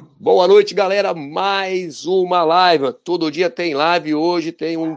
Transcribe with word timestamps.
Boa 0.00 0.46
noite, 0.46 0.74
galera. 0.74 1.12
Mais 1.12 2.06
uma 2.06 2.44
live. 2.44 2.92
Todo 3.04 3.30
dia 3.30 3.50
tem 3.50 3.74
live. 3.74 4.14
Hoje 4.14 4.52
tem 4.52 4.76
um, 4.76 4.96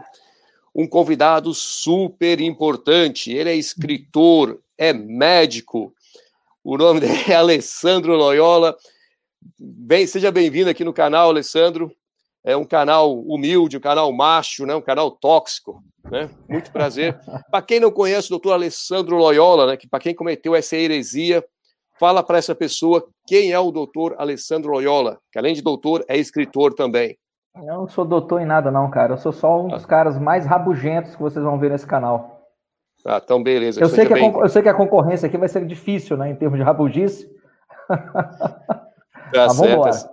um 0.74 0.86
convidado 0.86 1.52
super 1.52 2.40
importante. 2.40 3.32
Ele 3.32 3.50
é 3.50 3.56
escritor, 3.56 4.60
é 4.78 4.92
médico. 4.92 5.92
O 6.62 6.76
nome 6.76 7.00
dele 7.00 7.18
é 7.28 7.34
Alessandro 7.34 8.14
Loyola. 8.14 8.76
Bem, 9.58 10.06
seja 10.06 10.30
bem-vindo 10.30 10.70
aqui 10.70 10.84
no 10.84 10.92
canal, 10.92 11.30
Alessandro. 11.30 11.90
É 12.44 12.56
um 12.56 12.64
canal 12.64 13.18
humilde, 13.20 13.76
um 13.76 13.80
canal 13.80 14.12
macho, 14.12 14.66
né? 14.66 14.74
um 14.74 14.80
canal 14.80 15.10
tóxico. 15.10 15.82
Né? 16.10 16.30
Muito 16.48 16.70
prazer. 16.70 17.18
para 17.50 17.62
quem 17.62 17.80
não 17.80 17.90
conhece 17.90 18.28
o 18.28 18.30
doutor 18.30 18.52
Alessandro 18.52 19.16
Loyola, 19.16 19.66
né? 19.66 19.76
que 19.76 19.88
para 19.88 20.00
quem 20.00 20.14
cometeu 20.14 20.54
essa 20.54 20.76
heresia, 20.76 21.44
Fala 22.02 22.20
para 22.20 22.36
essa 22.36 22.52
pessoa 22.52 23.06
quem 23.24 23.52
é 23.52 23.58
o 23.60 23.70
doutor 23.70 24.16
Alessandro 24.18 24.72
Loyola, 24.72 25.20
que 25.30 25.38
além 25.38 25.54
de 25.54 25.62
doutor, 25.62 26.04
é 26.08 26.18
escritor 26.18 26.74
também. 26.74 27.16
Eu 27.54 27.64
não 27.64 27.86
sou 27.86 28.04
doutor 28.04 28.40
em 28.40 28.44
nada, 28.44 28.72
não, 28.72 28.90
cara. 28.90 29.12
Eu 29.12 29.18
sou 29.18 29.30
só 29.30 29.62
um 29.62 29.68
dos 29.68 29.84
ah. 29.84 29.86
caras 29.86 30.18
mais 30.18 30.44
rabugentos 30.44 31.14
que 31.14 31.22
vocês 31.22 31.44
vão 31.44 31.60
ver 31.60 31.70
nesse 31.70 31.86
canal. 31.86 32.42
Ah, 33.06 33.20
então 33.22 33.40
beleza. 33.40 33.80
Eu 33.80 33.88
sei, 33.88 34.04
que 34.04 34.14
a, 34.14 34.18
eu 34.18 34.48
sei 34.48 34.62
que 34.62 34.68
a 34.68 34.74
concorrência 34.74 35.28
aqui 35.28 35.38
vai 35.38 35.48
ser 35.48 35.64
difícil, 35.64 36.16
né, 36.16 36.28
em 36.28 36.34
termos 36.34 36.58
de 36.58 36.64
rabugice. 36.64 37.30
Tá 39.32 39.48
certo. 39.54 40.10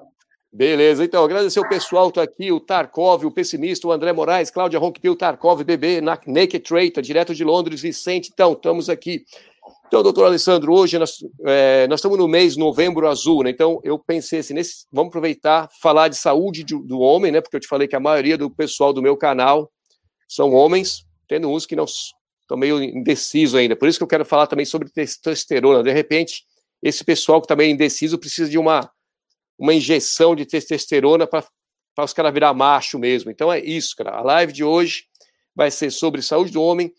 Beleza, 0.52 1.04
então, 1.04 1.24
agradecer 1.24 1.60
o 1.60 1.70
pessoal, 1.70 2.12
tá 2.12 2.24
aqui, 2.24 2.52
o 2.52 2.60
Tarkov, 2.60 3.24
o 3.24 3.32
pessimista, 3.32 3.88
o 3.88 3.92
André 3.92 4.12
Moraes, 4.14 4.50
Cláudia 4.50 4.80
Ronquipil, 4.80 5.16
Tarkov, 5.16 5.64
bebê, 5.64 6.02
Naked 6.02 6.60
Traitor, 6.60 7.04
direto 7.04 7.36
de 7.36 7.44
Londres, 7.44 7.82
Vicente, 7.82 8.32
então, 8.32 8.54
estamos 8.54 8.90
aqui. 8.90 9.24
Então, 9.90 10.04
doutor 10.04 10.26
Alessandro, 10.26 10.72
hoje 10.72 11.00
nós, 11.00 11.18
é, 11.48 11.88
nós 11.88 12.00
estamos 12.00 12.16
no 12.16 12.28
mês 12.28 12.56
novembro 12.56 13.08
azul, 13.08 13.42
né? 13.42 13.50
Então, 13.50 13.82
eu 13.84 13.98
pensei 13.98 14.38
assim, 14.38 14.54
nesse, 14.54 14.86
vamos 14.92 15.10
aproveitar, 15.10 15.68
falar 15.82 16.10
de 16.10 16.16
saúde 16.16 16.64
do, 16.64 16.84
do, 16.84 17.00
homem, 17.00 17.32
né? 17.32 17.42
Porque 17.42 17.56
eu 17.56 17.60
te 17.60 17.68
falei 17.68 17.88
que 17.88 17.96
a 17.96 18.00
maioria 18.00 18.38
do 18.38 18.52
pessoal 18.52 18.94
do 18.94 19.02
meu 19.02 19.18
canal 19.18 19.72
são 20.28 20.54
homens, 20.54 21.08
tendo 21.28 21.50
uns 21.50 21.66
que 21.66 21.76
não 21.76 21.86
estão 21.86 22.56
meio 22.56 22.84
indecisos 22.84 23.56
ainda. 23.56 23.76
Por 23.76 23.88
isso 23.88 23.98
que 23.98 24.04
eu 24.04 24.08
quero 24.08 24.24
falar 24.24 24.46
também 24.46 24.64
sobre 24.64 24.92
testosterona. 24.92 25.82
De 25.82 25.92
repente, 25.92 26.44
esse 26.84 27.04
pessoal 27.04 27.42
que 27.42 27.46
está 27.46 27.56
meio 27.56 27.72
indeciso 27.72 28.20
precisa 28.20 28.48
de 28.48 28.60
uma, 28.60 28.92
uma 29.58 29.74
injeção 29.74 30.36
de 30.36 30.46
testosterona 30.46 31.26
para 31.26 31.44
os 31.98 32.14
caras 32.14 32.32
virar 32.32 32.54
macho 32.54 33.00
mesmo. 33.00 33.32
Então, 33.32 33.52
é 33.52 33.60
isso, 33.60 33.96
cara. 33.96 34.12
A 34.12 34.22
live 34.22 34.54
de 34.54 34.64
hoje 34.64 35.06
vai 35.56 35.72
ser 35.72 35.90
sobre 35.90 36.22
saúde 36.22 36.52
do 36.52 36.62
homem 36.62 36.94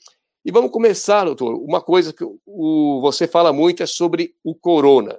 e 0.44 0.50
vamos 0.50 0.70
começar, 0.70 1.24
doutor. 1.24 1.54
Uma 1.54 1.80
coisa 1.82 2.12
que 2.12 2.24
o, 2.24 3.00
você 3.02 3.28
fala 3.28 3.52
muito 3.52 3.82
é 3.82 3.86
sobre 3.86 4.34
o 4.42 4.54
corona. 4.54 5.18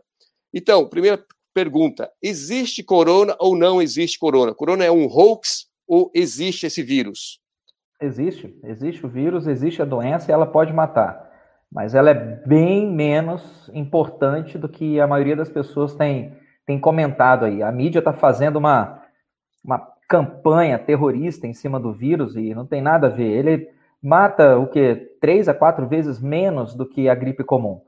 Então, 0.53 0.87
primeira 0.87 1.23
pergunta: 1.53 2.09
existe 2.21 2.83
corona 2.83 3.35
ou 3.39 3.55
não 3.55 3.81
existe 3.81 4.17
corona? 4.17 4.53
Corona 4.53 4.83
é 4.83 4.91
um 4.91 5.05
hoax 5.05 5.67
ou 5.87 6.11
existe 6.13 6.65
esse 6.65 6.81
vírus? 6.81 7.39
Existe, 8.01 8.57
existe 8.63 9.05
o 9.05 9.09
vírus, 9.09 9.45
existe 9.45 9.81
a 9.81 9.85
doença 9.85 10.31
e 10.31 10.33
ela 10.33 10.47
pode 10.47 10.73
matar. 10.73 11.29
Mas 11.71 11.93
ela 11.93 12.09
é 12.09 12.13
bem 12.13 12.91
menos 12.91 13.69
importante 13.73 14.57
do 14.57 14.67
que 14.67 14.99
a 14.99 15.05
maioria 15.05 15.35
das 15.35 15.49
pessoas 15.49 15.93
tem, 15.93 16.35
tem 16.65 16.79
comentado 16.79 17.45
aí. 17.45 17.61
A 17.61 17.71
mídia 17.71 17.99
está 17.99 18.11
fazendo 18.11 18.57
uma, 18.57 19.03
uma 19.63 19.79
campanha 20.09 20.79
terrorista 20.79 21.45
em 21.45 21.53
cima 21.53 21.79
do 21.79 21.93
vírus 21.93 22.35
e 22.35 22.55
não 22.55 22.65
tem 22.65 22.81
nada 22.81 23.07
a 23.07 23.09
ver. 23.11 23.31
Ele 23.31 23.69
mata 24.01 24.57
o 24.57 24.67
que 24.67 24.95
três 25.19 25.47
a 25.47 25.53
quatro 25.53 25.87
vezes 25.87 26.19
menos 26.19 26.73
do 26.73 26.85
que 26.85 27.07
a 27.07 27.15
gripe 27.15 27.43
comum. 27.43 27.81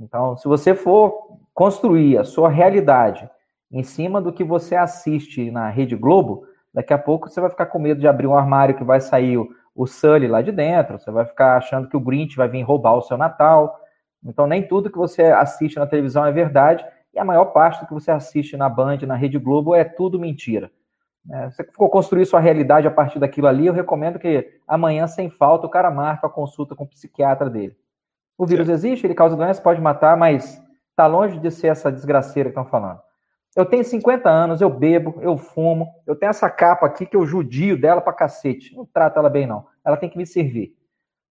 Então, 0.00 0.36
se 0.36 0.48
você 0.48 0.74
for 0.74 1.38
construir 1.52 2.18
a 2.18 2.24
sua 2.24 2.48
realidade 2.48 3.28
em 3.70 3.82
cima 3.82 4.20
do 4.20 4.32
que 4.32 4.44
você 4.44 4.76
assiste 4.76 5.50
na 5.50 5.68
Rede 5.68 5.96
Globo, 5.96 6.46
daqui 6.72 6.92
a 6.92 6.98
pouco 6.98 7.28
você 7.28 7.40
vai 7.40 7.50
ficar 7.50 7.66
com 7.66 7.78
medo 7.78 8.00
de 8.00 8.08
abrir 8.08 8.26
um 8.26 8.36
armário 8.36 8.76
que 8.76 8.84
vai 8.84 9.00
sair 9.00 9.36
o, 9.36 9.48
o 9.74 9.86
Sully 9.86 10.26
lá 10.26 10.40
de 10.40 10.52
dentro, 10.52 10.98
você 10.98 11.10
vai 11.10 11.24
ficar 11.24 11.56
achando 11.56 11.88
que 11.88 11.96
o 11.96 12.00
Grinch 12.00 12.36
vai 12.36 12.48
vir 12.48 12.62
roubar 12.62 12.94
o 12.94 13.02
seu 13.02 13.16
Natal. 13.16 13.78
Então, 14.24 14.46
nem 14.46 14.66
tudo 14.66 14.90
que 14.90 14.98
você 14.98 15.24
assiste 15.24 15.78
na 15.78 15.86
televisão 15.86 16.24
é 16.24 16.32
verdade, 16.32 16.84
e 17.12 17.18
a 17.18 17.24
maior 17.24 17.46
parte 17.46 17.80
do 17.80 17.86
que 17.86 17.94
você 17.94 18.10
assiste 18.10 18.56
na 18.56 18.68
Band, 18.68 18.98
na 19.06 19.14
Rede 19.14 19.38
Globo, 19.38 19.74
é 19.74 19.84
tudo 19.84 20.18
mentira. 20.18 20.70
É, 21.30 21.50
você 21.50 21.64
for 21.74 21.88
construir 21.90 22.24
sua 22.24 22.40
realidade 22.40 22.86
a 22.86 22.90
partir 22.90 23.18
daquilo 23.18 23.46
ali, 23.46 23.66
eu 23.66 23.72
recomendo 23.72 24.18
que 24.18 24.50
amanhã, 24.66 25.06
sem 25.06 25.28
falta, 25.28 25.66
o 25.66 25.70
cara 25.70 25.90
marque 25.90 26.24
a 26.24 26.28
consulta 26.28 26.74
com 26.74 26.84
o 26.84 26.88
psiquiatra 26.88 27.50
dele. 27.50 27.76
O 28.36 28.46
vírus 28.46 28.68
existe, 28.68 29.06
ele 29.06 29.14
causa 29.14 29.36
doença, 29.36 29.60
pode 29.60 29.80
matar, 29.80 30.16
mas 30.16 30.62
está 30.90 31.06
longe 31.06 31.38
de 31.38 31.50
ser 31.50 31.68
essa 31.68 31.92
desgraceira 31.92 32.48
que 32.48 32.58
estão 32.58 32.70
falando. 32.70 33.00
Eu 33.56 33.66
tenho 33.66 33.84
50 33.84 34.30
anos, 34.30 34.60
eu 34.60 34.70
bebo, 34.70 35.18
eu 35.20 35.36
fumo, 35.36 35.88
eu 36.06 36.14
tenho 36.14 36.30
essa 36.30 36.48
capa 36.48 36.86
aqui 36.86 37.04
que 37.04 37.16
eu 37.16 37.26
judio 37.26 37.78
dela 37.78 38.00
pra 38.00 38.12
cacete. 38.12 38.74
Não 38.76 38.86
trato 38.86 39.18
ela 39.18 39.28
bem, 39.28 39.46
não. 39.46 39.66
Ela 39.84 39.96
tem 39.96 40.08
que 40.08 40.16
me 40.16 40.26
servir. 40.26 40.76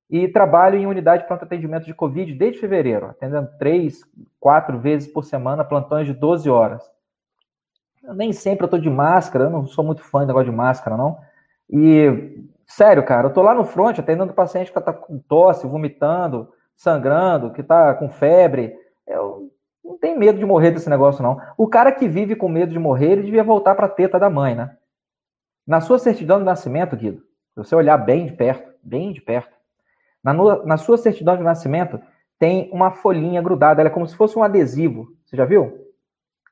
E 0.10 0.28
trabalho 0.28 0.78
em 0.78 0.88
unidade 0.88 1.24
de 1.24 1.28
pronto 1.28 1.44
atendimento 1.44 1.86
de 1.86 1.94
Covid 1.94 2.34
desde 2.34 2.60
fevereiro, 2.60 3.08
atendendo 3.08 3.50
três, 3.58 4.02
quatro 4.40 4.80
vezes 4.80 5.12
por 5.12 5.24
semana, 5.24 5.64
plantões 5.64 6.08
de 6.08 6.14
12 6.14 6.50
horas 6.50 6.95
nem 8.14 8.32
sempre 8.34 8.66
eu 8.66 8.70
tô 8.70 8.78
de 8.78 8.90
máscara, 8.90 9.46
eu 9.46 9.50
não 9.50 9.66
sou 9.66 9.84
muito 9.84 10.04
fã 10.04 10.22
do 10.22 10.28
negócio 10.28 10.50
de 10.50 10.56
máscara, 10.56 10.98
não. 10.98 11.18
E, 11.70 12.44
sério, 12.68 13.04
cara, 13.04 13.28
eu 13.28 13.34
tô 13.34 13.42
lá 13.42 13.54
no 13.54 13.64
front 13.64 13.98
atendendo 13.98 14.34
paciente 14.34 14.72
que 14.72 14.80
tá 14.80 14.94
com 14.94 15.18
tosse, 15.20 15.68
vomitando, 15.68 16.50
sangrando, 16.76 17.52
que 17.52 17.64
tá 17.64 17.94
com 17.94 18.10
febre. 18.10 18.76
Eu 19.08 19.52
não 19.84 19.98
tenho 19.98 20.20
medo 20.20 20.38
de 20.38 20.46
morrer 20.46 20.72
desse 20.72 20.90
negócio, 20.90 21.24
não. 21.24 21.40
O 21.58 21.68
cara 21.68 21.92
que 21.92 22.08
vive 22.08 22.36
com 22.36 22.50
medo 22.50 22.72
de 22.72 22.80
morrer, 22.80 23.12
ele 23.14 23.24
devia 23.24 23.44
voltar 23.44 23.76
pra 23.76 23.88
teta 23.88 24.20
da 24.20 24.30
mãe, 24.30 24.56
né? 24.56 24.76
Na 25.66 25.82
sua 25.82 25.98
certidão 25.98 26.40
de 26.40 26.46
nascimento, 26.46 26.96
Guido, 26.96 27.20
se 27.54 27.58
você 27.58 27.76
olhar 27.76 27.98
bem 27.98 28.28
de 28.28 28.34
perto, 28.34 28.72
bem 28.84 29.12
de 29.12 29.22
perto, 29.22 29.56
na, 30.24 30.34
na 30.34 30.78
sua 30.78 30.98
certidão 30.98 31.38
de 31.38 31.44
nascimento 31.44 32.00
tem 32.38 32.70
uma 32.72 32.92
folhinha 32.92 33.42
grudada, 33.42 33.82
ela 33.82 33.90
é 33.90 33.94
como 33.94 34.08
se 34.08 34.16
fosse 34.16 34.38
um 34.38 34.44
adesivo. 34.44 35.08
Você 35.24 35.38
já 35.38 35.46
viu? 35.46 35.85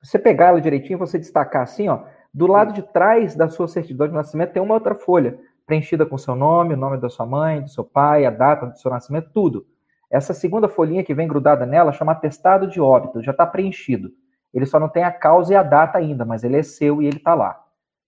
Você 0.03 0.19
pegar 0.19 0.47
ela 0.47 0.61
direitinho, 0.61 0.99
você 0.99 1.17
destacar 1.17 1.63
assim, 1.63 1.87
ó, 1.87 2.01
do 2.33 2.45
lado 2.45 2.73
de 2.73 2.81
trás 2.81 3.35
da 3.35 3.47
sua 3.47 3.67
certidão 3.67 4.07
de 4.07 4.13
nascimento 4.13 4.51
tem 4.51 4.61
uma 4.61 4.73
outra 4.73 4.95
folha 4.95 5.39
preenchida 5.65 6.05
com 6.05 6.17
seu 6.17 6.35
nome, 6.35 6.73
o 6.73 6.77
nome 6.77 6.97
da 6.97 7.09
sua 7.09 7.25
mãe, 7.25 7.61
do 7.61 7.69
seu 7.69 7.85
pai, 7.85 8.25
a 8.25 8.29
data 8.29 8.65
do 8.67 8.77
seu 8.77 8.91
nascimento, 8.91 9.29
tudo. 9.33 9.65
Essa 10.11 10.33
segunda 10.33 10.67
folhinha 10.67 11.03
que 11.03 11.13
vem 11.13 11.27
grudada 11.27 11.65
nela 11.65 11.91
chama 11.91 12.11
atestado 12.11 12.67
de 12.67 12.81
óbito, 12.81 13.23
já 13.23 13.31
está 13.31 13.45
preenchido. 13.45 14.11
Ele 14.53 14.65
só 14.65 14.79
não 14.79 14.89
tem 14.89 15.03
a 15.03 15.11
causa 15.11 15.53
e 15.53 15.55
a 15.55 15.63
data 15.63 15.97
ainda, 15.97 16.25
mas 16.25 16.43
ele 16.43 16.57
é 16.57 16.63
seu 16.63 17.01
e 17.01 17.07
ele 17.07 17.17
está 17.17 17.33
lá. 17.33 17.59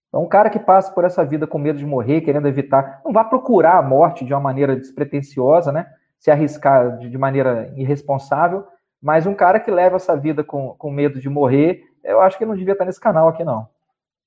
Então, 0.08 0.22
um 0.22 0.28
cara 0.28 0.48
que 0.48 0.58
passa 0.58 0.92
por 0.92 1.04
essa 1.04 1.24
vida 1.24 1.46
com 1.46 1.58
medo 1.58 1.78
de 1.78 1.86
morrer, 1.86 2.20
querendo 2.20 2.46
evitar, 2.46 3.00
não 3.04 3.12
vá 3.12 3.24
procurar 3.24 3.78
a 3.78 3.82
morte 3.82 4.24
de 4.24 4.32
uma 4.32 4.40
maneira 4.40 4.76
despretensiosa, 4.76 5.72
né? 5.72 5.86
Se 6.18 6.30
arriscar 6.30 6.98
de 6.98 7.18
maneira 7.18 7.72
irresponsável, 7.76 8.64
mas 9.06 9.24
um 9.24 9.36
cara 9.36 9.60
que 9.60 9.70
leva 9.70 9.94
essa 9.94 10.16
vida 10.16 10.42
com, 10.42 10.74
com 10.76 10.90
medo 10.90 11.20
de 11.20 11.28
morrer, 11.28 11.84
eu 12.02 12.20
acho 12.20 12.36
que 12.36 12.44
não 12.44 12.56
devia 12.56 12.72
estar 12.72 12.84
nesse 12.84 12.98
canal 12.98 13.28
aqui, 13.28 13.44
não. 13.44 13.68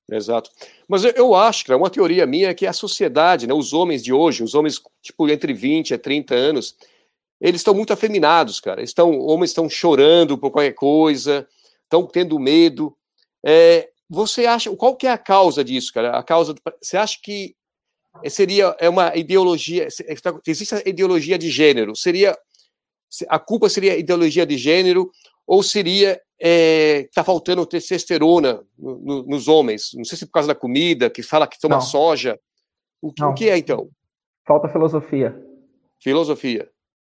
Exato. 0.09 0.49
Mas 0.87 1.03
eu 1.03 1.35
acho, 1.35 1.65
que 1.65 1.73
uma 1.73 1.89
teoria 1.89 2.25
minha 2.25 2.47
é 2.47 2.53
que 2.53 2.65
a 2.65 2.71
sociedade, 2.71 3.45
né, 3.45 3.53
os 3.53 3.73
homens 3.73 4.01
de 4.01 4.13
hoje, 4.13 4.41
os 4.41 4.55
homens 4.55 4.81
tipo 5.01 5.27
entre 5.27 5.51
20 5.51 5.91
e 5.91 5.97
30 5.97 6.33
anos, 6.33 6.77
eles 7.41 7.59
estão 7.59 7.73
muito 7.73 7.91
afeminados, 7.91 8.61
cara. 8.61 8.81
Estão, 8.81 9.19
homens 9.19 9.49
estão 9.49 9.69
chorando 9.69 10.37
por 10.37 10.49
qualquer 10.49 10.71
coisa, 10.71 11.45
estão 11.83 12.05
tendo 12.05 12.39
medo. 12.39 12.95
É, 13.45 13.89
você 14.09 14.45
acha, 14.45 14.73
qual 14.77 14.95
que 14.95 15.07
é 15.07 15.11
a 15.11 15.17
causa 15.17 15.61
disso, 15.61 15.91
cara? 15.93 16.17
A 16.17 16.23
causa, 16.23 16.55
você 16.81 16.95
acha 16.95 17.19
que 17.21 17.53
seria 18.29 18.77
é 18.79 18.87
uma 18.87 19.13
ideologia, 19.13 19.89
existe 20.47 20.73
a 20.73 20.81
ideologia 20.85 21.37
de 21.37 21.49
gênero? 21.49 21.97
Seria 21.97 22.33
a 23.27 23.39
culpa 23.39 23.69
seria 23.69 23.97
ideologia 23.97 24.45
de 24.45 24.57
gênero 24.57 25.11
ou 25.45 25.63
seria 25.63 26.21
é, 26.39 27.01
está 27.01 27.23
faltando 27.23 27.65
testosterona 27.65 28.63
no, 28.77 28.99
no, 28.99 29.23
nos 29.23 29.47
homens? 29.47 29.91
Não 29.95 30.05
sei 30.05 30.17
se 30.17 30.25
por 30.25 30.33
causa 30.33 30.47
da 30.47 30.55
comida, 30.55 31.09
que 31.09 31.21
fala 31.23 31.47
que 31.47 31.59
toma 31.59 31.75
Não. 31.75 31.81
soja. 31.81 32.39
O, 33.01 33.09
o, 33.09 33.33
que 33.33 33.49
é 33.49 33.57
então? 33.57 33.89
Falta 34.45 34.69
filosofia. 34.69 35.35
Filosofia. 36.01 36.69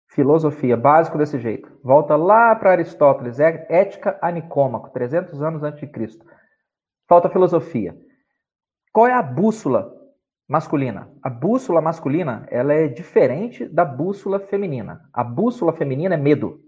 Filosofia, 0.10 0.77
básico 0.77 1.18
desse 1.18 1.39
jeito. 1.39 1.69
Volta 1.83 2.16
lá 2.16 2.56
para 2.56 2.71
Aristóteles, 2.71 3.39
é 3.39 3.68
Ética 3.69 4.18
a 4.21 4.31
Nicômaco, 4.31 4.89
300 4.92 5.42
anos 5.42 5.63
antes 5.63 5.80
de 5.80 5.88
Cristo. 5.88 6.25
Falta 7.07 7.30
filosofia. 7.30 7.95
Qual 8.92 9.07
é 9.07 9.13
a 9.13 9.21
bússola 9.21 9.94
masculina. 10.47 11.09
A 11.21 11.29
bússola 11.29 11.81
masculina, 11.81 12.47
ela 12.49 12.73
é 12.73 12.88
diferente 12.88 13.65
da 13.65 13.83
bússola 13.83 14.39
feminina. 14.39 15.01
A 15.11 15.23
bússola 15.23 15.73
feminina 15.73 16.15
é 16.15 16.17
medo. 16.17 16.61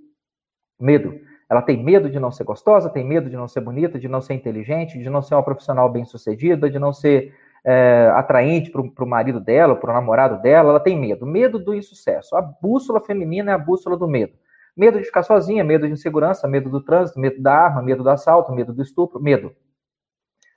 Medo. 0.80 1.20
Ela 1.50 1.62
tem 1.62 1.82
medo 1.84 2.10
de 2.10 2.20
não 2.20 2.32
ser 2.32 2.44
gostosa, 2.44 2.90
tem 2.90 3.04
medo 3.04 3.30
de 3.30 3.36
não 3.36 3.48
ser 3.48 3.62
bonita, 3.62 3.98
de 3.98 4.08
não 4.08 4.22
ser 4.22 4.34
inteligente, 4.34 5.00
de 5.00 5.10
não 5.10 5.22
ser 5.22 5.34
uma 5.36 5.44
profissional 5.44 5.90
bem-sucedida, 5.90 6.70
de 6.70 6.78
não 6.78 6.94
ser 6.94 7.34
é, 7.66 8.12
atraente 8.14 8.70
para 8.70 9.04
o 9.04 9.08
marido 9.08 9.40
dela, 9.40 9.76
para 9.76 9.92
o 9.92 9.94
namorado 9.94 10.42
dela. 10.42 10.70
Ela 10.70 10.80
tem 10.80 11.00
medo. 11.00 11.26
Medo 11.26 11.58
do 11.58 11.74
insucesso. 11.74 12.36
A 12.36 12.42
bússola 12.42 13.00
feminina 13.02 13.52
é 13.52 13.54
a 13.56 13.58
bússola 13.58 13.98
do 13.98 14.08
medo. 14.08 14.34
Medo 14.76 15.00
de 15.00 15.06
ficar 15.06 15.24
sozinha, 15.24 15.64
medo 15.64 15.88
de 15.88 15.94
insegurança, 15.94 16.48
medo 16.48 16.70
do 16.70 16.84
trânsito, 16.84 17.20
medo 17.20 17.42
da 17.42 17.54
arma, 17.54 17.82
medo 17.82 18.04
do 18.04 18.10
assalto, 18.10 18.52
medo 18.52 18.74
do 18.74 18.82
estupro, 18.82 19.22
medo. 19.22 19.52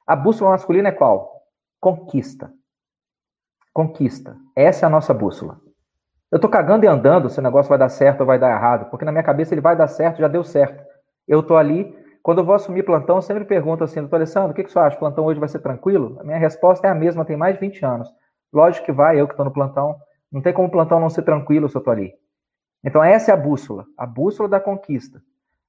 A 0.07 0.15
bússola 0.15 0.51
masculina 0.51 0.91
é 0.91 0.93
qual? 0.93 1.43
Conquista. 1.81 2.53
Conquista. 3.73 4.37
Essa 4.55 4.85
é 4.85 4.87
a 4.87 4.91
nossa 4.91 5.15
bússola. 5.15 5.59
Eu 6.31 6.39
tô 6.39 6.49
cagando 6.49 6.85
e 6.85 6.89
andando 6.89 7.31
se 7.31 7.39
o 7.39 7.43
negócio 7.43 7.71
vai 7.71 7.79
dar 7.79 7.89
certo 7.89 8.21
ou 8.21 8.27
vai 8.27 8.39
dar 8.39 8.51
errado, 8.51 8.91
porque 8.91 9.05
na 9.05 9.13
minha 9.13 9.25
cabeça 9.25 9.55
ele 9.55 9.63
vai 9.63 9.75
dar 9.75 9.89
certo, 9.89 10.19
já 10.19 10.29
deu 10.29 10.45
certo. 10.45 10.85
Eu 11.27 11.43
tô 11.43 11.57
ali, 11.57 11.95
quando 12.23 12.39
eu 12.39 12.45
vou 12.45 12.55
assumir 12.55 12.83
plantão, 12.83 13.21
sempre 13.23 13.45
pergunto 13.45 13.83
assim, 13.83 14.01
doutor 14.01 14.17
Alessandro, 14.17 14.51
o 14.51 14.55
que, 14.55 14.65
que 14.65 14.71
você 14.71 14.79
acha? 14.79 14.97
O 14.97 14.99
plantão 14.99 15.25
hoje 15.25 15.41
vai 15.41 15.49
ser 15.49 15.61
tranquilo? 15.61 16.19
A 16.21 16.25
minha 16.25 16.39
resposta 16.39 16.87
é 16.87 16.91
a 16.91 16.95
mesma, 16.95 17.25
tem 17.25 17.37
mais 17.37 17.55
de 17.55 17.61
20 17.61 17.85
anos. 17.85 18.09
Lógico 18.53 18.87
que 18.87 18.93
vai, 18.93 19.19
eu 19.19 19.27
que 19.27 19.33
estou 19.33 19.45
no 19.45 19.53
plantão. 19.53 19.97
Não 20.31 20.43
tem 20.43 20.53
como 20.53 20.69
o 20.69 20.71
plantão 20.71 21.01
não 21.01 21.09
ser 21.09 21.23
tranquilo 21.23 21.69
se 21.69 21.77
eu 21.77 21.83
tô 21.83 21.91
ali. 21.91 22.13
Então 22.85 23.03
essa 23.03 23.31
é 23.31 23.35
a 23.35 23.37
bússola, 23.37 23.87
a 23.97 24.05
bússola 24.05 24.49
da 24.49 24.61
conquista. 24.61 25.23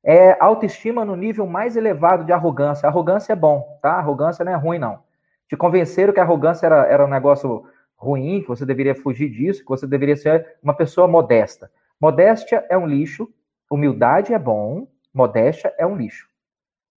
É 0.04 0.36
autoestima 0.42 1.06
no 1.06 1.16
nível 1.16 1.46
mais 1.46 1.78
elevado 1.78 2.26
de 2.26 2.34
arrogância. 2.34 2.88
arrogância 2.88 3.32
é 3.32 3.36
bom, 3.36 3.80
tá? 3.82 3.94
arrogância 3.94 4.44
não 4.44 4.52
é 4.52 4.56
ruim, 4.56 4.80
não. 4.80 5.00
Te 5.48 5.56
convenceram 5.56 6.14
que 6.14 6.20
a 6.20 6.24
arrogância 6.24 6.66
era, 6.66 6.86
era 6.88 7.06
um 7.06 7.10
negócio 7.10 7.66
ruim, 8.04 8.42
que 8.42 8.48
você 8.48 8.66
deveria 8.66 8.94
fugir 8.94 9.30
disso, 9.30 9.62
que 9.64 9.70
você 9.70 9.88
deveria 9.88 10.16
ser 10.16 10.58
uma 10.62 10.76
pessoa 10.76 11.08
modesta. 11.08 11.72
Modéstia 12.00 12.66
é 12.70 12.78
um 12.78 12.86
lixo, 12.86 13.30
humildade 13.72 14.34
é 14.34 14.40
bom, 14.40 14.88
modéstia 15.14 15.74
é 15.78 15.86
um 15.86 15.96
lixo. 15.96 16.28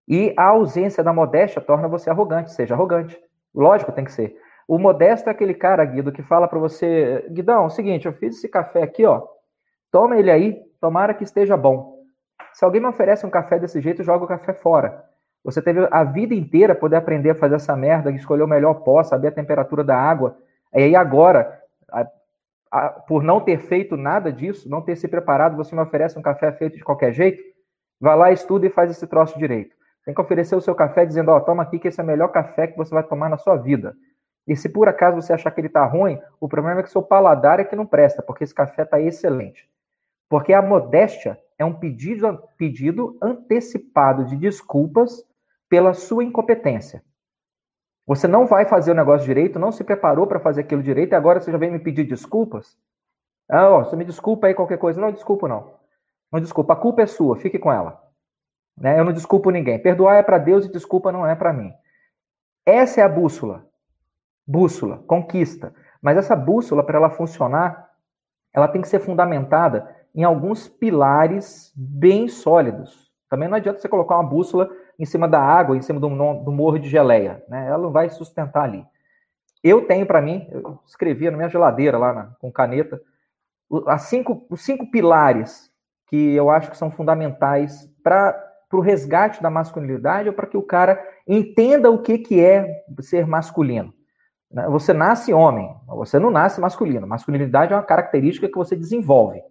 E 0.09 0.35
a 0.37 0.49
ausência 0.49 1.03
da 1.03 1.13
modéstia 1.13 1.61
torna 1.61 1.89
você 1.89 2.11
arrogante, 2.11 2.53
seja 2.53 2.75
arrogante. 2.75 3.19
Lógico, 3.55 3.93
tem 3.93 4.05
que 4.05 4.13
ser. 4.13 4.37
O 4.69 4.79
modesto 4.79 5.29
é 5.29 5.33
aquele 5.33 5.55
cara, 5.55 5.85
Guido, 5.85 6.13
que 6.13 6.23
fala 6.23 6.49
para 6.49 6.59
você, 6.59 7.25
Guidão, 7.31 7.63
é 7.63 7.67
o 7.67 7.71
seguinte, 7.71 8.07
eu 8.07 8.13
fiz 8.13 8.37
esse 8.37 8.49
café 8.49 8.83
aqui, 8.83 9.07
ó, 9.07 9.23
toma 9.93 10.19
ele 10.19 10.31
aí, 10.31 10.61
tomara 10.81 11.15
que 11.15 11.23
esteja 11.23 11.57
bom. 11.57 11.97
Se 12.53 12.65
alguém 12.65 12.81
me 12.81 12.89
oferece 12.89 13.25
um 13.25 13.31
café 13.31 13.59
desse 13.59 13.81
jeito, 13.81 14.03
joga 14.03 14.25
o 14.25 14.29
café 14.29 14.53
fora. 14.53 15.05
Você 15.45 15.63
teve 15.63 15.87
a 15.91 16.03
vida 16.03 16.35
inteira 16.35 16.75
poder 16.75 16.97
aprender 16.97 17.31
a 17.31 17.35
fazer 17.35 17.55
essa 17.55 17.77
merda, 17.77 18.11
escolher 18.11 18.43
o 18.43 18.49
melhor 18.49 18.83
pó, 18.83 19.03
saber 19.05 19.29
a 19.29 19.33
temperatura 19.33 19.85
da 19.85 19.97
água, 19.97 20.37
e 20.75 20.83
aí 20.83 20.97
agora, 20.97 21.61
a, 21.91 22.07
a, 22.71 22.89
por 22.91 23.23
não 23.23 23.41
ter 23.41 23.59
feito 23.59 23.97
nada 23.97 24.33
disso, 24.33 24.69
não 24.69 24.83
ter 24.83 24.97
se 24.97 25.09
preparado, 25.09 25.57
você 25.57 25.75
me 25.75 25.83
oferece 25.83 26.19
um 26.19 26.23
café 26.23 26.53
feito 26.53 26.77
de 26.77 26.85
qualquer 26.85 27.13
jeito? 27.13 27.43
Vai 28.01 28.17
lá, 28.17 28.33
estuda 28.33 28.67
e 28.67 28.71
faz 28.71 28.91
esse 28.91 29.07
troço 29.07 29.39
direito. 29.39 29.75
Tem 30.05 30.15
que 30.15 30.21
oferecer 30.21 30.55
o 30.55 30.61
seu 30.61 30.75
café 30.75 31.05
dizendo, 31.05 31.31
ó, 31.31 31.37
oh, 31.37 31.41
toma 31.41 31.63
aqui 31.63 31.79
que 31.79 31.89
esse 31.89 32.01
é 32.01 32.05
o 32.05 32.07
melhor 32.07 32.29
café 32.29 32.67
que 32.67 32.77
você 32.77 32.95
vai 32.95 33.03
tomar 33.03 33.29
na 33.29 33.39
sua 33.39 33.57
vida. 33.57 33.97
E 34.47 34.55
se 34.55 34.69
por 34.69 34.89
acaso 34.89 35.21
você 35.21 35.33
achar 35.33 35.51
que 35.51 35.61
ele 35.61 35.67
está 35.67 35.85
ruim, 35.85 36.21
o 36.41 36.49
problema 36.49 36.81
é 36.81 36.83
que 36.83 36.91
seu 36.91 37.03
paladar 37.03 37.59
é 37.59 37.65
que 37.65 37.75
não 37.75 37.85
presta, 37.85 38.23
porque 38.23 38.45
esse 38.45 38.55
café 38.55 38.83
está 38.83 39.01
excelente. 39.01 39.69
Porque 40.29 40.53
a 40.53 40.63
modéstia 40.63 41.39
é 41.59 41.65
um 41.65 41.73
pedido, 41.73 42.41
pedido 42.57 43.17
antecipado 43.21 44.25
de 44.25 44.37
desculpas 44.37 45.25
pela 45.69 45.95
sua 45.95 46.23
incompetência. 46.23 47.03
Você 48.07 48.29
não 48.29 48.47
vai 48.47 48.65
fazer 48.65 48.93
o 48.93 48.95
negócio 48.95 49.27
direito, 49.27 49.59
não 49.59 49.73
se 49.73 49.83
preparou 49.83 50.27
para 50.27 50.39
fazer 50.39 50.61
aquilo 50.61 50.83
direito, 50.83 51.13
e 51.13 51.17
agora 51.17 51.41
você 51.41 51.51
já 51.51 51.59
vem 51.59 51.71
me 51.71 51.81
pedir 51.81 52.05
desculpas? 52.05 52.79
Ah, 53.49 53.69
ó, 53.69 53.85
você 53.85 53.97
me 53.97 54.05
desculpa 54.05 54.47
aí 54.47 54.55
qualquer 54.55 54.79
coisa. 54.79 55.01
Não, 55.01 55.11
desculpa 55.11 55.49
não. 55.49 55.75
Não 56.31 56.41
desculpa, 56.41 56.73
a 56.73 56.77
culpa 56.77 57.03
é 57.03 57.07
sua, 57.07 57.37
fique 57.37 57.59
com 57.59 57.73
ela. 57.73 58.01
Né? 58.77 58.99
Eu 58.99 59.05
não 59.05 59.13
desculpo 59.13 59.51
ninguém. 59.51 59.79
Perdoar 59.79 60.17
é 60.17 60.23
para 60.23 60.39
Deus 60.39 60.65
e 60.67 60.73
desculpa 60.73 61.11
não 61.11 61.27
é 61.27 61.35
para 61.35 61.53
mim. 61.53 61.73
Essa 62.65 63.01
é 63.01 63.05
a 63.05 63.09
bússola. 63.09 63.65
Bússola, 64.47 64.99
conquista. 65.07 65.75
Mas 66.01 66.17
essa 66.17 66.37
bússola, 66.37 66.85
para 66.85 66.99
ela 66.99 67.11
funcionar, 67.11 67.91
ela 68.53 68.69
tem 68.69 68.81
que 68.81 68.89
ser 68.89 69.01
fundamentada 69.01 69.95
em 70.15 70.25
alguns 70.25 70.69
pilares 70.69 71.73
bem 71.77 72.29
sólidos. 72.29 73.11
Também 73.29 73.49
não 73.49 73.57
adianta 73.57 73.81
você 73.81 73.89
colocar 73.89 74.17
uma 74.17 74.29
bússola 74.29 74.71
em 74.99 75.05
cima 75.05 75.29
da 75.29 75.41
água, 75.41 75.77
em 75.77 75.83
cima 75.83 76.01
do, 76.01 76.09
do 76.09 76.53
morro 76.53 76.79
de 76.79 76.89
geleia. 76.89 77.43
Né? 77.49 77.67
Ela 77.67 77.79
não 77.79 77.91
vai 77.91 78.09
sustentar 78.09 78.65
ali. 78.65 78.85
Eu 79.63 79.87
tenho 79.87 80.07
para 80.07 80.23
mim, 80.23 80.47
eu 80.51 80.79
escrevia 80.87 81.31
na 81.31 81.37
minha 81.37 81.49
geladeira 81.49 81.99
lá 81.99 82.13
na, 82.13 82.25
com 82.39 82.53
caneta, 82.53 83.01
as 83.87 84.03
cinco, 84.03 84.47
os 84.49 84.65
cinco 84.65 84.91
pilares 84.91 85.71
que 86.09 86.35
eu 86.35 86.51
acho 86.51 86.71
que 86.71 86.77
são 86.77 86.91
fundamentais 86.91 87.91
para 88.03 88.37
o 88.73 88.81
resgate 88.81 89.43
da 89.43 89.51
masculinidade 89.51 90.29
ou 90.29 90.35
para 90.35 90.47
que 90.47 90.57
o 90.57 90.63
cara 90.63 91.03
entenda 91.27 91.91
o 91.91 92.01
que, 92.01 92.19
que 92.19 92.41
é 92.41 92.85
ser 93.01 93.27
masculino. 93.27 93.93
Né? 94.51 94.69
Você 94.69 94.93
nasce 94.93 95.33
homem, 95.33 95.75
você 95.89 96.19
não 96.19 96.31
nasce 96.31 96.61
masculino. 96.61 97.07
Masculinidade 97.07 97.73
é 97.73 97.77
uma 97.77 97.83
característica 97.83 98.49
que 98.49 98.57
você 98.57 98.77
desenvolve 98.77 99.43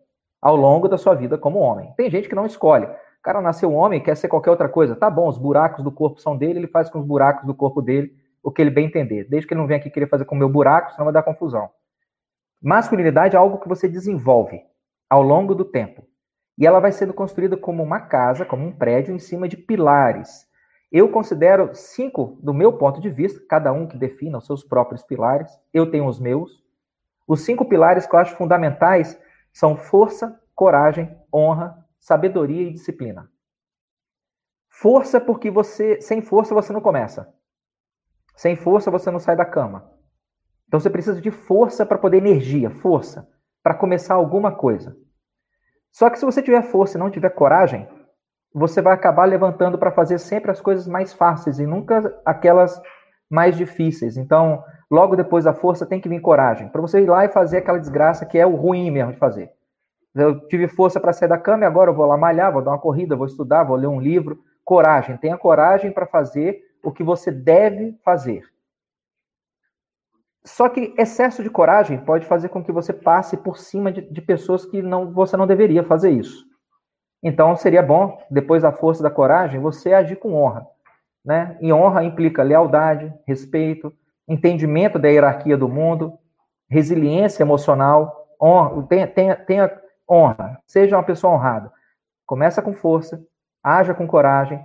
ao 0.41 0.56
longo 0.56 0.88
da 0.88 0.98
sua 0.98 1.13
vida 1.13 1.38
como 1.38 1.59
homem. 1.59 1.91
Tem 1.98 2.09
gente 2.09 2.30
que 2.30 2.36
não 2.36 2.45
escolhe 2.45 2.88
cara 3.25 3.42
nasceu 3.42 3.74
homem, 3.74 4.00
quer 4.00 4.16
ser 4.16 4.27
qualquer 4.27 4.51
outra 4.51 4.69
coisa. 4.69 4.95
Tá 4.95 5.10
bom, 5.10 5.27
os 5.27 5.38
buracos 5.38 5.83
do 5.83 5.92
corpo 5.92 6.22
são 6.22 6.38
dele, 6.38 6.60
ele 6.60 6.68
faz 6.68 6.92
com 6.92 7.00
os 7.00 7.06
buracos 7.06 7.44
do 7.44 7.56
corpo 7.56 7.81
dele 7.81 8.16
o 8.44 8.51
que 8.51 8.62
ele 8.62 8.69
bem 8.69 8.86
entender. 8.86 9.27
Desde 9.27 9.48
que 9.48 9.54
ele 9.56 9.62
não 9.62 9.68
venha 9.68 9.80
aqui 9.80 9.89
querer 9.89 10.07
fazer 10.07 10.25
com 10.25 10.36
o 10.36 10.38
meu 10.38 10.48
buraco, 10.48 10.92
senão 10.92 11.06
vai 11.06 11.13
dar 11.13 11.24
confusão. 11.24 11.68
Masculinidade 12.62 13.36
é 13.36 13.39
algo 13.39 13.57
que 13.57 13.68
você 13.68 13.89
desenvolve 13.89 14.62
ao 15.10 15.24
longo 15.24 15.56
do 15.56 15.66
tempo. 15.66 16.04
E 16.56 16.68
ela 16.68 16.80
vai 16.80 16.92
sendo 16.92 17.16
construída 17.16 17.57
como 17.57 17.81
uma 17.81 18.00
casa, 18.00 18.45
como 18.45 18.63
um 18.63 18.72
prédio, 18.72 19.13
em 19.13 19.19
cima 19.19 19.48
de 19.48 19.57
pilares. 19.57 20.45
Eu 20.92 21.10
considero 21.10 21.72
cinco, 21.74 22.38
do 22.44 22.54
meu 22.54 22.74
ponto 22.74 23.01
de 23.01 23.10
vista, 23.10 23.44
cada 23.50 23.74
um 23.74 23.88
que 23.88 23.98
defina 23.98 24.38
os 24.38 24.45
seus 24.45 24.63
próprios 24.63 25.01
pilares, 25.01 25.51
eu 25.74 25.89
tenho 25.89 26.06
os 26.06 26.19
meus. 26.19 26.63
Os 27.27 27.42
cinco 27.42 27.66
pilares 27.66 28.06
que 28.06 28.16
eu 28.16 28.19
acho 28.19 28.36
fundamentais 28.36 29.19
são 29.51 29.75
força, 29.75 30.39
coragem, 30.54 31.12
honra, 31.33 31.84
sabedoria 32.05 32.69
e 32.69 32.71
disciplina. 32.71 33.27
Força 34.69 35.19
porque 35.19 35.49
você, 35.49 35.99
sem 35.99 36.21
força 36.21 36.53
você 36.53 36.71
não 36.71 36.79
começa. 36.79 37.27
Sem 38.35 38.55
força 38.55 38.91
você 38.91 39.09
não 39.09 39.19
sai 39.19 39.35
da 39.35 39.43
cama. 39.43 39.91
Então 40.67 40.79
você 40.79 40.87
precisa 40.87 41.19
de 41.19 41.31
força 41.31 41.83
para 41.83 41.97
poder 41.97 42.17
energia, 42.17 42.69
força 42.69 43.27
para 43.63 43.73
começar 43.73 44.13
alguma 44.13 44.55
coisa. 44.55 44.95
Só 45.91 46.07
que 46.11 46.19
se 46.19 46.25
você 46.25 46.43
tiver 46.43 46.61
força 46.61 46.95
e 46.95 46.99
não 46.99 47.09
tiver 47.09 47.31
coragem, 47.31 47.87
você 48.53 48.83
vai 48.83 48.93
acabar 48.93 49.25
levantando 49.25 49.79
para 49.79 49.91
fazer 49.91 50.19
sempre 50.19 50.51
as 50.51 50.61
coisas 50.61 50.85
mais 50.85 51.11
fáceis 51.11 51.57
e 51.57 51.65
nunca 51.65 52.21
aquelas 52.23 52.79
mais 53.27 53.57
difíceis. 53.57 54.15
Então, 54.15 54.63
logo 54.91 55.15
depois 55.15 55.45
da 55.45 55.55
força 55.55 55.87
tem 55.87 55.99
que 55.99 56.09
vir 56.09 56.21
coragem 56.21 56.69
para 56.69 56.81
você 56.81 57.01
ir 57.01 57.09
lá 57.09 57.25
e 57.25 57.29
fazer 57.29 57.57
aquela 57.57 57.79
desgraça 57.79 58.27
que 58.27 58.37
é 58.37 58.45
o 58.45 58.55
ruim 58.55 58.91
mesmo 58.91 59.13
de 59.13 59.17
fazer. 59.17 59.51
Eu 60.15 60.47
tive 60.47 60.67
força 60.69 61.00
para 61.00 61.12
sair 61.12 61.27
da 61.27 61.38
cama 61.38 61.63
e 61.63 61.67
agora 61.67 61.91
eu 61.91 61.95
vou 61.95 62.06
lá 62.06 62.15
malhar, 62.15 62.51
vou 62.51 62.62
dar 62.62 62.71
uma 62.71 62.79
corrida, 62.79 63.17
vou 63.17 63.27
estudar, 63.27 63.65
vou 63.65 63.75
ler 63.75 63.88
um 63.88 64.00
livro. 64.00 64.41
Coragem, 64.63 65.17
tenha 65.17 65.38
coragem 65.38 65.91
para 65.91 66.06
fazer 66.06 66.63
o 66.81 66.91
que 66.91 67.03
você 67.03 67.31
deve 67.31 67.98
fazer. 68.03 68.43
Só 70.45 70.69
que 70.69 70.93
excesso 70.98 71.43
de 71.43 71.50
coragem 71.50 71.98
pode 71.98 72.25
fazer 72.25 72.50
com 72.50 72.63
que 72.63 72.72
você 72.72 72.93
passe 72.93 73.36
por 73.36 73.57
cima 73.57 73.91
de, 73.91 74.01
de 74.01 74.22
pessoas 74.22 74.65
que 74.65 74.81
não, 74.81 75.12
você 75.12 75.36
não 75.36 75.48
deveria 75.48 75.84
fazer 75.84 76.12
isso. 76.12 76.45
Então 77.22 77.55
seria 77.55 77.81
bom, 77.81 78.17
depois 78.29 78.62
da 78.62 78.72
força 78.72 79.03
da 79.03 79.10
coragem, 79.10 79.60
você 79.60 79.93
agir 79.93 80.15
com 80.17 80.36
honra. 80.36 80.65
Né? 81.25 81.57
E 81.60 81.74
honra 81.74 82.03
implica 82.03 82.43
lealdade, 82.43 83.12
respeito, 83.27 83.91
entendimento 84.27 85.00
da 85.00 85.10
hierarquia 85.10 85.57
do 85.57 85.67
mundo, 85.67 86.13
resiliência 86.69 87.43
emocional, 87.43 88.27
honra, 88.39 88.84
tenha, 88.84 89.07
tenha, 89.07 89.36
tenha 89.36 89.85
honra. 90.09 90.62
Seja 90.65 90.97
uma 90.97 91.03
pessoa 91.03 91.33
honrada. 91.33 91.71
Começa 92.25 92.62
com 92.62 92.74
força, 92.74 93.24
haja 93.63 93.93
com 93.93 94.07
coragem. 94.07 94.63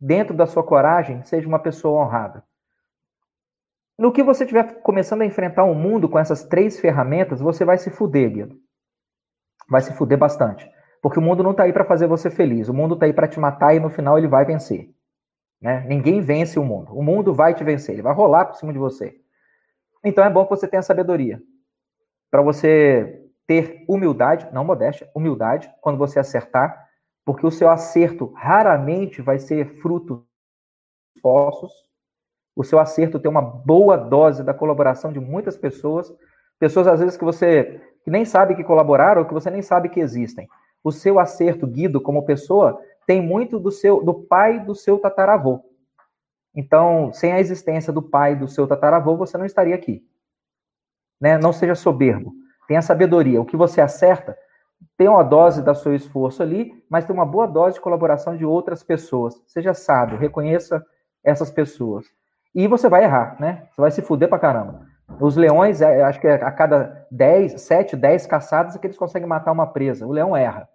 Dentro 0.00 0.36
da 0.36 0.46
sua 0.46 0.62
coragem, 0.62 1.22
seja 1.24 1.48
uma 1.48 1.58
pessoa 1.58 2.04
honrada. 2.04 2.44
No 3.98 4.12
que 4.12 4.22
você 4.22 4.44
estiver 4.44 4.80
começando 4.80 5.22
a 5.22 5.26
enfrentar 5.26 5.64
o 5.64 5.72
um 5.72 5.74
mundo 5.74 6.08
com 6.08 6.18
essas 6.18 6.44
três 6.44 6.78
ferramentas, 6.78 7.40
você 7.40 7.64
vai 7.64 7.78
se 7.78 7.90
fuder, 7.90 8.30
Guido. 8.30 8.56
Vai 9.68 9.80
se 9.80 9.92
fuder 9.92 10.16
bastante. 10.16 10.70
Porque 11.02 11.18
o 11.18 11.22
mundo 11.22 11.42
não 11.42 11.50
está 11.50 11.64
aí 11.64 11.72
para 11.72 11.84
fazer 11.84 12.06
você 12.06 12.30
feliz. 12.30 12.68
O 12.68 12.74
mundo 12.74 12.94
está 12.94 13.06
aí 13.06 13.12
para 13.12 13.26
te 13.26 13.40
matar 13.40 13.74
e 13.74 13.80
no 13.80 13.90
final 13.90 14.16
ele 14.16 14.28
vai 14.28 14.44
vencer. 14.44 14.88
Né? 15.60 15.84
Ninguém 15.88 16.20
vence 16.20 16.58
o 16.60 16.64
mundo. 16.64 16.96
O 16.96 17.02
mundo 17.02 17.34
vai 17.34 17.54
te 17.54 17.64
vencer. 17.64 17.96
Ele 17.96 18.02
vai 18.02 18.14
rolar 18.14 18.46
por 18.46 18.54
cima 18.54 18.72
de 18.72 18.78
você. 18.78 19.20
Então 20.04 20.24
é 20.24 20.30
bom 20.30 20.44
que 20.44 20.50
você 20.50 20.68
tenha 20.68 20.82
sabedoria. 20.82 21.42
Para 22.30 22.42
você 22.42 23.27
ter 23.48 23.82
humildade, 23.88 24.46
não 24.52 24.62
modéstia, 24.62 25.10
humildade, 25.14 25.72
quando 25.80 25.96
você 25.96 26.18
acertar, 26.18 26.86
porque 27.24 27.46
o 27.46 27.50
seu 27.50 27.70
acerto 27.70 28.30
raramente 28.34 29.22
vai 29.22 29.38
ser 29.38 29.80
fruto 29.80 30.16
de 30.16 31.16
esforços. 31.16 31.72
O 32.54 32.62
seu 32.62 32.78
acerto 32.78 33.18
tem 33.18 33.30
uma 33.30 33.40
boa 33.40 33.96
dose 33.96 34.44
da 34.44 34.52
colaboração 34.52 35.10
de 35.10 35.18
muitas 35.18 35.56
pessoas, 35.56 36.12
pessoas 36.58 36.86
às 36.86 37.00
vezes 37.00 37.16
que 37.16 37.24
você 37.24 37.80
que 38.04 38.10
nem 38.10 38.24
sabe 38.24 38.54
que 38.54 38.64
colaboraram 38.64 39.24
que 39.24 39.34
você 39.34 39.50
nem 39.50 39.62
sabe 39.62 39.88
que 39.88 40.00
existem. 40.00 40.46
O 40.84 40.92
seu 40.92 41.18
acerto, 41.18 41.66
Guido, 41.66 42.00
como 42.00 42.26
pessoa, 42.26 42.78
tem 43.06 43.22
muito 43.22 43.58
do 43.58 43.70
seu 43.70 44.04
do 44.04 44.12
pai 44.12 44.60
do 44.60 44.74
seu 44.74 44.98
tataravô. 44.98 45.64
Então, 46.54 47.12
sem 47.14 47.32
a 47.32 47.40
existência 47.40 47.92
do 47.92 48.02
pai 48.02 48.36
do 48.36 48.46
seu 48.46 48.66
tataravô, 48.66 49.16
você 49.16 49.38
não 49.38 49.46
estaria 49.46 49.74
aqui. 49.74 50.06
Né? 51.20 51.38
Não 51.38 51.52
seja 51.52 51.74
soberbo 51.74 52.34
tenha 52.68 52.82
sabedoria. 52.82 53.40
O 53.40 53.46
que 53.46 53.56
você 53.56 53.80
acerta, 53.80 54.36
tem 54.96 55.08
uma 55.08 55.24
dose 55.24 55.62
do 55.62 55.74
seu 55.74 55.94
esforço 55.94 56.42
ali, 56.42 56.72
mas 56.88 57.04
tem 57.04 57.14
uma 57.14 57.26
boa 57.26 57.46
dose 57.46 57.76
de 57.76 57.80
colaboração 57.80 58.36
de 58.36 58.44
outras 58.44 58.84
pessoas. 58.84 59.42
Seja 59.46 59.74
sábio, 59.74 60.18
reconheça 60.18 60.84
essas 61.24 61.50
pessoas. 61.50 62.06
E 62.54 62.68
você 62.68 62.88
vai 62.88 63.04
errar, 63.04 63.36
né? 63.40 63.66
Você 63.70 63.80
vai 63.80 63.90
se 63.90 64.02
fuder 64.02 64.28
pra 64.28 64.38
caramba. 64.38 64.86
Os 65.18 65.36
leões, 65.36 65.80
é, 65.80 66.02
acho 66.02 66.20
que 66.20 66.28
é 66.28 66.34
a 66.34 66.52
cada 66.52 67.06
10, 67.10 67.60
7, 67.60 67.96
10 67.96 68.26
caçadas 68.26 68.76
é 68.76 68.78
que 68.78 68.86
eles 68.86 68.98
conseguem 68.98 69.26
matar 69.26 69.52
uma 69.52 69.66
presa. 69.66 70.06
O 70.06 70.12
leão 70.12 70.36
erra. 70.36 70.68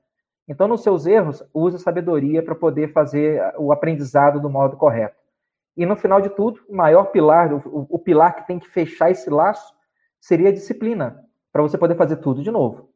Então, 0.48 0.68
nos 0.68 0.82
seus 0.82 1.06
erros, 1.06 1.44
use 1.54 1.78
sabedoria 1.80 2.44
para 2.44 2.56
poder 2.56 2.92
fazer 2.92 3.42
o 3.58 3.72
aprendizado 3.72 4.42
do 4.42 4.50
modo 4.50 4.76
correto. 4.76 5.16
E 5.78 5.86
no 5.86 5.96
final 5.96 6.20
de 6.20 6.30
tudo, 6.30 6.60
o 6.68 6.76
maior 6.76 7.06
pilar, 7.06 7.54
o, 7.54 7.88
o 7.90 8.00
pilar 8.00 8.36
que 8.36 8.48
tem 8.48 8.60
que 8.60 8.68
fechar 8.68 9.12
esse 9.12 9.30
laço, 9.30 9.74
seria 10.20 10.50
a 10.50 10.54
disciplina, 10.54 11.24
para 11.54 11.62
você 11.62 11.78
poder 11.78 11.96
fazer 11.96 12.18
tudo 12.18 12.42
de 12.42 12.50
novo. 12.50 12.90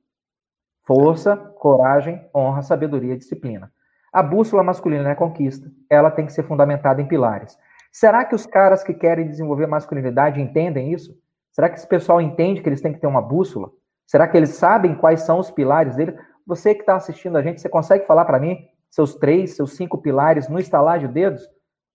Força, 0.84 1.38
coragem, 1.38 2.28
honra, 2.34 2.64
sabedoria, 2.64 3.16
disciplina. 3.16 3.72
A 4.12 4.24
bússola 4.24 4.64
masculina 4.64 5.12
é 5.12 5.16
conquista. 5.16 5.72
Ela 5.90 6.10
tem 6.10 6.26
que 6.26 6.34
ser 6.34 6.44
fundamentada 6.44 7.00
em 7.00 7.08
pilares. 7.08 7.56
Será 7.92 8.26
que 8.26 8.34
os 8.34 8.48
caras 8.48 8.84
que 8.84 8.94
querem 8.94 9.28
desenvolver 9.28 9.68
masculinidade 9.68 10.42
entendem 10.42 10.92
isso? 10.92 11.16
Será 11.52 11.70
que 11.70 11.76
esse 11.76 11.88
pessoal 11.88 12.20
entende 12.20 12.62
que 12.62 12.70
eles 12.70 12.82
têm 12.82 12.94
que 12.94 13.00
ter 13.00 13.08
uma 13.08 13.22
bússola? 13.22 13.70
Será 14.08 14.28
que 14.28 14.36
eles 14.36 14.52
sabem 14.52 14.96
quais 14.96 15.22
são 15.22 15.40
os 15.40 15.52
pilares 15.52 15.96
dele? 15.96 16.18
Você 16.46 16.74
que 16.74 16.82
está 16.82 16.96
assistindo 16.96 17.38
a 17.38 17.42
gente, 17.42 17.62
você 17.62 17.70
consegue 17.70 18.08
falar 18.08 18.26
para 18.26 18.40
mim 18.40 18.58
seus 18.90 19.16
três, 19.16 19.56
seus 19.56 19.76
cinco 19.76 19.98
pilares 19.98 20.48
no 20.48 20.60
estalar 20.60 21.00
de 21.00 21.08
dedos? 21.08 21.48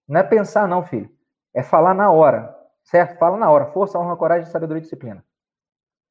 Não 0.06 0.20
é 0.20 0.22
pensar, 0.22 0.68
não, 0.68 0.84
filho. 0.84 1.10
É 1.54 1.62
falar 1.62 1.94
na 1.94 2.10
hora, 2.10 2.54
certo? 2.84 3.18
Fala 3.18 3.36
na 3.36 3.50
hora. 3.50 3.66
Força, 3.66 3.98
honra, 3.98 4.16
coragem, 4.16 4.50
sabedoria 4.50 4.80
e 4.80 4.82
disciplina. 4.82 5.24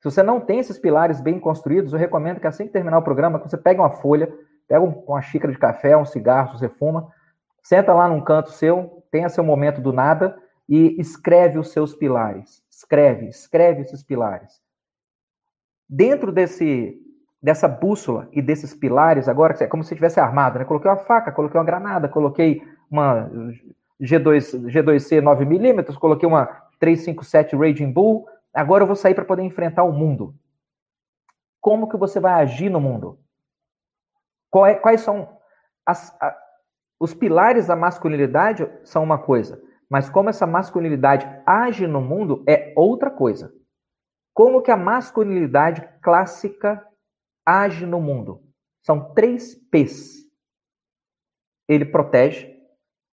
Se 0.02 0.06
você 0.10 0.24
não 0.24 0.40
tem 0.40 0.58
esses 0.58 0.80
pilares 0.80 1.22
bem 1.22 1.40
construídos, 1.40 1.94
eu 1.94 2.00
recomendo 2.00 2.40
que 2.40 2.48
assim 2.48 2.66
que 2.66 2.74
terminar 2.74 2.98
o 2.98 3.04
programa, 3.04 3.38
você 3.38 3.56
pegue 3.56 3.80
uma 3.80 3.92
folha, 3.92 4.34
pega 4.68 4.84
uma 4.84 5.22
xícara 5.22 5.54
de 5.54 5.60
café, 5.60 5.96
um 5.96 6.06
cigarro, 6.06 6.58
você 6.58 6.68
fuma, 6.68 7.08
senta 7.62 7.94
lá 7.94 8.10
num 8.10 8.20
canto 8.20 8.52
seu, 8.52 9.04
tenha 9.12 9.30
seu 9.30 9.44
momento 9.44 9.80
do 9.80 9.94
nada 9.94 10.36
e 10.68 11.00
escreve 11.00 11.60
os 11.60 11.72
seus 11.72 11.94
pilares. 11.94 12.64
Escreve, 12.68 13.28
escreve 13.28 13.82
esses 13.82 14.02
pilares. 14.02 14.60
Dentro 15.88 16.32
desse 16.32 16.98
dessa 17.42 17.68
bússola 17.68 18.30
e 18.32 18.42
desses 18.42 18.74
pilares, 18.74 19.28
agora, 19.28 19.56
é 19.60 19.66
como 19.66 19.84
se 19.84 19.96
tivesse 19.96 20.20
armado, 20.20 20.60
né? 20.60 20.66
Coloquei 20.66 20.90
uma 20.90 20.98
faca, 20.98 21.32
coloquei 21.32 21.60
uma 21.60 21.66
granada, 21.66 22.08
coloquei 22.08 22.62
uma 22.90 23.30
G2, 24.00 24.68
G2C 24.68 25.22
9mm, 25.22 25.96
coloquei 25.96 26.28
uma 26.28 26.46
357 26.80 27.56
Raging 27.56 27.92
Bull, 27.92 28.28
agora 28.54 28.84
eu 28.84 28.88
vou 28.88 28.96
sair 28.96 29.16
para 29.16 29.26
poder 29.26 29.44
enfrentar 29.44 29.84
o 29.84 29.92
mundo. 29.92 30.36
Como 31.60 31.88
que 31.88 31.98
você 31.98 32.20
vai 32.20 32.34
agir 32.34 32.70
no 32.70 32.82
mundo? 32.82 33.20
É, 34.68 34.76
quais 34.76 35.02
são 35.02 35.38
as, 35.86 36.16
a, 36.22 36.38
os 37.00 37.14
pilares 37.14 37.68
da 37.68 37.76
masculinidade 37.76 38.70
são 38.84 39.04
uma 39.04 39.18
coisa, 39.18 39.62
mas 39.90 40.10
como 40.10 40.30
essa 40.30 40.46
masculinidade 40.46 41.26
age 41.46 41.88
no 41.88 42.02
mundo 42.02 42.44
é 42.48 42.74
outra 42.76 43.10
coisa. 43.10 43.54
Como 44.34 44.62
que 44.62 44.72
a 44.72 44.78
masculinidade 44.78 45.88
clássica 46.02 46.86
age 47.46 47.86
no 47.86 48.00
mundo? 48.00 48.44
São 48.82 49.14
três 49.14 49.56
P's. 49.56 50.26
Ele 51.68 51.86
protege, 51.86 52.54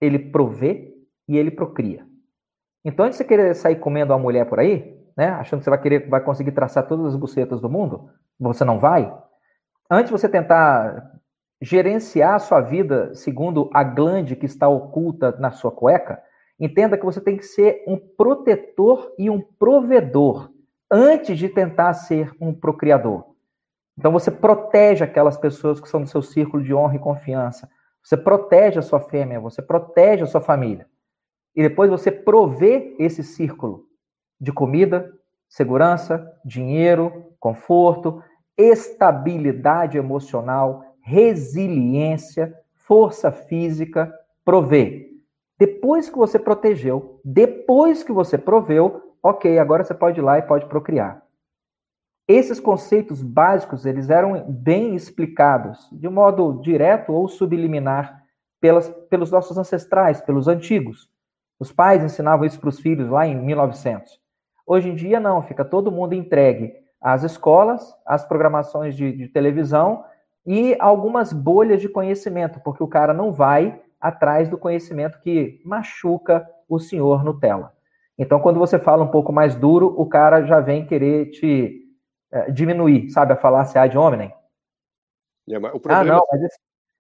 ele 0.00 0.18
provê 0.18 0.95
e 1.28 1.37
ele 1.37 1.50
procria. 1.50 2.07
Então, 2.85 3.04
antes 3.04 3.18
de 3.18 3.25
você 3.25 3.28
querer 3.28 3.54
sair 3.54 3.76
comendo 3.76 4.12
uma 4.12 4.18
mulher 4.18 4.49
por 4.49 4.59
aí, 4.59 4.98
né, 5.19 5.31
achando 5.31 5.59
que 5.59 5.65
você 5.65 5.71
vai 5.71 5.81
querer, 5.81 6.09
vai 6.09 6.21
conseguir 6.21 6.53
traçar 6.53 6.87
todas 6.87 7.07
as 7.07 7.17
bucetas 7.17 7.61
do 7.61 7.69
mundo, 7.69 8.09
você 8.39 8.65
não 8.65 8.79
vai. 8.79 9.13
Antes 9.91 10.13
de 10.13 10.13
você 10.13 10.29
tentar 10.29 11.13
gerenciar 11.61 12.35
a 12.35 12.39
sua 12.39 12.61
vida 12.61 13.13
segundo 13.17 13.69
a 13.75 13.83
glande 13.83 14.37
que 14.37 14.47
está 14.47 14.69
oculta 14.69 15.33
na 15.41 15.51
sua 15.51 15.73
cueca, 15.73 16.23
entenda 16.61 16.97
que 16.97 17.05
você 17.05 17.21
tem 17.21 17.37
que 17.37 17.43
ser 17.45 17.83
um 17.85 17.97
protetor 17.97 19.13
e 19.19 19.29
um 19.29 19.41
provedor 19.41 20.53
antes 20.89 21.37
de 21.37 21.49
tentar 21.49 21.95
ser 21.95 22.31
um 22.41 22.55
procriador. 22.55 23.25
Então 23.99 24.13
você 24.13 24.31
protege 24.31 25.03
aquelas 25.03 25.37
pessoas 25.37 25.81
que 25.81 25.89
são 25.89 26.01
do 26.01 26.09
seu 26.09 26.23
círculo 26.23 26.63
de 26.63 26.73
honra 26.73 26.95
e 26.95 27.01
confiança. 27.01 27.69
Você 28.05 28.17
protege 28.17 28.79
a 28.79 28.83
sua 28.83 29.01
fêmea, 29.01 29.41
você 29.41 29.61
protege 29.61 30.23
a 30.23 30.27
sua 30.27 30.41
família. 30.41 30.87
E 31.57 31.63
depois 31.63 31.91
você 31.91 32.13
provê 32.13 32.95
esse 33.01 33.25
círculo 33.25 33.88
de 34.40 34.52
comida, 34.52 35.12
segurança, 35.49 36.30
dinheiro, 36.45 37.35
conforto, 37.40 38.23
estabilidade 38.57 39.97
emocional, 39.97 40.85
resiliência, 41.00 42.54
força 42.75 43.30
física, 43.30 44.12
provê. 44.45 45.09
Depois 45.59 46.09
que 46.09 46.16
você 46.16 46.38
protegeu, 46.38 47.21
depois 47.25 48.02
que 48.02 48.12
você 48.12 48.38
proveu, 48.38 49.14
ok, 49.23 49.59
agora 49.59 49.85
você 49.85 49.95
pode 49.95 50.21
ir 50.21 50.23
lá 50.23 50.38
e 50.38 50.42
pode 50.42 50.66
procriar. 50.66 51.23
Esses 52.28 52.61
conceitos 52.61 53.23
básicos, 53.23 53.87
eles 53.87 54.11
eram 54.11 54.45
bem 54.49 54.95
explicados, 54.95 55.88
de 55.90 56.09
modo 56.09 56.61
direto 56.61 57.12
ou 57.12 57.26
subliminar, 57.26 58.23
pelas, 58.61 58.88
pelos 59.09 59.30
nossos 59.30 59.57
ancestrais, 59.57 60.21
pelos 60.21 60.47
antigos. 60.47 61.09
Os 61.59 61.73
pais 61.73 62.04
ensinavam 62.04 62.45
isso 62.45 62.61
para 62.61 62.68
os 62.68 62.80
filhos 62.80 63.09
lá 63.09 63.26
em 63.26 63.35
1900. 63.35 64.21
Hoje 64.69 64.91
em 64.91 64.95
dia, 64.95 65.19
não, 65.19 65.41
fica 65.41 65.65
todo 65.65 65.91
mundo 65.91 66.13
entregue 66.13 66.75
às 67.01 67.23
escolas, 67.23 67.97
às 68.05 68.23
programações 68.23 68.95
de, 68.95 69.11
de 69.11 69.27
televisão 69.27 70.05
e 70.45 70.77
algumas 70.79 71.33
bolhas 71.33 71.81
de 71.81 71.89
conhecimento, 71.89 72.61
porque 72.61 72.83
o 72.83 72.87
cara 72.87 73.15
não 73.15 73.33
vai 73.33 73.81
atrás 73.99 74.47
do 74.47 74.59
conhecimento 74.59 75.21
que 75.21 75.63
machuca 75.65 76.47
o 76.69 76.79
senhor 76.79 77.25
Nutella. 77.25 77.73
Então, 78.19 78.41
quando 78.41 78.59
você 78.59 78.79
fala 78.79 79.03
um 79.03 79.11
pouco 79.11 79.33
mais 79.33 79.55
duro, 79.55 79.87
o 79.99 80.07
cara 80.07 80.45
já 80.45 80.61
vem 80.61 80.85
querer 80.85 81.31
te 81.31 81.87
é, 82.31 82.51
diminuir, 82.51 83.09
sabe, 83.09 83.33
a 83.33 83.37
falácia 83.37 83.81
ad 83.81 83.97
hominem. 83.97 84.35
É, 85.49 85.59
problema... 85.59 86.01
Ah, 86.01 86.05
não, 86.05 86.27
mas 86.31 86.43
esse, 86.43 86.59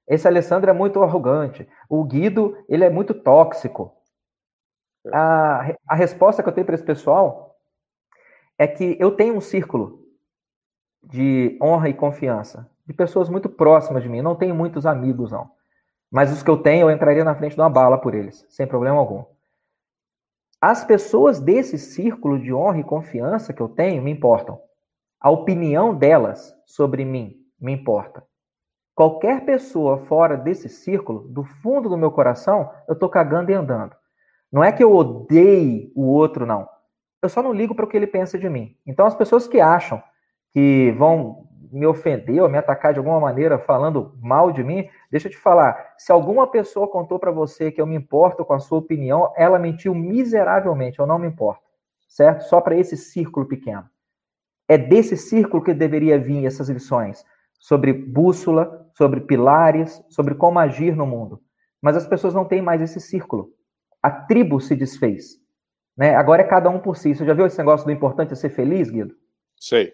esse, 0.08 0.26
Alessandro 0.26 0.70
é 0.70 0.72
muito 0.72 1.02
arrogante. 1.02 1.68
O 1.86 2.02
Guido, 2.02 2.56
ele 2.66 2.82
é 2.82 2.88
muito 2.88 3.12
tóxico. 3.12 3.92
É. 5.06 5.10
A, 5.12 5.76
a 5.86 5.94
resposta 5.94 6.42
que 6.42 6.48
eu 6.48 6.52
tenho 6.54 6.64
para 6.64 6.74
esse 6.74 6.84
pessoal 6.84 7.47
é 8.58 8.66
que 8.66 8.96
eu 8.98 9.12
tenho 9.12 9.36
um 9.36 9.40
círculo 9.40 10.04
de 11.02 11.56
honra 11.62 11.88
e 11.88 11.94
confiança 11.94 12.68
de 12.84 12.92
pessoas 12.92 13.28
muito 13.28 13.48
próximas 13.48 14.02
de 14.02 14.08
mim. 14.08 14.20
Não 14.20 14.34
tenho 14.34 14.54
muitos 14.54 14.84
amigos, 14.84 15.30
não. 15.30 15.50
Mas 16.10 16.32
os 16.32 16.42
que 16.42 16.50
eu 16.50 16.56
tenho, 16.56 16.88
eu 16.88 16.90
entraria 16.90 17.22
na 17.22 17.34
frente 17.34 17.54
de 17.54 17.60
uma 17.60 17.70
bala 17.70 17.98
por 17.98 18.14
eles, 18.14 18.44
sem 18.48 18.66
problema 18.66 18.98
algum. 18.98 19.24
As 20.60 20.84
pessoas 20.84 21.38
desse 21.38 21.78
círculo 21.78 22.38
de 22.38 22.52
honra 22.52 22.80
e 22.80 22.84
confiança 22.84 23.52
que 23.52 23.60
eu 23.60 23.68
tenho 23.68 24.02
me 24.02 24.10
importam. 24.10 24.60
A 25.20 25.30
opinião 25.30 25.94
delas 25.94 26.54
sobre 26.66 27.04
mim 27.04 27.36
me 27.60 27.72
importa. 27.72 28.24
Qualquer 28.94 29.44
pessoa 29.44 29.98
fora 30.06 30.36
desse 30.36 30.68
círculo, 30.68 31.28
do 31.28 31.44
fundo 31.44 31.88
do 31.88 31.96
meu 31.96 32.10
coração, 32.10 32.72
eu 32.88 32.98
tô 32.98 33.08
cagando 33.08 33.52
e 33.52 33.54
andando. 33.54 33.94
Não 34.50 34.64
é 34.64 34.72
que 34.72 34.82
eu 34.82 34.92
odeie 34.92 35.92
o 35.94 36.06
outro, 36.06 36.44
não. 36.44 36.68
Eu 37.22 37.28
só 37.28 37.42
não 37.42 37.52
ligo 37.52 37.74
para 37.74 37.84
o 37.84 37.88
que 37.88 37.96
ele 37.96 38.06
pensa 38.06 38.38
de 38.38 38.48
mim. 38.48 38.76
Então, 38.86 39.06
as 39.06 39.14
pessoas 39.14 39.46
que 39.48 39.60
acham 39.60 40.02
que 40.52 40.94
vão 40.96 41.48
me 41.70 41.86
ofender 41.86 42.42
ou 42.42 42.48
me 42.48 42.58
atacar 42.58 42.92
de 42.92 42.98
alguma 42.98 43.20
maneira 43.20 43.58
falando 43.58 44.14
mal 44.20 44.50
de 44.50 44.62
mim, 44.62 44.88
deixa 45.10 45.28
eu 45.28 45.32
te 45.32 45.36
falar. 45.36 45.94
Se 45.98 46.10
alguma 46.10 46.46
pessoa 46.46 46.88
contou 46.88 47.18
para 47.18 47.30
você 47.30 47.70
que 47.70 47.80
eu 47.80 47.86
me 47.86 47.96
importo 47.96 48.44
com 48.44 48.54
a 48.54 48.58
sua 48.58 48.78
opinião, 48.78 49.32
ela 49.36 49.58
mentiu 49.58 49.94
miseravelmente. 49.94 50.98
Eu 50.98 51.06
não 51.06 51.18
me 51.18 51.26
importo, 51.26 51.62
certo? 52.08 52.44
Só 52.44 52.60
para 52.60 52.76
esse 52.76 52.96
círculo 52.96 53.46
pequeno. 53.46 53.84
É 54.66 54.78
desse 54.78 55.16
círculo 55.16 55.62
que 55.62 55.74
deveria 55.74 56.18
vir 56.18 56.46
essas 56.46 56.68
lições 56.68 57.24
sobre 57.58 57.92
bússola, 57.92 58.86
sobre 58.94 59.20
pilares, 59.20 60.02
sobre 60.08 60.34
como 60.34 60.58
agir 60.58 60.94
no 60.94 61.06
mundo. 61.06 61.40
Mas 61.80 61.96
as 61.96 62.06
pessoas 62.06 62.34
não 62.34 62.44
têm 62.44 62.62
mais 62.62 62.80
esse 62.80 63.00
círculo. 63.00 63.50
A 64.02 64.10
tribo 64.10 64.60
se 64.60 64.76
desfez. 64.76 65.40
Né? 65.98 66.14
Agora 66.14 66.42
é 66.42 66.46
cada 66.46 66.70
um 66.70 66.78
por 66.78 66.96
si. 66.96 67.12
Você 67.12 67.26
já 67.26 67.34
viu 67.34 67.44
esse 67.44 67.58
negócio 67.58 67.84
do 67.84 67.90
importante 67.90 68.32
é 68.32 68.36
ser 68.36 68.50
feliz, 68.50 68.88
Guido? 68.88 69.16
Sei. 69.56 69.92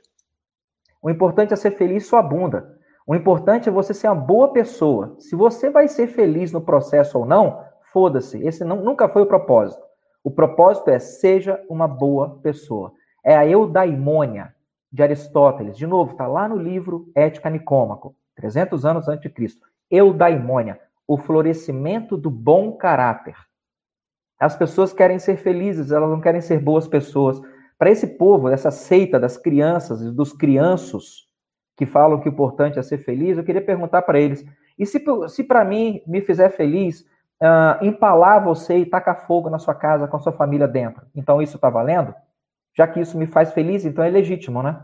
O 1.01 1.09
importante 1.09 1.55
é 1.55 1.57
ser 1.57 1.71
feliz 1.71 2.07
sua 2.07 2.23
bunda. 2.23 2.79
O 3.07 3.15
importante 3.15 3.71
é 3.71 3.73
você 3.73 3.95
ser 3.95 4.09
uma 4.09 4.15
boa 4.15 4.53
pessoa. 4.53 5.17
Se 5.19 5.35
você 5.35 5.71
vai 5.71 5.89
ser 5.89 6.07
feliz 6.09 6.53
no 6.53 6.61
processo 6.61 7.19
ou 7.19 7.25
não, 7.25 7.65
foda-se. 7.91 8.47
Esse 8.47 8.65
não, 8.65 8.77
nunca 8.77 9.09
foi 9.09 9.23
o 9.23 9.27
propósito. 9.27 9.83
O 10.23 10.31
propósito 10.31 10.91
é 10.91 10.99
seja 10.99 11.63
uma 11.69 11.89
boa 11.89 12.39
pessoa. 12.43 12.93
É 13.25 13.35
a 13.35 13.47
eudaimônia 13.47 14.55
de 14.93 15.03
Aristóteles. 15.03 15.77
De 15.77 15.87
novo, 15.87 16.13
está 16.13 16.27
lá 16.27 16.47
no 16.47 16.57
livro 16.57 17.11
Ética 17.15 17.49
Nicômaco, 17.49 18.15
300 18.37 18.85
anos 18.85 19.09
antes 19.09 19.23
de 19.23 19.31
Cristo. 19.31 19.67
Eudaimônia, 19.91 20.79
o 21.07 21.17
florescimento 21.17 22.17
do 22.17 22.31
bom 22.31 22.73
caráter. 22.73 23.37
As 24.45 24.55
pessoas 24.55 24.93
querem 24.93 25.19
ser 25.19 25.39
felizes, 25.39 25.91
elas 25.91 26.11
não 26.11 26.21
querem 26.21 26.43
ser 26.43 26.61
boas 26.61 26.87
pessoas. 26.87 27.41
Para 27.79 27.91
esse 27.91 28.07
povo, 28.07 28.51
essa 28.51 28.71
seita 28.71 29.19
das 29.19 29.39
crianças 29.39 30.03
e 30.03 30.11
dos 30.11 30.35
crianços 30.35 31.27
que 31.75 31.87
falam 31.87 32.21
que 32.21 32.29
o 32.29 32.33
importante 32.33 32.79
é 32.79 32.83
ser 32.83 32.99
feliz, 32.99 33.39
eu 33.39 33.43
queria 33.43 33.65
perguntar 33.65 34.03
para 34.03 34.21
eles: 34.21 34.45
e 34.79 34.85
se, 34.85 35.03
se 35.29 35.45
para 35.45 35.65
mim 35.65 36.03
me 36.07 36.21
fizer 36.21 36.51
feliz 36.51 37.07
uh, 37.41 37.83
empalar 37.83 38.45
você 38.45 38.77
e 38.77 38.85
tacar 38.85 39.27
fogo 39.27 39.49
na 39.49 39.59
sua 39.59 39.75
casa 39.75 40.07
com 40.07 40.19
a 40.19 40.21
sua 40.21 40.33
família 40.33 40.69
dentro. 40.69 41.07
Então 41.17 41.41
isso 41.41 41.57
está 41.57 41.71
valendo? 41.71 42.15
Já 42.77 42.87
que 42.87 43.01
isso 43.01 43.17
me 43.17 43.27
faz 43.27 43.51
feliz, 43.55 43.87
então 43.87 44.05
é 44.05 44.11
legítimo, 44.11 44.63
né? 44.63 44.79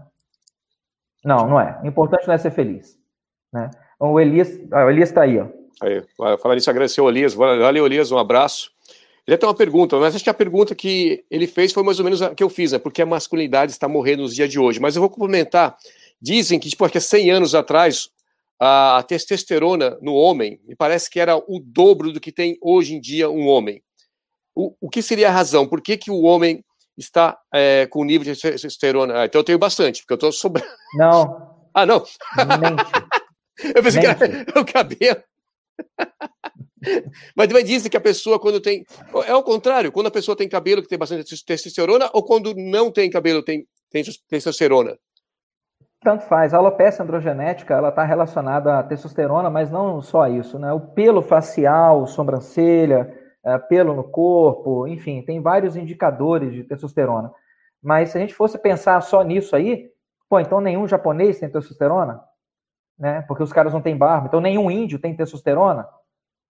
Não, 1.22 1.46
não 1.46 1.60
é. 1.60 1.78
O 1.82 1.86
importante 1.86 2.26
não 2.26 2.32
é 2.32 2.38
ser 2.38 2.50
feliz. 2.50 2.98
Né? 3.52 3.70
O 3.98 4.18
Elias, 4.18 4.58
ah, 4.72 4.90
está 4.90 5.20
aí, 5.20 5.38
ó. 5.38 5.48
Aí, 5.82 6.02
falar 6.38 6.54
nisso, 6.54 6.70
agradecer 6.70 7.00
o 7.02 7.10
Elias. 7.10 7.34
Valeu, 7.34 7.84
Elias, 7.84 8.10
um 8.10 8.18
abraço. 8.18 8.70
Ele 9.30 9.38
tem 9.38 9.48
uma 9.48 9.54
pergunta, 9.54 9.96
mas 9.96 10.16
acho 10.16 10.24
que 10.24 10.30
a 10.30 10.34
pergunta 10.34 10.74
que 10.74 11.24
ele 11.30 11.46
fez 11.46 11.72
foi 11.72 11.84
mais 11.84 12.00
ou 12.00 12.04
menos 12.04 12.20
a 12.20 12.34
que 12.34 12.42
eu 12.42 12.48
fiz, 12.48 12.72
né? 12.72 12.80
Porque 12.80 13.00
a 13.00 13.06
masculinidade 13.06 13.70
está 13.70 13.86
morrendo 13.86 14.22
nos 14.22 14.34
dias 14.34 14.50
de 14.50 14.58
hoje. 14.58 14.80
Mas 14.80 14.96
eu 14.96 15.00
vou 15.00 15.08
complementar. 15.08 15.76
Dizem 16.20 16.58
que, 16.58 16.68
tipo, 16.68 16.84
há 16.84 17.00
100 17.00 17.30
anos 17.30 17.54
atrás, 17.54 18.10
a 18.58 19.04
testosterona 19.06 19.96
no 20.02 20.14
homem 20.14 20.60
me 20.66 20.74
parece 20.74 21.08
que 21.08 21.20
era 21.20 21.36
o 21.36 21.60
dobro 21.64 22.12
do 22.12 22.18
que 22.18 22.32
tem 22.32 22.58
hoje 22.60 22.96
em 22.96 23.00
dia 23.00 23.30
um 23.30 23.46
homem. 23.46 23.80
O, 24.52 24.74
o 24.80 24.90
que 24.90 25.00
seria 25.00 25.28
a 25.28 25.32
razão? 25.32 25.64
Por 25.64 25.80
que, 25.80 25.96
que 25.96 26.10
o 26.10 26.22
homem 26.22 26.64
está 26.98 27.38
é, 27.54 27.86
com 27.86 28.04
nível 28.04 28.34
de 28.34 28.40
testosterona? 28.40 29.20
Ah, 29.20 29.24
então 29.26 29.38
eu 29.38 29.44
tenho 29.44 29.60
bastante, 29.60 30.00
porque 30.00 30.12
eu 30.12 30.16
estou 30.16 30.32
sobrando. 30.32 30.68
Não. 30.94 31.70
Ah, 31.72 31.86
não? 31.86 32.00
Mente. 32.00 32.90
eu 33.76 33.80
pensei 33.80 34.02
Mente. 34.02 34.18
que 34.18 34.24
era 34.24 34.44
o 34.60 34.64
cabelo. 34.64 35.22
Mas 37.36 37.48
também 37.48 37.64
dizem 37.64 37.90
que 37.90 37.96
a 37.96 38.00
pessoa, 38.00 38.38
quando 38.38 38.60
tem. 38.60 38.84
É 39.26 39.34
o 39.34 39.42
contrário, 39.42 39.92
quando 39.92 40.06
a 40.06 40.10
pessoa 40.10 40.36
tem 40.36 40.48
cabelo 40.48 40.82
que 40.82 40.88
tem 40.88 40.98
bastante 40.98 41.44
testosterona, 41.44 42.10
ou 42.12 42.22
quando 42.22 42.54
não 42.54 42.90
tem 42.90 43.10
cabelo 43.10 43.42
tem, 43.42 43.66
tem 43.90 44.02
testosterona? 44.28 44.96
Tanto 46.02 46.24
faz. 46.24 46.54
A 46.54 46.58
alopecia 46.58 47.04
androgenética 47.04 47.74
ela 47.74 47.90
está 47.90 48.04
relacionada 48.04 48.78
à 48.78 48.82
testosterona, 48.82 49.50
mas 49.50 49.70
não 49.70 50.00
só 50.00 50.26
isso, 50.26 50.58
né? 50.58 50.72
O 50.72 50.80
pelo 50.80 51.20
facial, 51.20 52.06
sobrancelha, 52.06 53.14
é, 53.44 53.58
pelo 53.58 53.94
no 53.94 54.04
corpo, 54.04 54.86
enfim, 54.86 55.22
tem 55.22 55.40
vários 55.40 55.76
indicadores 55.76 56.52
de 56.54 56.64
testosterona. 56.64 57.30
Mas 57.82 58.10
se 58.10 58.18
a 58.18 58.20
gente 58.20 58.34
fosse 58.34 58.58
pensar 58.58 59.00
só 59.02 59.22
nisso 59.22 59.54
aí, 59.54 59.90
pô, 60.28 60.40
então 60.40 60.60
nenhum 60.60 60.88
japonês 60.88 61.38
tem 61.38 61.50
testosterona, 61.50 62.22
né? 62.98 63.22
Porque 63.28 63.42
os 63.42 63.52
caras 63.52 63.72
não 63.72 63.82
têm 63.82 63.96
barba. 63.96 64.26
Então 64.26 64.40
nenhum 64.40 64.70
índio 64.70 64.98
tem 64.98 65.14
testosterona, 65.14 65.86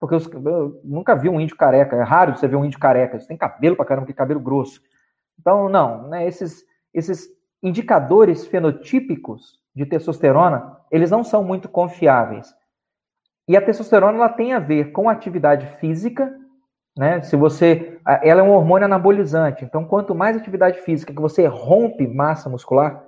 porque 0.01 0.15
eu 0.15 0.81
nunca 0.83 1.15
vi 1.15 1.29
um 1.29 1.41
índio 1.41 1.57
careca. 1.57 1.95
É 1.95 2.03
raro 2.03 2.35
você 2.35 2.49
ver 2.49 2.57
um 2.57 2.65
índio 2.65 2.81
careca. 2.81 3.15
Eles 3.15 3.27
têm 3.27 3.37
cabelo 3.37 3.77
pra 3.77 3.85
caramba, 3.85 4.07
que 4.07 4.15
cabelo 4.15 4.41
grosso. 4.41 4.81
Então 5.39 5.69
não, 5.69 6.09
né? 6.09 6.27
Esses 6.27 6.65
esses 6.93 7.29
indicadores 7.63 8.47
fenotípicos 8.47 9.61
de 9.75 9.87
testosterona, 9.87 10.79
eles 10.91 11.11
não 11.11 11.23
são 11.23 11.45
muito 11.45 11.69
confiáveis. 11.69 12.53
E 13.47 13.57
a 13.57 13.63
testosterona 13.63 14.17
ela 14.17 14.29
tem 14.29 14.53
a 14.53 14.59
ver 14.59 14.93
com 14.93 15.09
atividade 15.09 15.67
física, 15.79 16.35
né? 16.97 17.23
Se 17.23 17.37
você, 17.37 18.01
ela 18.23 18.41
é 18.41 18.45
um 18.45 18.51
hormônio 18.51 18.87
anabolizante. 18.87 19.65
Então, 19.65 19.85
quanto 19.85 20.15
mais 20.15 20.37
atividade 20.37 20.81
física 20.81 21.13
que 21.13 21.21
você 21.21 21.47
rompe 21.47 22.07
massa 22.07 22.49
muscular, 22.49 23.05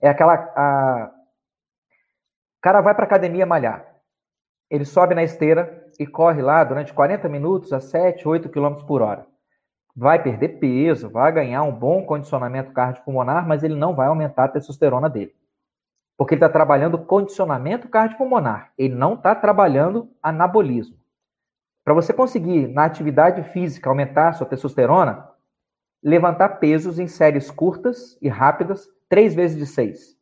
é 0.00 0.08
aquela 0.08 0.34
a... 0.34 1.10
o 2.58 2.60
cara 2.60 2.80
vai 2.80 2.94
para 2.94 3.04
academia 3.04 3.46
malhar. 3.46 3.85
Ele 4.70 4.84
sobe 4.84 5.14
na 5.14 5.22
esteira 5.22 5.86
e 5.98 6.06
corre 6.06 6.42
lá 6.42 6.64
durante 6.64 6.92
40 6.92 7.28
minutos 7.28 7.72
a 7.72 7.80
7, 7.80 8.26
8 8.26 8.48
km 8.48 8.84
por 8.86 9.02
hora 9.02 9.26
vai 9.96 10.22
perder 10.22 10.60
peso, 10.60 11.08
vai 11.08 11.32
ganhar 11.32 11.62
um 11.62 11.72
bom 11.72 12.04
condicionamento 12.04 12.72
cardiopulmonar, 12.72 13.48
mas 13.48 13.62
ele 13.64 13.74
não 13.74 13.94
vai 13.94 14.08
aumentar 14.08 14.44
a 14.44 14.48
testosterona 14.48 15.08
dele. 15.08 15.34
Porque 16.18 16.34
ele 16.34 16.44
está 16.44 16.52
trabalhando 16.52 16.98
condicionamento 16.98 17.88
cardiopulmonar, 17.88 18.72
ele 18.76 18.94
não 18.94 19.14
está 19.14 19.34
trabalhando 19.34 20.10
anabolismo. 20.22 20.96
Para 21.82 21.94
você 21.94 22.12
conseguir, 22.12 22.66
na 22.68 22.84
atividade 22.84 23.42
física, 23.52 23.88
aumentar 23.88 24.28
a 24.28 24.32
sua 24.32 24.46
testosterona, 24.46 25.30
levantar 26.02 26.58
pesos 26.58 26.98
em 26.98 27.06
séries 27.06 27.50
curtas 27.50 28.18
e 28.20 28.28
rápidas, 28.28 28.86
três 29.08 29.34
vezes 29.34 29.56
de 29.56 29.66
seis. 29.66 30.16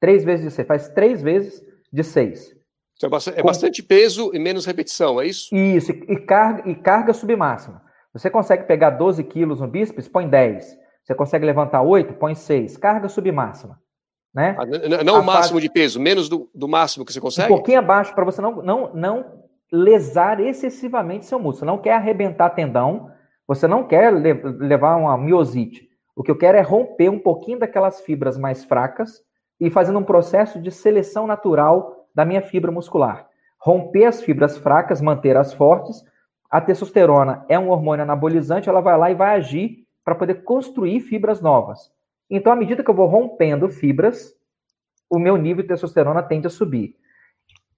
Três 0.00 0.24
vezes 0.24 0.46
de 0.46 0.50
seis. 0.50 0.68
Faz 0.68 0.88
três 0.88 1.20
vezes 1.20 1.62
de 1.92 2.04
seis. 2.04 2.53
É 3.02 3.08
bastante, 3.08 3.40
é 3.40 3.42
bastante 3.42 3.82
peso 3.82 4.30
e 4.32 4.38
menos 4.38 4.64
repetição, 4.66 5.20
é 5.20 5.26
isso? 5.26 5.54
Isso, 5.54 5.92
e 5.92 6.16
carga, 6.16 6.68
e 6.68 6.74
carga 6.74 7.12
submáxima. 7.12 7.82
Você 8.12 8.30
consegue 8.30 8.64
pegar 8.64 8.90
12 8.90 9.24
quilos 9.24 9.60
no 9.60 9.66
bíceps, 9.66 10.08
põe 10.08 10.28
10. 10.28 10.78
Você 11.02 11.14
consegue 11.14 11.44
levantar 11.44 11.82
8, 11.82 12.14
põe 12.14 12.34
6. 12.34 12.76
Carga 12.76 13.08
submáxima. 13.08 13.78
Né? 14.32 14.56
Ah, 14.58 15.04
não, 15.04 15.20
o 15.20 15.24
máximo 15.24 15.60
de 15.60 15.68
peso, 15.68 16.00
menos 16.00 16.28
do, 16.28 16.50
do 16.54 16.66
máximo 16.66 17.04
que 17.04 17.12
você 17.12 17.20
consegue? 17.20 17.52
Um 17.52 17.56
pouquinho 17.56 17.78
abaixo, 17.78 18.14
para 18.14 18.24
você 18.24 18.40
não, 18.40 18.62
não, 18.62 18.94
não 18.94 19.44
lesar 19.72 20.40
excessivamente 20.40 21.26
seu 21.26 21.38
músculo. 21.38 21.58
Você 21.58 21.64
não 21.64 21.78
quer 21.78 21.94
arrebentar 21.94 22.50
tendão, 22.50 23.10
você 23.46 23.66
não 23.66 23.86
quer 23.86 24.10
levar 24.12 24.96
uma 24.96 25.16
miosite. 25.18 25.88
O 26.16 26.22
que 26.22 26.30
eu 26.30 26.38
quero 26.38 26.56
é 26.56 26.62
romper 26.62 27.08
um 27.08 27.18
pouquinho 27.18 27.58
daquelas 27.58 28.00
fibras 28.00 28.38
mais 28.38 28.64
fracas 28.64 29.20
e 29.60 29.70
fazendo 29.70 29.98
um 29.98 30.04
processo 30.04 30.60
de 30.60 30.70
seleção 30.70 31.26
natural 31.26 32.03
da 32.14 32.24
minha 32.24 32.42
fibra 32.42 32.70
muscular. 32.70 33.26
Romper 33.58 34.04
as 34.04 34.22
fibras 34.22 34.56
fracas, 34.58 35.00
manter 35.00 35.36
as 35.36 35.52
fortes 35.52 36.04
a 36.54 36.60
testosterona 36.60 37.44
é 37.48 37.58
um 37.58 37.70
hormônio 37.70 38.04
anabolizante, 38.04 38.68
ela 38.68 38.80
vai 38.80 38.96
lá 38.96 39.10
e 39.10 39.14
vai 39.16 39.34
agir 39.34 39.84
para 40.04 40.14
poder 40.14 40.44
construir 40.44 41.00
fibras 41.00 41.40
novas. 41.40 41.92
Então, 42.30 42.52
à 42.52 42.54
medida 42.54 42.84
que 42.84 42.88
eu 42.88 42.94
vou 42.94 43.08
rompendo 43.08 43.68
fibras, 43.68 44.32
o 45.10 45.18
meu 45.18 45.36
nível 45.36 45.64
de 45.64 45.68
testosterona 45.70 46.22
tende 46.22 46.46
a 46.46 46.50
subir. 46.50 46.94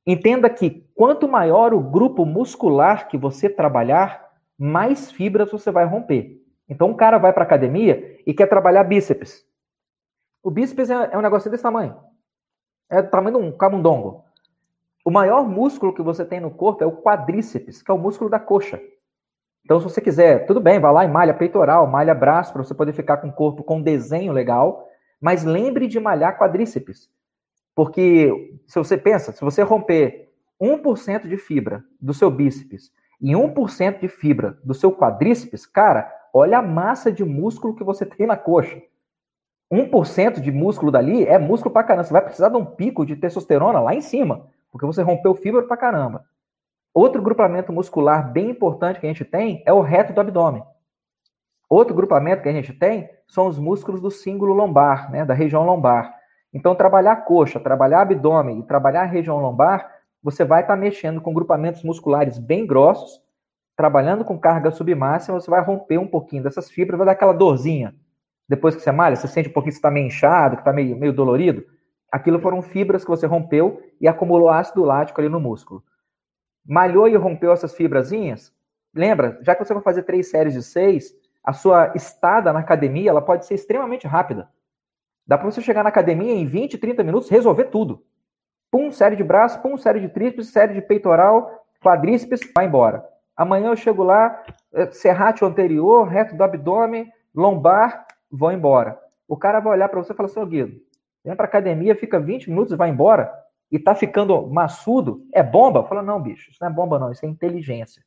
Entenda 0.07 0.51
que 0.51 0.87
quanto 0.95 1.27
maior 1.27 1.73
o 1.73 1.81
grupo 1.81 2.27
muscular 2.27 3.09
que 3.09 3.17
você 3.17 3.49
trabalhar, 3.49 4.31
mais 4.59 5.11
fibras 5.11 5.51
você 5.51 5.71
vai 5.71 5.87
romper. 5.87 6.39
Então, 6.69 6.91
um 6.91 6.95
cara 6.95 7.17
vai 7.17 7.33
para 7.33 7.45
academia 7.45 8.21
e 8.27 8.35
quer 8.35 8.47
trabalhar 8.47 8.85
bíceps. 8.85 9.43
O 10.43 10.51
bíceps 10.51 10.91
é, 10.91 11.13
é 11.13 11.17
um 11.17 11.23
negócio 11.23 11.51
desse 11.51 11.63
tamanho. 11.63 11.97
É 12.91 13.01
do 13.01 13.09
tamanho 13.09 13.39
de 13.39 13.43
um 13.43 13.57
camundongo. 13.57 14.26
O 15.07 15.11
maior 15.13 15.49
músculo 15.49 15.95
que 15.95 16.03
você 16.03 16.25
tem 16.25 16.41
no 16.41 16.51
corpo 16.51 16.83
é 16.83 16.87
o 16.87 16.97
quadríceps, 16.97 17.81
que 17.81 17.93
é 17.93 17.95
o 17.95 17.99
músculo 17.99 18.29
da 18.29 18.41
coxa. 18.41 18.83
Então, 19.65 19.79
se 19.79 19.85
você 19.85 20.01
quiser, 20.01 20.47
tudo 20.47 20.61
bem, 20.61 20.81
vá 20.81 20.91
lá 20.91 21.05
e 21.05 21.09
malha 21.09 21.33
peitoral, 21.33 21.87
malha 21.87 22.13
braço, 22.13 22.53
para 22.53 22.65
você 22.65 22.75
poder 22.75 22.93
ficar 22.93 23.19
com 23.19 23.29
o 23.29 23.33
corpo 23.33 23.63
com 23.63 23.81
desenho 23.81 24.33
legal, 24.33 24.89
mas 25.21 25.45
lembre 25.45 25.87
de 25.87 26.01
malhar 26.01 26.37
quadríceps. 26.37 27.09
Porque, 27.73 28.59
se 28.67 28.81
você 28.81 28.99
pensa, 28.99 29.31
se 29.31 29.41
você 29.43 29.63
romper 29.63 30.33
1% 30.61 31.29
de 31.29 31.37
fibra 31.37 31.85
do 32.01 32.13
seu 32.13 32.29
bíceps 32.29 32.91
e 33.21 33.31
1% 33.31 34.01
de 34.01 34.09
fibra 34.09 34.59
do 34.65 34.75
seu 34.75 34.91
quadríceps, 34.91 35.67
cara, 35.67 36.13
olha 36.35 36.59
a 36.59 36.63
massa 36.63 37.13
de 37.13 37.25
músculo 37.25 37.77
que 37.77 37.85
você 37.85 38.05
tem 38.05 38.27
na 38.27 38.37
coxa. 38.37 38.83
1% 39.73 40.41
de 40.41 40.51
músculo 40.51 40.91
dali 40.91 41.25
é 41.25 41.39
músculo 41.39 41.73
pra 41.73 41.85
caramba. 41.85 42.03
Você 42.09 42.13
vai 42.13 42.23
precisar 42.23 42.49
de 42.49 42.57
um 42.57 42.65
pico 42.65 43.07
de 43.07 43.15
testosterona 43.15 43.79
lá 43.79 43.95
em 43.95 44.01
cima 44.01 44.56
porque 44.77 44.85
você 44.85 45.01
rompeu 45.01 45.35
fibra 45.35 45.63
pra 45.63 45.75
caramba. 45.75 46.27
Outro 46.93 47.23
grupamento 47.23 47.73
muscular 47.73 48.31
bem 48.31 48.51
importante 48.51 49.01
que 49.01 49.07
a 49.07 49.09
gente 49.09 49.25
tem 49.25 49.63
é 49.65 49.73
o 49.73 49.81
reto 49.81 50.13
do 50.13 50.21
abdômen. 50.21 50.63
Outro 51.69 51.95
grupamento 51.95 52.43
que 52.43 52.49
a 52.51 52.53
gente 52.53 52.75
tem 52.75 53.09
são 53.27 53.47
os 53.47 53.59
músculos 53.59 54.03
do 54.03 54.11
símbolo 54.11 54.53
lombar, 54.53 55.11
né, 55.11 55.25
da 55.25 55.33
região 55.33 55.65
lombar. 55.65 56.15
Então, 56.53 56.75
trabalhar 56.75 57.17
coxa, 57.25 57.59
trabalhar 57.59 58.03
abdômen 58.03 58.61
e 58.61 58.63
trabalhar 58.65 59.05
região 59.05 59.41
lombar, 59.41 59.91
você 60.23 60.45
vai 60.45 60.61
estar 60.61 60.75
tá 60.75 60.81
mexendo 60.81 61.23
com 61.23 61.33
grupamentos 61.33 61.83
musculares 61.83 62.39
bem 62.39 62.67
grossos, 62.67 63.23
trabalhando 63.75 64.27
com 64.27 64.39
carga 64.39 64.71
submáxima, 64.71 65.41
você 65.41 65.51
vai 65.51 65.63
romper 65.63 65.97
um 65.97 66.07
pouquinho 66.07 66.43
dessas 66.43 66.71
fibras, 66.71 66.99
vai 66.99 67.07
dar 67.07 67.13
aquela 67.13 67.33
dorzinha. 67.33 67.95
Depois 68.47 68.77
que 68.77 68.83
você 68.83 68.93
malha, 68.93 69.17
você 69.17 69.27
sente 69.27 69.49
um 69.49 69.53
pouquinho 69.53 69.73
que 69.73 69.79
está 69.79 69.91
meio 69.91 70.07
inchado, 70.07 70.57
que 70.57 70.61
está 70.61 70.73
meio, 70.73 70.97
meio 70.97 71.15
dolorido. 71.15 71.65
Aquilo 72.17 72.41
foram 72.41 72.63
fibras 72.63 73.05
que 73.05 73.11
você 73.11 73.27
rompeu 73.27 73.83
e 74.01 74.09
acumulou 74.09 74.49
ácido 74.49 74.83
lático 74.83 75.21
ali 75.21 75.29
no 75.29 75.39
músculo. 75.39 75.85
Malhou 76.67 77.07
e 77.07 77.15
rompeu 77.15 77.53
essas 77.53 77.75
fibrazinhas? 77.75 78.55
Lembra, 78.95 79.39
já 79.43 79.55
que 79.55 79.63
você 79.63 79.75
vai 79.75 79.83
fazer 79.83 80.05
três 80.05 80.31
séries 80.31 80.55
de 80.55 80.63
seis, 80.63 81.15
a 81.45 81.53
sua 81.53 81.93
estada 81.95 82.55
na 82.55 82.61
academia 82.61 83.11
ela 83.11 83.21
pode 83.21 83.45
ser 83.45 83.53
extremamente 83.53 84.07
rápida. 84.07 84.49
Dá 85.27 85.37
para 85.37 85.51
você 85.51 85.61
chegar 85.61 85.83
na 85.83 85.91
academia 85.91 86.33
em 86.33 86.47
20, 86.47 86.79
30 86.79 87.05
minutos 87.05 87.29
resolver 87.29 87.65
tudo. 87.65 88.03
Pum, 88.71 88.91
série 88.91 89.15
de 89.15 89.23
braço, 89.23 89.61
pum, 89.61 89.77
série 89.77 90.01
de 90.01 90.09
tríceps, 90.09 90.49
série 90.49 90.73
de 90.73 90.81
peitoral, 90.81 91.67
quadríceps, 91.85 92.41
vai 92.57 92.65
embora. 92.65 93.07
Amanhã 93.37 93.69
eu 93.69 93.77
chego 93.77 94.03
lá, 94.03 94.43
eh, 94.73 94.91
serrátil 94.91 95.47
anterior, 95.47 96.09
reto 96.09 96.35
do 96.35 96.43
abdômen, 96.43 97.13
lombar, 97.35 98.07
vou 98.31 98.51
embora. 98.51 98.99
O 99.29 99.37
cara 99.37 99.61
vai 99.61 99.75
olhar 99.75 99.91
para 99.91 100.03
você 100.03 100.15
e 100.15 100.17
falar 100.17 100.31
assim, 100.31 100.47
Guido, 100.47 100.81
Vem 101.27 101.35
para 101.35 101.47
academia, 101.47 101.97
fica 101.97 102.21
20 102.21 102.49
minutos 102.49 102.73
e 102.73 102.77
vai 102.77 102.89
embora. 102.89 103.33
E 103.69 103.81
tá 103.81 103.97
ficando 103.97 104.47
maçudo. 104.47 105.27
É 105.35 105.43
bomba? 105.43 105.83
Fala, 105.83 106.01
não, 106.01 106.23
bicho, 106.23 106.51
isso 106.51 106.59
não 106.61 106.69
é 106.69 106.73
bomba, 106.73 107.01
não. 107.01 107.11
Isso 107.11 107.27
é 107.27 107.29
inteligência. 107.29 108.01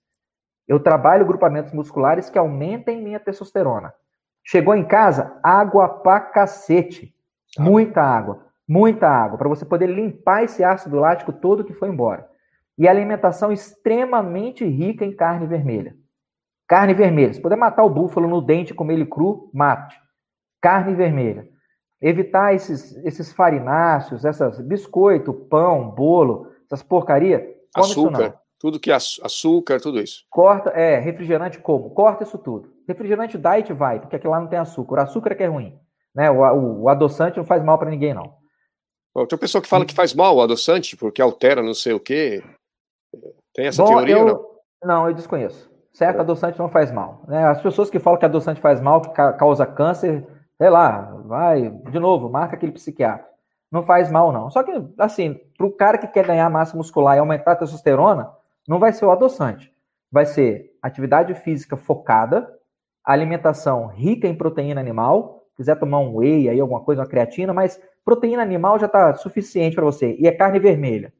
Eu 0.65 0.79
trabalho 0.79 1.25
grupamentos 1.25 1.73
musculares 1.73 2.29
que 2.29 2.39
aumentem 2.39 3.03
minha 3.03 3.19
testosterona. 3.19 3.93
Chegou 4.41 4.73
em 4.73 4.85
casa, 4.85 5.37
água 5.43 5.89
pra 5.89 6.21
cacete. 6.21 7.13
Muita 7.57 8.01
água. 8.01 8.45
Muita 8.65 9.09
água. 9.09 9.37
Para 9.37 9.49
você 9.49 9.65
poder 9.65 9.87
limpar 9.87 10.43
esse 10.43 10.63
ácido 10.63 10.97
lático 10.97 11.33
todo 11.33 11.65
que 11.65 11.73
foi 11.73 11.89
embora. 11.89 12.25
e 12.77 12.87
alimentação 12.87 13.51
extremamente 13.51 14.63
rica 14.63 15.03
em 15.03 15.13
carne 15.13 15.45
vermelha. 15.45 15.93
Carne 16.65 16.93
vermelha. 16.93 17.33
Se 17.33 17.41
puder 17.41 17.57
matar 17.57 17.83
o 17.83 17.89
búfalo 17.89 18.29
no 18.29 18.41
dente, 18.41 18.73
comer 18.73 18.93
ele 18.93 19.05
cru, 19.05 19.51
mate. 19.53 19.99
Carne 20.61 20.95
vermelha. 20.95 21.45
Evitar 22.01 22.53
esses, 22.53 22.95
esses 23.05 23.33
farináceos, 23.33 24.23
essas 24.23 24.59
biscoito, 24.61 25.33
pão, 25.33 25.89
bolo, 25.89 26.47
essas 26.65 26.81
porcaria. 26.81 27.55
Açúcar. 27.75 28.39
Tudo 28.59 28.79
que 28.79 28.91
é 28.91 28.93
açúcar, 28.93 29.79
tudo 29.79 30.01
isso. 30.01 30.25
Corta, 30.29 30.69
é, 30.71 30.99
refrigerante 30.99 31.59
como? 31.59 31.91
Corta 31.91 32.23
isso 32.23 32.37
tudo. 32.37 32.73
Refrigerante 32.87 33.37
diet 33.37 33.71
vai, 33.71 33.99
porque 33.99 34.17
aqui 34.17 34.27
lá 34.27 34.39
não 34.39 34.47
tem 34.47 34.59
açúcar. 34.59 34.95
O 34.95 35.01
açúcar 35.01 35.31
é 35.31 35.35
que 35.35 35.43
é 35.43 35.47
ruim. 35.47 35.79
Né? 36.13 36.29
O, 36.29 36.41
o, 36.41 36.81
o 36.83 36.89
adoçante 36.89 37.37
não 37.37 37.45
faz 37.45 37.63
mal 37.63 37.77
para 37.77 37.89
ninguém, 37.89 38.13
não. 38.13 38.33
tem 39.27 39.37
pessoa 39.37 39.61
que 39.61 39.67
fala 39.67 39.85
que 39.85 39.93
faz 39.93 40.13
mal 40.13 40.35
o 40.35 40.41
adoçante, 40.41 40.97
porque 40.97 41.21
altera 41.21 41.63
não 41.63 41.73
sei 41.73 41.93
o 41.93 41.99
quê. 41.99 42.43
Tem 43.53 43.67
essa 43.67 43.81
Bom, 43.81 43.89
teoria 43.89 44.17
eu, 44.17 44.25
não? 44.25 44.45
Não, 44.83 45.07
eu 45.07 45.13
desconheço. 45.13 45.69
Certo, 45.93 46.17
é. 46.17 46.19
adoçante 46.19 46.59
não 46.59 46.69
faz 46.69 46.91
mal. 46.91 47.23
Né? 47.27 47.45
As 47.45 47.61
pessoas 47.61 47.89
que 47.89 47.99
falam 47.99 48.19
que 48.19 48.25
adoçante 48.25 48.61
faz 48.61 48.81
mal, 48.81 49.01
que 49.01 49.09
causa 49.09 49.65
câncer, 49.65 50.25
sei 50.59 50.69
lá, 50.69 51.01
vai, 51.25 51.71
de 51.71 51.99
novo, 51.99 52.29
marca 52.29 52.55
aquele 52.55 52.71
psiquiatra. 52.71 53.27
Não 53.71 53.81
faz 53.81 54.11
mal, 54.11 54.31
não. 54.31 54.51
Só 54.51 54.61
que, 54.61 54.71
assim, 54.99 55.39
para 55.57 55.65
o 55.65 55.71
cara 55.71 55.97
que 55.97 56.07
quer 56.07 56.27
ganhar 56.27 56.47
massa 56.51 56.77
muscular 56.77 57.15
e 57.15 57.19
aumentar 57.19 57.53
a 57.53 57.55
testosterona, 57.55 58.29
não 58.67 58.77
vai 58.77 58.93
ser 58.93 59.05
o 59.05 59.11
adoçante. 59.11 59.73
Vai 60.11 60.27
ser 60.27 60.77
atividade 60.81 61.33
física 61.33 61.75
focada, 61.75 62.51
alimentação 63.03 63.87
rica 63.87 64.27
em 64.27 64.35
proteína 64.35 64.79
animal, 64.79 65.47
quiser 65.55 65.79
tomar 65.79 65.99
um 65.99 66.17
whey 66.17 66.49
aí, 66.49 66.59
alguma 66.59 66.81
coisa, 66.81 67.01
uma 67.01 67.07
creatina, 67.07 67.53
mas 67.53 67.81
proteína 68.05 68.43
animal 68.43 68.77
já 68.77 68.85
está 68.85 69.15
suficiente 69.15 69.75
para 69.75 69.85
você. 69.85 70.15
E 70.19 70.27
é 70.27 70.31
carne 70.31 70.59
vermelha 70.59 71.11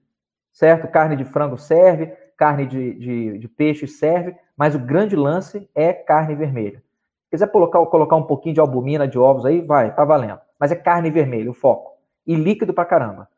certo? 0.51 0.87
Carne 0.87 1.15
de 1.15 1.23
frango 1.23 1.57
serve, 1.57 2.07
carne 2.37 2.65
de, 2.65 2.93
de, 2.95 3.37
de, 3.37 3.47
peixe 3.47 3.87
serve, 3.87 4.35
mas 4.57 4.75
o 4.75 4.79
grande 4.79 5.15
lance 5.15 5.69
é 5.73 5.93
carne 5.93 6.35
vermelha. 6.35 6.83
Se 7.29 7.37
quiser 7.37 7.51
colocar, 7.51 7.85
colocar 7.85 8.15
um 8.15 8.23
pouquinho 8.23 8.55
de 8.55 8.59
albumina 8.59 9.07
de 9.07 9.19
ovos 9.19 9.45
aí, 9.45 9.61
vai, 9.61 9.93
tá 9.93 10.03
valendo. 10.03 10.39
Mas 10.59 10.71
é 10.71 10.75
carne 10.75 11.11
vermelha, 11.11 11.51
o 11.51 11.53
foco. 11.53 11.91
E 12.25 12.33
líquido 12.33 12.73
pra 12.73 12.85
caramba. 12.85 13.29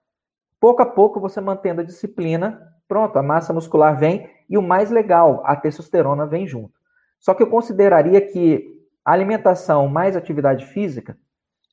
Pouco 0.61 0.81
a 0.81 0.85
pouco, 0.85 1.19
você 1.19 1.41
mantendo 1.41 1.81
a 1.81 1.83
disciplina, 1.83 2.73
pronto, 2.87 3.19
a 3.19 3.21
massa 3.21 3.51
muscular 3.51 3.99
vem 3.99 4.29
e 4.49 4.57
o 4.57 4.61
mais 4.61 4.89
legal, 4.91 5.41
a 5.43 5.57
testosterona 5.57 6.25
vem 6.25 6.47
junto. 6.47 6.73
Só 7.19 7.33
que 7.33 7.43
eu 7.43 7.49
consideraria 7.49 8.21
que 8.21 8.79
alimentação 9.03 9.89
mais 9.89 10.15
atividade 10.15 10.67
física, 10.67 11.17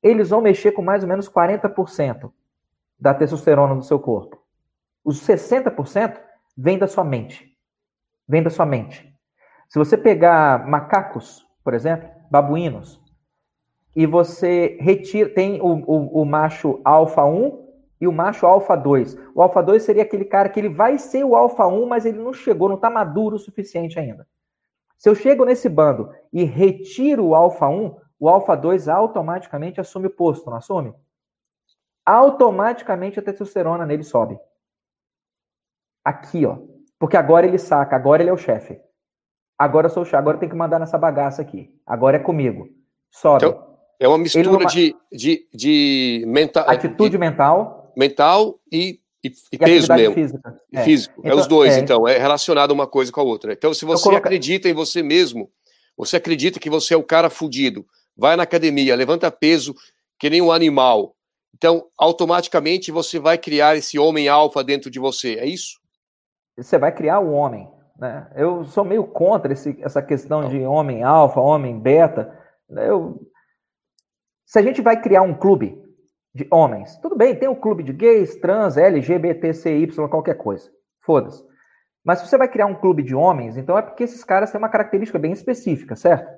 eles 0.03 0.31
vão 0.31 0.41
mexer 0.41 0.73
com 0.73 0.83
mais 0.83 1.05
ou 1.05 1.09
menos 1.09 1.31
40% 1.31 2.33
da 2.99 3.15
testosterona 3.15 3.77
do 3.77 3.83
seu 3.83 4.01
corpo. 4.01 4.43
Os 5.05 5.25
60% 5.25 6.21
vem 6.57 6.79
da 6.79 6.89
sua 6.89 7.05
mente. 7.05 7.57
Vem 8.27 8.43
da 8.43 8.51
sua 8.51 8.67
mente. 8.67 9.09
Se 9.69 9.79
você 9.79 9.97
pegar 9.97 10.67
macacos, 10.67 11.48
por 11.69 11.75
exemplo, 11.75 12.09
babuínos, 12.31 12.99
e 13.95 14.07
você 14.07 14.79
retira, 14.81 15.29
tem 15.29 15.61
o, 15.61 15.67
o, 15.67 16.23
o 16.23 16.25
macho 16.25 16.81
alfa 16.83 17.23
1 17.27 17.63
e 18.01 18.09
o 18.09 18.13
macho 18.13 18.47
alfa 18.47 18.75
2. 18.75 19.19
O 19.35 19.43
alfa 19.43 19.63
2 19.63 19.83
seria 19.83 20.03
aquele 20.03 20.25
cara 20.25 20.49
que 20.49 20.59
ele 20.59 20.71
vai 20.71 20.97
ser 20.97 21.25
o 21.25 21.37
alfa 21.37 21.67
1, 21.67 21.85
mas 21.85 22.07
ele 22.07 22.17
não 22.17 22.33
chegou, 22.33 22.71
não 22.71 22.77
está 22.77 22.89
maduro 22.89 23.37
o 23.37 23.39
suficiente 23.39 23.99
ainda. 23.99 24.27
Se 24.97 25.11
eu 25.11 25.15
chego 25.15 25.45
nesse 25.45 25.69
bando 25.69 26.11
e 26.33 26.43
retiro 26.43 27.27
o 27.27 27.35
alfa 27.35 27.69
1, 27.69 27.97
o 28.19 28.31
alfa 28.31 28.57
2 28.57 28.89
automaticamente 28.89 29.79
assume 29.79 30.07
o 30.07 30.11
posto, 30.11 30.49
não 30.49 30.57
assume? 30.57 30.95
Automaticamente 32.07 33.21
a 33.21 33.23
testosterona 33.23 33.85
nele 33.85 34.05
sobe. 34.05 34.41
Aqui, 36.03 36.47
ó. 36.47 36.61
Porque 36.99 37.19
agora 37.19 37.47
ele 37.47 37.59
saca, 37.59 37.95
agora 37.95 38.23
ele 38.23 38.31
é 38.31 38.33
o 38.33 38.39
chefe. 38.39 38.81
Agora 39.59 39.87
eu 39.87 39.91
sou 39.91 40.03
o 40.03 40.07
chefe, 40.07 40.17
agora 40.17 40.39
tem 40.39 40.49
que 40.49 40.55
mandar 40.55 40.79
nessa 40.79 40.97
bagaça 40.97 41.43
aqui. 41.43 41.69
Agora 41.85 42.17
é 42.17 42.21
comigo. 42.21 42.69
Sobe. 43.11 43.45
Então, 43.45 43.67
é 43.99 44.07
uma 44.07 44.19
mistura 44.19 44.65
de, 44.67 44.95
de, 45.13 45.49
de 45.53 46.25
mental. 46.27 46.65
Atitude 46.69 47.11
de, 47.11 47.19
mental. 47.19 47.93
Mental 47.97 48.61
e, 48.71 49.01
e, 49.25 49.33
e 49.53 49.59
peso 49.59 49.93
mesmo. 49.93 50.15
Física. 50.15 50.61
É. 50.73 50.85
Físico. 50.85 51.15
Então, 51.19 51.33
é 51.33 51.35
os 51.35 51.47
dois, 51.49 51.77
é. 51.77 51.81
então. 51.81 52.07
É 52.07 52.19
relacionado 52.19 52.71
uma 52.71 52.87
coisa 52.87 53.11
com 53.11 53.21
a 53.21 53.25
outra. 53.25 53.53
Então, 53.53 53.75
se 53.75 53.85
você 53.85 54.05
coloca... 54.05 54.27
acredita 54.27 54.69
em 54.69 54.73
você 54.75 55.03
mesmo, 55.03 55.51
você 55.97 56.17
acredita 56.17 56.61
que 56.61 56.71
você 56.71 56.95
é 56.95 56.97
o 56.97 57.03
cara 57.03 57.29
fudido, 57.29 57.85
vai 58.17 58.37
na 58.37 58.45
academia, 58.45 58.95
levanta 58.95 59.31
peso 59.31 59.75
que 60.19 60.31
nem 60.31 60.41
um 60.41 60.53
animal. 60.53 61.17
Então, 61.57 61.87
automaticamente 61.99 62.93
você 62.93 63.19
vai 63.19 63.37
criar 63.37 63.77
esse 63.77 63.99
homem 63.99 64.29
alfa 64.29 64.63
dentro 64.63 64.89
de 64.91 65.01
você. 65.01 65.35
É 65.35 65.47
isso? 65.47 65.79
você 66.57 66.77
vai 66.77 66.93
criar 66.93 67.21
o 67.21 67.31
homem. 67.31 67.69
Né? 67.99 68.27
Eu 68.35 68.65
sou 68.65 68.85
meio 68.85 69.05
contra 69.05 69.53
esse, 69.53 69.77
essa 69.83 70.01
questão 70.01 70.49
de 70.49 70.61
homem 70.65 71.03
alfa, 71.03 71.41
homem 71.41 71.79
beta. 71.79 72.39
Eu, 72.71 73.21
se 74.47 74.59
a 74.59 74.63
gente 74.63 74.81
vai 74.81 75.01
criar 75.01 75.23
um 75.23 75.35
clube 75.35 75.83
de 76.35 76.47
homens, 76.51 76.97
tudo 76.99 77.17
bem, 77.17 77.35
tem 77.35 77.49
um 77.49 77.55
clube 77.55 77.83
de 77.83 77.93
gays, 77.93 78.37
trans, 78.37 78.77
LGBTCY, 78.77 79.89
qualquer 80.09 80.35
coisa. 80.35 80.71
Foda-se. 81.01 81.45
Mas 82.05 82.21
se 82.21 82.29
você 82.29 82.39
vai 82.39 82.49
criar 82.49 82.67
um 82.67 82.75
clube 82.75 83.03
de 83.03 83.15
homens, 83.15 83.57
então 83.57 83.77
é 83.77 83.83
porque 83.83 84.05
esses 84.05 84.23
caras 84.23 84.51
têm 84.51 84.59
uma 84.59 84.69
característica 84.69 85.19
bem 85.19 85.33
específica, 85.33 85.97
certo? 85.97 86.31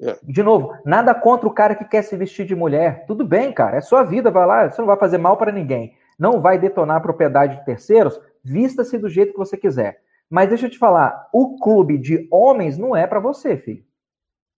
É. 0.00 0.16
De 0.22 0.42
novo, 0.42 0.74
nada 0.84 1.14
contra 1.14 1.46
o 1.46 1.54
cara 1.54 1.74
que 1.74 1.84
quer 1.84 2.02
se 2.02 2.16
vestir 2.16 2.46
de 2.46 2.56
mulher. 2.56 3.04
Tudo 3.06 3.24
bem, 3.24 3.52
cara, 3.52 3.76
é 3.76 3.80
sua 3.80 4.02
vida, 4.02 4.30
vai 4.30 4.46
lá, 4.46 4.68
você 4.68 4.80
não 4.80 4.88
vai 4.88 4.96
fazer 4.96 5.18
mal 5.18 5.36
para 5.36 5.52
ninguém. 5.52 5.94
Não 6.18 6.40
vai 6.40 6.58
detonar 6.58 6.96
a 6.96 7.00
propriedade 7.00 7.56
de 7.56 7.64
terceiros, 7.64 8.20
Vista-se 8.44 8.98
do 8.98 9.08
jeito 9.08 9.32
que 9.32 9.38
você 9.38 9.56
quiser. 9.56 10.00
Mas 10.32 10.48
deixa 10.48 10.64
eu 10.64 10.70
te 10.70 10.78
falar, 10.78 11.28
o 11.30 11.58
clube 11.58 11.98
de 11.98 12.26
homens 12.32 12.78
não 12.78 12.96
é 12.96 13.06
para 13.06 13.20
você, 13.20 13.54
filho. 13.54 13.84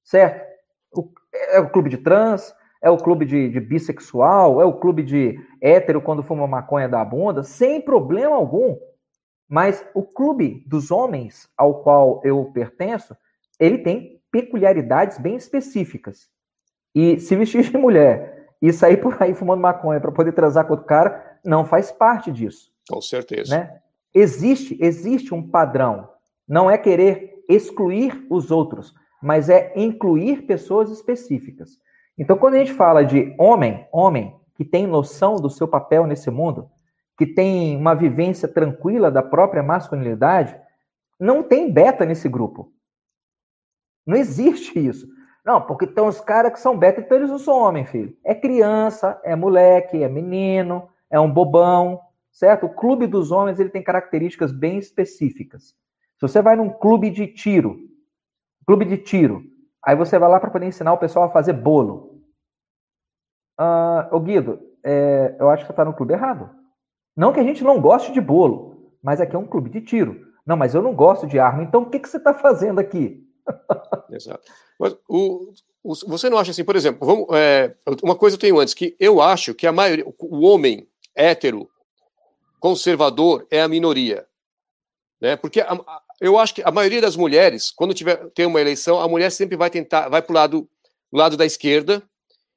Certo? 0.05 0.47
O, 0.93 1.11
é 1.33 1.59
o 1.59 1.69
clube 1.69 1.91
de 1.91 1.99
trans, 1.99 2.55
é 2.81 2.89
o 2.89 2.97
clube 2.97 3.25
de, 3.27 3.49
de, 3.49 3.59
bissexual, 3.59 4.63
é 4.63 4.65
o 4.65 4.79
clube 4.79 5.03
de 5.03 5.37
hétero 5.61 6.01
quando 6.01 6.23
fuma 6.23 6.47
maconha 6.47 6.89
da 6.89 7.05
bunda, 7.05 7.43
sem 7.43 7.81
problema 7.81 8.37
algum. 8.37 8.79
Mas 9.49 9.85
o 9.97 10.05
clube 10.05 10.63
dos 10.65 10.93
homens 10.93 11.51
ao 11.59 11.83
qual 11.83 12.21
eu 12.23 12.53
pertenço, 12.55 13.17
ele 13.59 13.79
tem 13.79 14.23
peculiaridades 14.31 15.19
bem 15.19 15.35
específicas. 15.35 16.31
E 16.95 17.19
se 17.19 17.35
vestir 17.35 17.69
de 17.69 17.77
mulher 17.77 18.47
e 18.63 18.73
sair 18.73 18.99
por 18.99 19.21
aí 19.21 19.35
fumando 19.35 19.61
maconha 19.61 20.01
para 20.01 20.13
poder 20.13 20.31
transar 20.35 20.67
com 20.67 20.75
outro 20.75 20.87
cara, 20.87 21.41
não 21.45 21.65
faz 21.65 21.91
parte 21.91 22.31
disso. 22.31 22.73
Com 22.89 23.01
certeza. 23.01 23.59
Né? 23.59 23.81
Existe, 24.15 24.79
existe 24.81 25.35
um 25.35 25.43
padrão. 25.43 26.09
Não 26.47 26.71
é 26.71 26.79
querer 26.79 27.45
excluir 27.49 28.27
os 28.31 28.51
outros, 28.51 28.95
mas 29.23 29.49
é 29.49 29.73
incluir 29.75 30.43
pessoas 30.43 30.91
específicas. 30.91 31.79
Então, 32.17 32.37
quando 32.39 32.55
a 32.55 32.59
gente 32.59 32.73
fala 32.73 33.05
de 33.05 33.35
homem, 33.39 33.87
homem 33.93 34.39
que 34.55 34.65
tem 34.65 34.87
noção 34.87 35.37
do 35.37 35.51
seu 35.51 35.67
papel 35.67 36.07
nesse 36.07 36.31
mundo, 36.31 36.71
que 37.19 37.27
tem 37.27 37.77
uma 37.77 37.95
vivência 37.95 38.47
tranquila 38.47 39.11
da 39.11 39.23
própria 39.23 39.63
masculinidade, 39.63 40.57
não 41.19 41.43
tem 41.43 41.73
beta 41.73 42.05
nesse 42.05 42.29
grupo. 42.29 42.73
Não 44.07 44.17
existe 44.17 44.79
isso. 44.79 45.09
Não, 45.45 45.61
porque 45.61 45.87
tem 45.87 46.05
os 46.05 46.21
caras 46.21 46.53
que 46.53 46.61
são 46.61 46.79
beta, 46.79 47.01
então 47.01 47.19
eles 47.19 47.31
não 47.31 47.39
são 47.39 47.59
homem, 47.59 47.85
filho. 47.85 48.17
É 48.25 48.35
criança, 48.35 49.21
é 49.23 49.37
moleque, 49.37 50.03
é 50.03 50.09
menino, 50.09 50.89
é 51.11 51.21
um 51.21 51.31
bobão, 51.31 52.01
certo? 52.35 52.67
O 52.67 52.75
clube 52.75 53.07
dos 53.07 53.31
homens 53.31 53.59
ele 53.59 53.71
tem 53.71 53.83
características 53.83 54.53
bem 54.53 54.77
específicas. 54.77 55.69
Se 56.19 56.21
você 56.21 56.43
vai 56.43 56.57
num 56.57 56.69
clube 56.69 57.09
de 57.09 57.29
tiro, 57.29 57.79
clube 58.67 58.85
de 58.85 58.99
tiro, 58.99 59.43
aí 59.83 59.97
você 59.97 60.19
vai 60.19 60.29
lá 60.29 60.41
para 60.41 60.51
poder 60.51 60.67
ensinar 60.67 60.93
o 60.93 60.99
pessoal 60.99 61.27
a 61.27 61.33
fazer 61.33 61.53
bolo. 61.53 62.21
Ah, 63.57 64.09
ô 64.13 64.21
Guido, 64.21 64.59
é, 64.85 65.37
eu 65.39 65.49
acho 65.49 65.63
que 65.63 65.69
você 65.69 65.73
está 65.73 65.85
no 65.85 65.95
clube 65.95 66.13
errado. 66.13 66.51
Não 67.17 67.33
que 67.33 67.39
a 67.39 67.45
gente 67.45 67.63
não 67.63 67.81
goste 67.81 68.13
de 68.13 68.21
bolo, 68.21 68.93
mas 69.01 69.21
aqui 69.21 69.37
é 69.37 69.39
um 69.39 69.47
clube 69.47 69.71
de 69.71 69.81
tiro. 69.81 70.27
Não, 70.45 70.57
mas 70.57 70.75
eu 70.75 70.83
não 70.83 70.95
gosto 70.95 71.27
de 71.27 71.39
arma, 71.39 71.63
então 71.63 71.83
o 71.83 71.91
que, 71.91 72.01
que 72.01 72.09
você 72.09 72.17
está 72.17 72.35
fazendo 72.35 72.81
aqui? 72.81 73.25
Exato. 74.11 74.43
Mas 74.79 74.97
o, 75.09 75.53
o, 75.83 75.95
você 76.09 76.29
não 76.29 76.37
acha 76.37 76.51
assim, 76.51 76.65
por 76.65 76.75
exemplo, 76.75 77.07
vamos, 77.07 77.27
é, 77.33 77.75
uma 78.03 78.17
coisa 78.17 78.35
eu 78.35 78.41
tenho 78.41 78.59
antes, 78.59 78.75
que 78.75 78.97
eu 78.99 79.23
acho 79.23 79.55
que 79.55 79.67
a 79.67 79.73
maioria, 79.73 80.05
o 80.19 80.41
homem 80.41 80.89
hétero, 81.15 81.69
conservador 82.65 83.47
é 83.51 83.61
a 83.61 83.69
minoria. 83.69 84.27
Né? 85.21 85.37
Porque 85.37 85.61
a, 85.61 85.75
a, 85.75 86.03
eu 86.19 86.39
acho 86.39 86.55
que 86.55 86.63
a 86.63 86.71
maioria 86.71 87.03
das 87.03 87.15
mulheres, 87.15 87.71
quando 87.71 87.93
tiver 87.93 88.17
tem 88.31 88.47
uma 88.47 88.59
eleição, 88.59 88.99
a 89.03 89.07
mulher 89.07 89.29
sempre 89.31 89.55
vai 89.55 89.69
tentar, 89.69 90.09
vai 90.09 90.23
para 90.23 90.33
o 90.33 90.35
lado, 90.35 90.69
lado 91.13 91.37
da 91.37 91.45
esquerda 91.45 92.03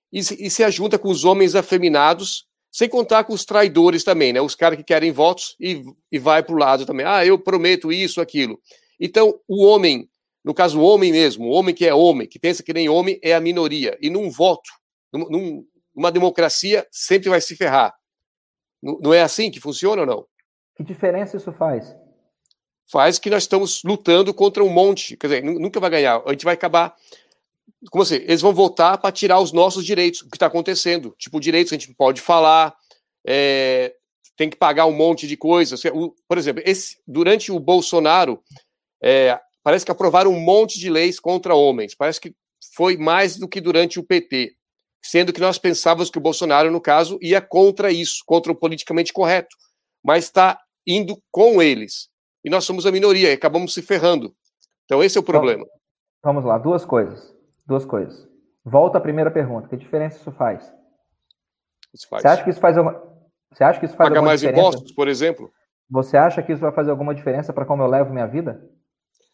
e 0.10 0.24
se, 0.24 0.42
e 0.42 0.50
se 0.50 0.64
ajunta 0.64 0.98
com 0.98 1.10
os 1.10 1.26
homens 1.26 1.56
afeminados, 1.56 2.48
sem 2.72 2.88
contar 2.88 3.26
com 3.26 3.34
os 3.34 3.44
traidores 3.44 4.06
também, 4.06 4.32
né? 4.32 4.40
Os 4.40 4.56
caras 4.56 4.78
que 4.78 4.84
querem 4.86 5.12
votos 5.12 5.58
e, 5.60 5.84
e 6.10 6.18
vai 6.18 6.42
para 6.42 6.56
o 6.56 6.58
lado 6.58 6.86
também. 6.86 7.06
Ah, 7.06 7.26
eu 7.26 7.38
prometo 7.38 7.92
isso, 7.92 8.22
aquilo. 8.22 8.58
Então, 8.98 9.38
o 9.46 9.66
homem, 9.66 10.10
no 10.42 10.54
caso, 10.54 10.80
o 10.80 10.86
homem 10.86 11.12
mesmo, 11.12 11.48
o 11.48 11.52
homem 11.52 11.76
que 11.76 11.86
é 11.86 11.94
homem, 11.94 12.30
que 12.30 12.40
pensa 12.40 12.64
que 12.64 12.72
nem 12.72 12.88
homem, 12.88 13.20
é 13.22 13.34
a 13.34 13.42
minoria. 13.42 13.98
E 14.02 14.10
num 14.10 14.30
voto, 14.30 14.70
num, 15.12 15.66
numa 15.94 16.14
democracia, 16.14 16.88
sempre 16.90 17.28
vai 17.28 17.42
se 17.42 17.58
ferrar. 17.58 17.94
Não 18.82 19.14
é 19.14 19.22
assim 19.22 19.50
que 19.52 19.60
funciona 19.60 20.02
ou 20.02 20.08
não? 20.08 20.28
Que 20.76 20.84
diferença 20.84 21.38
isso 21.38 21.52
faz? 21.52 21.96
Faz 22.90 23.20
que 23.20 23.30
nós 23.30 23.44
estamos 23.44 23.82
lutando 23.84 24.34
contra 24.34 24.64
um 24.64 24.70
monte. 24.70 25.18
Quer 25.18 25.28
dizer, 25.28 25.44
nunca 25.44 25.80
vai 25.80 25.90
ganhar. 25.90 26.22
A 26.26 26.32
gente 26.32 26.46
vai 26.46 26.54
acabar. 26.54 26.96
Como 27.92 28.04
assim? 28.04 28.16
Eles 28.16 28.42
vão 28.42 28.54
voltar 28.54 28.98
para 28.98 29.12
tirar 29.12 29.40
os 29.40 29.52
nossos 29.52 29.86
direitos, 29.86 30.22
o 30.22 30.30
que 30.30 30.38
está 30.38 30.46
acontecendo. 30.46 31.14
Tipo, 31.18 31.40
direitos 31.40 31.74
a 31.74 31.76
gente 31.76 31.94
pode 31.94 32.22
falar, 32.22 32.76
é, 33.26 33.94
tem 34.38 34.50
que 34.50 34.56
pagar 34.56 34.86
um 34.86 34.94
monte 34.94 35.28
de 35.28 35.36
coisas. 35.36 35.82
Por 36.28 36.38
exemplo, 36.38 36.62
esse, 36.66 36.98
durante 37.06 37.52
o 37.52 37.60
Bolsonaro, 37.60 38.42
é, 39.04 39.38
parece 39.64 39.84
que 39.84 39.92
aprovaram 39.92 40.32
um 40.32 40.40
monte 40.40 40.80
de 40.80 40.90
leis 40.90 41.20
contra 41.20 41.56
homens. 41.56 41.94
Parece 41.96 42.22
que 42.22 42.34
foi 42.74 42.96
mais 42.96 43.38
do 43.38 43.48
que 43.50 43.60
durante 43.60 44.00
o 44.00 44.04
PT. 44.04 44.56
Sendo 45.04 45.32
que 45.32 45.40
nós 45.40 45.58
pensávamos 45.58 46.10
que 46.10 46.18
o 46.18 46.22
Bolsonaro, 46.22 46.72
no 46.72 46.82
caso, 46.82 47.18
ia 47.22 47.42
contra 47.42 47.92
isso, 47.92 48.24
contra 48.26 48.52
o 48.52 48.56
politicamente 48.56 49.14
correto. 49.14 49.56
Mas 50.04 50.26
está 50.26 50.60
indo 50.86 51.18
com 51.32 51.62
eles. 51.62 52.10
E 52.44 52.50
nós 52.50 52.66
somos 52.66 52.86
a 52.86 52.92
minoria 52.92 53.30
e 53.30 53.34
acabamos 53.34 53.74
se 53.74 53.82
ferrando. 53.82 54.34
Então, 54.86 55.04
esse 55.04 55.18
é 55.18 55.22
o 55.22 55.24
problema. 55.24 55.66
Vamos 56.24 56.46
lá, 56.46 56.58
duas 56.58 56.86
coisas. 56.86 57.34
Duas 57.66 57.86
coisas. 57.86 58.28
Volta 58.64 58.98
à 58.98 59.02
primeira 59.02 59.32
pergunta. 59.32 59.68
Que 59.68 59.78
diferença 59.78 60.18
isso 60.18 60.32
faz? 60.32 60.72
Isso 61.94 62.08
faz. 62.10 62.22
Você 62.22 62.28
acha 62.28 62.44
que 62.44 62.50
isso 62.50 62.60
faz 62.60 62.78
alguma, 62.78 63.02
você 63.52 63.64
acha 63.64 63.80
que 63.80 63.86
isso 63.86 63.96
faz 63.96 64.10
Pagar 64.10 64.22
mais 64.22 64.42
diferença? 64.42 64.62
impostos, 64.62 64.92
por 64.92 65.08
exemplo? 65.08 65.52
Você 65.90 66.18
acha 66.18 66.44
que 66.44 66.52
isso 66.52 66.62
vai 66.62 66.72
fazer 66.72 66.92
alguma 66.92 67.16
diferença 67.16 67.54
para 67.54 67.66
como 67.66 67.82
eu 67.82 67.88
levo 67.88 68.12
minha 68.12 68.28
vida? 68.28 68.62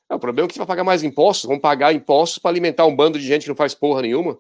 É, 0.10 0.16
o 0.16 0.20
problema 0.20 0.46
é 0.46 0.48
que 0.48 0.54
você 0.54 0.60
vai 0.60 0.68
pagar 0.68 0.84
mais 0.84 1.04
impostos. 1.04 1.48
Vão 1.48 1.60
pagar 1.60 1.94
impostos 1.94 2.38
para 2.38 2.52
alimentar 2.52 2.86
um 2.86 2.96
bando 2.96 3.18
de 3.18 3.26
gente 3.26 3.44
que 3.44 3.50
não 3.50 3.56
faz 3.56 3.74
porra 3.74 4.04
nenhuma. 4.04 4.38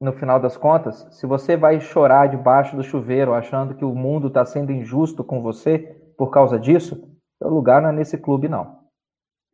No 0.00 0.12
final 0.12 0.38
das 0.38 0.56
contas, 0.56 1.06
se 1.10 1.26
você 1.26 1.56
vai 1.56 1.80
chorar 1.80 2.28
debaixo 2.28 2.76
do 2.76 2.82
chuveiro 2.82 3.32
achando 3.32 3.74
que 3.74 3.84
o 3.84 3.94
mundo 3.94 4.28
está 4.28 4.44
sendo 4.44 4.70
injusto 4.70 5.24
com 5.24 5.40
você 5.40 5.78
por 6.18 6.30
causa 6.30 6.58
disso, 6.58 7.02
seu 7.38 7.48
lugar 7.48 7.80
não 7.80 7.88
é 7.88 7.92
nesse 7.92 8.18
clube, 8.18 8.48
não. 8.48 8.78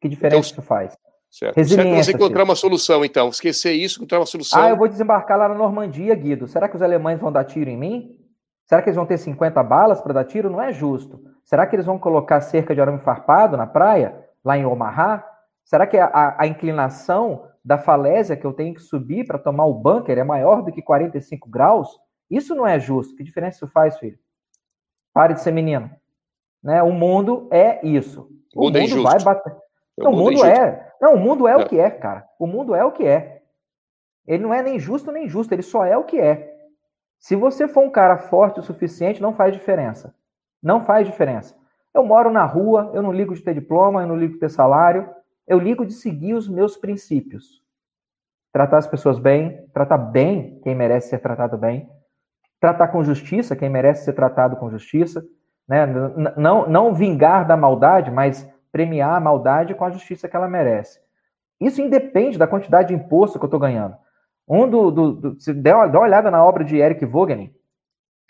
Que 0.01 0.09
diferença 0.09 0.51
então, 0.51 0.61
isso 0.61 0.63
faz? 0.63 0.97
Certo. 1.31 1.57
Resiliência. 1.57 2.05
Certo, 2.05 2.17
encontrar 2.17 2.45
uma 2.45 2.57
solução, 2.57 3.05
então. 3.05 3.29
Esquecer 3.29 3.73
isso, 3.73 3.99
encontrar 3.99 4.19
uma 4.19 4.27
solução. 4.27 4.61
Ah, 4.61 4.69
eu 4.69 4.77
vou 4.77 4.89
desembarcar 4.89 5.39
lá 5.39 5.49
na 5.49 5.55
Normandia, 5.55 6.15
Guido. 6.15 6.47
Será 6.49 6.69
que 6.69 6.77
os 6.77 6.83
alemães 6.83 7.21
vão 7.21 7.33
dar 7.33 7.45
tiro 7.45 7.71
em 7.71 7.77
mim? 7.77 8.17
Será 8.67 8.83
que 8.83 8.89
eles 8.89 8.97
vão 8.97 9.07
ter 9.07 9.19
50 9.19 9.63
balas 9.63 10.01
para 10.01 10.13
dar 10.13 10.25
tiro? 10.25 10.51
Não 10.51 10.61
é 10.61 10.73
justo. 10.73 11.21
Será 11.45 11.67
que 11.67 11.77
eles 11.77 11.87
vão 11.87 11.99
colocar 11.99 12.41
cerca 12.41 12.75
de 12.75 12.81
arame 12.81 12.99
farpado 12.99 13.57
na 13.57 13.67
praia, 13.67 14.15
lá 14.45 14.59
em 14.59 14.67
Omaha? 14.67 15.25
Será 15.65 15.87
que 15.87 15.97
a, 15.97 16.37
a 16.39 16.47
inclinação 16.47 17.45
da 17.65 17.79
falésia 17.79 18.37
que 18.37 18.45
eu 18.45 18.53
tenho 18.53 18.75
que 18.75 18.83
subir 18.83 19.27
para 19.27 19.39
tomar 19.39 19.67
o 19.67 19.75
bunker 19.75 20.19
é 20.19 20.25
maior 20.25 20.63
do 20.63 20.73
que 20.73 20.83
45 20.83 21.49
graus? 21.49 21.89
Isso 22.31 22.55
não 22.55 22.67
é 22.67 22.81
justo. 22.81 23.15
Que 23.15 23.23
diferença 23.23 23.59
isso 23.59 23.69
faz, 23.69 23.99
filho? 23.99 24.19
Pare 25.13 25.35
de 25.35 25.41
ser 25.41 25.53
menino. 25.53 25.91
Né? 26.63 26.83
O 26.83 26.93
mundo 26.93 27.49
é 27.51 27.85
isso. 27.87 28.29
O, 28.55 28.65
mundo, 28.65 28.81
mundo 28.81 29.03
vai 29.03 29.23
bater. 29.23 29.57
O, 29.97 30.09
o 30.09 30.13
mundo, 30.13 30.45
é, 30.45 30.59
é. 30.59 30.93
Não, 31.01 31.15
o 31.15 31.19
mundo 31.19 31.47
é, 31.47 31.53
é 31.53 31.57
o 31.57 31.69
que 31.69 31.79
é, 31.79 31.91
cara. 31.91 32.27
O 32.39 32.47
mundo 32.47 32.75
é 32.75 32.85
o 32.85 32.93
que 32.93 33.07
é. 33.07 33.43
Ele 34.27 34.43
não 34.43 34.55
é 34.55 34.63
nem 34.63 34.79
justo 34.79 35.11
nem 35.11 35.29
justo, 35.29 35.53
ele 35.53 35.63
só 35.63 35.85
é 35.85 35.97
o 35.97 36.05
que 36.05 36.19
é. 36.19 36.53
Se 37.19 37.37
você 37.37 37.69
for 37.69 37.85
um 37.85 37.91
cara 37.91 38.17
forte 38.17 38.61
o 38.61 38.63
suficiente, 38.63 39.23
não 39.23 39.35
faz 39.35 39.53
diferença. 39.53 40.15
Não 40.63 40.85
faz 40.85 41.07
diferença. 41.07 41.57
Eu 41.95 42.05
moro 42.05 42.31
na 42.31 42.45
rua, 42.45 42.91
eu 42.95 43.03
não 43.03 43.13
ligo 43.13 43.35
de 43.35 43.43
ter 43.43 43.55
diploma, 43.55 44.03
eu 44.03 44.09
não 44.09 44.17
ligo 44.17 44.35
de 44.35 44.41
ter 44.41 44.51
salário, 44.51 45.09
eu 45.53 45.59
ligo 45.59 45.85
de 45.85 45.93
seguir 45.93 46.33
os 46.33 46.49
meus 46.49 46.79
princípios. 46.79 47.63
Tratar 48.51 48.79
as 48.79 48.87
pessoas 48.87 49.19
bem, 49.19 49.67
tratar 49.75 49.99
bem 49.99 50.59
quem 50.63 50.75
merece 50.75 51.11
ser 51.11 51.19
tratado 51.19 51.59
bem, 51.59 51.91
tratar 52.59 52.89
com 52.89 53.05
justiça 53.05 53.55
quem 53.55 53.69
merece 53.69 54.05
ser 54.05 54.15
tratado 54.15 54.57
com 54.57 54.71
justiça, 54.71 55.23
né? 55.69 55.87
não, 56.37 56.67
não 56.67 56.95
vingar 56.95 57.47
da 57.47 57.57
maldade, 57.57 58.11
mas 58.11 58.49
premiar 58.71 59.15
a 59.15 59.21
maldade 59.21 59.75
com 59.75 59.85
a 59.85 59.91
justiça 59.91 60.27
que 60.27 60.35
ela 60.35 60.49
merece. 60.49 61.01
Isso 61.61 61.83
independe 61.83 62.39
da 62.39 62.47
quantidade 62.47 62.89
de 62.89 62.95
imposto 62.95 63.39
que 63.39 63.45
eu 63.45 63.49
estou 63.49 63.61
ganhando. 63.61 63.95
Um 64.49 64.69
do, 64.69 64.91
do, 64.91 65.13
do 65.13 65.41
se 65.41 65.53
der 65.53 65.75
uma, 65.75 65.87
dá 65.87 65.99
uma 65.99 66.07
olhada 66.07 66.31
na 66.31 66.43
obra 66.43 66.65
de 66.65 66.79
Eric 66.79 67.05
Vogelin, 67.05 67.55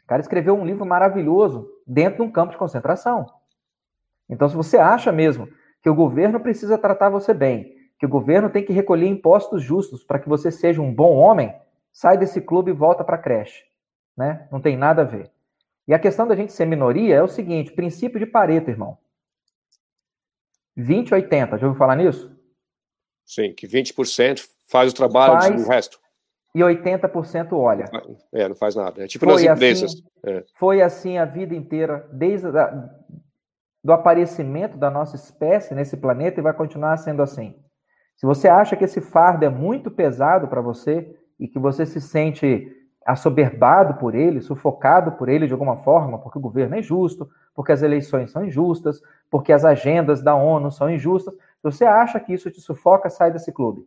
o 0.02 0.06
cara 0.06 0.20
escreveu 0.20 0.54
um 0.54 0.66
livro 0.66 0.85
maravilhoso 0.85 1.68
dentro 1.87 2.16
de 2.16 2.22
um 2.22 2.32
campo 2.32 2.50
de 2.50 2.58
concentração. 2.58 3.26
Então, 4.28 4.48
se 4.48 4.56
você 4.56 4.76
acha 4.76 5.12
mesmo 5.12 5.48
que 5.82 5.90
o 5.90 5.94
governo 5.94 6.40
precisa 6.40 6.78
tratar 6.78 7.10
você 7.10 7.34
bem, 7.34 7.76
que 7.98 8.06
o 8.06 8.08
governo 8.08 8.48
tem 8.50 8.64
que 8.64 8.72
recolher 8.72 9.06
impostos 9.06 9.62
justos 9.62 10.04
para 10.04 10.18
que 10.18 10.28
você 10.28 10.50
seja 10.50 10.80
um 10.80 10.94
bom 10.94 11.16
homem, 11.16 11.54
sai 11.92 12.16
desse 12.16 12.40
clube 12.40 12.70
e 12.70 12.74
volta 12.74 13.02
para 13.02 13.16
a 13.16 13.20
creche. 13.20 13.64
Né? 14.16 14.46
Não 14.50 14.60
tem 14.60 14.76
nada 14.76 15.02
a 15.02 15.04
ver. 15.04 15.30
E 15.86 15.92
a 15.94 15.98
questão 15.98 16.26
da 16.26 16.36
gente 16.36 16.52
ser 16.52 16.66
minoria 16.66 17.16
é 17.16 17.22
o 17.22 17.28
seguinte: 17.28 17.72
princípio 17.72 18.20
de 18.20 18.26
Pareto, 18.26 18.70
irmão. 18.70 18.96
20 20.76 21.12
80, 21.14 21.58
já 21.58 21.66
ouviu 21.66 21.78
falar 21.78 21.96
nisso? 21.96 22.30
Sim, 23.26 23.52
que 23.52 23.66
20% 23.66 24.48
faz 24.68 24.92
o 24.92 24.94
trabalho 24.94 25.40
faz, 25.40 25.62
do 25.62 25.68
resto 25.68 26.02
e 26.54 26.60
80% 26.60 27.52
olha. 27.52 27.86
É, 28.32 28.48
não 28.48 28.54
faz 28.54 28.74
nada. 28.74 29.02
É 29.02 29.06
tipo 29.06 29.24
foi 29.24 29.34
nas 29.34 29.42
empresas. 29.42 29.92
Assim, 29.92 30.04
é. 30.24 30.44
Foi 30.54 30.82
assim 30.82 31.18
a 31.18 31.24
vida 31.24 31.54
inteira, 31.54 32.08
desde 32.12 32.46
a, 32.48 32.90
do 33.82 33.92
aparecimento 33.92 34.76
da 34.78 34.90
nossa 34.90 35.16
espécie 35.16 35.74
nesse 35.74 35.96
planeta 35.96 36.38
e 36.38 36.42
vai 36.42 36.52
continuar 36.52 36.96
sendo 36.98 37.22
assim. 37.22 37.56
Se 38.16 38.26
você 38.26 38.48
acha 38.48 38.76
que 38.76 38.84
esse 38.84 39.00
fardo 39.00 39.44
é 39.44 39.48
muito 39.48 39.90
pesado 39.90 40.46
para 40.46 40.60
você 40.60 41.16
e 41.38 41.48
que 41.48 41.58
você 41.58 41.84
se 41.84 42.00
sente 42.00 42.70
assoberbado 43.04 43.94
por 43.94 44.14
ele, 44.14 44.40
sufocado 44.40 45.12
por 45.12 45.28
ele 45.28 45.46
de 45.46 45.52
alguma 45.52 45.78
forma, 45.78 46.18
porque 46.18 46.38
o 46.38 46.42
governo 46.42 46.76
é 46.76 46.78
injusto, 46.78 47.28
porque 47.54 47.72
as 47.72 47.82
eleições 47.82 48.30
são 48.30 48.44
injustas, 48.44 49.00
porque 49.28 49.52
as 49.52 49.64
agendas 49.64 50.22
da 50.22 50.36
ONU 50.36 50.70
são 50.70 50.88
injustas, 50.88 51.34
se 51.34 51.62
você 51.62 51.84
acha 51.84 52.20
que 52.20 52.32
isso 52.32 52.50
te 52.50 52.60
sufoca, 52.60 53.10
sai 53.10 53.32
desse 53.32 53.52
clube. 53.52 53.86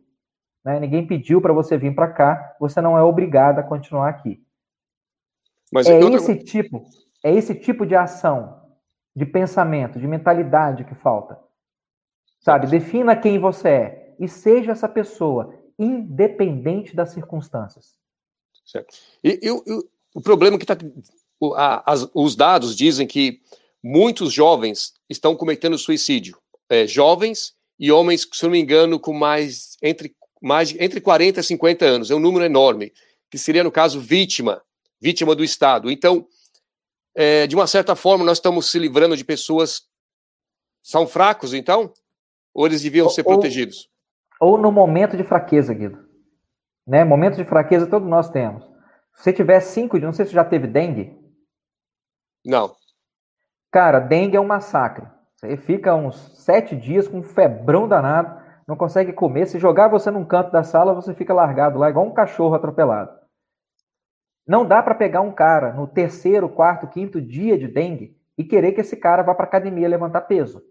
Né? 0.64 0.80
Ninguém 0.80 1.06
pediu 1.06 1.40
para 1.40 1.52
você 1.52 1.78
vir 1.78 1.94
para 1.94 2.08
cá, 2.08 2.56
você 2.60 2.80
não 2.80 2.98
é 2.98 3.02
obrigado 3.02 3.58
a 3.58 3.62
continuar 3.62 4.08
aqui. 4.08 4.42
Mas 5.72 5.86
é 5.86 5.98
esse 5.98 6.36
tipo, 6.36 6.84
é 7.24 7.32
esse 7.32 7.54
tipo 7.54 7.86
de 7.86 7.94
ação, 7.94 8.65
de 9.16 9.24
pensamento, 9.24 9.98
de 9.98 10.06
mentalidade 10.06 10.84
que 10.84 10.94
falta. 10.94 11.38
Sabe? 12.40 12.66
Defina 12.66 13.16
quem 13.16 13.38
você 13.38 13.68
é 13.68 14.14
e 14.20 14.28
seja 14.28 14.72
essa 14.72 14.88
pessoa, 14.88 15.54
independente 15.78 16.94
das 16.94 17.10
circunstâncias. 17.10 17.96
Certo. 18.64 18.94
E, 19.24 19.40
e, 19.42 19.48
e 19.48 19.84
o 20.14 20.20
problema 20.20 20.56
é 20.56 20.60
que 20.60 20.66
tá, 20.66 20.76
os 22.14 22.36
dados 22.36 22.76
dizem 22.76 23.06
que 23.06 23.40
muitos 23.82 24.32
jovens 24.32 24.94
estão 25.08 25.34
cometendo 25.34 25.78
suicídio. 25.78 26.38
É, 26.68 26.86
jovens 26.86 27.54
e 27.78 27.90
homens, 27.90 28.28
se 28.30 28.42
não 28.42 28.50
me 28.50 28.58
engano, 28.58 29.00
com 29.00 29.12
mais 29.12 29.76
entre 29.82 30.14
mais 30.42 30.74
entre 30.78 31.00
40 31.00 31.40
e 31.40 31.42
50 31.42 31.84
anos, 31.84 32.10
é 32.10 32.14
um 32.14 32.20
número 32.20 32.44
enorme, 32.44 32.92
que 33.30 33.38
seria, 33.38 33.64
no 33.64 33.72
caso, 33.72 33.98
vítima, 33.98 34.62
vítima 35.00 35.34
do 35.34 35.42
Estado. 35.42 35.90
Então, 35.90 36.26
é, 37.16 37.46
de 37.46 37.56
uma 37.56 37.66
certa 37.66 37.96
forma, 37.96 38.24
nós 38.24 38.38
estamos 38.38 38.70
se 38.70 38.78
livrando 38.78 39.16
de 39.16 39.24
pessoas 39.24 39.82
são 40.82 41.06
fracos, 41.06 41.52
então? 41.52 41.92
Ou 42.54 42.66
eles 42.66 42.82
deviam 42.82 43.08
ser 43.08 43.22
ou, 43.22 43.32
protegidos? 43.32 43.88
Ou 44.40 44.56
no 44.56 44.70
momento 44.70 45.16
de 45.16 45.24
fraqueza, 45.24 45.74
Guido. 45.74 45.98
Né? 46.86 47.02
Momento 47.02 47.36
de 47.36 47.44
fraqueza 47.44 47.86
todos 47.86 48.08
nós 48.08 48.30
temos. 48.30 48.62
Se 49.14 49.24
você 49.24 49.32
tiver 49.32 49.60
cinco 49.60 49.98
dias, 49.98 50.06
não 50.06 50.12
sei 50.12 50.26
se 50.26 50.32
já 50.32 50.44
teve 50.44 50.66
dengue. 50.66 51.16
Não. 52.44 52.74
Cara, 53.72 53.98
dengue 53.98 54.36
é 54.36 54.40
um 54.40 54.46
massacre. 54.46 55.06
Você 55.34 55.56
fica 55.56 55.94
uns 55.94 56.16
sete 56.44 56.76
dias 56.76 57.08
com 57.08 57.18
um 57.18 57.22
febrão 57.22 57.88
danado 57.88 58.46
não 58.66 58.76
consegue 58.76 59.12
comer. 59.12 59.46
Se 59.46 59.58
jogar 59.58 59.88
você 59.88 60.10
num 60.10 60.24
canto 60.24 60.50
da 60.50 60.64
sala, 60.64 60.92
você 60.92 61.14
fica 61.14 61.32
largado 61.32 61.78
lá, 61.78 61.88
igual 61.88 62.06
um 62.06 62.14
cachorro 62.14 62.54
atropelado. 62.54 63.10
Não 64.46 64.64
dá 64.64 64.82
para 64.82 64.94
pegar 64.94 65.22
um 65.22 65.32
cara 65.32 65.72
no 65.72 65.86
terceiro, 65.86 66.48
quarto, 66.48 66.86
quinto 66.86 67.20
dia 67.20 67.58
de 67.58 67.66
dengue 67.66 68.16
e 68.38 68.44
querer 68.44 68.72
que 68.72 68.80
esse 68.80 68.96
cara 68.96 69.22
vá 69.22 69.34
para 69.34 69.44
academia 69.44 69.88
levantar 69.88 70.22
peso. 70.22 70.62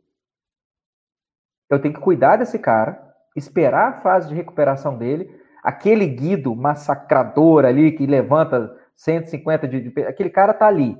Eu 1.69 1.81
tenho 1.81 1.93
que 1.93 1.99
cuidar 1.99 2.37
desse 2.37 2.57
cara, 2.57 3.13
esperar 3.35 3.89
a 3.89 4.01
fase 4.01 4.29
de 4.29 4.35
recuperação 4.35 4.97
dele. 4.97 5.43
Aquele 5.63 6.07
Guido 6.07 6.55
massacrador 6.55 7.65
ali 7.65 7.91
que 7.91 8.05
levanta 8.05 8.75
150 8.95 9.67
de, 9.67 9.89
de 9.89 10.01
aquele 10.03 10.29
cara 10.29 10.53
tá 10.53 10.67
ali. 10.67 10.97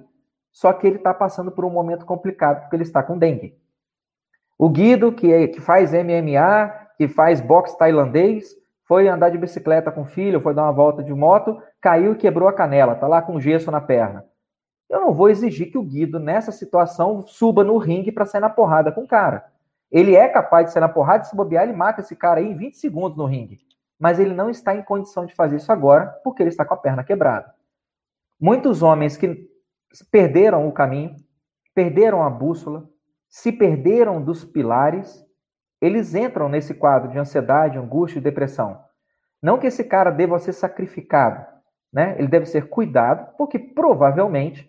Só 0.51 0.73
que 0.73 0.87
ele 0.87 0.97
está 0.97 1.13
passando 1.13 1.51
por 1.51 1.63
um 1.65 1.69
momento 1.69 2.05
complicado 2.05 2.61
porque 2.61 2.75
ele 2.75 2.83
está 2.83 3.03
com 3.03 3.17
dengue. 3.17 3.57
O 4.57 4.69
Guido, 4.69 5.11
que, 5.11 5.31
é, 5.31 5.47
que 5.47 5.61
faz 5.61 5.91
MMA, 5.91 6.73
que 6.97 7.07
faz 7.07 7.41
boxe 7.41 7.77
tailandês, 7.77 8.55
foi 8.87 9.07
andar 9.07 9.29
de 9.29 9.37
bicicleta 9.37 9.91
com 9.91 10.01
o 10.01 10.05
filho, 10.05 10.41
foi 10.41 10.53
dar 10.53 10.63
uma 10.63 10.71
volta 10.71 11.03
de 11.03 11.13
moto, 11.13 11.61
caiu 11.81 12.13
e 12.13 12.17
quebrou 12.17 12.47
a 12.47 12.53
canela, 12.53 12.95
tá 12.95 13.07
lá 13.07 13.21
com 13.21 13.39
gesso 13.39 13.71
na 13.71 13.81
perna. 13.81 14.25
Eu 14.87 15.01
não 15.01 15.13
vou 15.13 15.29
exigir 15.29 15.71
que 15.71 15.77
o 15.77 15.83
Guido, 15.83 16.19
nessa 16.19 16.51
situação, 16.51 17.25
suba 17.25 17.63
no 17.63 17.77
ringue 17.77 18.11
para 18.11 18.25
sair 18.25 18.41
na 18.41 18.49
porrada 18.49 18.91
com 18.91 19.01
o 19.01 19.07
cara. 19.07 19.45
Ele 19.91 20.15
é 20.15 20.27
capaz 20.27 20.67
de 20.67 20.73
sair 20.73 20.81
na 20.81 20.89
porrada 20.89 21.23
e 21.23 21.27
se 21.27 21.35
bobear, 21.35 21.63
ele 21.63 21.73
mata 21.73 22.01
esse 22.01 22.15
cara 22.15 22.39
aí 22.39 22.47
em 22.47 22.55
20 22.55 22.77
segundos 22.77 23.17
no 23.17 23.25
ringue. 23.25 23.59
Mas 23.99 24.19
ele 24.19 24.33
não 24.33 24.49
está 24.49 24.75
em 24.75 24.83
condição 24.83 25.25
de 25.25 25.33
fazer 25.33 25.55
isso 25.55 25.71
agora, 25.71 26.07
porque 26.23 26.43
ele 26.43 26.49
está 26.49 26.63
com 26.63 26.73
a 26.73 26.77
perna 26.77 27.03
quebrada. 27.03 27.53
Muitos 28.39 28.83
homens 28.83 29.17
que 29.17 29.49
perderam 30.11 30.67
o 30.67 30.71
caminho, 30.71 31.15
perderam 31.73 32.21
a 32.21 32.29
bússola, 32.29 32.87
se 33.27 33.51
perderam 33.51 34.21
dos 34.21 34.43
pilares, 34.43 35.24
eles 35.85 36.15
entram 36.15 36.49
nesse 36.49 36.73
quadro 36.73 37.11
de 37.11 37.19
ansiedade, 37.19 37.77
angústia 37.77 38.19
e 38.19 38.21
depressão. 38.21 38.79
Não 39.41 39.57
que 39.57 39.67
esse 39.67 39.83
cara 39.83 40.09
deva 40.09 40.39
ser 40.39 40.53
sacrificado, 40.53 41.45
né? 41.93 42.15
Ele 42.17 42.27
deve 42.27 42.45
ser 42.45 42.67
cuidado, 42.67 43.35
porque 43.37 43.59
provavelmente, 43.59 44.67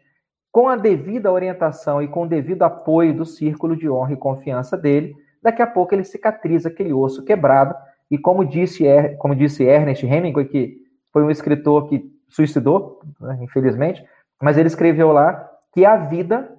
com 0.52 0.68
a 0.68 0.76
devida 0.76 1.32
orientação 1.32 2.02
e 2.02 2.08
com 2.08 2.24
o 2.24 2.28
devido 2.28 2.62
apoio 2.62 3.14
do 3.14 3.24
círculo 3.24 3.76
de 3.76 3.88
honra 3.88 4.12
e 4.12 4.16
confiança 4.16 4.76
dele, 4.76 5.14
daqui 5.42 5.62
a 5.62 5.66
pouco 5.66 5.94
ele 5.94 6.04
cicatriza 6.04 6.68
aquele 6.68 6.92
osso 6.92 7.24
quebrado. 7.24 7.74
E 8.10 8.18
como 8.18 8.44
disse, 8.44 8.84
como 9.18 9.34
disse 9.34 9.64
Ernest 9.64 10.04
Hemingway, 10.04 10.46
que 10.46 10.76
foi 11.12 11.22
um 11.22 11.30
escritor 11.30 11.88
que 11.88 12.04
suicidou, 12.28 13.00
né, 13.20 13.38
infelizmente, 13.40 14.04
mas 14.42 14.58
ele 14.58 14.68
escreveu 14.68 15.12
lá 15.12 15.50
que 15.72 15.84
a 15.84 15.96
vida, 15.96 16.54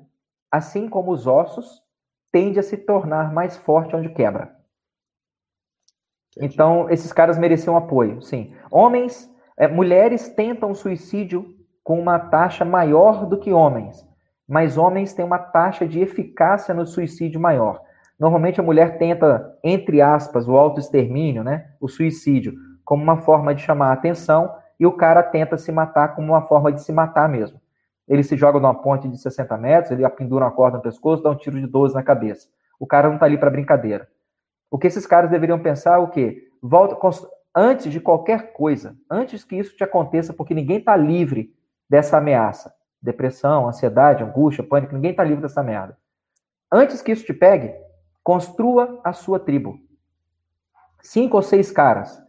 assim 0.52 0.90
como 0.90 1.12
os 1.12 1.28
ossos, 1.28 1.84
tende 2.32 2.60
a 2.60 2.64
se 2.64 2.78
tornar 2.78 3.34
mais 3.34 3.58
forte 3.58 3.96
onde 3.96 4.10
quebra. 4.10 4.56
Entendi. 6.36 6.54
Então, 6.54 6.90
esses 6.90 7.12
caras 7.12 7.38
mereciam 7.38 7.76
apoio, 7.76 8.22
sim. 8.22 8.54
Homens, 8.70 9.30
é, 9.58 9.68
mulheres 9.68 10.30
tentam 10.30 10.74
suicídio 10.74 11.56
com 11.84 12.00
uma 12.00 12.20
taxa 12.20 12.64
maior 12.64 13.26
do 13.26 13.40
que 13.40 13.52
homens, 13.52 14.08
mas 14.48 14.78
homens 14.78 15.14
têm 15.14 15.26
uma 15.26 15.40
taxa 15.40 15.88
de 15.88 16.00
eficácia 16.00 16.74
no 16.74 16.86
suicídio 16.86 17.40
maior. 17.40 17.82
Normalmente 18.20 18.60
a 18.60 18.64
mulher 18.64 18.98
tenta, 18.98 19.58
entre 19.64 20.02
aspas, 20.02 20.48
o 20.48 20.58
autoextermínio, 20.58 21.44
né, 21.44 21.72
o 21.80 21.88
suicídio, 21.88 22.54
como 22.84 23.04
uma 23.04 23.18
forma 23.18 23.54
de 23.54 23.62
chamar 23.62 23.90
a 23.90 23.94
atenção, 23.94 24.54
e 24.80 24.86
o 24.86 24.92
cara 24.92 25.24
tenta 25.24 25.58
se 25.58 25.72
matar 25.72 26.16
como 26.16 26.34
uma 26.34 26.42
forma 26.42 26.72
de 26.72 26.82
se 26.82 26.92
matar 26.92 27.28
mesmo. 27.28 27.60
Ele 28.08 28.24
se 28.24 28.38
joga 28.38 28.60
numa 28.60 28.74
ponte 28.74 29.08
de 29.08 29.18
60 29.18 29.58
metros, 29.58 29.92
ele 29.92 30.08
pendura 30.10 30.46
uma 30.46 30.52
corda 30.52 30.78
no 30.78 30.84
pescoço, 30.84 31.24
dá 31.24 31.30
um 31.30 31.36
tiro 31.36 31.60
de 31.60 31.68
12 31.68 31.94
na 31.94 32.04
cabeça. 32.04 32.48
O 32.80 32.88
cara 32.88 33.08
não 33.08 33.16
está 33.16 33.26
ali 33.26 33.38
para 33.38 33.50
brincadeira. 33.50 34.08
O 34.72 34.78
que 34.78 34.88
esses 34.88 35.06
caras 35.06 35.30
deveriam 35.30 35.60
pensar 35.60 35.96
é 35.96 35.98
o 35.98 36.08
quê? 36.08 36.50
Volta, 36.62 36.98
antes 37.56 37.92
de 37.92 38.00
qualquer 38.00 38.54
coisa, 38.54 38.96
antes 39.10 39.44
que 39.44 39.56
isso 39.56 39.76
te 39.76 39.84
aconteça, 39.84 40.34
porque 40.34 40.54
ninguém 40.54 40.78
está 40.78 40.96
livre 40.96 41.54
dessa 41.90 42.18
ameaça. 42.18 42.74
Depressão, 43.02 43.68
ansiedade, 43.68 44.24
angústia, 44.24 44.64
pânico, 44.64 44.94
ninguém 44.94 45.12
está 45.12 45.24
livre 45.24 45.42
dessa 45.42 45.64
merda. 45.64 45.98
Antes 46.72 47.02
que 47.02 47.12
isso 47.12 47.26
te 47.26 47.34
pegue, 47.34 47.74
construa 48.24 49.00
a 49.04 49.14
sua 49.14 49.40
tribo. 49.40 49.80
Cinco 51.02 51.38
ou 51.38 51.44
seis 51.44 51.72
caras, 51.72 52.22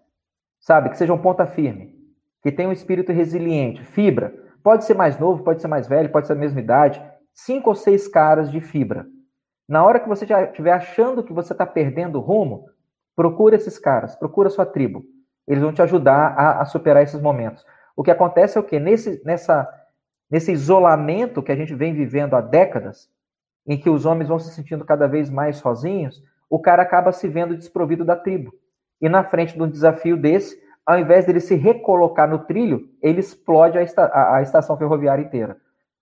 sabe, 0.61 0.91
que 0.91 0.99
sejam 0.99 1.19
ponta 1.19 1.47
firme, 1.47 1.97
que 2.43 2.53
tenham 2.53 2.71
um 2.71 2.73
espírito 2.73 3.13
resiliente, 3.13 3.83
fibra, 3.83 4.33
Pode 4.69 4.85
ser 4.85 4.93
mais 4.93 5.19
novo, 5.19 5.43
pode 5.43 5.63
ser 5.63 5.67
mais 5.67 5.89
velho, 5.89 6.13
pode 6.13 6.27
ser 6.27 6.35
da 6.35 6.41
mesma 6.41 6.61
idade. 6.61 7.03
Cinco 7.33 7.71
ou 7.71 7.75
seis 7.75 8.07
caras 8.07 8.53
de 8.53 8.61
fibra. 8.61 9.07
Na 9.67 9.83
hora 9.83 9.99
que 9.99 10.07
você 10.07 10.27
já 10.27 10.43
estiver 10.43 10.73
achando 10.73 11.25
que 11.25 11.33
você 11.33 11.55
está 11.55 11.65
perdendo 11.65 12.19
o 12.19 12.21
rumo, 12.21 12.67
procura 13.17 13.57
esses 13.57 13.79
caras, 13.79 14.15
procura 14.15 14.49
a 14.49 14.51
sua 14.51 14.67
tribo. 14.67 15.07
Eles 15.47 15.63
vão 15.63 15.73
te 15.73 15.81
ajudar 15.81 16.35
a, 16.39 16.61
a 16.61 16.67
superar 16.67 17.03
esses 17.03 17.19
momentos. 17.19 17.65
O 17.97 18.03
que 18.03 18.11
acontece 18.11 18.59
é 18.59 18.61
o 18.61 18.63
quê? 18.63 18.79
Nesse, 18.79 19.23
nessa, 19.25 19.67
nesse 20.31 20.53
isolamento 20.53 21.43
que 21.43 21.51
a 21.51 21.57
gente 21.57 21.75
vem 21.75 21.95
vivendo 21.95 22.35
há 22.35 22.43
décadas, 22.43 23.09
em 23.67 23.79
que 23.79 23.89
os 23.89 24.05
homens 24.05 24.29
vão 24.29 24.39
se 24.39 24.53
sentindo 24.53 24.85
cada 24.85 25.09
vez 25.09 25.31
mais 25.31 25.57
sozinhos, 25.57 26.23
o 26.51 26.59
cara 26.59 26.83
acaba 26.83 27.11
se 27.11 27.27
vendo 27.27 27.57
desprovido 27.57 28.05
da 28.05 28.17
tribo. 28.17 28.53
E 29.01 29.09
na 29.09 29.25
frente 29.25 29.55
de 29.55 29.63
um 29.63 29.71
desafio 29.71 30.19
desse, 30.19 30.61
ao 30.89 30.99
invés 30.99 31.27
dele 31.27 31.39
se 31.39 31.55
recolocar 31.55 32.27
no 32.27 32.39
trilho, 32.39 32.89
ele 33.03 33.21
explode 33.21 33.77
a, 33.77 33.83
esta, 33.83 34.11
a, 34.37 34.41
estação 34.41 34.75
ferroviária 34.79 35.23
inteira. 35.23 35.61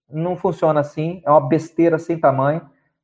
Não 0.09 0.37
funciona 0.37 0.79
assim, 0.79 1.21
é 1.27 1.31
uma 1.31 1.41
besteira 1.41 1.99
sem 1.99 2.17
tamanho. 2.17 2.61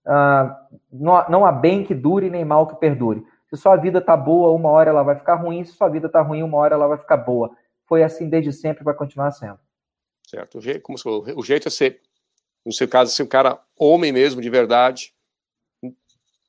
Uh, 0.07 0.79
não, 0.93 1.29
não, 1.29 1.45
há 1.45 1.51
bem 1.51 1.83
que 1.83 1.93
dure 1.93 2.31
nem 2.31 2.45
mal 2.45 2.69
que 2.69 2.77
perdure. 2.77 3.27
Se 3.51 3.57
sua 3.57 3.75
vida 3.75 4.01
tá 4.01 4.17
boa, 4.17 4.55
uma 4.55 4.71
hora 4.71 4.91
ela 4.91 5.03
vai 5.03 5.17
ficar 5.17 5.35
ruim. 5.35 5.65
Se 5.65 5.73
sua 5.73 5.89
vida 5.89 6.09
tá 6.09 6.23
ruim, 6.23 6.45
uma 6.45 6.57
hora 6.57 6.77
ela 6.77 6.87
vai 6.87 6.99
ficar 6.99 7.17
boa. 7.17 7.51
Foi 7.85 8.05
assim 8.05 8.29
desde 8.29 8.53
sempre 8.53 8.83
e 8.83 8.85
vai 8.85 8.95
continuar 8.95 9.33
sendo. 9.33 9.59
Certo. 10.25 10.59
O 10.59 10.61
jeito, 10.61 10.83
como 10.83 10.97
falou, 10.97 11.25
o 11.37 11.43
jeito 11.43 11.67
é 11.67 11.71
ser, 11.71 12.01
no 12.65 12.73
seu 12.73 12.87
caso, 12.87 13.11
ser 13.11 13.25
um 13.25 13.27
cara 13.27 13.59
homem 13.77 14.13
mesmo, 14.13 14.41
de 14.41 14.49
verdade. 14.49 15.13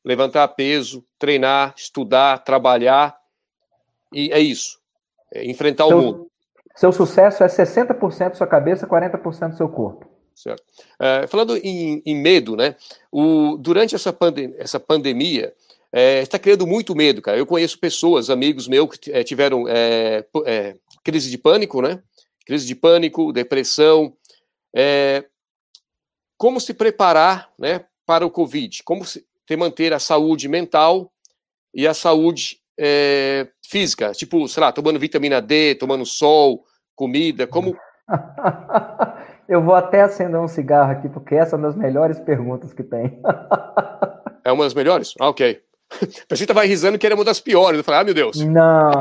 Levantar 0.06 0.48
peso, 0.50 1.04
treinar, 1.18 1.74
estudar, 1.76 2.44
trabalhar. 2.44 3.20
E 4.14 4.32
é 4.32 4.40
isso. 4.40 4.83
É, 5.34 5.46
enfrentar 5.46 5.88
seu, 5.88 5.98
o 5.98 6.02
mundo. 6.02 6.32
Seu 6.76 6.92
sucesso 6.92 7.44
é 7.44 7.48
60% 7.48 8.30
da 8.30 8.36
sua 8.36 8.48
cabeça, 8.48 8.88
40% 8.88 9.50
do 9.50 9.58
seu 9.58 9.70
corpo. 9.70 10.08
Certo. 10.36 10.64
É, 11.00 11.28
falando 11.28 11.58
em, 11.58 12.02
em, 12.06 12.16
medo, 12.16 12.56
né? 12.56 12.76
O, 13.12 13.58
durante 13.58 13.96
essa, 13.96 14.12
pandem 14.12 14.56
essa 14.58 14.80
pandemia, 14.80 15.54
é, 15.92 16.22
está 16.22 16.40
criando 16.40 16.66
muito 16.66 16.96
medo, 16.96 17.22
cara. 17.22 17.38
Eu 17.38 17.46
conheço 17.46 17.78
pessoas, 17.80 18.30
amigos 18.30 18.68
meus, 18.68 18.98
que 18.98 19.12
é, 19.12 19.24
tiveram 19.24 19.66
é, 19.68 20.26
crise 21.04 21.30
de 21.30 21.38
pânico, 21.38 21.82
né? 21.82 22.02
Crise 22.46 22.66
de 22.66 22.76
pânico, 22.76 23.32
depressão. 23.32 24.16
como 26.38 26.60
se 26.60 26.74
preparar 26.74 27.52
né, 27.58 27.86
para 28.06 28.26
o 28.26 28.32
Covid? 28.32 28.84
Como 28.84 29.06
se, 29.06 29.26
ter, 29.46 29.56
manter 29.56 29.94
a 29.94 30.00
saúde 30.00 30.48
mental 30.48 31.12
e 31.74 31.88
a 31.88 31.94
saúde 31.94 32.60
é, 32.78 33.48
física? 33.68 34.12
Tipo, 34.12 34.48
sei 34.48 34.62
lá, 34.62 34.72
tomando 34.72 35.00
vitamina 35.00 35.42
D, 35.42 35.76
tomando 35.76 36.06
sol, 36.06 36.64
comida, 36.96 37.48
como... 37.48 37.76
Eu 39.48 39.62
vou 39.62 39.76
até 39.76 40.02
acender 40.02 40.40
um 40.40 40.48
cigarro 40.48 40.92
aqui, 40.92 41.10
porque 41.10 41.36
essa 41.36 41.56
é 41.56 41.58
uma 41.58 41.68
das 41.68 41.76
melhores 41.76 42.18
perguntas 42.20 42.74
que 42.74 42.82
tem. 42.82 43.22
é 44.44 44.52
uma 44.52 44.64
das 44.64 44.74
melhores? 44.74 45.14
Ah, 45.20 45.28
ok. 45.30 45.62
A 46.32 46.36
gente 46.36 46.48
tava 46.48 46.64
risando 46.64 46.98
que 46.98 47.06
era 47.06 47.16
uma 47.16 47.26
das 47.26 47.40
piores. 47.40 47.78
Eu 47.78 47.84
falei, 47.84 48.02
ah, 48.02 48.04
meu 48.04 48.14
Deus. 48.14 48.40
Não. 48.40 48.92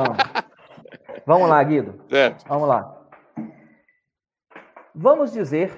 Vamos 1.24 1.48
lá, 1.48 1.62
Guido. 1.62 2.04
É. 2.10 2.34
Vamos 2.48 2.68
lá. 2.68 3.02
Vamos 4.94 5.32
dizer 5.32 5.72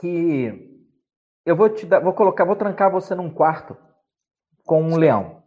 que 0.00 0.74
eu 1.46 1.56
vou 1.56 1.68
te 1.70 1.86
dar, 1.86 2.00
vou 2.00 2.12
colocar, 2.12 2.44
vou 2.44 2.56
trancar 2.56 2.90
você 2.90 3.14
num 3.14 3.30
quarto 3.30 3.76
com 4.64 4.82
um 4.82 4.96
leão. 4.96 5.43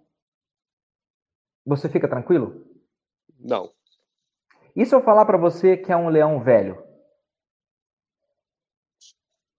Você 1.67 1.89
fica 1.89 2.07
tranquilo? 2.07 2.65
Não. 3.37 3.69
E 4.73 4.85
se 4.85 4.95
eu 4.95 5.01
falar 5.01 5.25
para 5.25 5.37
você 5.37 5.75
que 5.75 5.91
é 5.91 5.97
um 5.97 6.07
leão 6.07 6.39
velho? 6.39 6.81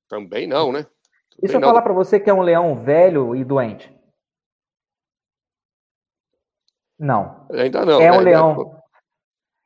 Também 0.09 0.47
não, 0.47 0.73
né? 0.73 0.85
Também 0.85 1.39
e 1.43 1.49
se 1.49 1.55
eu 1.55 1.61
não. 1.61 1.69
falar 1.69 1.83
para 1.83 1.93
você 1.93 2.19
que 2.19 2.31
é 2.31 2.33
um 2.33 2.41
leão 2.41 2.83
velho 2.83 3.37
e 3.37 3.45
doente? 3.45 3.95
Não. 6.99 7.47
Ainda 7.51 7.85
não. 7.85 8.01
É 8.01 8.11
né? 8.11 8.13
um 8.17 8.21
leão. 8.21 8.83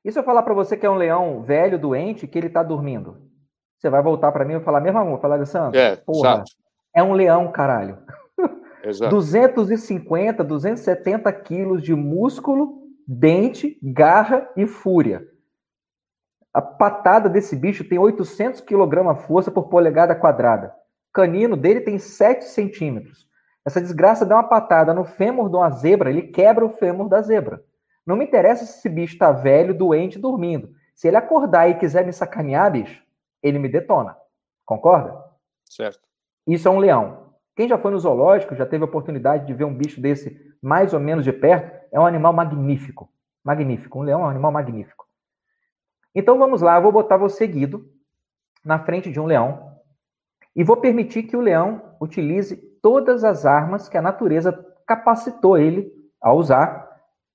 E 0.05 0.11
se 0.11 0.19
eu 0.19 0.25
falar 0.25 0.43
para 0.43 0.53
você 0.53 0.77
que 0.77 0.85
é 0.85 0.91
um 0.91 0.97
leão 0.97 1.45
velho, 1.45 1.79
doente, 1.79 2.27
que 2.27 2.37
ele 2.37 2.49
está 2.49 2.65
dormindo? 2.65 3.31
Você 3.79 3.89
vai 3.89 4.03
voltar 4.03 4.33
para 4.33 4.45
mim 4.45 4.55
e 4.55 4.61
falar, 4.61 4.81
meu 4.81 4.97
amor, 4.99 5.21
falar, 5.21 5.37
Alessandro, 5.37 5.79
é, 5.79 5.95
porra, 5.95 6.35
exato. 6.35 6.51
é 6.95 7.03
um 7.05 7.13
leão, 7.13 7.53
caralho. 7.53 8.05
Exato. 8.83 9.15
250, 9.15 10.43
270 10.43 11.33
quilos 11.33 11.83
de 11.83 11.95
músculo, 11.95 12.83
dente, 13.07 13.79
garra 13.83 14.49
e 14.57 14.67
fúria. 14.67 15.27
A 16.53 16.61
patada 16.61 17.29
desse 17.29 17.57
bicho 17.57 17.89
tem 17.89 17.99
800 17.99 18.61
kg 18.61 19.15
força 19.27 19.51
por 19.51 19.69
polegada 19.69 20.15
quadrada. 20.15 20.75
O 21.11 21.13
canino 21.13 21.57
dele 21.57 21.81
tem 21.81 21.99
7 21.99 22.45
centímetros. 22.45 23.27
Essa 23.65 23.81
desgraça 23.81 24.27
dá 24.27 24.37
uma 24.37 24.49
patada 24.49 24.93
no 24.93 25.05
fêmur 25.05 25.49
de 25.49 25.57
uma 25.57 25.71
zebra, 25.71 26.11
ele 26.11 26.23
quebra 26.23 26.65
o 26.65 26.71
fêmur 26.71 27.09
da 27.09 27.23
zebra. 27.23 27.63
Não 28.05 28.17
me 28.17 28.25
interessa 28.25 28.67
se 28.67 28.79
esse 28.79 28.89
bicho 28.89 29.15
está 29.15 29.31
velho, 29.31 29.73
doente, 29.73 30.19
dormindo. 30.19 30.71
Se 30.95 31.09
ele 31.09 31.17
acordar 31.17 31.69
e 31.69 31.79
quiser 31.79 32.05
me 32.05 32.13
sacanear, 32.13 32.73
bicho, 32.73 33.03
ele 33.43 33.59
me 33.59 33.69
detona. 33.69 34.17
Concorda? 34.65 35.17
Certo. 35.65 36.01
Isso 36.47 36.67
é 36.67 36.71
um 36.71 36.79
leão. 36.79 37.22
Quem 37.55 37.69
já 37.69 37.77
foi 37.79 37.91
no 37.91 37.99
zoológico, 37.99 38.55
já 38.55 38.65
teve 38.65 38.83
a 38.83 38.87
oportunidade 38.87 39.47
de 39.47 39.55
ver 39.55 39.65
um 39.65 39.75
bicho 39.75 40.01
desse 40.01 40.55
mais 40.63 40.95
ou 40.95 41.01
menos 41.01 41.25
de 41.25 41.33
perto, 41.33 41.87
é 41.93 42.01
um 42.01 42.07
animal 42.07 42.33
magnífico. 42.33 43.11
Magnífico. 43.45 43.99
Um 43.99 44.03
leão 44.03 44.21
é 44.23 44.25
um 44.25 44.31
animal 44.31 44.53
magnífico. 44.53 45.07
Então 46.15 46.39
vamos 46.39 46.63
lá, 46.63 46.77
eu 46.77 46.83
vou 46.83 46.93
botar 46.93 47.17
você 47.17 47.47
guido 47.47 47.91
na 48.65 48.79
frente 48.79 49.11
de 49.11 49.19
um 49.19 49.27
leão 49.27 49.77
e 50.55 50.63
vou 50.63 50.77
permitir 50.77 51.25
que 51.25 51.37
o 51.37 51.41
leão 51.41 51.97
utilize 52.01 52.57
todas 52.83 53.25
as 53.25 53.47
armas 53.47 53.89
que 53.89 53.97
a 53.97 54.03
natureza 54.03 54.53
capacitou 54.87 55.59
ele 55.59 55.91
a 56.21 56.33
usar 56.33 56.91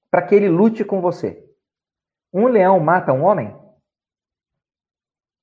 para 0.10 0.22
que 0.22 0.36
ele 0.36 0.48
lute 0.48 0.86
com 0.86 1.02
você. 1.02 1.44
Um 2.32 2.48
leão 2.48 2.80
mata 2.80 3.14
um 3.14 3.24
homem? 3.24 3.56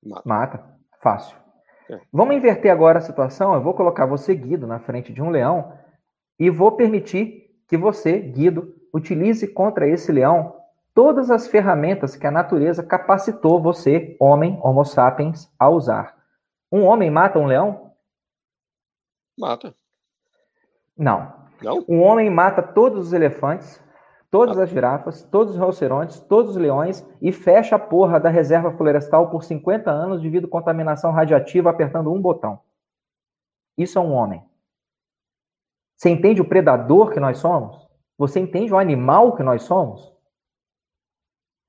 Mata. 0.03 0.21
Mata. 0.25 0.79
Fácil. 1.01 1.44
É. 1.89 1.99
Vamos 2.11 2.35
inverter 2.35 2.71
agora 2.71 2.99
a 2.99 3.01
situação. 3.01 3.53
Eu 3.53 3.61
vou 3.61 3.73
colocar 3.73 4.05
você, 4.05 4.33
Guido, 4.33 4.65
na 4.65 4.79
frente 4.79 5.13
de 5.13 5.21
um 5.21 5.29
leão 5.29 5.73
e 6.39 6.49
vou 6.49 6.71
permitir 6.71 7.45
que 7.67 7.77
você, 7.77 8.19
Guido, 8.19 8.73
utilize 8.93 9.47
contra 9.47 9.87
esse 9.87 10.11
leão 10.11 10.55
todas 10.93 11.29
as 11.29 11.47
ferramentas 11.47 12.15
que 12.15 12.25
a 12.25 12.31
natureza 12.31 12.81
capacitou 12.81 13.61
você, 13.61 14.15
homem, 14.19 14.57
Homo 14.63 14.85
sapiens, 14.85 15.51
a 15.59 15.69
usar. 15.69 16.15
Um 16.71 16.83
homem 16.83 17.11
mata 17.11 17.37
um 17.37 17.45
leão? 17.45 17.91
Mata. 19.37 19.75
Não. 20.97 21.33
Não? 21.61 21.83
O 21.87 21.99
homem 21.99 22.29
mata 22.29 22.61
todos 22.61 23.07
os 23.07 23.13
elefantes, 23.13 23.81
todas 24.29 24.57
as 24.57 24.69
girafas, 24.69 25.23
todos 25.23 25.53
os 25.53 25.59
rinocerontes, 25.59 26.19
todos 26.19 26.51
os 26.51 26.57
leões 26.57 27.05
e 27.21 27.31
fecha 27.31 27.75
a 27.75 27.79
porra 27.79 28.19
da 28.19 28.29
reserva 28.29 28.71
florestal 28.71 29.29
por 29.29 29.43
50 29.43 29.89
anos 29.89 30.21
devido 30.21 30.47
à 30.47 30.49
contaminação 30.49 31.11
radiativa 31.11 31.69
apertando 31.69 32.11
um 32.11 32.21
botão. 32.21 32.59
Isso 33.77 33.97
é 33.97 34.01
um 34.01 34.13
homem. 34.13 34.43
Você 35.95 36.09
entende 36.09 36.41
o 36.41 36.47
predador 36.47 37.11
que 37.11 37.19
nós 37.19 37.37
somos? 37.37 37.87
Você 38.17 38.39
entende 38.39 38.73
o 38.73 38.77
animal 38.77 39.35
que 39.35 39.43
nós 39.43 39.63
somos? 39.63 40.13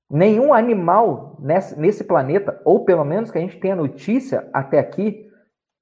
Nenhum 0.09 0.53
animal 0.53 1.35
nesse, 1.39 1.77
nesse 1.77 2.03
planeta, 2.03 2.61
ou 2.63 2.85
pelo 2.85 3.03
menos 3.03 3.29
que 3.29 3.37
a 3.37 3.41
gente 3.41 3.59
tenha 3.59 3.75
notícia 3.75 4.49
até 4.53 4.79
aqui, 4.79 5.29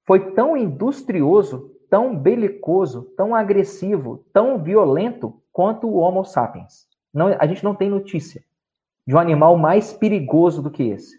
foi 0.04 0.32
tão 0.32 0.56
industrioso, 0.56 1.76
tão 1.88 2.16
belicoso, 2.16 3.02
tão 3.16 3.34
agressivo, 3.34 4.24
tão 4.32 4.62
violento 4.62 5.40
quanto 5.56 5.88
o 5.88 5.96
Homo 5.96 6.22
sapiens. 6.22 6.86
Não, 7.14 7.28
a 7.28 7.46
gente 7.46 7.64
não 7.64 7.74
tem 7.74 7.88
notícia 7.88 8.42
de 9.06 9.16
um 9.16 9.18
animal 9.18 9.56
mais 9.56 9.90
perigoso 9.90 10.60
do 10.60 10.70
que 10.70 10.82
esse. 10.82 11.16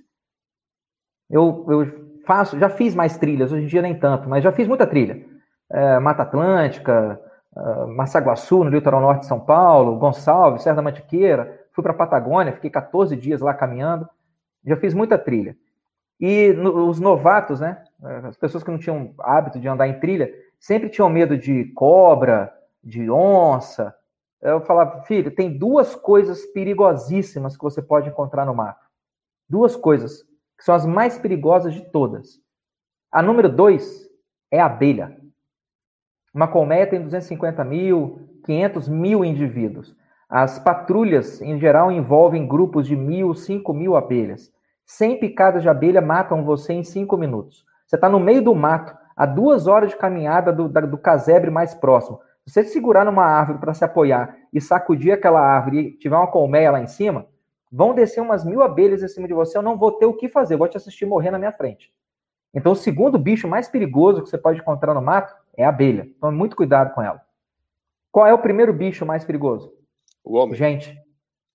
Eu, 1.28 1.66
eu 1.68 2.20
faço, 2.24 2.60
já 2.60 2.70
fiz 2.70 2.94
mais 2.94 3.18
trilhas, 3.18 3.52
hoje 3.52 3.64
em 3.64 3.68
dia 3.68 3.82
nem 3.82 3.98
tanto, 3.98 4.30
mas 4.30 4.44
já 4.44 4.52
fiz 4.52 4.68
muita 4.68 4.86
trilha. 4.86 5.26
É, 5.72 5.98
Mata 5.98 6.22
Atlântica, 6.22 7.20
uh, 7.52 7.88
Massaguaçu, 7.88 8.64
no 8.64 8.70
litoral 8.70 9.02
norte 9.02 9.22
de 9.22 9.26
São 9.26 9.40
Paulo, 9.40 9.98
Gonçalves, 9.98 10.62
Serra 10.62 10.76
da 10.76 10.82
Mantiqueira, 10.84 11.66
fui 11.72 11.82
para 11.82 11.94
a 11.94 11.98
Patagônia, 11.98 12.54
fiquei 12.54 12.70
14 12.70 13.16
dias 13.16 13.42
lá 13.42 13.56
caminhando, 13.56 14.08
já 14.64 14.78
fiz 14.78 14.94
muita 14.94 15.18
trilha. 15.18 15.58
E 16.20 16.54
no, 16.54 16.88
os 16.88 17.00
novatos, 17.00 17.60
né, 17.60 17.84
as 18.24 18.38
pessoas 18.38 18.64
que 18.64 18.70
não 18.70 18.78
tinham 18.78 19.16
hábito 19.18 19.60
de 19.60 19.68
andar 19.68 19.88
em 19.88 20.00
trilha, 20.00 20.32
sempre 20.60 20.90
tinham 20.90 21.10
medo 21.10 21.36
de 21.36 21.66
cobra, 21.74 22.54
de 22.84 23.10
onça. 23.10 23.97
Eu 24.42 24.62
falava, 24.62 25.02
filho, 25.04 25.34
tem 25.34 25.58
duas 25.58 25.96
coisas 25.96 26.46
perigosíssimas 26.48 27.58
que 27.58 27.64
você 27.64 27.82
pode 27.82 28.10
encontrar 28.10 28.46
no 28.46 28.54
mato. 28.54 28.86
Duas 29.50 29.76
coisas, 29.76 30.24
que 30.58 30.64
são 30.64 30.76
as 30.76 30.86
mais 30.86 31.18
perigosas 31.18 31.74
de 31.74 31.82
todas. 31.92 32.40
A 33.12 33.22
número 33.22 33.50
dois 33.50 34.08
é 34.52 34.60
a 34.60 34.66
abelha. 34.66 35.18
Uma 36.34 36.48
colmeia 36.48 36.88
tem 36.88 37.02
250 37.02 37.64
mil, 37.64 38.30
500 38.46 38.88
mil 38.88 39.26
indivíduos. 39.26 39.96
As 40.30 40.60
patrulhas, 40.60 41.42
em 41.42 41.58
geral, 41.60 41.92
envolvem 41.92 42.48
grupos 42.48 42.86
de 42.86 42.96
mil, 42.96 43.34
cinco 43.34 43.74
mil 43.74 43.96
abelhas. 43.96 44.52
100 44.86 45.20
picadas 45.20 45.64
de 45.64 45.70
abelha 45.70 46.02
matam 46.02 46.44
você 46.44 46.74
em 46.74 46.84
cinco 46.84 47.18
minutos. 47.18 47.66
Você 47.86 47.96
está 47.96 48.10
no 48.10 48.20
meio 48.20 48.42
do 48.42 48.54
mato, 48.54 48.96
a 49.16 49.26
duas 49.26 49.68
horas 49.68 49.90
de 49.90 49.98
caminhada 49.98 50.52
do, 50.52 50.68
do 50.68 50.98
casebre 50.98 51.50
mais 51.50 51.74
próximo. 51.74 52.20
Se 52.48 52.54
você 52.54 52.64
segurar 52.64 53.04
numa 53.04 53.26
árvore 53.26 53.60
para 53.60 53.74
se 53.74 53.84
apoiar 53.84 54.38
e 54.54 54.62
sacudir 54.62 55.12
aquela 55.12 55.42
árvore 55.42 55.80
e 55.80 55.92
tiver 55.98 56.16
uma 56.16 56.32
colmeia 56.32 56.72
lá 56.72 56.82
em 56.82 56.88
cima, 56.88 57.28
vão 57.70 57.94
descer 57.94 58.22
umas 58.22 58.46
mil 58.46 58.64
abelhas 58.64 59.04
em 59.04 59.08
cima 59.10 59.28
de 59.28 59.34
você. 59.34 59.58
Eu 59.58 59.62
não 59.62 59.78
vou 59.78 59.92
ter 59.92 60.06
o 60.06 60.14
que 60.14 60.30
fazer, 60.30 60.54
eu 60.54 60.58
vou 60.58 60.68
te 60.70 60.78
assistir 60.78 61.06
morrer 61.06 61.30
na 61.30 61.38
minha 61.38 61.52
frente. 61.52 61.92
Então, 62.54 62.72
o 62.72 62.76
segundo 62.76 63.20
bicho 63.20 63.50
mais 63.50 63.68
perigoso 63.68 64.24
que 64.24 64.30
você 64.30 64.38
pode 64.38 64.60
encontrar 64.60 64.94
no 64.94 65.02
mato 65.02 65.36
é 65.58 65.66
a 65.66 65.70
abelha. 65.70 66.08
Tome 66.22 66.38
muito 66.38 66.56
cuidado 66.56 66.94
com 66.94 67.02
ela. 67.02 67.22
Qual 68.10 68.26
é 68.26 68.34
o 68.34 68.40
primeiro 68.40 68.72
bicho 68.72 69.06
mais 69.06 69.26
perigoso? 69.26 69.74
O 70.24 70.38
homem. 70.38 70.56
Gente. 70.56 70.98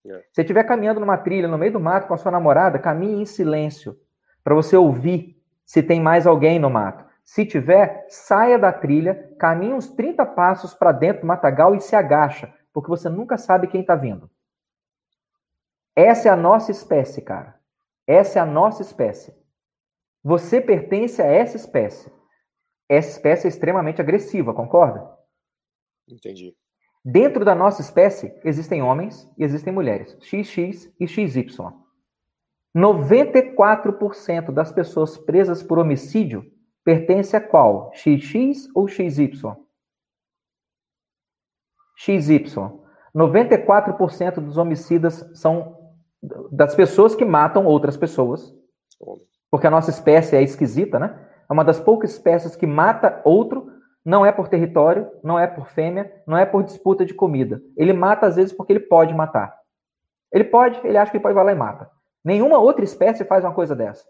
É. 0.04 0.18
Se 0.18 0.34
você 0.34 0.40
estiver 0.42 0.64
caminhando 0.64 1.00
numa 1.00 1.16
trilha 1.16 1.48
no 1.48 1.56
meio 1.56 1.72
do 1.72 1.80
mato 1.80 2.06
com 2.06 2.14
a 2.14 2.18
sua 2.18 2.30
namorada, 2.30 2.78
caminhe 2.78 3.22
em 3.22 3.24
silêncio 3.24 3.96
para 4.44 4.54
você 4.54 4.76
ouvir 4.76 5.40
se 5.64 5.82
tem 5.82 6.00
mais 6.02 6.26
alguém 6.26 6.58
no 6.58 6.68
mato. 6.68 7.04
Se 7.32 7.46
tiver, 7.46 8.06
saia 8.08 8.58
da 8.58 8.72
trilha, 8.72 9.34
caminhe 9.38 9.72
uns 9.72 9.88
30 9.88 10.26
passos 10.26 10.74
para 10.74 10.92
dentro 10.92 11.22
do 11.22 11.26
matagal 11.26 11.74
e 11.74 11.80
se 11.80 11.96
agacha, 11.96 12.52
porque 12.72 12.90
você 12.90 13.08
nunca 13.08 13.38
sabe 13.38 13.68
quem 13.68 13.80
está 13.80 13.94
vindo. 13.94 14.30
Essa 15.96 16.28
é 16.28 16.32
a 16.32 16.36
nossa 16.36 16.70
espécie, 16.70 17.22
cara. 17.22 17.58
Essa 18.06 18.38
é 18.38 18.42
a 18.42 18.46
nossa 18.46 18.82
espécie. 18.82 19.34
Você 20.22 20.60
pertence 20.60 21.22
a 21.22 21.26
essa 21.26 21.56
espécie 21.56 22.12
essa 22.92 23.08
espécie 23.08 23.46
é 23.46 23.48
extremamente 23.48 24.02
agressiva, 24.02 24.52
concorda? 24.52 25.08
Entendi. 26.06 26.54
Dentro 27.02 27.42
da 27.42 27.54
nossa 27.54 27.80
espécie 27.80 28.38
existem 28.44 28.82
homens 28.82 29.26
e 29.38 29.44
existem 29.44 29.72
mulheres, 29.72 30.14
XX 30.20 30.92
e 31.00 31.08
XY. 31.08 31.46
94% 32.76 34.52
das 34.52 34.70
pessoas 34.70 35.16
presas 35.16 35.62
por 35.62 35.78
homicídio 35.78 36.44
pertence 36.84 37.36
a 37.36 37.40
qual? 37.40 37.92
XX 37.94 38.68
ou 38.74 38.88
XY? 38.88 39.30
XY. 41.96 42.44
94% 43.14 44.40
dos 44.40 44.56
homicidas 44.56 45.28
são 45.34 45.78
das 46.50 46.74
pessoas 46.74 47.14
que 47.14 47.24
matam 47.24 47.66
outras 47.66 47.96
pessoas. 47.96 48.54
Porque 49.50 49.66
a 49.66 49.70
nossa 49.70 49.90
espécie 49.90 50.36
é 50.36 50.42
esquisita, 50.42 50.98
né? 50.98 51.28
É 51.48 51.52
uma 51.52 51.64
das 51.64 51.78
poucas 51.78 52.12
espécies 52.12 52.56
que 52.56 52.66
mata 52.66 53.20
outro, 53.24 53.70
não 54.04 54.24
é 54.24 54.32
por 54.32 54.48
território, 54.48 55.10
não 55.22 55.38
é 55.38 55.46
por 55.46 55.68
fêmea, 55.68 56.10
não 56.26 56.36
é 56.36 56.46
por 56.46 56.62
disputa 56.62 57.04
de 57.04 57.12
comida. 57.12 57.60
Ele 57.76 57.92
mata 57.92 58.26
às 58.26 58.36
vezes 58.36 58.52
porque 58.52 58.72
ele 58.72 58.80
pode 58.80 59.12
matar. 59.12 59.54
Ele 60.32 60.44
pode, 60.44 60.80
ele 60.84 60.96
acha 60.96 61.10
que 61.10 61.18
ele 61.18 61.22
pode 61.22 61.38
ir 61.38 61.42
lá 61.42 61.52
e 61.52 61.54
mata. 61.54 61.90
Nenhuma 62.24 62.58
outra 62.58 62.84
espécie 62.84 63.24
faz 63.24 63.44
uma 63.44 63.52
coisa 63.52 63.76
dessa. 63.76 64.04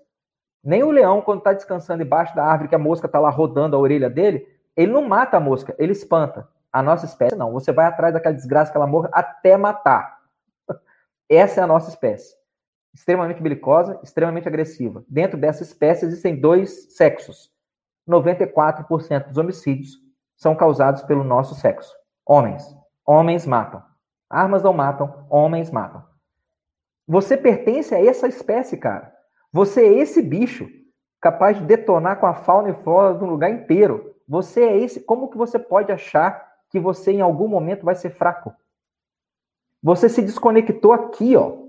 Nem 0.62 0.82
o 0.82 0.90
leão, 0.90 1.20
quando 1.20 1.38
está 1.38 1.52
descansando 1.52 2.02
embaixo 2.02 2.34
da 2.36 2.44
árvore, 2.44 2.68
que 2.68 2.74
a 2.74 2.78
mosca 2.78 3.06
está 3.06 3.18
lá 3.18 3.30
rodando 3.30 3.76
a 3.76 3.78
orelha 3.78 4.08
dele, 4.08 4.46
ele 4.76 4.92
não 4.92 5.06
mata 5.06 5.36
a 5.36 5.40
mosca, 5.40 5.74
ele 5.78 5.92
espanta. 5.92 6.48
A 6.72 6.82
nossa 6.82 7.04
espécie 7.04 7.36
não. 7.36 7.52
Você 7.52 7.72
vai 7.72 7.86
atrás 7.86 8.14
daquela 8.14 8.34
desgraça, 8.34 8.70
aquela 8.70 8.86
morra, 8.86 9.10
até 9.12 9.56
matar. 9.56 10.18
Essa 11.28 11.60
é 11.60 11.64
a 11.64 11.66
nossa 11.66 11.90
espécie 11.90 12.40
extremamente 12.94 13.42
belicosa, 13.42 13.98
extremamente 14.02 14.48
agressiva. 14.48 15.04
Dentro 15.08 15.38
dessa 15.38 15.62
espécie 15.62 16.04
existem 16.04 16.38
dois 16.38 16.94
sexos. 16.94 17.50
94% 18.08 19.28
dos 19.28 19.38
homicídios 19.38 19.98
são 20.36 20.54
causados 20.54 21.02
pelo 21.02 21.24
nosso 21.24 21.54
sexo. 21.54 21.94
Homens. 22.26 22.64
Homens 23.06 23.46
matam. 23.46 23.82
Armas 24.28 24.62
não 24.62 24.72
matam, 24.72 25.26
homens 25.28 25.70
matam. 25.70 26.04
Você 27.06 27.36
pertence 27.36 27.94
a 27.94 28.04
essa 28.04 28.28
espécie, 28.28 28.76
cara. 28.76 29.11
Você 29.52 29.82
é 29.82 29.98
esse 29.98 30.22
bicho 30.22 30.68
capaz 31.20 31.58
de 31.58 31.64
detonar 31.64 32.18
com 32.18 32.26
a 32.26 32.34
fauna 32.34 32.70
e 32.70 32.82
flora 32.82 33.14
do 33.14 33.26
lugar 33.26 33.50
inteiro. 33.50 34.14
Você 34.26 34.62
é 34.62 34.78
esse. 34.78 35.00
Como 35.00 35.28
que 35.28 35.36
você 35.36 35.58
pode 35.58 35.92
achar 35.92 36.50
que 36.70 36.80
você 36.80 37.12
em 37.12 37.20
algum 37.20 37.46
momento 37.48 37.84
vai 37.84 37.94
ser 37.94 38.10
fraco? 38.10 38.54
Você 39.82 40.08
se 40.08 40.22
desconectou 40.22 40.92
aqui, 40.92 41.36
ó 41.36 41.62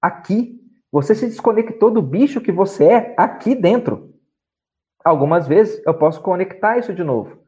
aqui. 0.00 0.58
Você 0.90 1.14
se 1.14 1.26
desconectou 1.26 1.90
do 1.90 2.00
bicho 2.00 2.40
que 2.40 2.52
você 2.52 2.84
é 2.84 3.14
aqui 3.16 3.54
dentro. 3.54 4.14
Algumas 5.04 5.46
vezes 5.46 5.82
eu 5.86 5.94
posso 5.94 6.20
conectar 6.20 6.78
isso 6.78 6.94
de 6.94 7.04
novo 7.04 7.38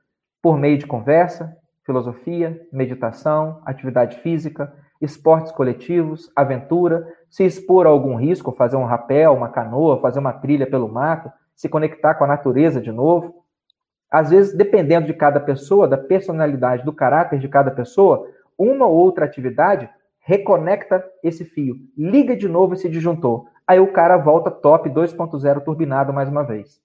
por 0.42 0.58
meio 0.58 0.78
de 0.78 0.86
conversa, 0.86 1.56
filosofia, 1.84 2.66
meditação, 2.72 3.60
atividade 3.64 4.18
física, 4.20 4.74
esportes 5.00 5.52
coletivos, 5.52 6.30
aventura, 6.34 7.06
se 7.30 7.44
expor 7.44 7.86
a 7.86 7.90
algum 7.90 8.16
risco, 8.16 8.52
fazer 8.52 8.76
um 8.76 8.84
rapel, 8.84 9.32
uma 9.32 9.48
canoa, 9.48 10.00
fazer 10.00 10.18
uma 10.18 10.32
trilha 10.32 10.66
pelo 10.66 10.88
mato, 10.88 11.30
se 11.54 11.68
conectar 11.68 12.14
com 12.16 12.24
a 12.24 12.26
natureza 12.26 12.80
de 12.80 12.90
novo. 12.90 13.44
Às 14.10 14.30
vezes, 14.30 14.52
dependendo 14.52 15.06
de 15.06 15.14
cada 15.14 15.38
pessoa, 15.38 15.86
da 15.86 15.96
personalidade, 15.96 16.84
do 16.84 16.92
caráter 16.92 17.38
de 17.38 17.48
cada 17.48 17.70
pessoa, 17.70 18.28
uma 18.58 18.86
ou 18.86 18.96
outra 18.96 19.24
atividade 19.24 19.88
reconecta 20.18 21.04
esse 21.22 21.44
fio, 21.44 21.76
liga 21.96 22.36
de 22.36 22.48
novo 22.48 22.74
esse 22.74 22.88
disjuntor. 22.88 23.46
Aí 23.66 23.78
o 23.78 23.92
cara 23.92 24.16
volta 24.16 24.50
top 24.50 24.90
2.0 24.90 25.64
turbinado 25.64 26.12
mais 26.12 26.28
uma 26.28 26.42
vez. 26.42 26.80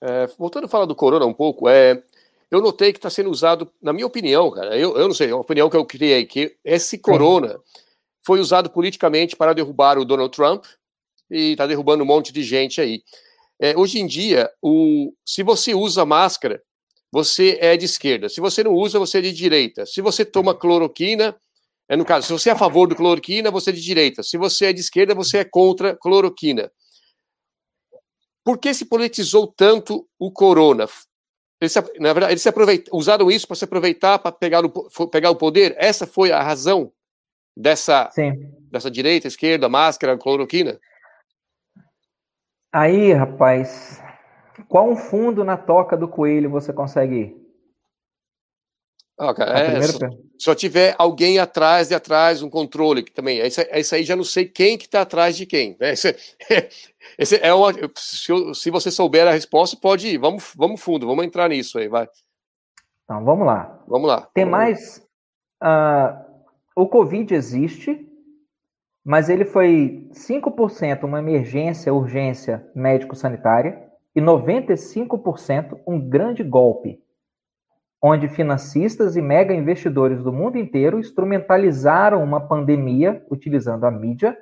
É, 0.00 0.26
voltando 0.38 0.64
a 0.64 0.68
falar 0.68 0.84
do 0.84 0.94
Corona 0.94 1.24
um 1.24 1.32
pouco, 1.32 1.68
é, 1.68 2.02
eu 2.50 2.60
notei 2.60 2.92
que 2.92 2.98
está 2.98 3.08
sendo 3.08 3.30
usado, 3.30 3.68
na 3.82 3.92
minha 3.92 4.06
opinião, 4.06 4.50
cara, 4.50 4.76
eu, 4.76 4.96
eu 4.96 5.08
não 5.08 5.14
sei, 5.14 5.30
é 5.30 5.34
uma 5.34 5.40
opinião 5.40 5.70
que 5.70 5.76
eu 5.76 5.84
criei, 5.84 6.24
que 6.26 6.54
esse 6.62 6.98
Corona 6.98 7.48
Sim. 7.48 7.87
Foi 8.28 8.40
usado 8.40 8.68
politicamente 8.68 9.34
para 9.34 9.54
derrubar 9.54 9.96
o 9.96 10.04
Donald 10.04 10.30
Trump 10.36 10.66
e 11.30 11.52
está 11.52 11.66
derrubando 11.66 12.04
um 12.04 12.06
monte 12.06 12.30
de 12.30 12.42
gente 12.42 12.78
aí. 12.78 13.02
É, 13.58 13.74
hoje 13.74 13.98
em 13.98 14.06
dia, 14.06 14.50
o, 14.60 15.14
se 15.24 15.42
você 15.42 15.72
usa 15.72 16.04
máscara, 16.04 16.62
você 17.10 17.56
é 17.58 17.74
de 17.74 17.86
esquerda. 17.86 18.28
Se 18.28 18.38
você 18.38 18.62
não 18.62 18.74
usa, 18.74 18.98
você 18.98 19.16
é 19.16 19.20
de 19.22 19.32
direita. 19.32 19.86
Se 19.86 20.02
você 20.02 20.26
toma 20.26 20.54
cloroquina, 20.54 21.34
é 21.88 21.96
no 21.96 22.04
caso, 22.04 22.26
se 22.26 22.32
você 22.34 22.50
é 22.50 22.52
a 22.52 22.56
favor 22.56 22.86
do 22.86 22.94
cloroquina, 22.94 23.50
você 23.50 23.70
é 23.70 23.72
de 23.72 23.80
direita. 23.80 24.22
Se 24.22 24.36
você 24.36 24.66
é 24.66 24.72
de 24.74 24.80
esquerda, 24.80 25.14
você 25.14 25.38
é 25.38 25.44
contra 25.44 25.96
cloroquina. 25.96 26.70
Por 28.44 28.58
que 28.58 28.74
se 28.74 28.84
politizou 28.84 29.46
tanto 29.46 30.06
o 30.18 30.30
corona? 30.30 30.86
Eles, 31.58 31.74
na 31.98 32.12
verdade, 32.12 32.34
eles 32.34 32.84
usaram 32.92 33.30
isso 33.30 33.46
para 33.46 33.56
se 33.56 33.64
aproveitar 33.64 34.18
para 34.18 34.32
pegar 34.32 34.66
o, 34.66 35.08
pegar 35.08 35.30
o 35.30 35.36
poder? 35.36 35.74
Essa 35.78 36.06
foi 36.06 36.30
a 36.30 36.42
razão 36.42 36.92
dessa, 37.58 38.08
dessa 38.70 38.90
direita, 38.90 39.26
esquerda, 39.26 39.68
máscara, 39.68 40.16
cloroquina? 40.16 40.78
Aí, 42.72 43.12
rapaz, 43.12 44.00
Qual 44.68 44.88
um 44.88 44.96
fundo 44.96 45.44
na 45.44 45.56
toca 45.56 45.96
do 45.96 46.08
coelho 46.08 46.50
você 46.50 46.72
consegue 46.72 47.14
ir? 47.14 47.48
Ah, 49.20 49.34
cara, 49.34 49.58
é, 49.58 49.82
só, 49.82 49.98
só, 50.38 50.54
tiver 50.54 50.94
alguém 50.96 51.40
atrás 51.40 51.88
de 51.88 51.94
atrás, 51.94 52.40
um 52.40 52.48
controle, 52.48 53.02
que 53.02 53.10
também, 53.10 53.38
esse, 53.38 53.60
esse 53.72 53.94
aí 53.96 54.04
já 54.04 54.14
não 54.14 54.22
sei 54.22 54.46
quem 54.46 54.78
que 54.78 54.84
está 54.84 55.00
atrás 55.00 55.36
de 55.36 55.44
quem. 55.44 55.76
Né? 55.80 55.92
Esse, 55.92 56.14
esse 57.18 57.36
é 57.42 57.52
uma, 57.52 57.72
se, 57.96 58.32
se, 58.54 58.70
você 58.70 58.92
souber 58.92 59.26
a 59.26 59.32
resposta, 59.32 59.76
pode 59.76 60.06
ir. 60.06 60.18
Vamos, 60.18 60.52
vamos 60.56 60.80
fundo, 60.80 61.04
vamos 61.04 61.24
entrar 61.24 61.48
nisso 61.48 61.78
aí, 61.78 61.88
vai. 61.88 62.08
Então, 63.04 63.24
vamos 63.24 63.44
lá. 63.44 63.82
Vamos 63.88 64.06
lá. 64.06 64.28
Tem 64.32 64.44
vamos 64.44 64.58
mais. 64.58 64.98
Uh, 65.60 66.27
o 66.80 66.86
Covid 66.86 67.34
existe, 67.34 68.06
mas 69.04 69.28
ele 69.28 69.44
foi 69.44 70.08
5% 70.12 71.04
uma 71.04 71.18
emergência, 71.18 71.92
urgência 71.92 72.66
médico-sanitária 72.74 73.90
e 74.14 74.20
95% 74.20 75.80
um 75.86 76.00
grande 76.00 76.44
golpe 76.44 77.02
onde 78.02 78.28
financistas 78.28 79.16
e 79.16 79.20
mega 79.20 79.52
investidores 79.52 80.22
do 80.22 80.32
mundo 80.32 80.56
inteiro 80.56 81.00
instrumentalizaram 81.00 82.22
uma 82.22 82.40
pandemia 82.40 83.24
utilizando 83.28 83.84
a 83.84 83.90
mídia 83.90 84.38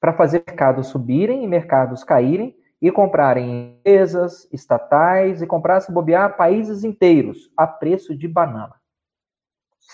para 0.00 0.12
fazer 0.12 0.44
mercados 0.46 0.86
subirem 0.86 1.42
e 1.42 1.46
mercados 1.46 2.04
caírem 2.04 2.54
e 2.80 2.90
comprarem 2.90 3.78
empresas 3.78 4.48
estatais 4.52 5.42
e 5.42 5.46
comprar 5.46 5.80
se 5.80 5.92
bobear 5.92 6.36
países 6.36 6.84
inteiros 6.84 7.50
a 7.56 7.66
preço 7.66 8.16
de 8.16 8.28
banana. 8.28 8.79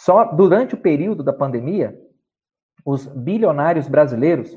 Só 0.05 0.25
durante 0.25 0.75
o 0.75 0.79
período 0.79 1.23
da 1.23 1.33
pandemia, 1.33 1.99
os 2.85 3.07
bilionários 3.07 3.89
brasileiros, 3.89 4.57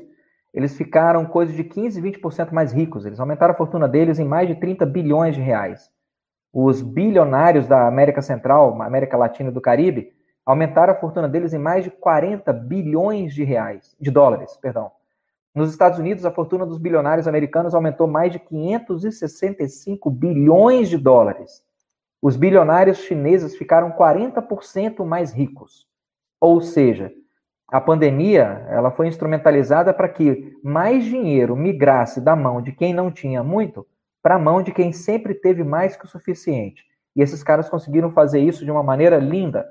eles 0.52 0.76
ficaram 0.76 1.26
coisa 1.26 1.52
de 1.52 1.64
15, 1.64 2.00
20% 2.00 2.52
mais 2.52 2.72
ricos. 2.72 3.04
Eles 3.04 3.20
aumentaram 3.20 3.54
a 3.54 3.56
fortuna 3.56 3.88
deles 3.88 4.18
em 4.18 4.24
mais 4.24 4.48
de 4.48 4.54
30 4.54 4.86
bilhões 4.86 5.34
de 5.34 5.40
reais 5.40 5.90
os 6.52 6.82
bilionários 6.82 7.66
da 7.66 7.86
América 7.86 8.20
Central, 8.20 8.80
América 8.82 9.16
Latina 9.16 9.50
e 9.50 9.52
do 9.52 9.60
Caribe, 9.60 10.12
aumentaram 10.44 10.92
a 10.92 10.96
fortuna 10.96 11.28
deles 11.28 11.52
em 11.52 11.58
mais 11.58 11.84
de 11.84 11.90
40 11.90 12.52
bilhões 12.52 13.32
de 13.32 13.44
reais, 13.44 13.96
de 14.00 14.10
dólares, 14.10 14.56
perdão. 14.56 14.90
Nos 15.54 15.70
Estados 15.70 15.98
Unidos, 15.98 16.24
a 16.24 16.30
fortuna 16.30 16.66
dos 16.66 16.78
bilionários 16.78 17.28
americanos 17.28 17.74
aumentou 17.74 18.06
mais 18.06 18.32
de 18.32 18.38
565 18.38 20.10
bilhões 20.10 20.88
de 20.88 20.96
dólares. 20.96 21.62
Os 22.22 22.36
bilionários 22.36 22.98
chineses 22.98 23.56
ficaram 23.56 23.92
40% 23.92 25.04
mais 25.04 25.32
ricos. 25.32 25.86
Ou 26.40 26.60
seja, 26.60 27.12
a 27.68 27.80
pandemia 27.80 28.66
ela 28.68 28.90
foi 28.90 29.06
instrumentalizada 29.06 29.94
para 29.94 30.08
que 30.08 30.58
mais 30.62 31.04
dinheiro 31.04 31.56
migrasse 31.56 32.20
da 32.20 32.34
mão 32.34 32.60
de 32.60 32.72
quem 32.72 32.92
não 32.92 33.10
tinha 33.10 33.42
muito 33.42 33.86
para 34.22 34.34
a 34.34 34.38
mão 34.38 34.62
de 34.62 34.72
quem 34.72 34.92
sempre 34.92 35.34
teve 35.34 35.64
mais 35.64 35.96
que 35.96 36.04
o 36.04 36.08
suficiente. 36.08 36.84
E 37.16 37.22
esses 37.22 37.42
caras 37.42 37.68
conseguiram 37.68 38.10
fazer 38.12 38.40
isso 38.40 38.64
de 38.64 38.70
uma 38.70 38.82
maneira 38.82 39.18
linda. 39.18 39.68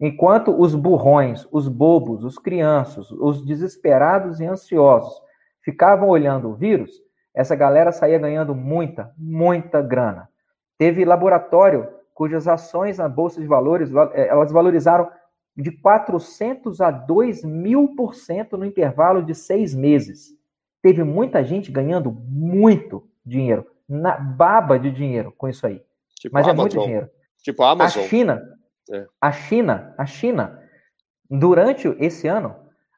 Enquanto 0.00 0.58
os 0.58 0.74
burrões, 0.74 1.46
os 1.52 1.68
bobos, 1.68 2.24
os 2.24 2.38
crianças, 2.38 3.10
os 3.10 3.44
desesperados 3.44 4.40
e 4.40 4.46
ansiosos 4.46 5.20
ficavam 5.62 6.08
olhando 6.08 6.48
o 6.48 6.54
vírus, 6.54 6.90
essa 7.34 7.54
galera 7.54 7.92
saía 7.92 8.18
ganhando 8.18 8.54
muita, 8.54 9.12
muita 9.16 9.80
grana. 9.80 10.28
Teve 10.82 11.04
laboratório 11.04 11.86
cujas 12.12 12.48
ações 12.48 12.98
na 12.98 13.08
Bolsa 13.08 13.40
de 13.40 13.46
Valores, 13.46 13.88
eh, 14.14 14.26
elas 14.26 14.50
valorizaram 14.50 15.08
de 15.56 15.70
400 15.70 16.80
a 16.80 16.90
2 16.90 17.44
mil 17.44 17.94
por 17.94 18.16
cento 18.16 18.56
no 18.56 18.66
intervalo 18.66 19.22
de 19.22 19.32
seis 19.32 19.76
meses. 19.76 20.36
Teve 20.82 21.04
muita 21.04 21.44
gente 21.44 21.70
ganhando 21.70 22.10
muito 22.10 23.08
dinheiro 23.24 23.64
na 23.88 24.16
baba 24.16 24.76
de 24.76 24.90
dinheiro 24.90 25.32
com 25.38 25.48
isso 25.48 25.64
aí. 25.64 25.80
Tipo 26.18 26.34
Mas 26.34 26.48
é 26.48 26.52
muito 26.52 26.76
dinheiro. 26.76 27.08
Tipo 27.40 27.62
a 27.62 27.70
Amazon. 27.70 28.02
A 28.02 28.08
China, 28.08 28.42
é. 28.90 29.06
a 29.20 29.30
China, 29.30 29.94
a 29.96 30.04
China, 30.04 30.62
durante 31.30 31.86
esse 32.00 32.26
ano, 32.26 32.56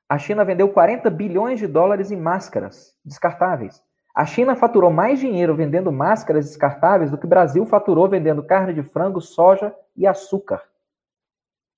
a 0.08 0.16
China 0.16 0.42
vendeu 0.42 0.70
40 0.70 1.10
bilhões 1.10 1.60
de 1.60 1.66
dólares 1.66 2.10
em 2.10 2.16
máscaras 2.16 2.96
descartáveis. 3.04 3.83
A 4.14 4.24
China 4.24 4.54
faturou 4.54 4.92
mais 4.92 5.18
dinheiro 5.18 5.56
vendendo 5.56 5.90
máscaras 5.90 6.46
descartáveis 6.46 7.10
do 7.10 7.18
que 7.18 7.26
o 7.26 7.28
Brasil 7.28 7.66
faturou 7.66 8.08
vendendo 8.08 8.44
carne 8.44 8.72
de 8.72 8.82
frango, 8.82 9.20
soja 9.20 9.74
e 9.96 10.06
açúcar. 10.06 10.62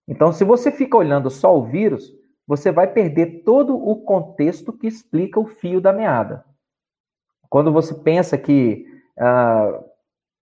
Então, 0.07 0.31
se 0.33 0.45
você 0.45 0.71
fica 0.71 0.99
olhando 0.99 1.31
só 1.31 1.57
o 1.57 1.65
vírus, 1.65 2.13
você 2.47 2.71
vai 2.71 2.87
perder 2.87 3.43
todo 3.43 3.75
o 3.75 3.97
contexto 4.05 4.71
que 4.71 4.87
explica 4.87 5.41
o 5.41 5.47
fio 5.47 5.81
da 5.81 5.95
meada. 5.95 6.45
Quando 7.49 7.73
você 7.73 7.95
pensa 7.95 8.37
que 8.37 8.87
uh, 9.19 9.83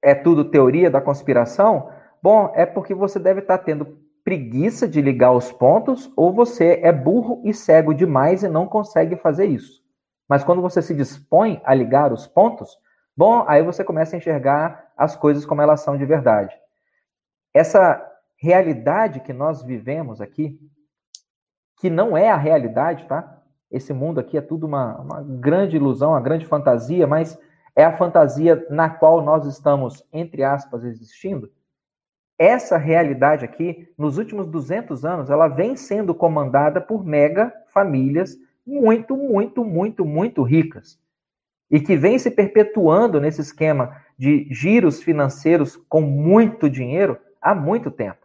é 0.03 0.17
tudo 0.17 0.51
teoria 0.51 0.91
da 0.91 1.01
conspiração, 1.01 1.91
bom, 2.21 2.53
é 2.57 2.67
porque 2.67 2.93
você 2.93 3.21
deve 3.21 3.41
estar 3.41 3.59
tendo 3.59 3.99
preguiça 4.25 4.89
de 4.89 5.01
ligar 5.01 5.33
os 5.33 5.53
pontos 5.53 6.13
ou 6.17 6.33
você 6.33 6.81
é 6.83 6.91
burro 6.91 7.41
e 7.45 7.55
cego 7.55 7.95
demais 7.95 8.43
e 8.43 8.49
não 8.49 8.67
consegue 8.67 9.17
fazer 9.17 9.47
isso. 9.47 9.84
Mas 10.29 10.43
quando 10.43 10.63
você 10.63 10.81
se 10.81 10.95
dispõe 10.95 11.61
a 11.65 11.75
ligar 11.75 12.13
os 12.13 12.27
pontos, 12.27 12.79
bom, 13.17 13.45
aí 13.47 13.63
você 13.63 13.85
começa 13.85 14.17
a 14.17 14.19
enxergar 14.19 14.93
as 14.97 15.17
coisas 15.17 15.45
como 15.45 15.61
elas 15.61 15.81
são 15.81 15.97
de 15.97 16.05
verdade. 16.05 16.57
Essa 17.53 18.03
realidade 18.37 19.21
que 19.21 19.33
nós 19.33 19.63
vivemos 19.63 20.21
aqui, 20.21 20.59
que 21.79 21.91
não 21.91 22.17
é 22.17 22.31
a 22.31 22.37
realidade, 22.37 23.07
tá? 23.07 23.43
Esse 23.71 23.93
mundo 23.93 24.21
aqui 24.21 24.39
é 24.39 24.41
tudo 24.41 24.67
uma, 24.67 24.99
uma 25.01 25.23
grande 25.23 25.77
ilusão, 25.77 26.11
uma 26.11 26.21
grande 26.21 26.47
fantasia, 26.47 27.07
mas 27.07 27.39
é 27.77 27.85
a 27.85 27.97
fantasia 27.97 28.67
na 28.71 28.89
qual 28.89 29.21
nós 29.23 29.47
estamos, 29.47 30.07
entre 30.13 30.45
aspas, 30.45 30.85
existindo? 30.85 31.51
Essa 32.39 32.77
realidade 32.77 33.45
aqui, 33.45 33.93
nos 33.97 34.19
últimos 34.19 34.47
200 34.49 35.05
anos, 35.05 35.31
ela 35.31 35.49
vem 35.49 35.77
sendo 35.77 36.15
comandada 36.15 36.81
por 36.81 37.05
mega 37.05 37.53
famílias 37.69 38.37
muito, 38.67 39.17
muito, 39.17 39.65
muito, 39.65 40.05
muito 40.05 40.43
ricas. 40.43 40.99
E 41.71 41.81
que 41.81 41.97
vem 41.97 42.19
se 42.19 42.31
perpetuando 42.31 43.21
nesse 43.21 43.41
esquema 43.41 44.01
de 44.17 44.47
giros 44.51 45.03
financeiros 45.03 45.77
com 45.89 46.01
muito 46.01 46.69
dinheiro 46.71 47.19
há 47.41 47.55
muito 47.55 47.91
tempo. 47.91 48.25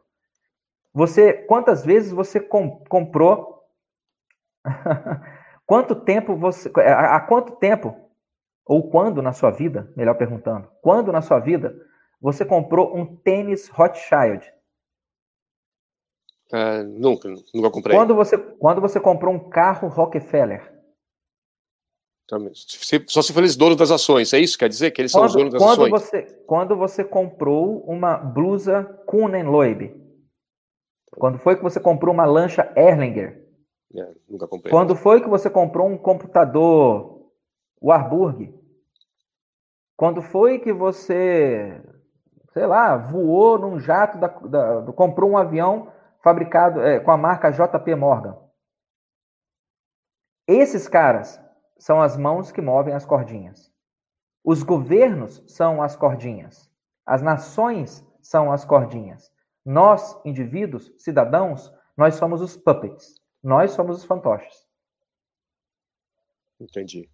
Você, 0.93 1.33
quantas 1.33 1.85
vezes 1.85 2.11
você 2.11 2.39
com, 2.39 2.83
comprou? 2.85 3.63
quanto 5.65 5.95
tempo 5.95 6.35
você, 6.35 6.71
há 6.77 7.19
quanto 7.19 7.55
tempo 7.57 7.95
ou 8.65 8.89
quando 8.89 9.21
na 9.21 9.33
sua 9.33 9.51
vida, 9.51 9.91
melhor 9.95 10.15
perguntando, 10.15 10.69
quando 10.81 11.11
na 11.11 11.21
sua 11.21 11.39
vida 11.39 11.75
você 12.21 12.45
comprou 12.45 12.95
um 12.95 13.15
tênis 13.17 13.67
Rothschild? 13.69 14.51
Uh, 16.51 16.83
nunca, 16.83 17.29
nunca 17.53 17.69
comprei. 17.69 17.95
Quando 17.95 18.15
você, 18.15 18.37
quando 18.37 18.81
você 18.81 18.99
comprou 18.99 19.33
um 19.33 19.49
carro 19.49 19.87
Rockefeller? 19.87 20.79
Só 23.07 23.21
se 23.21 23.33
for 23.33 23.39
eles 23.39 23.55
donos 23.55 23.75
das 23.75 23.89
ações, 23.89 24.33
é 24.33 24.39
isso? 24.39 24.57
Quer 24.57 24.69
dizer 24.69 24.91
que 24.91 25.01
eles 25.01 25.11
quando, 25.11 25.21
são 25.21 25.25
os 25.27 25.35
donos 25.35 25.53
das 25.53 25.61
quando 25.61 25.85
ações? 25.85 25.91
Você, 25.91 26.21
quando 26.45 26.75
você 26.75 27.03
comprou 27.03 27.79
uma 27.87 28.17
blusa 28.17 28.83
Kuhn 29.07 29.43
Loeb? 29.43 29.95
Quando 31.11 31.39
foi 31.39 31.55
que 31.55 31.63
você 31.63 31.79
comprou 31.79 32.13
uma 32.13 32.25
lancha 32.25 32.71
Erlinger? 32.75 33.43
É, 33.95 34.11
nunca 34.27 34.47
comprei. 34.47 34.71
Quando 34.71 34.95
foi 34.95 35.21
que 35.21 35.29
você 35.29 35.49
comprou 35.49 35.87
um 35.87 35.97
computador 35.97 37.31
Warburg? 37.81 38.53
Quando 39.97 40.21
foi 40.21 40.59
que 40.59 40.71
você, 40.71 41.81
sei 42.53 42.67
lá, 42.67 42.95
voou 42.95 43.57
num 43.57 43.79
jato, 43.79 44.17
da, 44.19 44.27
da, 44.27 44.93
comprou 44.93 45.31
um 45.31 45.37
avião 45.37 45.91
fabricado 46.21 46.81
é, 46.81 46.99
com 46.99 47.11
a 47.11 47.17
marca 47.17 47.51
JP 47.51 47.95
Morgan? 47.95 48.37
Esses 50.47 50.87
caras 50.87 51.39
são 51.77 52.01
as 52.01 52.17
mãos 52.17 52.51
que 52.51 52.61
movem 52.61 52.93
as 52.93 53.05
cordinhas. 53.05 53.71
Os 54.43 54.63
governos 54.63 55.43
são 55.47 55.81
as 55.81 55.95
cordinhas. 55.95 56.69
As 57.05 57.21
nações 57.21 58.05
são 58.21 58.51
as 58.51 58.65
cordinhas. 58.65 59.31
Nós, 59.65 60.19
indivíduos, 60.25 60.91
cidadãos, 60.97 61.71
nós 61.95 62.15
somos 62.15 62.41
os 62.41 62.57
puppets. 62.57 63.15
Nós 63.43 63.71
somos 63.71 63.97
os 63.97 64.03
fantoches. 64.03 64.67
Entendi. 66.59 67.09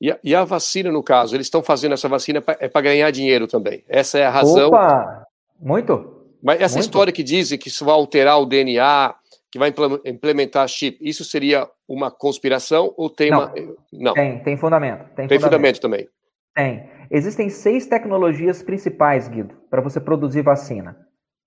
E 0.00 0.10
a, 0.10 0.18
e 0.24 0.34
a 0.34 0.44
vacina, 0.44 0.90
no 0.90 1.02
caso, 1.02 1.36
eles 1.36 1.46
estão 1.46 1.62
fazendo 1.62 1.92
essa 1.92 2.08
vacina 2.08 2.40
pra, 2.40 2.56
é 2.58 2.68
para 2.68 2.80
ganhar 2.80 3.10
dinheiro 3.10 3.46
também. 3.46 3.84
Essa 3.88 4.18
é 4.18 4.24
a 4.26 4.30
razão. 4.30 4.68
Opa! 4.68 5.26
Muito! 5.60 6.21
Mas 6.42 6.60
essa 6.60 6.74
Muito. 6.74 6.86
história 6.86 7.12
que 7.12 7.22
dizem 7.22 7.58
que 7.58 7.68
isso 7.68 7.84
vai 7.84 7.94
alterar 7.94 8.40
o 8.40 8.46
DNA, 8.46 9.14
que 9.50 9.58
vai 9.58 9.72
implementar 10.04 10.66
chip, 10.66 10.98
isso 11.00 11.24
seria 11.24 11.68
uma 11.86 12.10
conspiração 12.10 12.92
ou 12.96 13.08
tem 13.08 13.30
Não. 13.30 13.38
uma. 13.38 13.54
Não. 13.92 14.14
Tem, 14.14 14.42
tem 14.42 14.56
fundamento. 14.56 15.04
Tem, 15.14 15.28
tem 15.28 15.38
fundamento. 15.38 15.42
fundamento 15.42 15.80
também. 15.80 16.08
Tem. 16.54 16.90
Existem 17.10 17.48
seis 17.48 17.86
tecnologias 17.86 18.62
principais, 18.62 19.28
Guido, 19.28 19.54
para 19.70 19.80
você 19.80 20.00
produzir 20.00 20.42
vacina. 20.42 20.96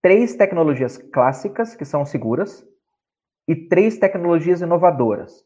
Três 0.01 0.35
tecnologias 0.35 0.97
clássicas, 0.97 1.75
que 1.75 1.83
são 1.83 2.05
seguras, 2.05 2.63
e 3.47 3.55
três 3.55 3.97
tecnologias 3.97 4.61
inovadoras. 4.61 5.43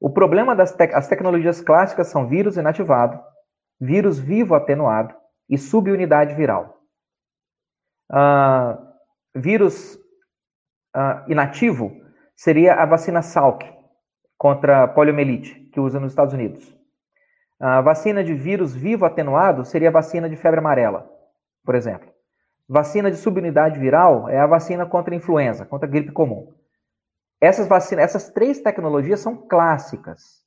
O 0.00 0.10
problema 0.10 0.56
das 0.56 0.72
te 0.72 0.84
as 0.94 1.06
tecnologias 1.08 1.60
clássicas 1.60 2.08
são 2.08 2.26
vírus 2.26 2.56
inativado, 2.56 3.20
vírus 3.80 4.18
vivo 4.18 4.54
atenuado 4.54 5.14
e 5.48 5.56
subunidade 5.56 6.34
viral. 6.34 6.81
Uh, 8.12 8.78
vírus 9.34 9.94
uh, 10.94 11.24
inativo 11.28 11.90
seria 12.36 12.74
a 12.74 12.84
vacina 12.84 13.22
Salk 13.22 13.64
contra 14.36 14.86
poliomielite, 14.88 15.54
que 15.72 15.80
usa 15.80 15.98
nos 15.98 16.12
Estados 16.12 16.34
Unidos. 16.34 16.76
A 17.58 17.80
vacina 17.80 18.24
de 18.24 18.34
vírus 18.34 18.74
vivo 18.74 19.06
atenuado 19.06 19.64
seria 19.64 19.88
a 19.88 19.92
vacina 19.92 20.28
de 20.28 20.36
febre 20.36 20.58
amarela, 20.58 21.08
por 21.64 21.74
exemplo. 21.74 22.10
Vacina 22.68 23.10
de 23.10 23.16
subunidade 23.16 23.78
viral 23.78 24.28
é 24.28 24.38
a 24.38 24.46
vacina 24.46 24.84
contra 24.84 25.14
a 25.14 25.16
influenza, 25.16 25.64
contra 25.64 25.86
a 25.88 25.90
gripe 25.90 26.10
comum. 26.10 26.52
Essas 27.40 27.66
vacinas, 27.66 28.04
essas 28.04 28.30
três 28.30 28.60
tecnologias 28.60 29.20
são 29.20 29.36
clássicas. 29.36 30.42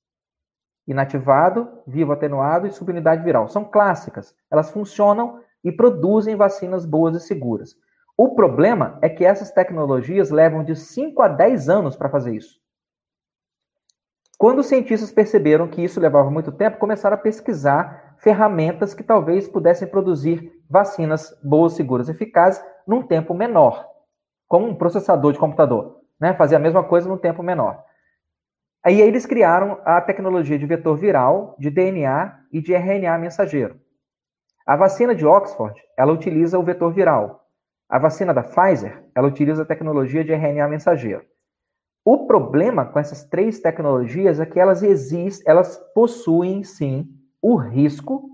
Inativado, 0.88 1.82
vivo 1.88 2.11
atenuado 2.11 2.68
e 2.68 2.72
subunidade 2.72 3.24
viral. 3.24 3.47
São 3.47 3.63
clássicas. 3.66 4.36
Elas 4.51 4.70
funcionam 4.72 5.41
e 5.66 5.72
produzem 5.72 6.36
vacinas 6.36 6.86
boas 6.86 7.16
e 7.16 7.20
seguras. 7.20 7.76
O 8.16 8.36
problema 8.36 8.97
é 9.01 9.09
que 9.09 9.26
essas 9.26 9.51
tecnologias 9.51 10.30
levam 10.30 10.63
de 10.63 10.76
5 10.76 11.22
a 11.22 11.28
10 11.28 11.68
anos 11.68 11.95
para 11.95 12.07
fazer 12.07 12.36
isso. 12.36 12.63
Quando 14.38 14.59
os 14.59 14.68
cientistas 14.68 15.11
perceberam 15.11 15.68
que 15.68 15.84
isso 15.84 15.99
levava 15.99 16.30
muito 16.30 16.51
tempo, 16.51 16.78
começaram 16.78 17.16
a 17.16 17.20
pesquisar 17.20 18.16
ferramentas 18.20 18.93
que 18.93 19.03
talvez 19.03 19.47
pudessem 19.47 19.88
produzir 19.88 20.51
vacinas 20.70 21.36
boas, 21.43 21.74
seguras, 21.74 22.09
eficazes 22.09 22.63
num 22.88 23.01
tempo 23.01 23.34
menor, 23.34 23.86
como 24.47 24.68
um 24.68 24.76
processador 24.76 25.34
de 25.34 25.39
computador, 25.39 26.01
né? 26.20 26.34
Fazer 26.34 26.55
a 26.55 26.59
mesma 26.59 26.84
coisa 26.84 27.09
num 27.09 27.18
tempo 27.18 27.41
menor. 27.41 27.84
Aí 28.84 29.01
eles 29.01 29.26
criaram 29.26 29.80
a 29.84 29.99
tecnologia 29.99 30.59
de 30.59 30.66
vetor 30.66 30.95
viral, 30.95 31.55
de 31.57 31.72
DNA 31.72 32.39
e 32.51 32.61
de 32.61 32.74
RNA 32.74 33.18
mensageiro. 33.18 33.80
A 34.66 34.76
vacina 34.76 35.13
de 35.13 35.24
Oxford, 35.24 35.80
ela 35.95 36.11
utiliza 36.11 36.57
o 36.57 36.63
vetor 36.63 36.91
viral. 36.91 37.45
A 37.88 37.99
vacina 37.99 38.34
da 38.34 38.41
Pfizer, 38.41 39.03
ela 39.13 39.28
utiliza 39.28 39.61
a 39.61 39.66
tecnologia 39.66 40.24
de 40.24 40.34
RNA 40.34 40.68
mensageiro. 40.68 41.24
O 42.03 42.26
problema 42.26 42.84
com 42.84 42.97
essas 42.97 43.24
três 43.26 43.59
tecnologias 43.59 44.39
é 44.39 44.45
que 44.45 44.59
elas 44.59 44.82
existem, 44.82 45.45
elas 45.47 45.78
possuem 45.93 46.63
sim 46.63 47.07
o 47.39 47.55
risco, 47.55 48.28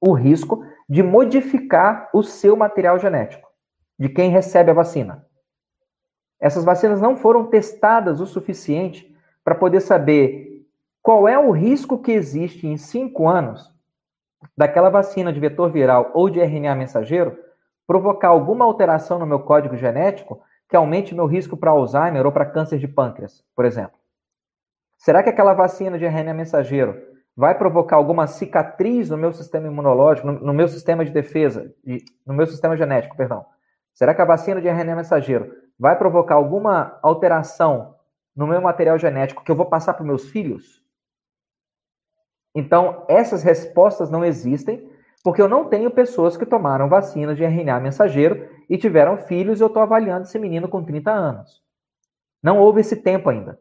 o 0.00 0.14
risco 0.14 0.64
de 0.88 1.02
modificar 1.02 2.08
o 2.14 2.22
seu 2.22 2.56
material 2.56 2.98
genético 2.98 3.46
de 3.98 4.08
quem 4.08 4.30
recebe 4.30 4.70
a 4.70 4.74
vacina. 4.74 5.26
Essas 6.40 6.64
vacinas 6.64 7.02
não 7.02 7.16
foram 7.16 7.48
testadas 7.48 8.18
o 8.18 8.26
suficiente 8.26 9.14
para 9.44 9.54
poder 9.54 9.80
saber 9.80 10.66
qual 11.02 11.28
é 11.28 11.38
o 11.38 11.50
risco 11.50 11.98
que 11.98 12.12
existe 12.12 12.66
em 12.66 12.78
cinco 12.78 13.28
anos 13.28 13.75
daquela 14.56 14.90
vacina 14.90 15.32
de 15.32 15.40
vetor 15.40 15.70
viral 15.70 16.10
ou 16.14 16.28
de 16.28 16.40
RNA 16.40 16.74
mensageiro 16.74 17.36
provocar 17.86 18.28
alguma 18.28 18.64
alteração 18.64 19.18
no 19.18 19.26
meu 19.26 19.40
código 19.40 19.76
genético 19.76 20.40
que 20.68 20.76
aumente 20.76 21.14
meu 21.14 21.26
risco 21.26 21.56
para 21.56 21.70
Alzheimer 21.70 22.26
ou 22.26 22.32
para 22.32 22.44
câncer 22.44 22.78
de 22.78 22.88
pâncreas, 22.88 23.44
por 23.54 23.64
exemplo? 23.64 23.98
Será 24.98 25.22
que 25.22 25.30
aquela 25.30 25.54
vacina 25.54 25.98
de 25.98 26.04
RNA 26.04 26.34
mensageiro 26.34 27.00
vai 27.36 27.56
provocar 27.56 27.96
alguma 27.96 28.26
cicatriz 28.26 29.10
no 29.10 29.16
meu 29.16 29.32
sistema 29.32 29.66
imunológico, 29.66 30.26
no, 30.26 30.40
no 30.40 30.54
meu 30.54 30.66
sistema 30.66 31.04
de 31.04 31.10
defesa, 31.10 31.72
de, 31.84 32.04
no 32.26 32.34
meu 32.34 32.46
sistema 32.46 32.76
genético, 32.76 33.16
perdão? 33.16 33.44
Será 33.94 34.14
que 34.14 34.22
a 34.22 34.26
vacina 34.26 34.60
de 34.60 34.68
RNA 34.68 34.96
mensageiro 34.96 35.52
vai 35.78 35.96
provocar 35.96 36.34
alguma 36.34 36.98
alteração 37.02 37.94
no 38.34 38.46
meu 38.46 38.60
material 38.60 38.98
genético 38.98 39.44
que 39.44 39.50
eu 39.50 39.56
vou 39.56 39.66
passar 39.66 39.94
para 39.94 40.04
meus 40.04 40.30
filhos? 40.30 40.82
Então, 42.56 43.04
essas 43.06 43.42
respostas 43.42 44.10
não 44.10 44.24
existem 44.24 44.90
porque 45.22 45.42
eu 45.42 45.48
não 45.48 45.66
tenho 45.66 45.90
pessoas 45.90 46.38
que 46.38 46.46
tomaram 46.46 46.88
vacinas 46.88 47.36
de 47.36 47.44
RNA 47.44 47.80
mensageiro 47.80 48.48
e 48.70 48.78
tiveram 48.78 49.18
filhos 49.18 49.60
e 49.60 49.62
eu 49.62 49.66
estou 49.66 49.82
avaliando 49.82 50.22
esse 50.22 50.38
menino 50.38 50.66
com 50.66 50.82
30 50.82 51.12
anos. 51.12 51.62
Não 52.42 52.58
houve 52.58 52.80
esse 52.80 52.96
tempo 52.96 53.28
ainda. 53.28 53.60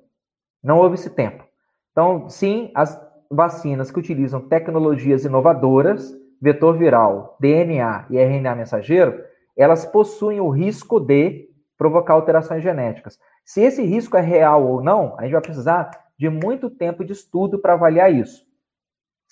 Não 0.63 0.77
houve 0.77 0.95
esse 0.95 1.09
tempo. 1.09 1.43
Então, 1.91 2.29
sim, 2.29 2.71
as 2.73 2.97
vacinas 3.29 3.91
que 3.91 3.99
utilizam 3.99 4.39
tecnologias 4.47 5.25
inovadoras, 5.25 6.15
vetor 6.41 6.77
viral, 6.77 7.35
DNA 7.41 8.05
e 8.09 8.17
RNA 8.17 8.55
mensageiro, 8.55 9.21
elas 9.57 9.85
possuem 9.85 10.39
o 10.39 10.49
risco 10.49 11.01
de 11.01 11.49
provocar 11.77 12.13
alterações 12.13 12.63
genéticas. 12.63 13.19
Se 13.43 13.61
esse 13.61 13.83
risco 13.83 14.15
é 14.15 14.21
real 14.21 14.65
ou 14.65 14.81
não, 14.81 15.15
a 15.17 15.23
gente 15.23 15.33
vai 15.33 15.41
precisar 15.41 15.91
de 16.17 16.29
muito 16.29 16.69
tempo 16.69 17.03
de 17.03 17.11
estudo 17.11 17.59
para 17.59 17.73
avaliar 17.73 18.13
isso. 18.13 18.44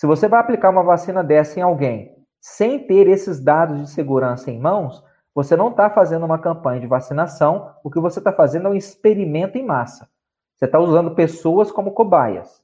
Se 0.03 0.07
você 0.07 0.27
vai 0.27 0.41
aplicar 0.41 0.69
uma 0.69 0.83
vacina 0.83 1.23
dessa 1.23 1.57
em 1.57 1.61
alguém 1.61 2.13
sem 2.41 2.77
ter 2.77 3.07
esses 3.07 3.39
dados 3.39 3.79
de 3.79 3.89
segurança 3.89 4.51
em 4.51 4.59
mãos, 4.59 5.01
você 5.33 5.55
não 5.55 5.69
está 5.69 5.89
fazendo 5.89 6.25
uma 6.25 6.37
campanha 6.37 6.81
de 6.81 6.87
vacinação, 6.87 7.73
o 7.81 7.89
que 7.89 8.01
você 8.01 8.19
está 8.19 8.33
fazendo 8.33 8.67
é 8.67 8.71
um 8.71 8.75
experimento 8.75 9.57
em 9.57 9.65
massa. 9.65 10.09
Você 10.57 10.65
está 10.65 10.77
usando 10.77 11.15
pessoas 11.15 11.71
como 11.71 11.93
cobaias. 11.93 12.61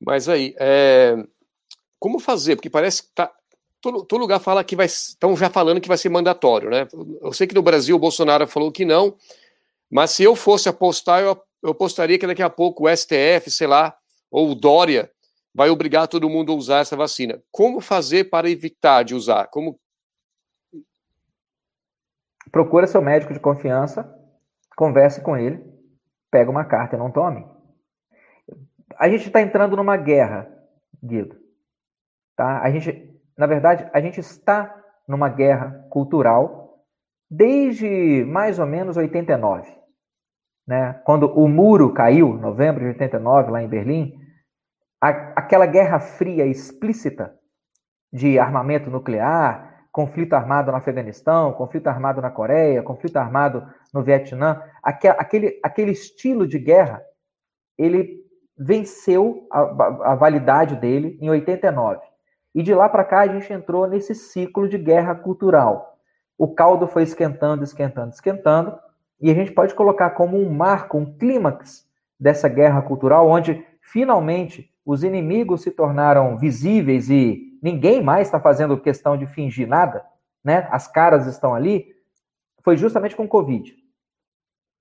Mas 0.00 0.30
aí, 0.30 0.54
é... 0.58 1.14
como 2.00 2.18
fazer? 2.18 2.56
Porque 2.56 2.70
parece 2.70 3.02
que 3.02 3.10
tá... 3.14 3.30
todo, 3.82 4.06
todo 4.06 4.20
lugar 4.22 4.40
fala 4.40 4.64
que 4.64 4.74
vai. 4.74 4.86
Estão 4.86 5.36
já 5.36 5.50
falando 5.50 5.78
que 5.78 5.88
vai 5.88 5.98
ser 5.98 6.08
mandatório, 6.08 6.70
né? 6.70 6.88
Eu 7.20 7.34
sei 7.34 7.46
que 7.46 7.54
no 7.54 7.60
Brasil 7.60 7.94
o 7.94 8.00
Bolsonaro 8.00 8.46
falou 8.46 8.72
que 8.72 8.86
não, 8.86 9.14
mas 9.90 10.12
se 10.12 10.22
eu 10.22 10.34
fosse 10.34 10.70
apostar, 10.70 11.20
eu, 11.20 11.38
eu 11.62 11.72
apostaria 11.72 12.18
que 12.18 12.26
daqui 12.26 12.42
a 12.42 12.48
pouco 12.48 12.88
o 12.88 12.96
STF, 12.96 13.50
sei 13.50 13.66
lá, 13.66 13.94
ou 14.30 14.52
o 14.52 14.54
Dória 14.54 15.12
vai 15.58 15.70
obrigar 15.70 16.06
todo 16.06 16.30
mundo 16.30 16.52
a 16.52 16.54
usar 16.54 16.78
essa 16.78 16.94
vacina. 16.94 17.42
Como 17.50 17.80
fazer 17.80 18.30
para 18.30 18.48
evitar 18.48 19.02
de 19.02 19.12
usar? 19.12 19.48
Como 19.48 19.76
procura 22.52 22.86
seu 22.86 23.02
médico 23.02 23.34
de 23.34 23.40
confiança, 23.40 24.08
converse 24.76 25.20
com 25.20 25.36
ele, 25.36 25.60
pega 26.30 26.48
uma 26.48 26.64
carta 26.64 26.94
e 26.94 26.98
não 26.98 27.10
tome. 27.10 27.44
A 28.96 29.08
gente 29.08 29.26
está 29.26 29.42
entrando 29.42 29.76
numa 29.76 29.96
guerra, 29.96 30.48
Guido. 31.02 31.36
Tá? 32.36 32.62
A 32.62 32.70
gente, 32.70 33.20
na 33.36 33.48
verdade, 33.48 33.90
a 33.92 34.00
gente 34.00 34.20
está 34.20 34.80
numa 35.08 35.28
guerra 35.28 35.88
cultural 35.90 36.84
desde 37.28 38.24
mais 38.26 38.60
ou 38.60 38.66
menos 38.66 38.96
89. 38.96 39.76
Né? 40.64 40.92
Quando 41.04 41.26
o 41.36 41.48
muro 41.48 41.92
caiu, 41.92 42.34
novembro 42.34 42.82
de 42.82 42.90
89, 42.90 43.50
lá 43.50 43.60
em 43.60 43.68
Berlim, 43.68 44.27
a, 45.00 45.08
aquela 45.36 45.66
guerra 45.66 46.00
fria 46.00 46.46
explícita 46.46 47.34
de 48.12 48.38
armamento 48.38 48.90
nuclear, 48.90 49.86
conflito 49.92 50.34
armado 50.34 50.70
no 50.70 50.76
Afeganistão, 50.76 51.52
conflito 51.52 51.88
armado 51.88 52.20
na 52.20 52.30
Coreia, 52.30 52.82
conflito 52.82 53.16
armado 53.16 53.66
no 53.92 54.02
Vietnã, 54.02 54.62
aquele, 54.82 55.58
aquele 55.62 55.92
estilo 55.92 56.46
de 56.46 56.58
guerra, 56.58 57.02
ele 57.76 58.24
venceu 58.56 59.46
a, 59.52 60.12
a, 60.12 60.14
validade 60.14 60.76
dele 60.76 61.18
em 61.20 61.30
89. 61.30 62.00
E 62.54 62.62
de 62.62 62.74
lá 62.74 62.88
para 62.88 63.04
cá 63.04 63.20
a 63.20 63.28
gente 63.28 63.52
entrou 63.52 63.86
nesse 63.86 64.14
ciclo 64.14 64.68
de 64.68 64.76
guerra 64.76 65.14
cultural. 65.14 65.96
O 66.36 66.54
caldo 66.54 66.86
foi 66.86 67.02
esquentando, 67.02 67.62
esquentando, 67.62 68.12
esquentando, 68.12 68.78
e 69.20 69.30
a 69.30 69.34
gente 69.34 69.52
pode 69.52 69.74
colocar 69.74 70.10
como 70.10 70.36
um 70.36 70.50
marco, 70.50 70.96
um 70.96 71.18
clímax 71.18 71.86
dessa 72.18 72.48
guerra 72.48 72.82
cultural, 72.82 73.28
onde 73.28 73.64
finalmente 73.80 74.72
os 74.88 75.04
inimigos 75.04 75.60
se 75.60 75.70
tornaram 75.70 76.38
visíveis 76.38 77.10
e 77.10 77.58
ninguém 77.62 78.02
mais 78.02 78.26
está 78.26 78.40
fazendo 78.40 78.80
questão 78.80 79.18
de 79.18 79.26
fingir 79.26 79.68
nada, 79.68 80.02
né? 80.42 80.66
As 80.70 80.88
caras 80.88 81.26
estão 81.26 81.54
ali, 81.54 81.94
foi 82.64 82.74
justamente 82.74 83.14
com 83.14 83.24
o 83.24 83.28
Covid. 83.28 83.76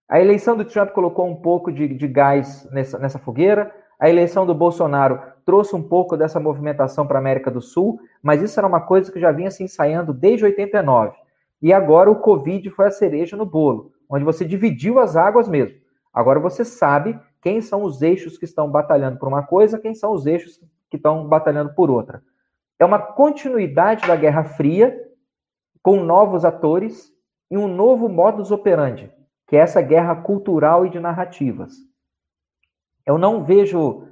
A 0.08 0.22
eleição 0.22 0.56
do 0.56 0.64
Trump 0.64 0.92
colocou 0.92 1.28
um 1.28 1.36
pouco 1.36 1.74
de, 1.74 1.90
de 1.90 2.08
gás 2.08 2.66
nessa, 2.72 2.98
nessa 2.98 3.20
fogueira, 3.20 3.70
a 4.00 4.10
eleição 4.10 4.46
do 4.46 4.56
Bolsonaro 4.56 5.22
trouxe 5.46 5.76
um 5.76 5.84
pouco 5.84 6.16
dessa 6.16 6.40
movimentação 6.40 7.06
para 7.06 7.18
a 7.18 7.22
América 7.22 7.52
do 7.52 7.60
Sul, 7.60 8.00
mas 8.24 8.42
isso 8.42 8.58
era 8.58 8.68
uma 8.68 8.80
coisa 8.80 9.12
que 9.12 9.20
já 9.20 9.34
vinha 9.34 9.52
se 9.52 9.62
ensaiando 9.62 10.14
desde 10.14 10.46
89. 10.46 11.18
E 11.62 11.74
agora 11.74 12.10
o 12.10 12.22
Covid 12.22 12.70
foi 12.70 12.86
a 12.86 12.92
cereja 12.92 13.36
no 13.36 13.46
bolo, 13.46 13.92
onde 14.10 14.24
você 14.24 14.46
dividiu 14.46 15.00
as 15.00 15.18
águas 15.18 15.50
mesmo. 15.50 15.76
Agora 16.14 16.40
você 16.40 16.64
sabe 16.64 17.20
quem 17.42 17.62
são 17.62 17.84
os 17.84 18.02
eixos 18.02 18.38
que 18.38 18.46
estão 18.46 18.70
batalhando 18.70 19.18
por 19.18 19.28
uma 19.28 19.44
coisa, 19.44 19.80
quem 19.80 19.94
são 19.94 20.14
os 20.14 20.26
eixos 20.26 20.60
que 20.90 20.98
estão 20.98 21.28
batalhando 21.28 21.74
por 21.74 21.90
outra. 21.90 22.24
É 22.80 22.86
uma 22.86 23.00
continuidade 23.00 24.08
da 24.08 24.16
Guerra 24.16 24.44
Fria, 24.44 24.96
com 25.82 26.04
novos 26.04 26.44
atores 26.44 27.12
e 27.50 27.58
um 27.58 27.68
novo 27.68 28.10
modus 28.10 28.52
operandi, 28.52 29.12
que 29.48 29.56
é 29.56 29.60
essa 29.60 29.82
guerra 29.82 30.16
cultural 30.18 30.86
e 30.86 30.90
de 30.90 31.00
narrativas. 31.00 31.76
Eu 33.06 33.18
não 33.18 33.44
vejo 33.44 34.08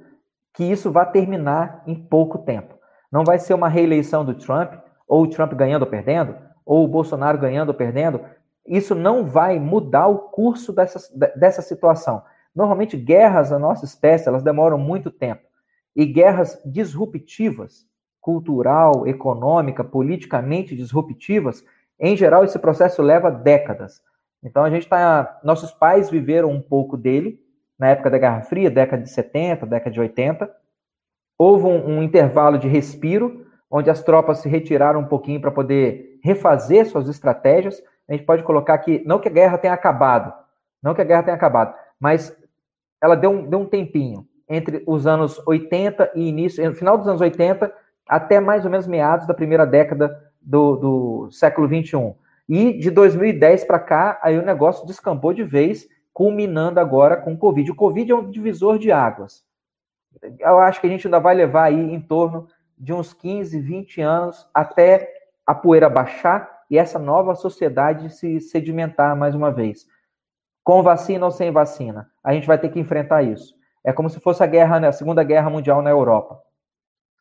que 0.54 0.64
isso 0.64 0.90
vá 0.90 1.04
terminar 1.04 1.82
em 1.86 1.94
pouco 1.94 2.38
tempo. 2.38 2.74
Não 3.12 3.24
vai 3.24 3.38
ser 3.38 3.52
uma 3.52 3.68
reeleição 3.68 4.24
do 4.24 4.34
Trump, 4.34 4.72
ou 5.06 5.24
o 5.24 5.28
Trump 5.28 5.52
ganhando 5.52 5.82
ou 5.82 5.88
perdendo, 5.88 6.34
ou 6.64 6.84
o 6.84 6.88
Bolsonaro 6.88 7.38
ganhando 7.38 7.68
ou 7.68 7.74
perdendo. 7.74 8.24
Isso 8.66 8.94
não 8.94 9.26
vai 9.26 9.58
mudar 9.60 10.06
o 10.08 10.18
curso 10.30 10.72
dessa, 10.72 10.98
dessa 11.36 11.60
situação. 11.60 12.22
Normalmente, 12.56 12.96
guerras 12.96 13.50
da 13.50 13.58
nossa 13.58 13.84
espécie, 13.84 14.26
elas 14.26 14.42
demoram 14.42 14.78
muito 14.78 15.10
tempo. 15.10 15.44
e 15.94 16.04
guerras 16.04 16.60
disruptivas, 16.66 17.86
cultural, 18.20 19.06
econômica, 19.06 19.82
politicamente 19.82 20.76
disruptivas, 20.76 21.64
em 21.98 22.14
geral 22.14 22.44
esse 22.44 22.58
processo 22.58 23.00
leva 23.00 23.30
décadas. 23.30 24.02
Então 24.42 24.62
a 24.62 24.68
gente 24.68 24.82
está, 24.82 25.40
nossos 25.42 25.72
pais 25.72 26.10
viveram 26.10 26.50
um 26.50 26.60
pouco 26.60 26.98
dele 26.98 27.40
na 27.78 27.88
época 27.88 28.10
da 28.10 28.18
Guerra 28.18 28.42
Fria, 28.42 28.70
década 28.70 29.02
de 29.02 29.08
70, 29.08 29.64
década 29.64 29.90
de 29.90 29.98
80. 29.98 30.54
Houve 31.38 31.64
um, 31.64 31.96
um 31.96 32.02
intervalo 32.02 32.58
de 32.58 32.68
respiro, 32.68 33.46
onde 33.70 33.88
as 33.88 34.02
tropas 34.02 34.38
se 34.40 34.50
retiraram 34.50 35.00
um 35.00 35.06
pouquinho 35.06 35.40
para 35.40 35.50
poder 35.50 36.20
refazer 36.22 36.86
suas 36.86 37.08
estratégias. 37.08 37.82
A 38.06 38.12
gente 38.12 38.26
pode 38.26 38.42
colocar 38.42 38.74
aqui, 38.74 39.02
não 39.06 39.18
que 39.18 39.28
a 39.28 39.32
guerra 39.32 39.56
tenha 39.56 39.72
acabado, 39.72 40.30
não 40.82 40.94
que 40.94 41.00
a 41.00 41.04
guerra 41.04 41.22
tenha 41.22 41.36
acabado, 41.36 41.74
mas 41.98 42.36
ela 43.02 43.14
deu 43.14 43.30
um, 43.30 43.48
deu 43.48 43.60
um 43.60 43.66
tempinho 43.66 44.26
entre 44.48 44.82
os 44.86 45.06
anos 45.06 45.40
80 45.46 46.12
e 46.14 46.28
início, 46.28 46.64
no 46.64 46.74
final 46.74 46.96
dos 46.96 47.08
anos 47.08 47.20
80 47.20 47.72
até 48.08 48.38
mais 48.38 48.64
ou 48.64 48.70
menos 48.70 48.86
meados 48.86 49.26
da 49.26 49.34
primeira 49.34 49.66
década 49.66 50.16
do, 50.40 50.76
do 50.76 51.30
século 51.30 51.66
21. 51.66 52.14
E 52.48 52.78
de 52.78 52.90
2010 52.90 53.64
para 53.64 53.80
cá, 53.80 54.20
aí 54.22 54.38
o 54.38 54.44
negócio 54.44 54.86
descampou 54.86 55.32
de 55.32 55.42
vez, 55.42 55.88
culminando 56.12 56.78
agora 56.78 57.16
com 57.16 57.34
o 57.34 57.38
Covid. 57.38 57.72
O 57.72 57.74
Covid 57.74 58.10
é 58.10 58.14
um 58.14 58.30
divisor 58.30 58.78
de 58.78 58.92
águas. 58.92 59.44
Eu 60.38 60.58
acho 60.60 60.80
que 60.80 60.86
a 60.86 60.90
gente 60.90 61.06
ainda 61.06 61.18
vai 61.18 61.34
levar 61.34 61.64
aí 61.64 61.94
em 61.94 62.00
torno 62.00 62.46
de 62.78 62.92
uns 62.92 63.12
15, 63.12 63.60
20 63.60 64.00
anos 64.00 64.48
até 64.54 65.12
a 65.44 65.54
poeira 65.54 65.88
baixar 65.88 66.56
e 66.70 66.78
essa 66.78 66.98
nova 66.98 67.34
sociedade 67.34 68.10
se 68.10 68.40
sedimentar 68.40 69.16
mais 69.16 69.34
uma 69.34 69.50
vez. 69.50 69.86
Com 70.66 70.82
vacina 70.82 71.24
ou 71.24 71.30
sem 71.30 71.52
vacina, 71.52 72.10
a 72.24 72.34
gente 72.34 72.44
vai 72.44 72.58
ter 72.58 72.70
que 72.70 72.80
enfrentar 72.80 73.22
isso. 73.22 73.54
É 73.84 73.92
como 73.92 74.10
se 74.10 74.18
fosse 74.18 74.42
a 74.42 74.46
guerra, 74.46 74.80
né, 74.80 74.88
a 74.88 74.92
Segunda 74.92 75.22
Guerra 75.22 75.48
Mundial 75.48 75.80
na 75.80 75.90
Europa. 75.90 76.42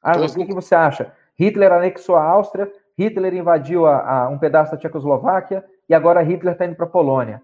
Ah, 0.01 0.13
então, 0.13 0.25
o 0.25 0.33
que, 0.33 0.45
que 0.45 0.53
você 0.53 0.73
acha? 0.73 1.13
Hitler 1.37 1.71
anexou 1.71 2.15
a 2.15 2.23
Áustria, 2.23 2.73
Hitler 2.97 3.35
invadiu 3.35 3.85
a, 3.85 4.23
a 4.23 4.29
um 4.29 4.39
pedaço 4.39 4.71
da 4.71 4.77
Tchecoslováquia 4.79 5.63
e 5.87 5.93
agora 5.93 6.23
Hitler 6.23 6.53
está 6.53 6.65
indo 6.65 6.75
para 6.75 6.87
a 6.87 6.89
Polônia. 6.89 7.39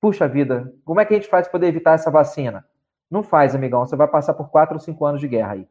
Puxa 0.00 0.26
vida, 0.26 0.72
como 0.82 0.98
é 0.98 1.04
que 1.04 1.12
a 1.12 1.16
gente 1.18 1.28
faz 1.28 1.46
para 1.46 1.52
poder 1.52 1.66
evitar 1.66 1.92
essa 1.92 2.10
vacina? 2.10 2.66
Não 3.10 3.22
faz, 3.22 3.54
amigão. 3.54 3.84
Você 3.84 3.96
vai 3.96 4.08
passar 4.08 4.32
por 4.32 4.48
quatro 4.48 4.76
ou 4.76 4.80
cinco 4.80 5.04
anos 5.04 5.20
de 5.20 5.28
guerra 5.28 5.52
aí. 5.52 5.68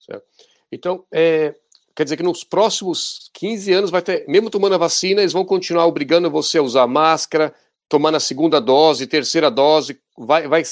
Certo. 0.00 0.24
Então, 0.72 1.04
é, 1.12 1.54
quer 1.94 2.04
dizer 2.04 2.16
que 2.16 2.22
nos 2.22 2.42
próximos 2.42 3.30
15 3.34 3.70
anos 3.70 3.90
vai 3.90 4.00
ter, 4.00 4.24
mesmo 4.26 4.48
tomando 4.48 4.76
a 4.76 4.78
vacina, 4.78 5.20
eles 5.20 5.34
vão 5.34 5.44
continuar 5.44 5.84
obrigando 5.84 6.30
você 6.30 6.56
a 6.56 6.62
usar 6.62 6.86
máscara, 6.86 7.54
tomando 7.88 8.16
a 8.16 8.20
segunda 8.20 8.60
dose, 8.60 9.06
terceira 9.06 9.50
dose, 9.50 9.98
vai, 10.16 10.48
vai 10.48 10.62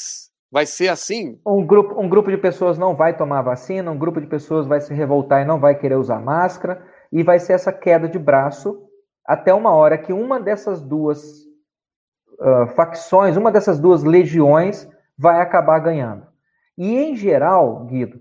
Vai 0.52 0.66
ser 0.66 0.88
assim? 0.88 1.40
Um 1.46 1.64
grupo, 1.64 1.98
um 1.98 2.06
grupo 2.06 2.30
de 2.30 2.36
pessoas 2.36 2.76
não 2.76 2.94
vai 2.94 3.16
tomar 3.16 3.40
vacina, 3.40 3.90
um 3.90 3.96
grupo 3.96 4.20
de 4.20 4.26
pessoas 4.26 4.66
vai 4.66 4.82
se 4.82 4.92
revoltar 4.92 5.40
e 5.40 5.46
não 5.46 5.58
vai 5.58 5.74
querer 5.74 5.94
usar 5.94 6.20
máscara, 6.20 6.86
e 7.10 7.22
vai 7.22 7.38
ser 7.40 7.54
essa 7.54 7.72
queda 7.72 8.06
de 8.06 8.18
braço 8.18 8.86
até 9.24 9.54
uma 9.54 9.70
hora 9.70 9.96
que 9.96 10.12
uma 10.12 10.38
dessas 10.38 10.82
duas 10.82 11.46
uh, 12.38 12.66
facções, 12.76 13.34
uma 13.34 13.50
dessas 13.50 13.80
duas 13.80 14.04
legiões 14.04 14.86
vai 15.16 15.40
acabar 15.40 15.78
ganhando. 15.78 16.26
E 16.76 16.98
em 16.98 17.16
geral, 17.16 17.86
Guido, 17.86 18.20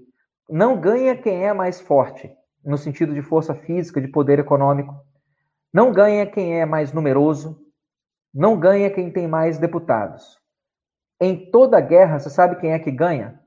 não 0.50 0.80
ganha 0.80 1.18
quem 1.18 1.46
é 1.46 1.52
mais 1.52 1.82
forte, 1.82 2.32
no 2.64 2.78
sentido 2.78 3.14
de 3.14 3.22
força 3.22 3.54
física, 3.54 4.00
de 4.00 4.08
poder 4.08 4.40
econômico. 4.40 4.96
Não 5.74 5.92
ganha 5.92 6.26
quem 6.26 6.62
é 6.62 6.66
mais 6.66 6.94
numeroso, 6.94 7.61
não 8.34 8.60
ganha 8.60 8.90
quem 8.90 9.12
tem 9.12 9.28
mais 9.28 9.58
deputados. 9.58 10.40
Em 11.20 11.52
toda 11.52 11.80
guerra, 11.80 12.20
você 12.20 12.30
sabe 12.30 12.60
quem 12.60 12.72
é 12.72 12.80
que 12.80 12.92
ganha? 12.92 13.40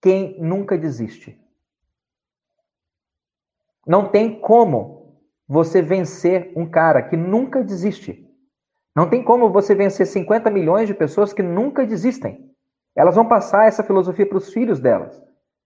Quem 0.00 0.40
nunca 0.40 0.78
desiste. 0.78 1.38
Não 3.86 4.08
tem 4.08 4.40
como 4.40 5.20
você 5.46 5.82
vencer 5.82 6.52
um 6.56 6.68
cara 6.68 7.02
que 7.02 7.16
nunca 7.16 7.62
desiste. 7.62 8.28
Não 8.94 9.08
tem 9.08 9.22
como 9.22 9.50
você 9.50 9.74
vencer 9.74 10.06
50 10.06 10.50
milhões 10.50 10.86
de 10.86 10.94
pessoas 10.94 11.32
que 11.32 11.42
nunca 11.42 11.86
desistem. 11.86 12.50
Elas 12.94 13.14
vão 13.14 13.26
passar 13.26 13.66
essa 13.66 13.82
filosofia 13.82 14.26
para 14.26 14.38
os 14.38 14.52
filhos 14.52 14.80
delas, 14.80 15.20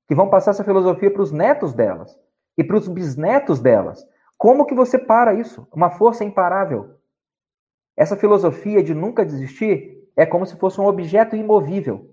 que 0.08 0.14
vão 0.14 0.30
passar 0.30 0.52
essa 0.52 0.64
filosofia 0.64 1.10
para 1.10 1.22
os 1.22 1.32
netos 1.32 1.74
delas 1.74 2.18
e 2.56 2.64
para 2.64 2.76
os 2.76 2.88
bisnetos 2.88 3.60
delas. 3.60 4.06
Como 4.38 4.66
que 4.66 4.74
você 4.74 4.98
para 4.98 5.34
isso? 5.34 5.66
Uma 5.72 5.90
força 5.90 6.24
imparável. 6.24 6.96
Essa 7.96 8.16
filosofia 8.16 8.82
de 8.82 8.94
nunca 8.94 9.24
desistir 9.24 10.10
é 10.16 10.26
como 10.26 10.44
se 10.46 10.56
fosse 10.56 10.80
um 10.80 10.86
objeto 10.86 11.34
imovível. 11.34 12.10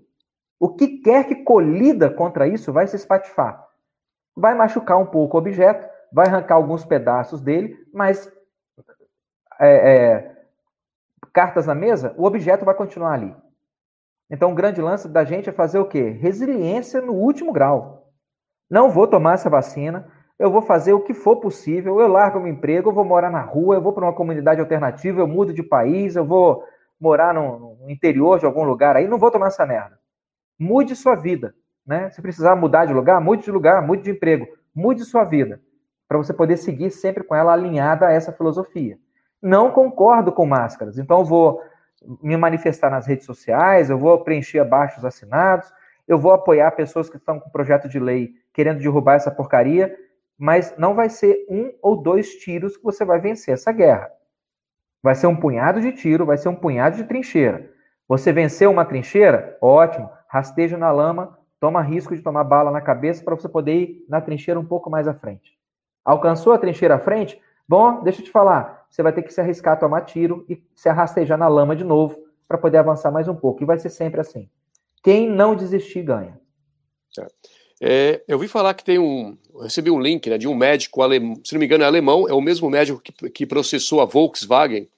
O 0.58 0.74
que 0.74 0.98
quer 0.98 1.26
que 1.26 1.36
colida 1.36 2.08
contra 2.08 2.48
isso 2.48 2.72
vai 2.72 2.86
se 2.86 2.96
espatifar. 2.96 3.66
Vai 4.34 4.54
machucar 4.54 4.98
um 4.98 5.06
pouco 5.06 5.36
o 5.36 5.40
objeto, 5.40 5.88
vai 6.12 6.26
arrancar 6.26 6.54
alguns 6.54 6.84
pedaços 6.84 7.40
dele, 7.40 7.76
mas 7.92 8.32
é, 9.60 9.92
é, 9.92 10.36
cartas 11.32 11.66
na 11.66 11.74
mesa, 11.74 12.14
o 12.16 12.24
objeto 12.24 12.64
vai 12.64 12.74
continuar 12.74 13.12
ali. 13.12 13.34
Então, 14.30 14.52
o 14.52 14.54
grande 14.54 14.80
lance 14.80 15.08
da 15.08 15.24
gente 15.24 15.50
é 15.50 15.52
fazer 15.52 15.78
o 15.78 15.86
quê? 15.86 16.10
Resiliência 16.10 17.00
no 17.00 17.12
último 17.12 17.52
grau. 17.52 18.12
Não 18.70 18.88
vou 18.88 19.06
tomar 19.06 19.34
essa 19.34 19.50
vacina, 19.50 20.10
eu 20.38 20.50
vou 20.50 20.62
fazer 20.62 20.92
o 20.92 21.00
que 21.00 21.14
for 21.14 21.36
possível, 21.36 22.00
eu 22.00 22.08
largo 22.08 22.40
meu 22.40 22.52
emprego, 22.52 22.90
eu 22.90 22.94
vou 22.94 23.04
morar 23.04 23.30
na 23.30 23.40
rua, 23.40 23.76
eu 23.76 23.80
vou 23.80 23.92
para 23.92 24.04
uma 24.04 24.12
comunidade 24.12 24.60
alternativa, 24.60 25.20
eu 25.20 25.28
mudo 25.28 25.52
de 25.52 25.62
país, 25.62 26.16
eu 26.16 26.24
vou 26.24 26.64
morar 27.00 27.32
no, 27.32 27.76
no, 27.80 27.90
interior 27.90 28.38
de 28.38 28.46
algum 28.46 28.64
lugar 28.64 28.96
aí, 28.96 29.06
não 29.06 29.18
vou 29.18 29.30
tomar 29.30 29.48
essa 29.48 29.64
merda. 29.64 29.98
Mude 30.58 30.96
sua 30.96 31.14
vida, 31.14 31.54
né? 31.86 32.10
Se 32.10 32.20
precisar 32.20 32.56
mudar 32.56 32.86
de 32.86 32.92
lugar, 32.92 33.20
mude 33.20 33.44
de 33.44 33.50
lugar, 33.50 33.86
mude 33.86 34.02
de 34.02 34.10
emprego, 34.10 34.46
mude 34.74 35.04
sua 35.04 35.24
vida, 35.24 35.60
para 36.08 36.18
você 36.18 36.32
poder 36.32 36.56
seguir 36.56 36.90
sempre 36.90 37.22
com 37.22 37.34
ela 37.34 37.52
alinhada 37.52 38.06
a 38.06 38.12
essa 38.12 38.32
filosofia. 38.32 38.98
Não 39.40 39.70
concordo 39.70 40.32
com 40.32 40.46
máscaras, 40.46 40.98
então 40.98 41.20
eu 41.20 41.24
vou 41.24 41.60
me 42.22 42.36
manifestar 42.36 42.90
nas 42.90 43.06
redes 43.06 43.24
sociais, 43.24 43.88
eu 43.88 43.98
vou 43.98 44.22
preencher 44.24 44.58
abaixo 44.58 45.04
assinados, 45.06 45.72
eu 46.06 46.18
vou 46.18 46.32
apoiar 46.32 46.70
pessoas 46.72 47.08
que 47.08 47.16
estão 47.16 47.38
com 47.40 47.50
projeto 47.50 47.88
de 47.88 47.98
lei 47.98 48.32
querendo 48.52 48.78
derrubar 48.78 49.14
essa 49.14 49.30
porcaria, 49.30 49.94
mas 50.44 50.76
não 50.76 50.94
vai 50.94 51.08
ser 51.08 51.46
um 51.48 51.72
ou 51.80 51.96
dois 51.96 52.34
tiros 52.34 52.76
que 52.76 52.84
você 52.84 53.02
vai 53.02 53.18
vencer 53.18 53.54
essa 53.54 53.72
guerra. 53.72 54.12
Vai 55.02 55.14
ser 55.14 55.26
um 55.26 55.34
punhado 55.34 55.80
de 55.80 55.90
tiro, 55.90 56.26
vai 56.26 56.36
ser 56.36 56.50
um 56.50 56.54
punhado 56.54 56.96
de 56.96 57.04
trincheira. 57.04 57.72
Você 58.06 58.30
venceu 58.30 58.70
uma 58.70 58.84
trincheira? 58.84 59.56
Ótimo. 59.58 60.10
Rasteja 60.28 60.76
na 60.76 60.92
lama, 60.92 61.38
toma 61.58 61.80
risco 61.80 62.14
de 62.14 62.20
tomar 62.20 62.44
bala 62.44 62.70
na 62.70 62.82
cabeça 62.82 63.24
para 63.24 63.34
você 63.34 63.48
poder 63.48 63.74
ir 63.74 64.04
na 64.06 64.20
trincheira 64.20 64.60
um 64.60 64.66
pouco 64.66 64.90
mais 64.90 65.08
à 65.08 65.14
frente. 65.14 65.58
Alcançou 66.04 66.52
a 66.52 66.58
trincheira 66.58 66.96
à 66.96 66.98
frente? 66.98 67.40
Bom, 67.66 68.02
deixa 68.02 68.20
eu 68.20 68.26
te 68.26 68.30
falar. 68.30 68.84
Você 68.90 69.02
vai 69.02 69.14
ter 69.14 69.22
que 69.22 69.32
se 69.32 69.40
arriscar 69.40 69.72
a 69.72 69.78
tomar 69.78 70.02
tiro 70.02 70.44
e 70.46 70.62
se 70.74 70.90
arrastejar 70.90 71.38
na 71.38 71.48
lama 71.48 71.74
de 71.74 71.84
novo 71.84 72.18
para 72.46 72.58
poder 72.58 72.76
avançar 72.76 73.10
mais 73.10 73.28
um 73.28 73.34
pouco. 73.34 73.62
E 73.62 73.66
vai 73.66 73.78
ser 73.78 73.88
sempre 73.88 74.20
assim. 74.20 74.50
Quem 75.02 75.26
não 75.26 75.56
desistir 75.56 76.02
ganha. 76.02 76.38
Certo. 77.10 77.32
É, 77.44 77.63
eu 78.28 78.38
vi 78.38 78.48
falar 78.48 78.74
que 78.74 78.84
tem 78.84 78.98
um. 78.98 79.36
recebi 79.62 79.90
um 79.90 80.00
link 80.00 80.28
né, 80.28 80.38
de 80.38 80.48
um 80.48 80.54
médico, 80.54 81.02
alemão, 81.02 81.40
se 81.44 81.52
não 81.52 81.60
me 81.60 81.66
engano, 81.66 81.84
é 81.84 81.86
alemão, 81.86 82.28
é 82.28 82.32
o 82.32 82.40
mesmo 82.40 82.70
médico 82.70 83.00
que, 83.00 83.30
que 83.30 83.46
processou 83.46 84.00
a 84.00 84.04
Volkswagen, 84.04 84.88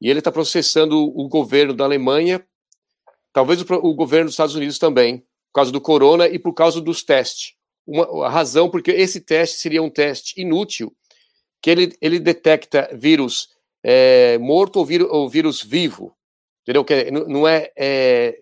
e 0.00 0.10
ele 0.10 0.18
está 0.18 0.30
processando 0.30 0.98
o 0.98 1.28
governo 1.28 1.72
da 1.72 1.84
Alemanha, 1.84 2.44
talvez 3.32 3.60
o, 3.60 3.74
o, 3.74 3.94
governo 3.94 4.26
dos 4.26 4.34
Estados 4.34 4.54
Unidos 4.54 4.78
também, 4.78 5.18
por 5.18 5.54
causa 5.54 5.72
do 5.72 5.80
corona 5.80 6.26
e 6.28 6.38
por 6.38 6.52
causa 6.52 6.80
dos 6.80 7.02
testes. 7.02 7.54
Uma, 7.86 8.26
a 8.26 8.28
razão, 8.28 8.68
porque 8.68 8.90
esse 8.90 9.20
teste 9.20 9.58
seria 9.58 9.82
um 9.82 9.90
teste 9.90 10.40
inútil, 10.40 10.94
que 11.62 11.70
ele, 11.70 11.96
ele 12.00 12.18
detecta 12.18 12.90
vírus 12.92 13.48
é, 13.82 14.36
morto 14.38 14.76
ou 14.76 14.84
vírus, 14.84 15.08
ou 15.10 15.28
vírus 15.28 15.62
vivo. 15.62 16.12
Entendeu? 16.62 16.84
Que 16.84 17.10
não 17.10 17.46
é. 17.46 17.70
É, 17.76 18.40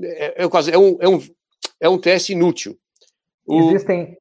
é, 0.00 0.42
é, 0.42 0.44
é, 0.44 0.78
um, 0.78 0.96
é, 1.00 1.08
um, 1.08 1.22
é 1.80 1.88
um 1.88 1.98
teste 1.98 2.32
inútil. 2.32 2.78
O, 3.48 3.70
existem. 3.70 4.16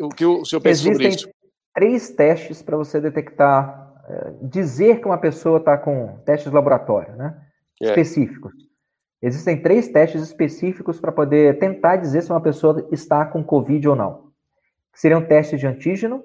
O 0.00 0.08
que 0.08 0.26
o 0.26 0.44
senhor 0.44 0.60
pensa 0.60 0.82
sobre 0.82 1.08
isso? 1.08 1.28
três 1.78 2.10
testes 2.10 2.60
para 2.60 2.76
você 2.76 3.00
detectar, 3.00 3.94
é, 4.08 4.32
dizer 4.42 5.00
que 5.00 5.06
uma 5.06 5.16
pessoa 5.16 5.58
está 5.58 5.78
com 5.78 6.18
testes 6.26 6.52
laboratório, 6.52 7.14
né? 7.14 7.40
É. 7.80 7.86
Específicos. 7.86 8.52
Existem 9.22 9.62
três 9.62 9.86
testes 9.86 10.22
específicos 10.22 11.00
para 11.00 11.12
poder 11.12 11.56
tentar 11.60 11.96
dizer 11.96 12.22
se 12.22 12.30
uma 12.30 12.40
pessoa 12.40 12.88
está 12.90 13.24
com 13.24 13.44
Covid 13.44 13.88
ou 13.88 13.94
não. 13.94 14.32
Seriam 14.92 15.24
testes 15.24 15.60
de 15.60 15.68
antígeno, 15.68 16.24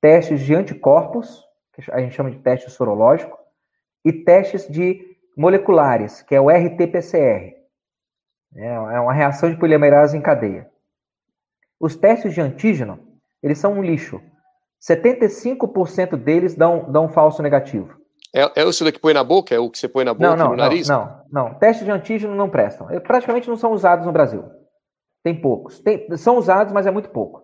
testes 0.00 0.40
de 0.40 0.52
anticorpos, 0.52 1.44
que 1.72 1.88
a 1.92 2.00
gente 2.00 2.16
chama 2.16 2.32
de 2.32 2.40
teste 2.40 2.68
sorológico, 2.68 3.38
e 4.04 4.12
testes 4.12 4.66
de 4.66 5.00
moleculares, 5.36 6.22
que 6.22 6.34
é 6.34 6.40
o 6.40 6.50
RT-PCR. 6.50 7.54
É, 8.56 8.66
é 8.66 9.00
uma 9.00 9.12
reação 9.12 9.48
de 9.48 9.56
polimerase 9.56 10.16
em 10.16 10.20
cadeia. 10.20 10.71
Os 11.82 11.96
testes 11.96 12.32
de 12.32 12.40
antígeno, 12.40 12.96
eles 13.42 13.58
são 13.58 13.72
um 13.72 13.82
lixo. 13.82 14.20
75% 14.80 16.16
deles 16.16 16.54
dão, 16.54 16.92
dão 16.92 17.08
falso 17.08 17.42
negativo. 17.42 18.00
É, 18.32 18.62
é 18.62 18.64
o 18.64 18.70
que 18.70 19.00
põe 19.00 19.12
na 19.12 19.24
boca? 19.24 19.52
É 19.52 19.58
o 19.58 19.68
que 19.68 19.76
você 19.76 19.88
põe 19.88 20.04
na 20.04 20.14
boca 20.14 20.30
não, 20.30 20.36
não, 20.36 20.50
no 20.50 20.56
nariz? 20.56 20.88
Não, 20.88 21.24
não. 21.30 21.54
Testes 21.54 21.84
de 21.84 21.90
antígeno 21.90 22.36
não 22.36 22.48
prestam. 22.48 22.86
Praticamente 23.00 23.48
não 23.48 23.56
são 23.56 23.72
usados 23.72 24.06
no 24.06 24.12
Brasil. 24.12 24.44
Tem 25.24 25.40
poucos. 25.40 25.80
Tem, 25.80 26.06
são 26.16 26.38
usados, 26.38 26.72
mas 26.72 26.86
é 26.86 26.90
muito 26.92 27.10
pouco. 27.10 27.42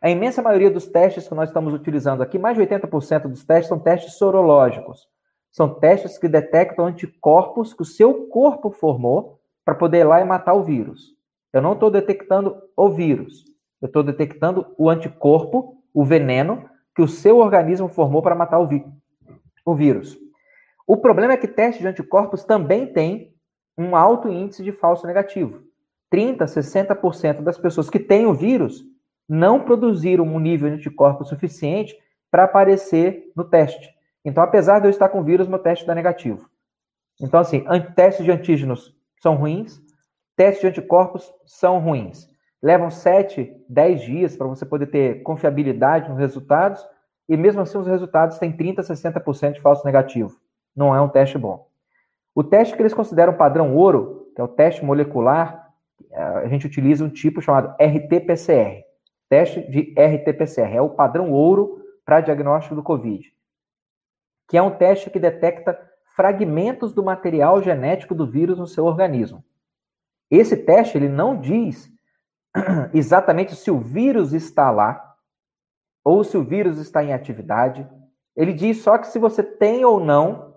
A 0.00 0.08
imensa 0.08 0.40
maioria 0.40 0.70
dos 0.70 0.86
testes 0.86 1.28
que 1.28 1.34
nós 1.34 1.50
estamos 1.50 1.74
utilizando 1.74 2.22
aqui, 2.22 2.38
mais 2.38 2.56
de 2.56 2.62
80% 2.62 3.28
dos 3.28 3.44
testes, 3.44 3.68
são 3.68 3.78
testes 3.78 4.14
sorológicos. 4.14 5.06
São 5.52 5.78
testes 5.78 6.16
que 6.16 6.26
detectam 6.26 6.86
anticorpos 6.86 7.74
que 7.74 7.82
o 7.82 7.86
seu 7.86 8.28
corpo 8.28 8.70
formou 8.70 9.38
para 9.62 9.74
poder 9.74 9.98
ir 9.98 10.04
lá 10.04 10.22
e 10.22 10.24
matar 10.24 10.54
o 10.54 10.64
vírus. 10.64 11.12
Eu 11.52 11.60
não 11.60 11.74
estou 11.74 11.90
detectando 11.90 12.56
o 12.74 12.88
vírus. 12.88 13.53
Eu 13.84 13.88
estou 13.88 14.02
detectando 14.02 14.74
o 14.78 14.88
anticorpo, 14.88 15.76
o 15.92 16.06
veneno, 16.06 16.70
que 16.96 17.02
o 17.02 17.06
seu 17.06 17.36
organismo 17.36 17.86
formou 17.86 18.22
para 18.22 18.34
matar 18.34 18.58
o, 18.58 18.66
o 19.62 19.74
vírus. 19.74 20.18
O 20.86 20.96
problema 20.96 21.34
é 21.34 21.36
que 21.36 21.46
testes 21.46 21.82
de 21.82 21.88
anticorpos 21.88 22.44
também 22.44 22.86
têm 22.86 23.34
um 23.76 23.94
alto 23.94 24.30
índice 24.30 24.64
de 24.64 24.72
falso 24.72 25.06
negativo. 25.06 25.64
30, 26.08 26.46
60% 26.46 27.42
das 27.42 27.58
pessoas 27.58 27.90
que 27.90 27.98
têm 27.98 28.24
o 28.24 28.32
vírus 28.32 28.82
não 29.28 29.60
produziram 29.60 30.24
um 30.24 30.40
nível 30.40 30.70
de 30.70 30.76
anticorpo 30.76 31.22
suficiente 31.22 31.94
para 32.30 32.44
aparecer 32.44 33.30
no 33.36 33.44
teste. 33.44 33.94
Então, 34.24 34.42
apesar 34.42 34.78
de 34.78 34.86
eu 34.86 34.90
estar 34.90 35.10
com 35.10 35.22
vírus, 35.22 35.46
meu 35.46 35.58
teste 35.58 35.86
dá 35.86 35.94
negativo. 35.94 36.48
Então, 37.20 37.38
assim, 37.38 37.62
testes 37.94 38.24
de 38.24 38.32
antígenos 38.32 38.96
são 39.20 39.34
ruins, 39.34 39.78
testes 40.34 40.62
de 40.62 40.68
anticorpos 40.68 41.30
são 41.44 41.80
ruins. 41.80 42.32
Levam 42.64 42.90
7, 42.90 43.54
10 43.68 44.00
dias 44.00 44.36
para 44.38 44.46
você 44.46 44.64
poder 44.64 44.86
ter 44.86 45.22
confiabilidade 45.22 46.08
nos 46.08 46.18
resultados, 46.18 46.82
e 47.28 47.36
mesmo 47.36 47.60
assim 47.60 47.76
os 47.76 47.86
resultados 47.86 48.38
têm 48.38 48.56
30, 48.56 48.80
60% 48.80 49.52
de 49.52 49.60
falso 49.60 49.84
negativo. 49.84 50.40
Não 50.74 50.94
é 50.94 50.98
um 50.98 51.10
teste 51.10 51.36
bom. 51.36 51.68
O 52.34 52.42
teste 52.42 52.74
que 52.74 52.80
eles 52.80 52.94
consideram 52.94 53.34
padrão 53.34 53.76
ouro, 53.76 54.30
que 54.34 54.40
é 54.40 54.44
o 54.44 54.48
teste 54.48 54.82
molecular, 54.82 55.70
a 56.10 56.48
gente 56.48 56.66
utiliza 56.66 57.04
um 57.04 57.10
tipo 57.10 57.42
chamado 57.42 57.76
RT-PCR. 57.78 58.82
Teste 59.28 59.60
de 59.70 59.94
RT-PCR. 59.98 60.76
É 60.76 60.80
o 60.80 60.88
padrão 60.88 61.32
ouro 61.32 61.82
para 62.02 62.22
diagnóstico 62.22 62.74
do 62.74 62.82
Covid. 62.82 63.30
Que 64.48 64.56
é 64.56 64.62
um 64.62 64.70
teste 64.70 65.10
que 65.10 65.20
detecta 65.20 65.78
fragmentos 66.16 66.94
do 66.94 67.04
material 67.04 67.60
genético 67.62 68.14
do 68.14 68.26
vírus 68.26 68.58
no 68.58 68.66
seu 68.66 68.86
organismo. 68.86 69.44
Esse 70.30 70.56
teste 70.56 70.96
ele 70.96 71.10
não 71.10 71.38
diz 71.38 71.93
exatamente 72.94 73.54
se 73.54 73.70
o 73.70 73.78
vírus 73.78 74.32
está 74.32 74.70
lá 74.70 75.14
ou 76.04 76.22
se 76.22 76.36
o 76.36 76.44
vírus 76.44 76.78
está 76.78 77.02
em 77.02 77.12
atividade. 77.12 77.88
Ele 78.36 78.52
diz 78.52 78.82
só 78.82 78.98
que 78.98 79.06
se 79.06 79.18
você 79.18 79.42
tem 79.42 79.84
ou 79.84 79.98
não 79.98 80.54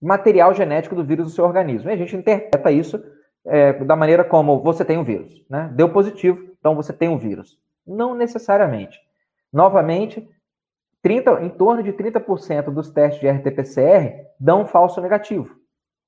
material 0.00 0.54
genético 0.54 0.94
do 0.94 1.04
vírus 1.04 1.26
no 1.26 1.32
seu 1.32 1.44
organismo. 1.44 1.90
E 1.90 1.92
a 1.92 1.96
gente 1.96 2.16
interpreta 2.16 2.70
isso 2.70 3.02
é, 3.44 3.72
da 3.84 3.96
maneira 3.96 4.24
como 4.24 4.62
você 4.62 4.84
tem 4.84 4.96
o 4.96 5.00
um 5.00 5.04
vírus. 5.04 5.44
Né? 5.48 5.70
Deu 5.74 5.92
positivo, 5.92 6.54
então 6.58 6.74
você 6.74 6.92
tem 6.92 7.08
o 7.08 7.12
um 7.12 7.18
vírus. 7.18 7.58
Não 7.86 8.14
necessariamente. 8.14 8.98
Novamente, 9.52 10.26
30, 11.02 11.42
em 11.42 11.50
torno 11.50 11.82
de 11.82 11.92
30% 11.92 12.70
dos 12.70 12.90
testes 12.90 13.20
de 13.20 13.28
RT-PCR 13.28 14.26
dão 14.38 14.66
falso 14.66 15.00
negativo. 15.00 15.59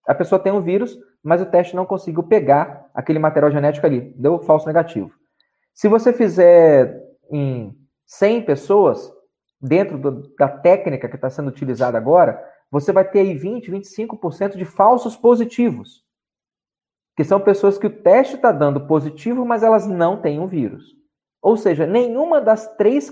A 0.06 0.14
pessoa 0.14 0.38
tem 0.38 0.52
o 0.52 0.56
um 0.56 0.62
vírus, 0.62 0.98
mas 1.22 1.40
o 1.40 1.46
teste 1.46 1.76
não 1.76 1.86
conseguiu 1.86 2.22
pegar 2.22 2.90
aquele 2.94 3.18
material 3.18 3.50
genético 3.50 3.86
ali, 3.86 4.12
deu 4.16 4.38
falso 4.40 4.66
negativo. 4.66 5.12
Se 5.74 5.88
você 5.88 6.12
fizer 6.12 7.00
em 7.30 7.74
100 8.06 8.42
pessoas, 8.42 9.12
dentro 9.60 9.96
do, 9.96 10.34
da 10.36 10.48
técnica 10.48 11.08
que 11.08 11.14
está 11.16 11.30
sendo 11.30 11.48
utilizada 11.48 11.96
agora, 11.96 12.42
você 12.70 12.92
vai 12.92 13.04
ter 13.04 13.20
aí 13.20 13.34
20, 13.34 13.70
25% 13.70 14.56
de 14.56 14.64
falsos 14.64 15.14
positivos 15.16 16.02
que 17.16 17.24
são 17.24 17.40
pessoas 17.40 17.78
que 17.78 17.86
o 17.86 18.02
teste 18.02 18.36
está 18.36 18.50
dando 18.52 18.86
positivo, 18.86 19.44
mas 19.44 19.62
elas 19.62 19.86
não 19.86 20.20
têm 20.20 20.38
o 20.38 20.44
um 20.44 20.46
vírus. 20.46 20.96
Ou 21.40 21.56
seja, 21.56 21.86
nenhuma 21.86 22.40
das 22.40 22.74
três 22.76 23.10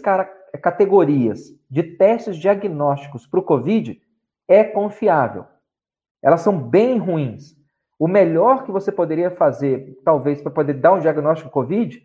categorias 0.62 1.53
de 1.68 1.82
testes 1.82 2.36
diagnósticos 2.36 3.26
para 3.26 3.41
o 3.41 3.45
Covid 3.45 4.01
é 4.49 4.64
confiável. 4.64 5.45
Elas 6.23 6.41
são 6.41 6.59
bem 6.59 6.99
ruins. 6.99 7.57
O 7.99 8.09
melhor 8.09 8.64
que 8.64 8.73
você 8.73 8.91
poderia 8.91 9.31
fazer, 9.31 9.99
talvez, 10.05 10.41
para 10.41 10.51
poder 10.51 10.75
dar 10.75 10.93
um 10.93 11.01
diagnóstico 11.01 11.51
Covid, 11.51 12.03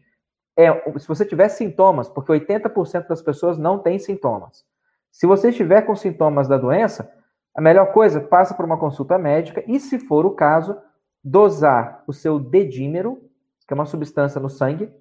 é 0.58 1.00
se 1.00 1.08
você 1.08 1.26
tiver 1.26 1.50
sintomas, 1.50 2.08
porque 2.08 2.32
80% 2.32 3.08
das 3.08 3.22
pessoas 3.22 3.58
não 3.58 3.80
têm 3.80 4.00
sintomas. 4.00 4.66
Se 5.12 5.26
você 5.26 5.50
estiver 5.50 5.82
com 5.82 5.96
sintomas 5.96 6.48
da 6.48 6.58
doença, 6.58 7.10
a 7.56 7.62
melhor 7.62 7.94
coisa, 7.94 8.20
passa 8.20 8.54
por 8.54 8.66
uma 8.66 8.78
consulta 8.78 9.18
médica 9.18 9.64
e, 9.68 9.80
se 9.80 9.98
for 10.00 10.26
o 10.26 10.32
caso, 10.32 10.78
dosar 11.24 12.04
o 12.06 12.14
seu 12.14 12.40
dedímero, 12.40 13.22
que 13.66 13.74
é 13.74 13.76
uma 13.76 13.86
substância 13.86 14.40
no 14.42 14.50
sangue, 14.50 14.92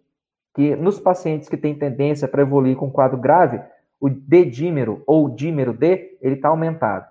que 0.54 0.76
nos 0.76 1.00
pacientes 1.00 1.48
que 1.48 1.56
têm 1.56 1.74
tendência 1.74 2.28
para 2.28 2.42
evoluir 2.42 2.76
com 2.76 2.90
quadro 2.90 3.18
grave, 3.18 3.60
o 4.00 4.08
dedímero 4.08 5.02
ou 5.06 5.28
dímero 5.28 5.72
D, 5.72 6.16
ele 6.20 6.36
está 6.36 6.48
aumentado. 6.48 7.06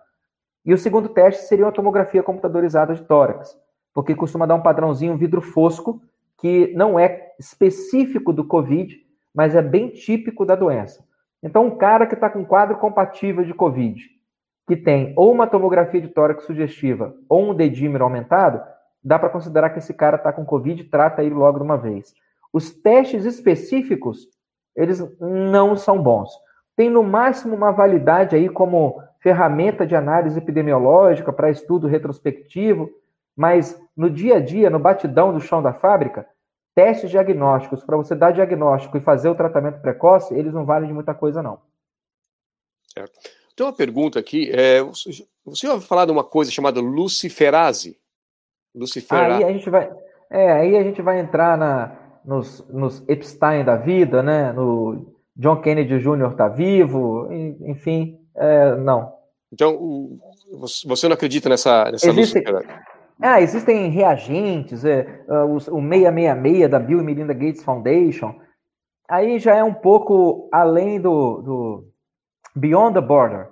E 0.66 0.74
o 0.74 0.78
segundo 0.78 1.10
teste 1.10 1.44
seria 1.44 1.66
uma 1.66 1.72
tomografia 1.72 2.24
computadorizada 2.24 2.94
de 2.94 3.04
tórax, 3.04 3.58
porque 3.94 4.16
costuma 4.16 4.46
dar 4.46 4.56
um 4.56 4.62
padrãozinho 4.62 5.18
vidro 5.18 5.42
fosco, 5.42 6.02
que 6.38 6.74
não 6.76 6.98
é 6.98 7.32
específico 7.40 8.32
do 8.32 8.46
COVID, 8.46 8.98
mas 9.34 9.56
é 9.56 9.62
bem 9.62 9.90
típico 9.90 10.46
da 10.46 10.56
doença. 10.56 11.06
Então, 11.42 11.66
um 11.66 11.78
cara 11.78 12.08
que 12.08 12.14
está 12.14 12.30
com 12.30 12.46
quadro 12.46 12.78
compatível 12.78 13.44
de 13.44 13.54
COVID, 13.54 14.02
que 14.68 14.78
tem 14.78 15.14
ou 15.18 15.32
uma 15.32 15.48
tomografia 15.48 16.00
de 16.00 16.08
tórax 16.08 16.46
sugestiva 16.46 17.14
ou 17.28 17.50
um 17.50 17.54
dedímero 17.54 18.06
aumentado, 18.06 18.62
dá 19.04 19.20
para 19.20 19.30
considerar 19.30 19.72
que 19.72 19.80
esse 19.80 19.94
cara 19.94 20.16
está 20.16 20.32
com 20.32 20.46
Covid 20.46 20.82
e 20.82 20.86
trata 20.86 21.22
ele 21.22 21.36
logo 21.36 21.60
de 21.60 21.66
uma 21.66 21.78
vez. 21.78 22.14
Os 22.54 22.72
testes 22.72 23.26
específicos, 23.26 24.28
eles 24.76 25.04
não 25.20 25.76
são 25.76 26.02
bons. 26.02 26.30
Tem 26.76 26.90
no 26.90 27.04
máximo 27.04 27.56
uma 27.56 27.72
validade 27.72 28.36
aí 28.36 28.48
como 28.48 29.02
ferramenta 29.24 29.88
de 29.88 29.96
análise 29.96 30.38
epidemiológica 30.38 31.32
para 31.32 31.50
estudo 31.50 31.88
retrospectivo, 31.88 32.90
mas 33.34 33.82
no 33.96 34.10
dia 34.10 34.36
a 34.36 34.40
dia, 34.42 34.70
no 34.70 34.78
batidão 34.78 35.34
do 35.34 35.40
chão 35.40 35.64
da 35.64 35.74
fábrica, 35.74 36.28
testes 36.76 37.10
diagnósticos 37.10 37.84
para 37.86 37.96
você 37.96 38.14
dar 38.14 38.32
diagnóstico 38.32 38.98
e 38.98 39.02
fazer 39.02 39.30
o 39.30 39.36
tratamento 39.36 39.82
precoce, 39.82 40.34
eles 40.34 40.54
não 40.54 40.66
valem 40.66 40.90
de 40.90 40.94
muita 40.94 41.14
coisa 41.14 41.42
não. 41.42 41.62
Certo. 42.94 43.14
Tem 43.56 43.66
uma 43.66 43.74
pergunta 43.74 44.20
aqui. 44.20 44.52
É, 44.52 44.82
você 44.84 45.68
ouviu 45.68 45.88
falar 45.88 46.06
de 46.06 46.12
uma 46.12 46.24
coisa 46.24 46.52
chamada 46.52 46.82
luciferase? 46.82 47.98
Lucifer. 48.76 49.18
Aí 49.18 49.44
a 49.44 49.54
gente 49.54 49.70
vai, 49.70 49.90
é, 50.30 50.52
aí 50.52 50.76
a 50.76 50.84
gente 50.84 51.02
vai 51.02 51.20
entrar 51.20 51.58
na, 51.58 51.96
nos, 52.26 52.68
nos 52.68 53.08
Epstein 53.08 53.64
da 53.64 53.78
vida, 53.78 54.22
né? 54.22 54.52
No 54.52 55.16
John 55.36 55.62
Kennedy 55.62 56.00
Jr. 56.00 56.32
está 56.32 56.48
vivo, 56.48 57.32
enfim, 57.62 58.20
é, 58.36 58.76
não. 58.76 59.14
Então, 59.52 60.20
você 60.86 61.08
não 61.08 61.14
acredita 61.14 61.50
nessa, 61.50 61.92
nessa 61.92 62.10
Existe, 62.10 62.44
Ah, 63.22 63.40
existem 63.40 63.90
reagentes, 63.90 64.84
é, 64.84 65.24
é 65.28 65.44
o 65.44 65.60
666 65.60 66.70
da 66.70 66.80
Bill 66.80 67.00
e 67.00 67.04
Melinda 67.04 67.34
Gates 67.34 67.64
Foundation. 67.64 68.36
Aí 69.08 69.38
já 69.38 69.56
é 69.56 69.64
um 69.64 69.74
pouco 69.74 70.50
além 70.52 71.00
do, 71.00 71.42
do 71.42 71.88
Beyond 72.56 72.96
the 72.96 73.02
Border. 73.02 73.50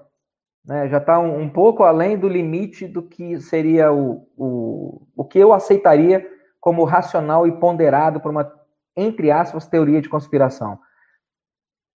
Né? 0.65 0.89
Já 0.89 0.97
está 0.97 1.19
um, 1.19 1.41
um, 1.41 1.49
pouco 1.49 1.84
além 1.84 2.17
do 2.17 2.27
limite 2.27 2.88
do 2.88 3.03
que 3.03 3.39
seria 3.39 3.91
o, 3.91 4.27
o, 4.38 5.07
o 5.15 5.25
que 5.25 5.39
eu 5.39 5.53
aceitaria 5.53 6.27
como 6.59 6.84
racional 6.84 7.47
e 7.47 7.51
ponderado 7.51 8.19
por 8.19 8.32
uma, 8.32 8.51
entre 8.95 9.32
aspas, 9.32 9.67
teoria 9.67 10.01
de 10.01 10.09
conspiração. 10.09 10.79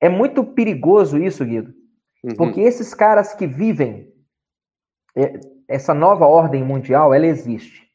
É 0.01 0.09
muito 0.09 0.45
perigoso 0.45 1.18
isso, 1.18 1.45
Guido, 1.45 1.72
uhum. 2.31 2.37
porque 2.37 2.61
esses 2.61 2.95
caras 2.95 3.35
que 3.35 3.47
vivem 3.47 4.12
é, 5.16 5.41
essa 5.68 5.95
nova 5.95 6.27
ordem 6.27 6.62
mundial, 6.62 7.12
ela 7.12 7.27
existe. 7.27 7.87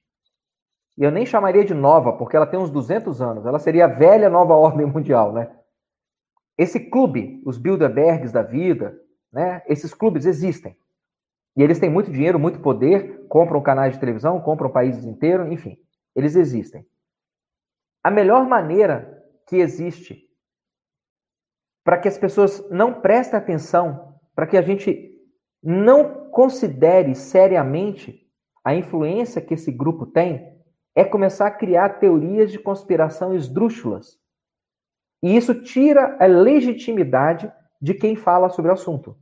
E 0.97 1.03
eu 1.03 1.11
nem 1.11 1.25
chamaria 1.25 1.63
de 1.63 1.73
nova, 1.73 2.13
porque 2.13 2.35
ela 2.35 2.45
tem 2.45 2.59
uns 2.59 2.69
200 2.69 3.21
anos. 3.21 3.45
Ela 3.45 3.59
seria 3.59 3.85
a 3.85 3.87
velha 3.87 4.29
nova 4.29 4.53
ordem 4.53 4.85
mundial, 4.87 5.31
né? 5.31 5.49
Esse 6.57 6.79
clube, 6.79 7.41
os 7.45 7.57
Bilderbergs 7.57 8.31
da 8.31 8.41
vida, 8.41 8.99
né? 9.31 9.61
Esses 9.67 9.93
clubes 9.93 10.25
existem. 10.25 10.77
E 11.55 11.63
eles 11.63 11.79
têm 11.79 11.89
muito 11.89 12.11
dinheiro, 12.11 12.39
muito 12.39 12.59
poder, 12.59 13.25
compram 13.27 13.61
canais 13.61 13.93
de 13.93 13.99
televisão, 13.99 14.39
compram 14.39 14.69
países 14.69 15.05
inteiros, 15.05 15.51
enfim, 15.51 15.77
eles 16.15 16.35
existem. 16.35 16.85
A 18.03 18.09
melhor 18.09 18.47
maneira 18.47 19.25
que 19.47 19.57
existe 19.57 20.27
para 21.83 21.97
que 21.97 22.07
as 22.07 22.17
pessoas 22.17 22.67
não 22.69 23.01
prestem 23.01 23.37
atenção, 23.37 24.10
para 24.35 24.47
que 24.47 24.57
a 24.57 24.61
gente 24.61 25.11
não 25.63 26.29
considere 26.31 27.13
seriamente 27.13 28.27
a 28.63 28.73
influência 28.75 29.41
que 29.41 29.53
esse 29.53 29.71
grupo 29.71 30.05
tem, 30.05 30.51
é 30.95 31.03
começar 31.03 31.47
a 31.47 31.51
criar 31.51 31.99
teorias 31.99 32.51
de 32.51 32.59
conspiração 32.59 33.33
esdrúxulas. 33.35 34.19
E 35.23 35.35
isso 35.35 35.61
tira 35.63 36.17
a 36.19 36.25
legitimidade 36.25 37.51
de 37.81 37.93
quem 37.93 38.15
fala 38.15 38.49
sobre 38.49 38.71
o 38.71 38.73
assunto. 38.73 39.15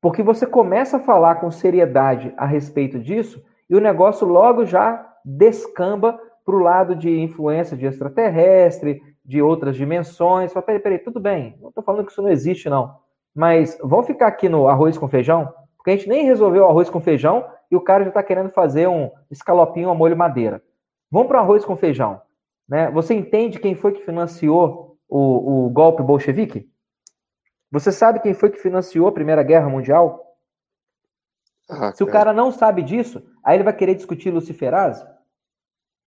Porque 0.00 0.22
você 0.22 0.46
começa 0.46 0.96
a 0.96 1.00
falar 1.00 1.36
com 1.36 1.50
seriedade 1.50 2.32
a 2.36 2.46
respeito 2.46 2.98
disso 2.98 3.44
e 3.68 3.76
o 3.76 3.80
negócio 3.80 4.26
logo 4.26 4.64
já 4.64 5.08
descamba 5.24 6.18
para 6.44 6.56
o 6.56 6.60
lado 6.60 6.96
de 6.96 7.20
influência 7.20 7.76
de 7.76 7.86
extraterrestre, 7.86 9.00
de 9.24 9.40
outras 9.40 9.76
dimensões. 9.76 10.52
Fala, 10.52 10.66
peraí, 10.66 10.82
peraí, 10.82 10.98
tudo 10.98 11.20
bem, 11.20 11.56
não 11.60 11.68
estou 11.68 11.84
falando 11.84 12.04
que 12.04 12.12
isso 12.12 12.22
não 12.22 12.30
existe, 12.30 12.68
não. 12.68 12.96
Mas 13.34 13.78
vamos 13.82 14.06
ficar 14.06 14.26
aqui 14.26 14.48
no 14.48 14.68
arroz 14.68 14.98
com 14.98 15.08
feijão? 15.08 15.52
Porque 15.76 15.90
a 15.90 15.96
gente 15.96 16.08
nem 16.08 16.24
resolveu 16.24 16.64
o 16.64 16.68
arroz 16.68 16.88
com 16.90 17.00
feijão 17.00 17.44
e 17.70 17.76
o 17.76 17.80
cara 17.80 18.04
já 18.04 18.10
está 18.10 18.22
querendo 18.22 18.50
fazer 18.50 18.86
um 18.88 19.10
escalopinho 19.30 19.90
a 19.90 19.94
molho 19.94 20.16
madeira. 20.16 20.62
Vamos 21.10 21.28
para 21.28 21.40
o 21.40 21.42
arroz 21.42 21.64
com 21.64 21.76
feijão. 21.76 22.20
Né? 22.68 22.90
Você 22.90 23.14
entende 23.14 23.58
quem 23.58 23.74
foi 23.74 23.92
que 23.92 24.04
financiou 24.04 24.96
o, 25.08 25.66
o 25.66 25.70
golpe 25.70 26.02
bolchevique? 26.02 26.70
Você 27.70 27.90
sabe 27.90 28.20
quem 28.20 28.34
foi 28.34 28.50
que 28.50 28.58
financiou 28.58 29.08
a 29.08 29.12
Primeira 29.12 29.42
Guerra 29.42 29.68
Mundial? 29.68 30.22
Ah, 31.68 31.92
Se 31.92 32.04
o 32.04 32.06
cara 32.06 32.32
não 32.32 32.52
sabe 32.52 32.82
disso, 32.82 33.22
aí 33.42 33.56
ele 33.56 33.64
vai 33.64 33.74
querer 33.74 33.94
discutir 33.94 34.30
luciferase? 34.30 35.04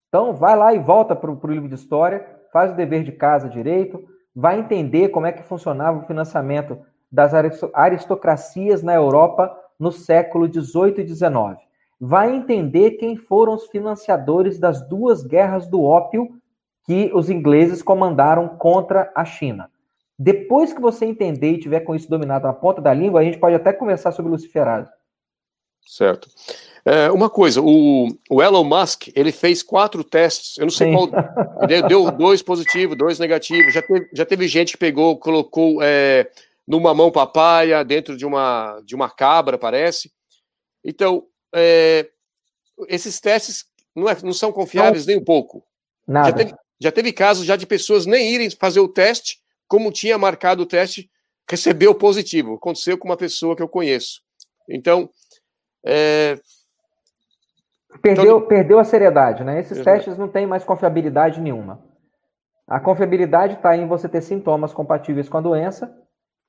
Então, 0.07 0.33
vai 0.33 0.55
lá 0.55 0.73
e 0.73 0.79
volta 0.79 1.15
para 1.15 1.31
o 1.31 1.47
livro 1.47 1.67
de 1.67 1.75
história, 1.75 2.25
faz 2.53 2.71
o 2.71 2.75
dever 2.75 3.03
de 3.03 3.11
casa 3.11 3.49
direito, 3.49 4.07
vai 4.33 4.59
entender 4.59 5.09
como 5.09 5.25
é 5.25 5.31
que 5.31 5.43
funcionava 5.43 5.99
o 5.99 6.05
financiamento 6.05 6.79
das 7.15 7.33
aristocracias 7.73 8.83
na 8.83 8.93
Europa 8.93 9.57
no 9.79 9.89
século 9.89 10.51
XVIII 10.51 10.95
e 10.97 11.07
XIX. 11.07 11.57
Vai 11.99 12.35
entender 12.35 12.91
quem 12.91 13.15
foram 13.15 13.55
os 13.55 13.67
financiadores 13.67 14.59
das 14.59 14.85
duas 14.89 15.23
guerras 15.23 15.65
do 15.65 15.81
ópio 15.81 16.29
que 16.85 17.09
os 17.13 17.29
ingleses 17.29 17.81
comandaram 17.81 18.49
contra 18.49 19.11
a 19.15 19.23
China. 19.23 19.71
Depois 20.19 20.73
que 20.73 20.81
você 20.81 21.05
entender 21.05 21.53
e 21.53 21.59
tiver 21.59 21.79
com 21.79 21.95
isso 21.95 22.09
dominado 22.09 22.47
na 22.47 22.53
ponta 22.53 22.81
da 22.81 22.93
língua, 22.93 23.21
a 23.21 23.23
gente 23.23 23.39
pode 23.39 23.55
até 23.55 23.71
conversar 23.71 24.11
sobre 24.11 24.31
luciferase. 24.31 24.91
Certo. 25.85 26.27
É, 26.83 27.09
uma 27.11 27.29
coisa, 27.29 27.61
o, 27.61 28.07
o, 28.29 28.43
Elon 28.43 28.63
Musk, 28.63 29.07
ele 29.15 29.31
fez 29.31 29.63
quatro 29.63 30.03
testes, 30.03 30.57
eu 30.57 30.65
não 30.65 30.71
sei 30.71 30.87
Sim. 30.87 30.93
qual, 30.93 31.67
deu, 31.67 31.87
deu 31.87 32.11
dois 32.13 32.41
positivos, 32.41 32.97
dois 32.97 33.19
negativos, 33.19 33.73
já 33.73 33.81
teve, 33.81 34.09
já 34.13 34.25
teve 34.25 34.47
gente 34.47 34.73
que 34.73 34.77
pegou, 34.77 35.17
colocou 35.17 35.81
é, 35.81 36.29
numa 36.67 36.93
mão 36.93 37.11
papaya, 37.11 37.83
dentro 37.83 38.17
de 38.17 38.25
uma, 38.25 38.81
de 38.83 38.95
uma 38.95 39.09
cabra, 39.09 39.57
parece. 39.57 40.11
Então, 40.83 41.25
é, 41.53 42.09
esses 42.87 43.19
testes 43.19 43.65
não, 43.95 44.09
é, 44.09 44.17
não 44.23 44.33
são 44.33 44.51
confiáveis 44.51 45.05
não. 45.05 45.13
nem 45.13 45.21
um 45.21 45.25
pouco. 45.25 45.63
Nada. 46.07 46.29
Já 46.29 46.35
teve, 46.35 46.55
já 46.79 46.91
teve 46.91 47.13
casos 47.13 47.45
já 47.45 47.55
de 47.55 47.67
pessoas 47.67 48.05
nem 48.05 48.33
irem 48.33 48.49
fazer 48.49 48.79
o 48.79 48.87
teste, 48.87 49.39
como 49.67 49.91
tinha 49.91 50.17
marcado 50.17 50.63
o 50.63 50.65
teste, 50.65 51.09
recebeu 51.49 51.93
positivo. 51.93 52.55
Aconteceu 52.55 52.97
com 52.97 53.07
uma 53.07 53.17
pessoa 53.17 53.55
que 53.55 53.61
eu 53.61 53.69
conheço. 53.69 54.21
Então, 54.69 55.09
é... 55.85 56.39
Perdeu, 58.01 58.37
então... 58.37 58.47
perdeu 58.47 58.79
a 58.79 58.83
seriedade, 58.83 59.43
né? 59.43 59.59
Esses 59.59 59.77
Exato. 59.77 59.97
testes 59.97 60.17
não 60.17 60.27
têm 60.27 60.45
mais 60.45 60.63
confiabilidade 60.63 61.39
nenhuma. 61.39 61.81
A 62.67 62.79
confiabilidade 62.79 63.53
está 63.53 63.77
em 63.77 63.87
você 63.87 64.09
ter 64.09 64.21
sintomas 64.21 64.73
compatíveis 64.73 65.29
com 65.29 65.37
a 65.37 65.41
doença 65.41 65.95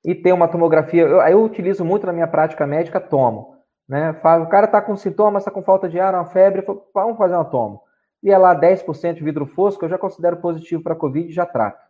e 0.07 0.15
ter 0.15 0.33
uma 0.33 0.47
tomografia. 0.47 1.03
Eu, 1.03 1.21
eu 1.21 1.43
utilizo 1.43 1.85
muito 1.85 2.07
na 2.07 2.13
minha 2.13 2.29
prática 2.29 2.65
médica, 2.65 3.01
tomo. 3.01 3.57
Né? 3.89 4.11
O 4.13 4.47
cara 4.47 4.67
está 4.67 4.81
com 4.81 4.97
sintomas, 4.97 5.43
está 5.43 5.51
com 5.51 5.63
falta 5.63 5.89
de 5.89 5.99
ar, 5.99 6.15
uma 6.15 6.25
febre, 6.27 6.65
vamos 6.95 7.19
fazer 7.19 7.35
uma 7.35 7.45
tomo. 7.45 7.83
E 8.23 8.31
é 8.31 8.39
lá 8.39 8.59
10% 8.59 9.15
de 9.15 9.25
vidro 9.25 9.47
fosco, 9.47 9.85
eu 9.85 9.89
já 9.89 9.99
considero 9.99 10.37
positivo 10.37 10.83
para 10.83 10.95
Covid 10.95 11.29
e 11.29 11.35
já 11.35 11.45
trato. 11.45 11.85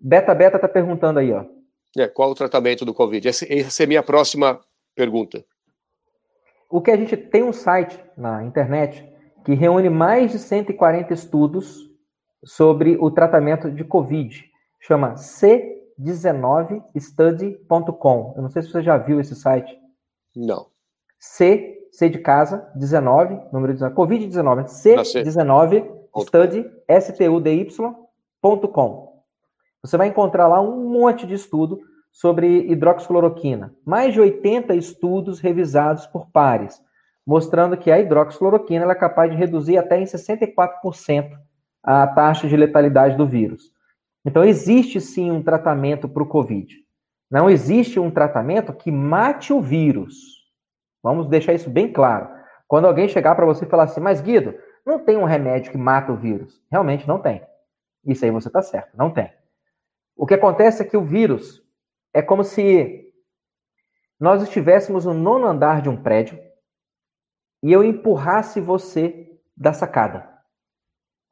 Beta 0.00 0.34
Beta 0.34 0.56
está 0.56 0.68
perguntando 0.68 1.20
aí, 1.20 1.32
ó. 1.32 1.44
É, 1.96 2.08
qual 2.08 2.30
o 2.30 2.34
tratamento 2.34 2.84
do 2.84 2.92
Covid? 2.92 3.28
Essa, 3.28 3.46
essa 3.48 3.82
é 3.82 3.84
a 3.84 3.88
minha 3.88 4.02
próxima 4.02 4.60
pergunta. 4.96 5.44
O 6.68 6.82
que 6.82 6.90
a 6.90 6.96
gente 6.96 7.16
tem 7.16 7.44
um 7.44 7.52
site 7.52 7.98
na 8.16 8.42
internet 8.42 9.08
que 9.44 9.54
reúne 9.54 9.88
mais 9.88 10.32
de 10.32 10.40
140 10.40 11.14
estudos 11.14 11.88
sobre 12.44 12.96
o 13.00 13.10
tratamento 13.12 13.70
de 13.70 13.84
Covid. 13.84 14.44
Chama 14.80 15.16
c19study.com. 16.00 18.34
Eu 18.36 18.42
não 18.42 18.50
sei 18.50 18.62
se 18.62 18.70
você 18.70 18.82
já 18.82 18.96
viu 18.96 19.20
esse 19.20 19.34
site. 19.34 19.78
Não. 20.34 20.66
C, 21.18 21.76
C 21.92 22.08
de 22.08 22.18
casa, 22.18 22.66
19, 22.74 23.38
número 23.52 23.72
19, 23.72 23.94
Covid-19, 23.94 24.64
C19 24.64 25.94
study, 26.22 26.64
S-T-U-D-Y.com. 26.86 28.04
Você 29.82 29.96
vai 29.96 30.06
encontrar 30.08 30.48
lá 30.48 30.60
um 30.60 30.88
monte 30.88 31.26
de 31.26 31.34
estudo 31.34 31.80
sobre 32.12 32.70
hidroxicloroquina. 32.70 33.74
Mais 33.84 34.14
de 34.14 34.20
80 34.20 34.74
estudos 34.74 35.40
revisados 35.40 36.06
por 36.06 36.30
pares, 36.30 36.80
mostrando 37.26 37.76
que 37.76 37.90
a 37.90 37.98
hidroxicloroquina 37.98 38.90
é 38.90 38.94
capaz 38.94 39.30
de 39.30 39.36
reduzir 39.36 39.76
até 39.76 40.00
em 40.00 40.04
64% 40.04 41.36
a 41.82 42.06
taxa 42.06 42.48
de 42.48 42.56
letalidade 42.56 43.16
do 43.16 43.26
vírus. 43.26 43.73
Então, 44.24 44.44
existe 44.44 45.00
sim 45.00 45.30
um 45.30 45.42
tratamento 45.42 46.08
para 46.08 46.22
o 46.22 46.28
Covid. 46.28 46.74
Não 47.30 47.50
existe 47.50 47.98
um 47.98 48.10
tratamento 48.10 48.72
que 48.72 48.90
mate 48.90 49.52
o 49.52 49.60
vírus. 49.60 50.14
Vamos 51.02 51.28
deixar 51.28 51.52
isso 51.52 51.68
bem 51.68 51.92
claro. 51.92 52.28
Quando 52.66 52.86
alguém 52.86 53.08
chegar 53.08 53.34
para 53.34 53.46
você 53.46 53.64
e 53.64 53.68
falar 53.68 53.84
assim, 53.84 54.00
mas 54.00 54.20
Guido, 54.20 54.54
não 54.84 54.98
tem 54.98 55.16
um 55.16 55.24
remédio 55.24 55.72
que 55.72 55.78
mata 55.78 56.12
o 56.12 56.16
vírus. 56.16 56.62
Realmente 56.70 57.06
não 57.06 57.20
tem. 57.20 57.44
Isso 58.06 58.24
aí 58.24 58.30
você 58.30 58.48
está 58.48 58.62
certo, 58.62 58.96
não 58.96 59.10
tem. 59.10 59.32
O 60.16 60.26
que 60.26 60.34
acontece 60.34 60.82
é 60.82 60.84
que 60.84 60.96
o 60.96 61.04
vírus 61.04 61.62
é 62.12 62.22
como 62.22 62.44
se 62.44 63.12
nós 64.20 64.42
estivéssemos 64.42 65.04
no 65.04 65.14
nono 65.14 65.46
andar 65.46 65.82
de 65.82 65.88
um 65.88 66.00
prédio 66.00 66.38
e 67.62 67.72
eu 67.72 67.82
empurrasse 67.82 68.60
você 68.60 69.40
da 69.56 69.72
sacada. 69.72 70.30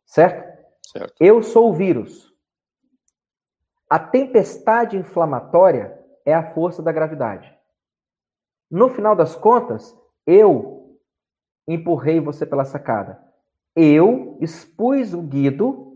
Certo? 0.06 0.42
certo. 0.86 1.14
Eu 1.20 1.42
sou 1.42 1.70
o 1.70 1.74
vírus. 1.74 2.31
A 3.92 3.98
tempestade 3.98 4.96
inflamatória 4.96 6.02
é 6.24 6.32
a 6.32 6.54
força 6.54 6.82
da 6.82 6.90
gravidade. 6.90 7.54
No 8.70 8.88
final 8.88 9.14
das 9.14 9.36
contas, 9.36 9.94
eu 10.26 10.96
empurrei 11.68 12.18
você 12.18 12.46
pela 12.46 12.64
sacada. 12.64 13.22
Eu 13.76 14.38
expus 14.40 15.12
o 15.12 15.20
Guido 15.20 15.94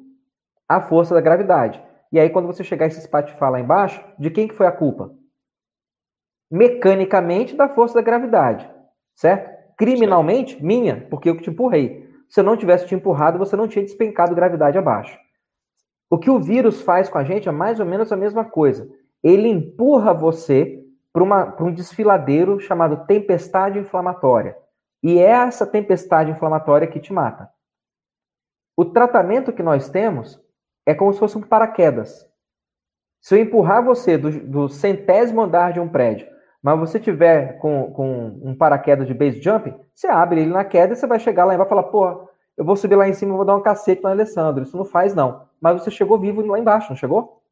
à 0.68 0.78
força 0.78 1.14
da 1.14 1.22
gravidade. 1.22 1.82
E 2.12 2.20
aí, 2.20 2.28
quando 2.28 2.44
você 2.44 2.62
chegar 2.62 2.84
esse 2.84 2.98
espatifar 2.98 3.50
lá 3.50 3.60
embaixo, 3.60 4.04
de 4.18 4.28
quem 4.30 4.46
que 4.46 4.54
foi 4.54 4.66
a 4.66 4.72
culpa? 4.72 5.14
Mecanicamente, 6.50 7.56
da 7.56 7.66
força 7.66 7.94
da 7.94 8.02
gravidade, 8.02 8.70
certo? 9.14 9.74
Criminalmente, 9.74 10.62
minha, 10.62 11.08
porque 11.08 11.30
eu 11.30 11.36
que 11.38 11.44
te 11.44 11.48
empurrei. 11.48 12.06
Se 12.28 12.40
eu 12.40 12.44
não 12.44 12.58
tivesse 12.58 12.86
te 12.86 12.94
empurrado, 12.94 13.38
você 13.38 13.56
não 13.56 13.66
tinha 13.66 13.86
despencado 13.86 14.34
gravidade 14.34 14.76
abaixo. 14.76 15.18
O 16.08 16.18
que 16.18 16.30
o 16.30 16.40
vírus 16.40 16.80
faz 16.80 17.08
com 17.08 17.18
a 17.18 17.24
gente 17.24 17.48
é 17.48 17.52
mais 17.52 17.80
ou 17.80 17.86
menos 17.86 18.12
a 18.12 18.16
mesma 18.16 18.44
coisa. 18.44 18.88
Ele 19.22 19.48
empurra 19.48 20.14
você 20.14 20.84
para 21.12 21.64
um 21.64 21.72
desfiladeiro 21.72 22.60
chamado 22.60 23.06
tempestade 23.06 23.78
inflamatória. 23.78 24.56
E 25.02 25.18
é 25.18 25.30
essa 25.30 25.66
tempestade 25.66 26.30
inflamatória 26.30 26.86
que 26.86 27.00
te 27.00 27.12
mata. 27.12 27.48
O 28.76 28.84
tratamento 28.84 29.52
que 29.52 29.62
nós 29.62 29.88
temos 29.88 30.40
é 30.84 30.94
como 30.94 31.12
se 31.12 31.18
fosse 31.18 31.38
um 31.38 31.42
paraquedas. 31.42 32.28
Se 33.20 33.34
eu 33.34 33.40
empurrar 33.40 33.84
você 33.84 34.16
do, 34.18 34.30
do 34.30 34.68
centésimo 34.68 35.40
andar 35.40 35.72
de 35.72 35.80
um 35.80 35.88
prédio, 35.88 36.28
mas 36.62 36.78
você 36.78 37.00
tiver 37.00 37.58
com, 37.58 37.90
com 37.92 38.38
um 38.42 38.54
paraquedas 38.54 39.06
de 39.06 39.14
base 39.14 39.40
jump, 39.40 39.74
você 39.94 40.06
abre 40.06 40.42
ele 40.42 40.50
na 40.50 40.64
queda 40.64 40.92
e 40.92 40.96
você 40.96 41.06
vai 41.06 41.18
chegar 41.18 41.44
lá 41.44 41.54
e 41.54 41.56
vai 41.56 41.68
falar, 41.68 41.84
pô, 41.84 42.28
eu 42.56 42.64
vou 42.64 42.76
subir 42.76 42.96
lá 42.96 43.08
em 43.08 43.14
cima 43.14 43.32
e 43.32 43.36
vou 43.36 43.44
dar 43.44 43.56
um 43.56 43.62
cacete 43.62 44.02
no 44.02 44.10
Alessandro. 44.10 44.62
Isso 44.62 44.76
não 44.76 44.84
faz, 44.84 45.14
não. 45.14 45.45
Mas 45.60 45.80
você 45.80 45.90
chegou 45.90 46.18
vivo 46.18 46.44
lá 46.46 46.58
embaixo, 46.58 46.90
não 46.90 46.96
chegou? 46.96 47.42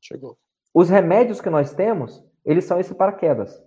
Chegou. 0.00 0.36
Os 0.72 0.88
remédios 0.88 1.40
que 1.40 1.50
nós 1.50 1.72
temos, 1.74 2.24
eles 2.44 2.64
são 2.64 2.78
esse 2.78 2.94
paraquedas. 2.94 3.62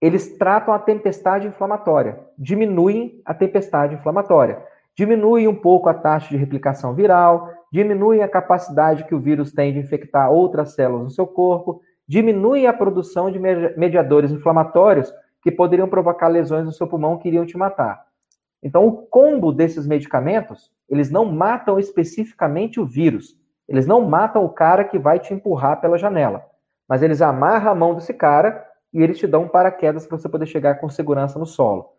Eles 0.00 0.36
tratam 0.38 0.72
a 0.72 0.78
tempestade 0.78 1.46
inflamatória, 1.46 2.20
diminuem 2.38 3.20
a 3.24 3.34
tempestade 3.34 3.94
inflamatória, 3.94 4.62
diminuem 4.96 5.48
um 5.48 5.54
pouco 5.54 5.88
a 5.88 5.94
taxa 5.94 6.28
de 6.28 6.36
replicação 6.36 6.94
viral, 6.94 7.50
diminuem 7.72 8.22
a 8.22 8.28
capacidade 8.28 9.04
que 9.04 9.14
o 9.14 9.20
vírus 9.20 9.52
tem 9.52 9.72
de 9.72 9.80
infectar 9.80 10.30
outras 10.30 10.74
células 10.74 11.04
no 11.04 11.10
seu 11.10 11.26
corpo, 11.26 11.82
diminuem 12.06 12.66
a 12.66 12.72
produção 12.72 13.30
de 13.30 13.38
mediadores 13.38 14.30
inflamatórios 14.30 15.12
que 15.42 15.50
poderiam 15.50 15.88
provocar 15.88 16.28
lesões 16.28 16.64
no 16.64 16.72
seu 16.72 16.86
pulmão 16.86 17.18
que 17.18 17.28
iriam 17.28 17.44
te 17.44 17.56
matar. 17.56 18.06
Então, 18.62 18.86
o 18.86 19.06
combo 19.06 19.52
desses 19.52 19.86
medicamentos, 19.86 20.72
eles 20.88 21.10
não 21.10 21.24
matam 21.24 21.78
especificamente 21.78 22.80
o 22.80 22.86
vírus, 22.86 23.36
eles 23.68 23.86
não 23.86 24.00
matam 24.08 24.44
o 24.44 24.48
cara 24.48 24.84
que 24.84 24.98
vai 24.98 25.18
te 25.18 25.34
empurrar 25.34 25.80
pela 25.80 25.98
janela, 25.98 26.44
mas 26.88 27.02
eles 27.02 27.20
amarram 27.20 27.70
a 27.70 27.74
mão 27.74 27.94
desse 27.94 28.14
cara 28.14 28.64
e 28.92 29.02
eles 29.02 29.18
te 29.18 29.26
dão 29.26 29.44
um 29.44 29.48
paraquedas 29.48 30.06
para 30.06 30.16
você 30.16 30.28
poder 30.28 30.46
chegar 30.46 30.76
com 30.76 30.88
segurança 30.88 31.38
no 31.38 31.46
solo. 31.46 31.92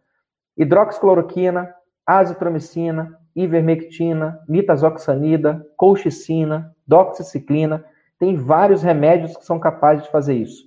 Hidroxicloroquina, 0.57 1.73
azitromicina, 2.05 3.19
ivermectina, 3.35 4.43
nitazoxanida, 4.47 5.65
colchicina, 5.77 6.75
doxiciclina, 6.87 7.85
tem 8.17 8.35
vários 8.35 8.83
remédios 8.83 9.37
que 9.37 9.45
são 9.45 9.59
capazes 9.59 10.03
de 10.03 10.11
fazer 10.11 10.33
isso. 10.33 10.65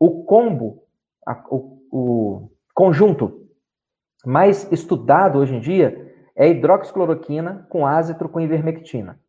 O 0.00 0.24
combo, 0.24 0.82
a, 1.24 1.40
o, 1.50 1.78
o, 1.92 2.50
conjunto 2.74 3.46
mais 4.24 4.70
estudado 4.72 5.38
hoje 5.38 5.54
em 5.54 5.60
dia 5.60 6.07
é 6.38 6.48
hidroxicloroquina 6.48 7.66
com 7.68 7.84
ácetro 7.84 8.28
com 8.28 8.40
ivermectina. 8.40 9.20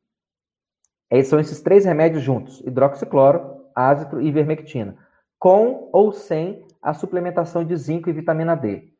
são 1.25 1.39
esses 1.39 1.59
três 1.59 1.83
remédios 1.83 2.21
juntos: 2.21 2.61
hidroxicloro, 2.61 3.65
ácetro 3.75 4.21
e 4.21 4.27
ivermectina, 4.27 4.95
com 5.39 5.89
ou 5.91 6.13
sem 6.13 6.63
a 6.79 6.93
suplementação 6.93 7.65
de 7.65 7.75
zinco 7.75 8.09
e 8.09 8.13
vitamina 8.13 8.55
D. 8.55 8.93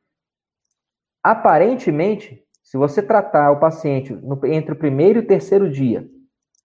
Aparentemente, 1.24 2.43
se 2.64 2.78
você 2.78 3.03
tratar 3.03 3.51
o 3.51 3.60
paciente 3.60 4.14
no, 4.14 4.43
entre 4.47 4.74
o 4.74 4.78
primeiro 4.78 5.20
e 5.20 5.22
o 5.22 5.28
terceiro 5.28 5.70
dia 5.70 6.10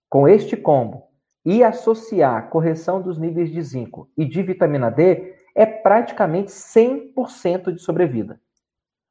com 0.09 0.27
este 0.27 0.57
combo 0.57 1.09
e 1.45 1.63
associar 1.63 2.49
correção 2.49 3.03
dos 3.03 3.19
níveis 3.19 3.51
de 3.51 3.61
zinco 3.61 4.09
e 4.17 4.25
de 4.25 4.43
vitamina 4.43 4.91
D, 4.91 5.35
é 5.55 5.67
praticamente 5.67 6.51
100% 6.51 7.73
de 7.73 7.81
sobrevida. 7.81 8.41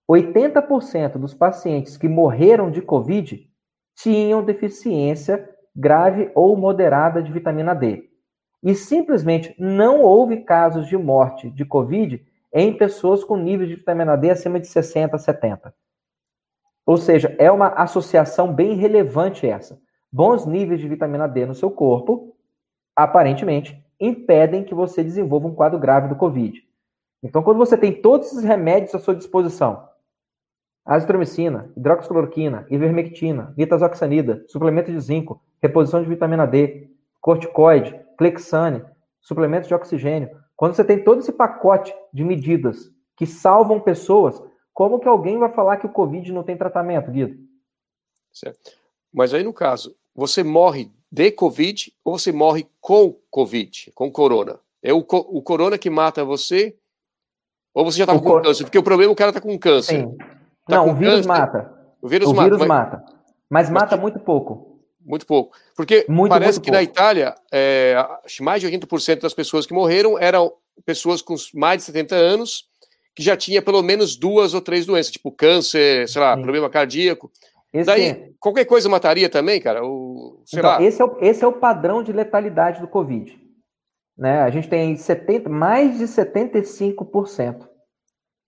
80% 0.10 1.18
dos 1.18 1.34
pacientes 1.34 1.97
que 1.97 2.08
morreram 2.08 2.70
de 2.70 2.82
Covid 2.82 3.49
tinham 3.95 4.43
deficiência 4.43 5.49
grave 5.76 6.32
ou 6.36 6.56
moderada 6.58 7.22
de 7.22 7.32
vitamina 7.32 7.74
D. 7.74 8.10
E 8.62 8.76
simplesmente 8.76 9.56
não 9.58 10.01
houve 10.01 10.38
casos 10.38 10.88
de 10.88 10.97
morte 10.97 11.49
de 11.49 11.66
Covid 11.66 12.24
em 12.54 12.78
pessoas 12.78 13.24
com 13.24 13.36
nível 13.36 13.66
de 13.66 13.76
vitamina 13.76 14.16
D 14.16 14.30
acima 14.30 14.60
de 14.60 14.68
60, 14.68 15.18
70. 15.18 15.74
Ou 16.86 16.97
seja, 16.97 17.36
é 17.39 17.49
uma 17.49 17.70
associação 17.70 18.54
bem 18.54 18.76
relevante 18.76 19.47
essa. 19.47 19.82
Bons 20.12 20.45
níveis 20.45 20.80
de 20.80 20.88
vitamina 20.88 21.28
D 21.28 21.45
no 21.45 21.56
seu 21.56 21.72
corpo, 21.72 22.36
aparentemente, 22.95 23.84
impedem 23.99 24.64
que 24.64 24.76
você 24.76 25.04
desenvolva 25.04 25.47
um 25.47 25.56
quadro 25.56 25.80
grave 25.80 26.08
do 26.08 26.16
Covid. 26.16 26.62
Então, 27.24 27.41
quando 27.41 27.58
você 27.58 27.78
tem 27.78 28.01
todos 28.01 28.28
esses 28.28 28.43
remédios 28.43 28.93
à 28.93 28.99
sua 28.99 29.16
disposição, 29.16 29.88
azitromicina, 30.86 31.72
hidroxicloroquina, 31.78 32.68
ivermectina, 32.70 33.54
nitazoxanida, 33.58 34.44
suplemento 34.48 34.92
de 34.92 35.00
zinco, 35.00 35.42
reposição 35.62 36.02
de 36.02 36.10
vitamina 36.10 36.46
D, 36.46 36.90
corticoide, 37.22 38.00
clexane, 38.18 38.84
suplemento 39.22 39.68
de 39.68 39.74
oxigênio, 39.74 40.30
quando 40.56 40.76
você 40.76 40.84
tem 40.84 41.04
todo 41.04 41.20
esse 41.20 41.32
pacote 41.32 41.94
de 42.14 42.24
medidas 42.24 42.92
que 43.16 43.26
salvam 43.26 43.80
pessoas, 43.80 44.42
como 44.74 45.00
que 45.00 45.08
alguém 45.08 45.38
vai 45.38 45.52
falar 45.52 45.78
que 45.78 45.86
o 45.86 45.92
Covid 45.92 46.32
não 46.32 46.44
tem 46.44 46.58
tratamento, 46.58 47.12
Guido? 47.12 47.38
Certo. 48.32 48.72
Mas 49.12 49.34
aí, 49.34 49.44
no 49.44 49.54
caso, 49.54 49.96
você 50.16 50.44
morre 50.44 50.92
de 51.12 51.32
Covid 51.32 51.94
ou 52.04 52.18
você 52.18 52.32
morre 52.32 52.68
com 52.82 53.16
Covid, 53.30 53.92
com 53.94 54.12
corona? 54.12 54.60
É 54.82 54.94
o, 54.94 55.00
o 55.00 55.42
corona 55.42 55.78
que 55.78 55.90
mata 55.90 56.26
você 56.26 56.76
ou 57.74 57.86
você 57.86 58.00
já 58.00 58.04
está 58.04 58.14
com 58.14 58.22
cor... 58.26 58.42
câncer? 58.42 58.64
Porque 58.66 58.78
o 58.78 58.84
problema 58.84 59.12
é 59.12 59.14
o 59.14 59.16
cara 59.16 59.30
está 59.30 59.40
com 59.40 59.58
câncer. 59.58 60.02
Sim. 60.02 60.18
Tá 60.66 60.78
não, 60.78 60.89
o 60.89 60.95
vírus 60.95 61.26
câncer. 61.26 61.28
mata. 61.28 61.74
O 62.01 62.07
vírus, 62.07 62.28
o 62.30 62.34
mata, 62.34 62.43
vírus 62.43 62.59
mas... 62.59 62.68
mata. 62.68 63.03
Mas 63.49 63.70
mata 63.70 63.97
muito 63.97 64.20
pouco. 64.20 64.80
Muito 65.05 65.26
pouco. 65.26 65.55
Porque 65.76 66.05
muito, 66.07 66.32
parece 66.32 66.59
muito 66.59 66.66
que 66.66 66.72
pouco. 66.72 66.78
na 66.78 66.84
Itália, 66.84 67.36
é, 67.51 67.95
mais 68.41 68.61
de 68.61 68.68
80% 68.68 69.22
das 69.22 69.34
pessoas 69.34 69.66
que 69.66 69.74
morreram 69.74 70.18
eram 70.18 70.53
pessoas 70.86 71.22
com 71.22 71.36
mais 71.53 71.80
de 71.80 71.84
70 71.84 72.16
anos 72.16 72.66
que 73.16 73.22
já 73.22 73.38
tinha 73.38 73.61
pelo 73.61 73.84
menos 73.84 74.16
duas 74.16 74.53
ou 74.53 74.61
três 74.61 74.86
doenças, 74.86 75.11
tipo 75.11 75.32
câncer, 75.32 76.07
sei 76.09 76.22
lá, 76.22 76.36
Sim. 76.36 76.41
problema 76.41 76.70
cardíaco. 76.70 77.32
Esse 77.72 77.86
Daí, 77.86 78.05
é... 78.05 78.30
qualquer 78.39 78.66
coisa 78.66 78.89
mataria 78.89 79.30
também, 79.30 79.61
cara? 79.61 79.86
O, 79.86 80.41
sei 80.45 80.59
então, 80.59 80.72
lá. 80.72 80.82
Esse, 80.82 81.01
é 81.01 81.05
o, 81.05 81.18
esse 81.22 81.43
é 81.43 81.47
o 81.47 81.53
padrão 81.53 82.03
de 82.03 82.11
letalidade 82.11 82.82
do 82.82 82.88
Covid. 82.88 83.39
Né? 84.18 84.41
A 84.41 84.49
gente 84.49 84.68
tem 84.68 84.95
70, 84.95 85.49
mais 85.49 85.97
de 85.97 86.05
75% 86.05 87.68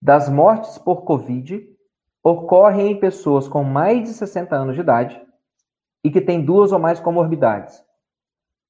das 0.01 0.29
mortes 0.29 0.77
por 0.77 1.03
Covid 1.03 1.74
ocorrem 2.25 2.91
em 2.91 2.99
pessoas 2.99 3.47
com 3.47 3.63
mais 3.63 4.01
de 4.01 4.09
60 4.09 4.55
anos 4.55 4.73
de 4.73 4.81
idade 4.81 5.21
e 6.03 6.09
que 6.09 6.19
têm 6.19 6.43
duas 6.43 6.71
ou 6.71 6.79
mais 6.79 6.99
comorbidades. 6.99 7.79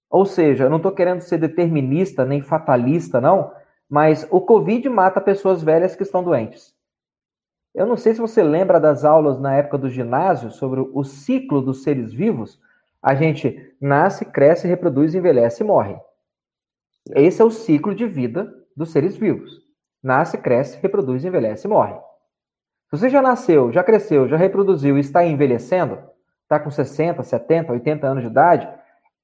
Ou 0.09 0.25
seja, 0.25 0.65
eu 0.65 0.69
não 0.69 0.75
estou 0.75 0.91
querendo 0.91 1.21
ser 1.21 1.37
determinista 1.37 2.25
nem 2.25 2.41
fatalista, 2.41 3.21
não, 3.21 3.53
mas 3.89 4.27
o 4.29 4.41
Covid 4.41 4.89
mata 4.89 5.21
pessoas 5.21 5.63
velhas 5.63 5.95
que 5.95 6.03
estão 6.03 6.21
doentes. 6.21 6.75
Eu 7.73 7.85
não 7.85 7.95
sei 7.95 8.13
se 8.13 8.19
você 8.19 8.43
lembra 8.43 8.77
das 8.77 9.05
aulas 9.05 9.39
na 9.39 9.55
época 9.55 9.77
do 9.77 9.89
ginásio 9.89 10.51
sobre 10.51 10.81
o 10.81 11.03
ciclo 11.05 11.61
dos 11.61 11.81
seres 11.81 12.11
vivos. 12.11 12.59
A 13.01 13.15
gente 13.15 13.73
nasce, 13.79 14.25
cresce, 14.25 14.67
reproduz, 14.67 15.15
envelhece 15.15 15.63
e 15.63 15.65
morre. 15.65 15.97
Esse 17.11 17.41
é 17.41 17.45
o 17.45 17.51
ciclo 17.51 17.95
de 17.95 18.05
vida 18.05 18.53
dos 18.75 18.91
seres 18.91 19.15
vivos. 19.15 19.61
Nasce, 20.03 20.37
cresce, 20.37 20.77
reproduz, 20.81 21.23
envelhece 21.23 21.67
e 21.67 21.69
morre. 21.69 22.04
Se 22.89 22.97
você 22.99 23.09
já 23.09 23.21
nasceu, 23.21 23.71
já 23.71 23.83
cresceu, 23.83 24.27
já 24.27 24.37
reproduziu 24.37 24.97
e 24.97 25.01
está 25.01 25.25
envelhecendo, 25.25 25.97
está 26.43 26.59
com 26.59 26.69
60, 26.69 27.23
70, 27.23 27.73
80 27.73 28.07
anos 28.07 28.23
de 28.23 28.29
idade, 28.29 28.69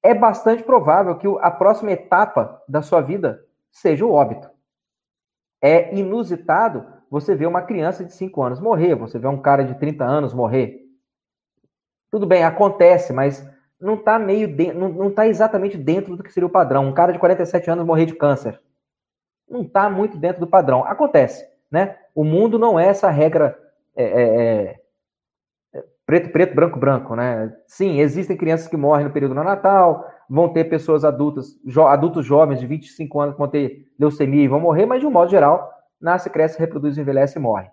é 0.02 0.12
bastante 0.12 0.62
provável 0.62 1.16
que 1.16 1.28
a 1.40 1.50
próxima 1.50 1.92
etapa 1.92 2.60
da 2.68 2.82
sua 2.82 3.00
vida 3.00 3.44
seja 3.70 4.04
o 4.04 4.12
óbito. 4.12 4.50
É 5.62 5.94
inusitado 5.94 6.84
você 7.08 7.34
ver 7.36 7.46
uma 7.46 7.62
criança 7.62 8.04
de 8.04 8.12
5 8.12 8.42
anos 8.42 8.58
morrer, 8.58 8.96
você 8.96 9.18
ver 9.18 9.28
um 9.28 9.40
cara 9.40 9.64
de 9.64 9.78
30 9.78 10.04
anos 10.04 10.34
morrer. 10.34 10.80
Tudo 12.10 12.26
bem, 12.26 12.42
acontece, 12.42 13.12
mas 13.12 13.48
não 13.80 13.94
está 13.94 14.18
meio 14.18 14.48
de, 14.48 14.72
não, 14.72 14.88
não 14.88 15.10
tá 15.10 15.26
exatamente 15.26 15.76
dentro 15.78 16.16
do 16.16 16.22
que 16.22 16.32
seria 16.32 16.46
o 16.46 16.50
padrão. 16.50 16.86
Um 16.86 16.92
cara 16.92 17.12
de 17.12 17.18
47 17.18 17.70
anos 17.70 17.86
morrer 17.86 18.06
de 18.06 18.14
câncer. 18.14 18.60
Não 19.48 19.62
está 19.62 19.88
muito 19.88 20.16
dentro 20.16 20.40
do 20.40 20.46
padrão. 20.46 20.84
Acontece, 20.84 21.46
né? 21.70 21.96
O 22.14 22.24
mundo 22.24 22.58
não 22.58 22.78
é 22.78 22.86
essa 22.86 23.10
regra 23.10 23.58
é, 23.96 24.04
é, 24.04 24.80
é, 25.74 25.84
preto, 26.06 26.30
preto, 26.30 26.54
branco, 26.54 26.78
branco, 26.78 27.16
né? 27.16 27.54
Sim, 27.66 27.98
existem 28.00 28.36
crianças 28.36 28.68
que 28.68 28.76
morrem 28.76 29.06
no 29.06 29.12
período 29.12 29.34
do 29.34 29.44
Natal, 29.44 30.06
vão 30.28 30.52
ter 30.52 30.64
pessoas 30.64 31.04
adultas, 31.04 31.58
jo, 31.64 31.82
adultos 31.82 32.24
jovens 32.24 32.60
de 32.60 32.66
25 32.66 33.20
anos 33.20 33.34
que 33.34 33.38
vão 33.38 33.48
ter 33.48 33.86
leucemia 33.98 34.44
e 34.44 34.48
vão 34.48 34.60
morrer, 34.60 34.86
mas 34.86 35.00
de 35.00 35.06
um 35.06 35.10
modo 35.10 35.30
geral, 35.30 35.70
nasce, 36.00 36.30
cresce, 36.30 36.58
reproduz, 36.58 36.96
envelhece 36.98 37.38
e 37.38 37.42
morre. 37.42 37.70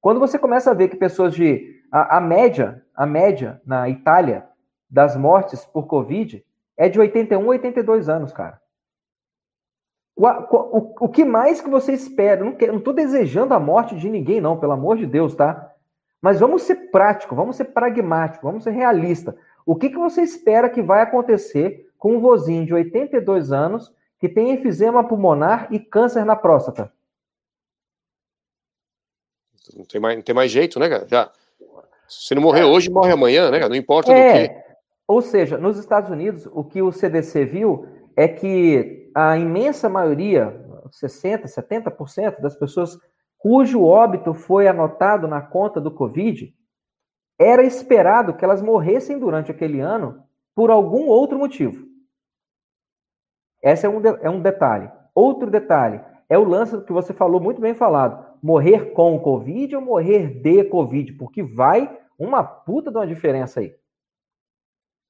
Quando 0.00 0.20
você 0.20 0.38
começa 0.38 0.70
a 0.70 0.74
ver 0.74 0.88
que 0.88 0.96
pessoas 0.96 1.34
de 1.34 1.80
a, 1.90 2.18
a 2.18 2.20
média, 2.20 2.82
a 2.94 3.04
média 3.04 3.60
na 3.66 3.88
Itália 3.88 4.46
das 4.88 5.16
mortes 5.16 5.64
por 5.64 5.86
Covid 5.86 6.44
é 6.76 6.88
de 6.88 6.98
81 6.98 7.42
a 7.42 7.48
82 7.48 8.08
anos, 8.08 8.32
cara. 8.32 8.61
O, 10.22 10.26
o, 10.28 10.94
o 11.00 11.08
que 11.08 11.24
mais 11.24 11.60
que 11.60 11.68
você 11.68 11.92
espera? 11.92 12.44
Não 12.44 12.52
estou 12.52 12.94
desejando 12.94 13.54
a 13.54 13.58
morte 13.58 13.96
de 13.96 14.08
ninguém, 14.08 14.40
não, 14.40 14.56
pelo 14.56 14.70
amor 14.70 14.96
de 14.96 15.04
Deus, 15.04 15.34
tá? 15.34 15.72
Mas 16.20 16.38
vamos 16.38 16.62
ser 16.62 16.92
prático, 16.92 17.34
vamos 17.34 17.56
ser 17.56 17.64
pragmático, 17.64 18.46
vamos 18.46 18.62
ser 18.62 18.70
realista. 18.70 19.36
O 19.66 19.74
que, 19.74 19.90
que 19.90 19.98
você 19.98 20.22
espera 20.22 20.70
que 20.70 20.80
vai 20.80 21.02
acontecer 21.02 21.90
com 21.98 22.14
um 22.14 22.20
vozinho 22.20 22.64
de 22.64 22.72
82 22.72 23.50
anos 23.50 23.92
que 24.20 24.28
tem 24.28 24.52
enfisema 24.52 25.02
pulmonar 25.02 25.66
e 25.72 25.80
câncer 25.80 26.24
na 26.24 26.36
próstata? 26.36 26.92
Não 29.76 29.84
tem 29.84 30.00
mais, 30.00 30.14
não 30.14 30.22
tem 30.22 30.34
mais 30.36 30.52
jeito, 30.52 30.78
né, 30.78 30.88
cara? 30.88 31.06
Já, 31.08 31.32
se 32.06 32.32
não 32.36 32.42
morrer 32.42 32.60
é. 32.60 32.64
hoje, 32.64 32.88
morre 32.88 33.10
amanhã, 33.10 33.50
né, 33.50 33.58
cara? 33.58 33.70
Não 33.70 33.76
importa 33.76 34.12
é. 34.12 34.46
do 34.46 34.54
que. 34.54 34.62
Ou 35.08 35.20
seja, 35.20 35.58
nos 35.58 35.78
Estados 35.78 36.10
Unidos, 36.10 36.48
o 36.52 36.62
que 36.62 36.80
o 36.80 36.92
CDC 36.92 37.44
viu 37.44 37.88
é 38.14 38.28
que 38.28 39.01
a 39.14 39.36
imensa 39.36 39.88
maioria, 39.88 40.64
60%, 40.88 41.44
70% 41.44 42.40
das 42.40 42.56
pessoas 42.56 42.98
cujo 43.38 43.82
óbito 43.82 44.32
foi 44.34 44.68
anotado 44.68 45.26
na 45.26 45.40
conta 45.40 45.80
do 45.80 45.90
Covid, 45.90 46.54
era 47.38 47.64
esperado 47.64 48.34
que 48.34 48.44
elas 48.44 48.62
morressem 48.62 49.18
durante 49.18 49.50
aquele 49.50 49.80
ano 49.80 50.22
por 50.54 50.70
algum 50.70 51.06
outro 51.06 51.38
motivo. 51.38 51.84
Esse 53.60 53.86
é 53.86 53.88
um, 53.88 54.00
é 54.22 54.30
um 54.30 54.40
detalhe. 54.40 54.90
Outro 55.14 55.50
detalhe 55.50 56.00
é 56.28 56.38
o 56.38 56.44
lance 56.44 56.80
que 56.84 56.92
você 56.92 57.12
falou 57.12 57.40
muito 57.40 57.60
bem 57.60 57.74
falado: 57.74 58.24
morrer 58.42 58.92
com 58.92 59.18
Covid 59.18 59.76
ou 59.76 59.82
morrer 59.82 60.40
de 60.40 60.64
Covid, 60.64 61.12
porque 61.14 61.42
vai 61.42 61.98
uma 62.18 62.44
puta 62.44 62.90
de 62.90 62.96
uma 62.96 63.06
diferença 63.06 63.60
aí. 63.60 63.74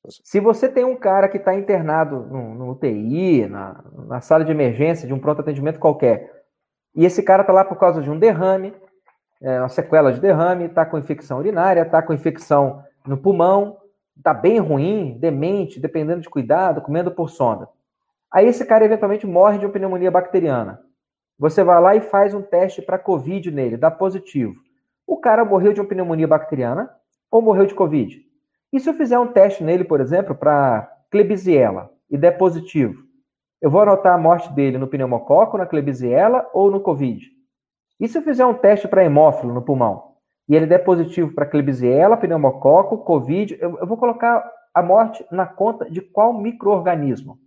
Se 0.08 0.40
você 0.40 0.68
tem 0.68 0.84
um 0.84 0.96
cara 0.96 1.28
que 1.28 1.36
está 1.36 1.54
internado 1.54 2.26
no, 2.26 2.54
no 2.54 2.70
UTI, 2.72 3.46
na, 3.46 3.84
na, 4.08 4.20
sala 4.20 4.44
de 4.44 4.50
emergência 4.50 5.06
de 5.06 5.14
um 5.14 5.18
pronto 5.18 5.40
atendimento 5.40 5.78
qualquer, 5.78 6.42
e 6.94 7.04
esse 7.04 7.22
cara 7.22 7.42
está 7.42 7.52
lá 7.52 7.64
por 7.64 7.78
causa 7.78 8.02
de 8.02 8.10
um 8.10 8.18
derrame, 8.18 8.74
é, 9.40 9.60
uma 9.60 9.68
sequela 9.68 10.12
de 10.12 10.20
derrame, 10.20 10.64
está 10.64 10.84
com 10.84 10.98
infecção 10.98 11.38
urinária, 11.38 11.82
está 11.82 12.02
com 12.02 12.12
infecção 12.12 12.82
no 13.06 13.16
pulmão, 13.16 13.78
está 14.16 14.34
bem 14.34 14.58
ruim, 14.58 15.16
demente, 15.20 15.78
dependendo 15.78 16.20
de 16.20 16.28
cuidado, 16.28 16.82
comendo 16.82 17.12
por 17.12 17.30
sonda. 17.30 17.68
Aí 18.30 18.46
esse 18.46 18.64
cara 18.64 18.84
eventualmente 18.84 19.26
morre 19.26 19.58
de 19.58 19.66
uma 19.66 19.72
pneumonia 19.72 20.10
bacteriana. 20.10 20.80
Você 21.38 21.62
vai 21.62 21.80
lá 21.80 21.94
e 21.94 22.00
faz 22.00 22.34
um 22.34 22.42
teste 22.42 22.82
para 22.82 22.98
Covid 22.98 23.50
nele, 23.52 23.76
dá 23.76 23.90
positivo. 23.90 24.54
O 25.06 25.18
cara 25.18 25.44
morreu 25.44 25.72
de 25.72 25.80
uma 25.80 25.88
pneumonia 25.88 26.26
bacteriana 26.26 26.90
ou 27.30 27.40
morreu 27.40 27.66
de 27.66 27.74
Covid? 27.74 28.31
E 28.72 28.80
se 28.80 28.88
eu 28.88 28.94
fizer 28.94 29.18
um 29.18 29.32
teste 29.32 29.62
nele, 29.62 29.84
por 29.84 30.00
exemplo, 30.00 30.34
para 30.34 30.90
Klebsiella 31.10 31.90
e 32.10 32.16
der 32.16 32.38
positivo, 32.38 33.02
eu 33.60 33.70
vou 33.70 33.82
anotar 33.82 34.14
a 34.14 34.18
morte 34.18 34.50
dele 34.52 34.78
no 34.78 34.88
pneumococo, 34.88 35.58
na 35.58 35.66
Klebsiella 35.66 36.48
ou 36.54 36.70
no 36.70 36.80
Covid? 36.80 37.30
E 38.00 38.08
se 38.08 38.18
eu 38.18 38.22
fizer 38.22 38.46
um 38.46 38.54
teste 38.54 38.88
para 38.88 39.04
hemófilo 39.04 39.52
no 39.52 39.62
pulmão 39.62 40.14
e 40.48 40.56
ele 40.56 40.66
der 40.66 40.78
positivo 40.78 41.32
para 41.32 41.46
Klebsiella, 41.46 42.16
pneumococo, 42.16 42.98
Covid, 42.98 43.56
eu, 43.60 43.78
eu 43.78 43.86
vou 43.86 43.96
colocar 43.96 44.50
a 44.74 44.82
morte 44.82 45.24
na 45.30 45.46
conta 45.46 45.88
de 45.90 46.00
qual 46.00 46.32
microorganismo? 46.32 47.38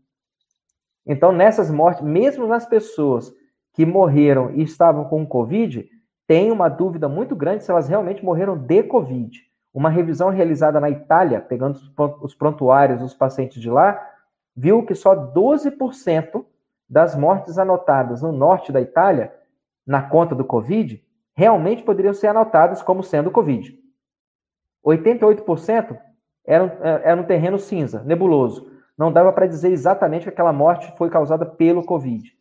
Então, 1.06 1.32
nessas 1.32 1.70
mortes, 1.72 2.04
mesmo 2.04 2.48
nas 2.48 2.66
pessoas 2.66 3.34
que 3.74 3.86
morreram 3.86 4.52
e 4.52 4.64
estavam 4.64 5.06
com 5.06 5.26
Covid, 5.26 5.90
tem 6.28 6.52
uma 6.52 6.70
dúvida 6.70 7.10
muito 7.10 7.36
grande 7.36 7.64
se 7.64 7.72
elas 7.72 7.88
realmente 7.88 8.24
morreram 8.24 8.58
de 8.58 8.84
Covid. 8.84 9.44
Uma 9.76 9.90
revisão 9.90 10.30
realizada 10.30 10.80
na 10.80 10.90
Itália, 10.90 11.42
pegando 11.42 11.78
os 12.22 12.34
prontuários 12.34 13.02
dos 13.02 13.14
pacientes 13.14 13.62
de 13.62 13.70
lá, 13.70 14.10
viu 14.56 14.86
que 14.86 14.96
só 14.96 15.14
12% 15.14 16.46
das 16.90 17.14
mortes 17.14 17.58
anotadas 17.58 18.22
no 18.22 18.32
norte 18.32 18.72
da 18.72 18.80
Itália, 18.80 19.36
na 19.86 20.02
conta 20.02 20.34
do 20.34 20.46
Covid, 20.46 21.04
realmente 21.34 21.84
poderiam 21.84 22.14
ser 22.14 22.28
anotadas 22.28 22.82
como 22.82 23.04
sendo 23.04 23.30
Covid. 23.30 23.78
88% 24.86 26.00
era, 26.46 26.80
era 27.04 27.22
um 27.22 27.26
terreno 27.26 27.60
cinza, 27.60 28.02
nebuloso. 28.02 28.72
Não 28.98 29.12
dava 29.12 29.34
para 29.34 29.46
dizer 29.46 29.74
exatamente 29.74 30.24
que 30.24 30.30
aquela 30.30 30.54
morte 30.54 30.90
foi 30.98 31.10
causada 31.10 31.46
pelo 31.46 31.84
Covid. 31.84 32.32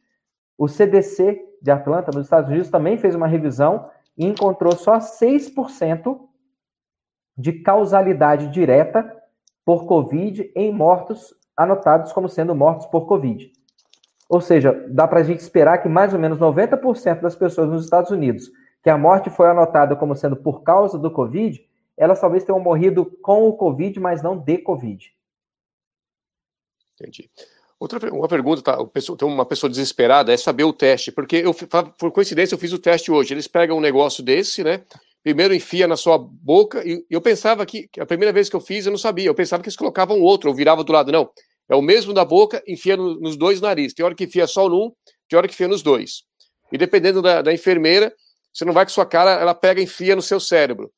O 0.57 0.69
CDC 0.69 1.45
de 1.61 1.71
Atlanta, 1.73 2.13
nos 2.15 2.27
Estados 2.27 2.49
Unidos, 2.49 2.71
também 2.71 2.97
fez 2.97 3.17
uma 3.17 3.27
revisão 3.27 3.91
e 4.17 4.25
encontrou 4.25 4.77
só 4.77 4.99
6% 4.99 6.29
de 7.37 7.53
causalidade 7.53 8.49
direta 8.49 9.11
por 9.65 9.87
Covid 9.87 10.51
em 10.55 10.73
mortos 10.73 11.35
anotados 11.57 12.13
como 12.13 12.29
sendo 12.29 12.55
mortos 12.55 12.87
por 12.87 13.07
Covid. 13.07 13.51
Ou 14.29 14.41
seja, 14.41 14.73
dá 14.91 15.07
para 15.07 15.21
a 15.21 15.23
gente 15.23 15.41
esperar 15.41 15.79
que 15.79 15.89
mais 15.89 16.13
ou 16.13 16.19
menos 16.19 16.39
90% 16.39 17.21
das 17.21 17.37
pessoas 17.37 17.69
nos 17.69 17.85
Estados 17.85 18.11
Unidos 18.11 18.51
que 18.85 18.91
a 18.91 18.99
morte 18.99 19.31
foi 19.31 19.49
anotada 19.49 19.97
como 19.97 20.15
sendo 20.15 20.37
por 20.37 20.63
causa 20.63 20.99
do 20.99 21.11
Covid, 21.11 21.59
elas 21.97 22.21
talvez 22.21 22.45
tenham 22.45 22.61
morrido 22.61 23.07
com 23.23 23.49
o 23.49 23.57
Covid, 23.57 23.99
mas 23.99 24.23
não 24.23 24.37
de 24.37 24.59
Covid. 24.59 25.11
Entendi. 26.93 27.31
Outra 27.81 28.13
uma 28.13 28.29
pergunta, 28.29 28.63
tá? 28.63 28.77
Tem 29.17 29.27
uma 29.27 29.47
pessoa 29.47 29.71
desesperada, 29.71 30.33
é 30.33 30.37
saber 30.37 30.65
o 30.65 30.73
teste, 30.73 31.11
porque 31.11 31.37
eu, 31.37 31.55
por 31.99 32.13
coincidência, 32.13 32.55
eu 32.55 32.59
fiz 32.59 32.75
o 32.75 32.79
teste 32.79 33.11
hoje. 33.11 33.33
Eles 33.33 33.49
pegam 33.49 33.79
um 33.79 33.81
negócio 33.81 34.23
desse, 34.23 34.63
né? 34.63 34.83
Primeiro 35.25 35.55
enfia 35.55 35.89
na 35.89 35.97
sua 35.97 36.19
boca, 36.19 36.87
e 36.87 37.03
eu 37.11 37.21
pensava 37.21 37.65
que, 37.65 37.89
a 37.99 38.05
primeira 38.05 38.31
vez 38.31 38.51
que 38.51 38.55
eu 38.55 38.61
fiz, 38.61 38.85
eu 38.85 38.93
não 38.93 38.99
sabia, 38.99 39.27
eu 39.27 39.35
pensava 39.35 39.63
que 39.63 39.69
eles 39.71 39.77
colocavam 39.77 40.21
outro, 40.21 40.51
ou 40.51 40.55
virava 40.55 40.85
do 40.85 40.93
lado, 40.93 41.11
não. 41.11 41.31
É 41.67 41.75
o 41.75 41.81
mesmo 41.81 42.13
da 42.13 42.27
boca, 42.27 42.63
enfia 42.69 42.95
no, 42.95 43.19
nos 43.19 43.35
dois 43.35 43.59
narizes. 43.59 43.95
Tem 43.95 44.05
hora 44.05 44.15
que 44.15 44.25
enfia 44.25 44.47
só 44.47 44.69
num, 44.69 44.93
tem 45.27 45.39
hora 45.39 45.49
que 45.49 45.55
enfia 45.55 45.67
nos 45.67 45.83
dois. 45.83 46.25
E 46.71 46.77
dependendo 46.77 47.23
da, 47.23 47.41
da 47.41 47.55
enfermeira, 47.55 48.13
você 48.53 48.67
não 48.67 48.75
vai 48.75 48.85
com 48.85 48.91
sua 48.91 49.07
cara, 49.07 49.31
ela 49.31 49.55
pega 49.55 49.81
e 49.81 49.85
enfia 49.85 50.15
no 50.15 50.21
seu 50.21 50.39
cérebro. 50.39 50.91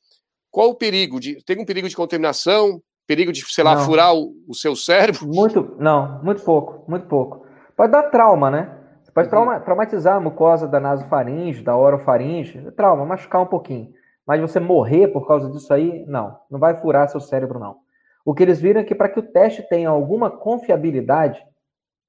Qual 0.50 0.70
o 0.70 0.74
perigo? 0.74 1.20
De, 1.20 1.40
tem 1.44 1.60
um 1.60 1.64
perigo 1.64 1.88
de 1.88 1.94
contaminação? 1.94 2.82
Perigo 3.06 3.30
de, 3.30 3.44
sei 3.52 3.62
lá, 3.62 3.76
não. 3.76 3.84
furar 3.84 4.12
o, 4.12 4.34
o, 4.48 4.54
seu 4.54 4.74
cérebro? 4.74 5.24
Muito, 5.32 5.76
não, 5.78 6.20
muito 6.24 6.42
pouco, 6.42 6.84
muito 6.90 7.06
pouco. 7.06 7.46
Pode 7.76 7.92
dar 7.92 8.04
trauma, 8.04 8.50
né? 8.50 8.76
Você 9.04 9.12
pode 9.12 9.26
uhum. 9.26 9.30
trauma, 9.30 9.60
traumatizar 9.60 10.16
a 10.16 10.20
mucosa 10.20 10.66
da 10.66 10.80
nasofaringe, 10.80 11.62
da 11.62 11.76
orofaringe, 11.76 12.72
trauma, 12.72 13.06
machucar 13.06 13.40
um 13.40 13.46
pouquinho. 13.46 13.92
Mas 14.26 14.40
você 14.40 14.58
morrer 14.58 15.08
por 15.08 15.26
causa 15.26 15.48
disso 15.50 15.72
aí, 15.72 16.04
não. 16.06 16.38
Não 16.50 16.58
vai 16.58 16.74
furar 16.74 17.08
seu 17.08 17.20
cérebro, 17.20 17.58
não. 17.58 17.76
O 18.24 18.34
que 18.34 18.42
eles 18.42 18.60
viram 18.60 18.80
é 18.80 18.84
que 18.84 18.94
para 18.94 19.08
que 19.08 19.20
o 19.20 19.22
teste 19.22 19.62
tenha 19.68 19.88
alguma 19.88 20.30
confiabilidade, 20.30 21.40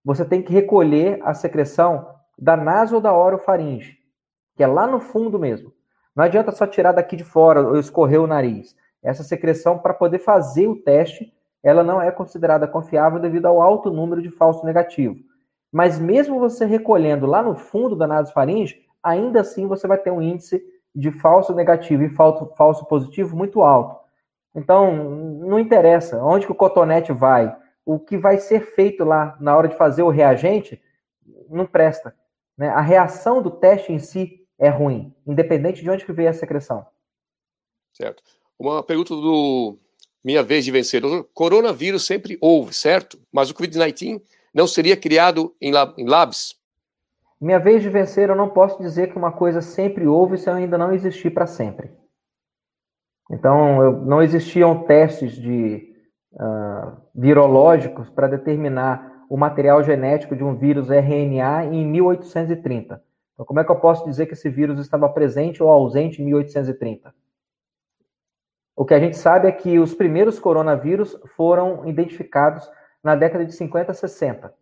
você 0.03 0.25
tem 0.25 0.41
que 0.41 0.51
recolher 0.51 1.19
a 1.23 1.33
secreção 1.33 2.07
da 2.37 2.57
naso 2.57 2.95
ou 2.95 3.01
da 3.01 3.15
orofaringe, 3.15 3.97
que 4.55 4.63
é 4.63 4.67
lá 4.67 4.87
no 4.87 4.99
fundo 4.99 5.37
mesmo. 5.37 5.71
Não 6.15 6.23
adianta 6.23 6.51
só 6.51 6.65
tirar 6.65 6.93
daqui 6.93 7.15
de 7.15 7.23
fora 7.23 7.61
ou 7.61 7.77
escorrer 7.77 8.19
o 8.19 8.25
nariz. 8.25 8.75
Essa 9.03 9.23
secreção, 9.23 9.77
para 9.77 9.93
poder 9.93 10.17
fazer 10.19 10.67
o 10.67 10.81
teste, 10.81 11.31
ela 11.61 11.83
não 11.83 12.01
é 12.01 12.11
considerada 12.11 12.67
confiável 12.67 13.19
devido 13.19 13.45
ao 13.45 13.61
alto 13.61 13.91
número 13.91 14.21
de 14.21 14.31
falso 14.31 14.65
negativo. 14.65 15.17
Mas 15.71 15.99
mesmo 15.99 16.39
você 16.39 16.65
recolhendo 16.65 17.27
lá 17.27 17.43
no 17.43 17.55
fundo 17.55 17.95
da 17.95 18.07
nasofaringe, 18.07 18.81
ainda 19.03 19.41
assim 19.41 19.67
você 19.67 19.87
vai 19.87 19.97
ter 19.97 20.11
um 20.11 20.21
índice 20.21 20.63
de 20.97 21.11
falso 21.11 21.53
negativo 21.53 22.03
e 22.03 22.09
falso, 22.09 22.51
falso 22.57 22.83
positivo 22.85 23.37
muito 23.37 23.61
alto. 23.61 23.99
Então, 24.55 24.91
não 24.95 25.59
interessa 25.59 26.23
onde 26.23 26.47
que 26.47 26.51
o 26.51 26.55
cotonete 26.55 27.13
vai, 27.13 27.55
o 27.85 27.99
que 27.99 28.17
vai 28.17 28.39
ser 28.39 28.61
feito 28.73 29.03
lá 29.03 29.37
na 29.39 29.55
hora 29.55 29.67
de 29.67 29.77
fazer 29.77 30.01
o 30.01 30.09
reagente, 30.09 30.81
não 31.49 31.67
presta. 31.67 32.15
Né? 32.57 32.67
A 32.69 32.81
reação 32.81 33.43
do 33.43 33.51
teste 33.51 33.93
em 33.93 33.99
si 33.99 34.43
é 34.57 34.69
ruim, 34.69 35.13
independente 35.27 35.83
de 35.83 35.89
onde 35.89 36.03
que 36.03 36.11
veio 36.11 36.29
a 36.29 36.33
secreção. 36.33 36.83
Certo. 37.93 38.23
Uma 38.57 38.81
pergunta 38.81 39.13
do 39.13 39.77
Minha 40.23 40.41
Vez 40.41 40.65
de 40.65 40.71
Vencer. 40.71 41.05
O 41.05 41.23
coronavírus 41.25 42.07
sempre 42.07 42.39
houve, 42.41 42.73
certo? 42.73 43.19
Mas 43.31 43.51
o 43.51 43.53
Covid-19 43.53 44.19
não 44.51 44.65
seria 44.65 44.97
criado 44.97 45.55
em, 45.61 45.71
lab, 45.71 45.93
em 45.95 46.07
labs? 46.07 46.56
Minha 47.39 47.59
vez 47.59 47.83
de 47.83 47.89
vencer, 47.89 48.29
eu 48.29 48.35
não 48.35 48.49
posso 48.49 48.81
dizer 48.81 49.11
que 49.11 49.17
uma 49.17 49.31
coisa 49.31 49.61
sempre 49.61 50.07
houve 50.07 50.37
se 50.37 50.49
eu 50.49 50.53
ainda 50.53 50.77
não 50.77 50.91
existir 50.91 51.29
para 51.29 51.45
sempre. 51.45 51.91
Então, 53.29 53.81
eu, 53.83 53.91
não 54.05 54.21
existiam 54.21 54.83
testes 54.85 55.33
de 55.33 55.93
uh, 56.33 56.97
virológicos 57.13 58.09
para 58.09 58.27
determinar 58.27 59.25
o 59.29 59.37
material 59.37 59.83
genético 59.83 60.35
de 60.35 60.43
um 60.43 60.55
vírus 60.55 60.89
RNA 60.89 61.65
em 61.65 61.85
1830. 61.85 63.03
Então, 63.33 63.45
como 63.45 63.59
é 63.59 63.63
que 63.63 63.71
eu 63.71 63.79
posso 63.79 64.03
dizer 64.05 64.25
que 64.25 64.33
esse 64.33 64.49
vírus 64.49 64.79
estava 64.79 65.07
presente 65.09 65.61
ou 65.61 65.69
ausente 65.69 66.21
em 66.21 66.25
1830? 66.25 67.13
O 68.75 68.85
que 68.85 68.93
a 68.93 68.99
gente 68.99 69.17
sabe 69.17 69.47
é 69.47 69.51
que 69.51 69.77
os 69.77 69.93
primeiros 69.93 70.39
coronavírus 70.39 71.19
foram 71.35 71.87
identificados 71.87 72.67
na 73.03 73.15
década 73.15 73.45
de 73.45 73.51
50 73.53 73.93
60. 73.93 74.53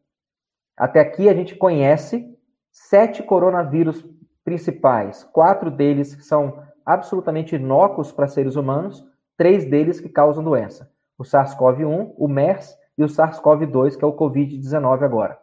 Até 0.75 0.99
aqui 0.99 1.29
a 1.29 1.33
gente 1.33 1.55
conhece 1.55 2.34
sete 2.75 3.23
coronavírus 3.23 4.05
principais, 4.43 5.23
quatro 5.23 5.71
deles 5.71 6.27
são 6.27 6.61
absolutamente 6.85 7.55
inócuos 7.55 8.11
para 8.11 8.27
seres 8.27 8.57
humanos, 8.57 9.01
três 9.37 9.63
deles 9.65 10.01
que 10.01 10.09
causam 10.09 10.43
doença: 10.43 10.91
o 11.17 11.23
SARS-CoV-1, 11.23 12.13
o 12.17 12.27
MERS 12.27 12.77
e 12.97 13.03
o 13.03 13.07
SARS-CoV-2, 13.07 13.97
que 13.97 14.03
é 14.03 14.07
o 14.07 14.15
Covid-19 14.15 15.03
agora. 15.03 15.39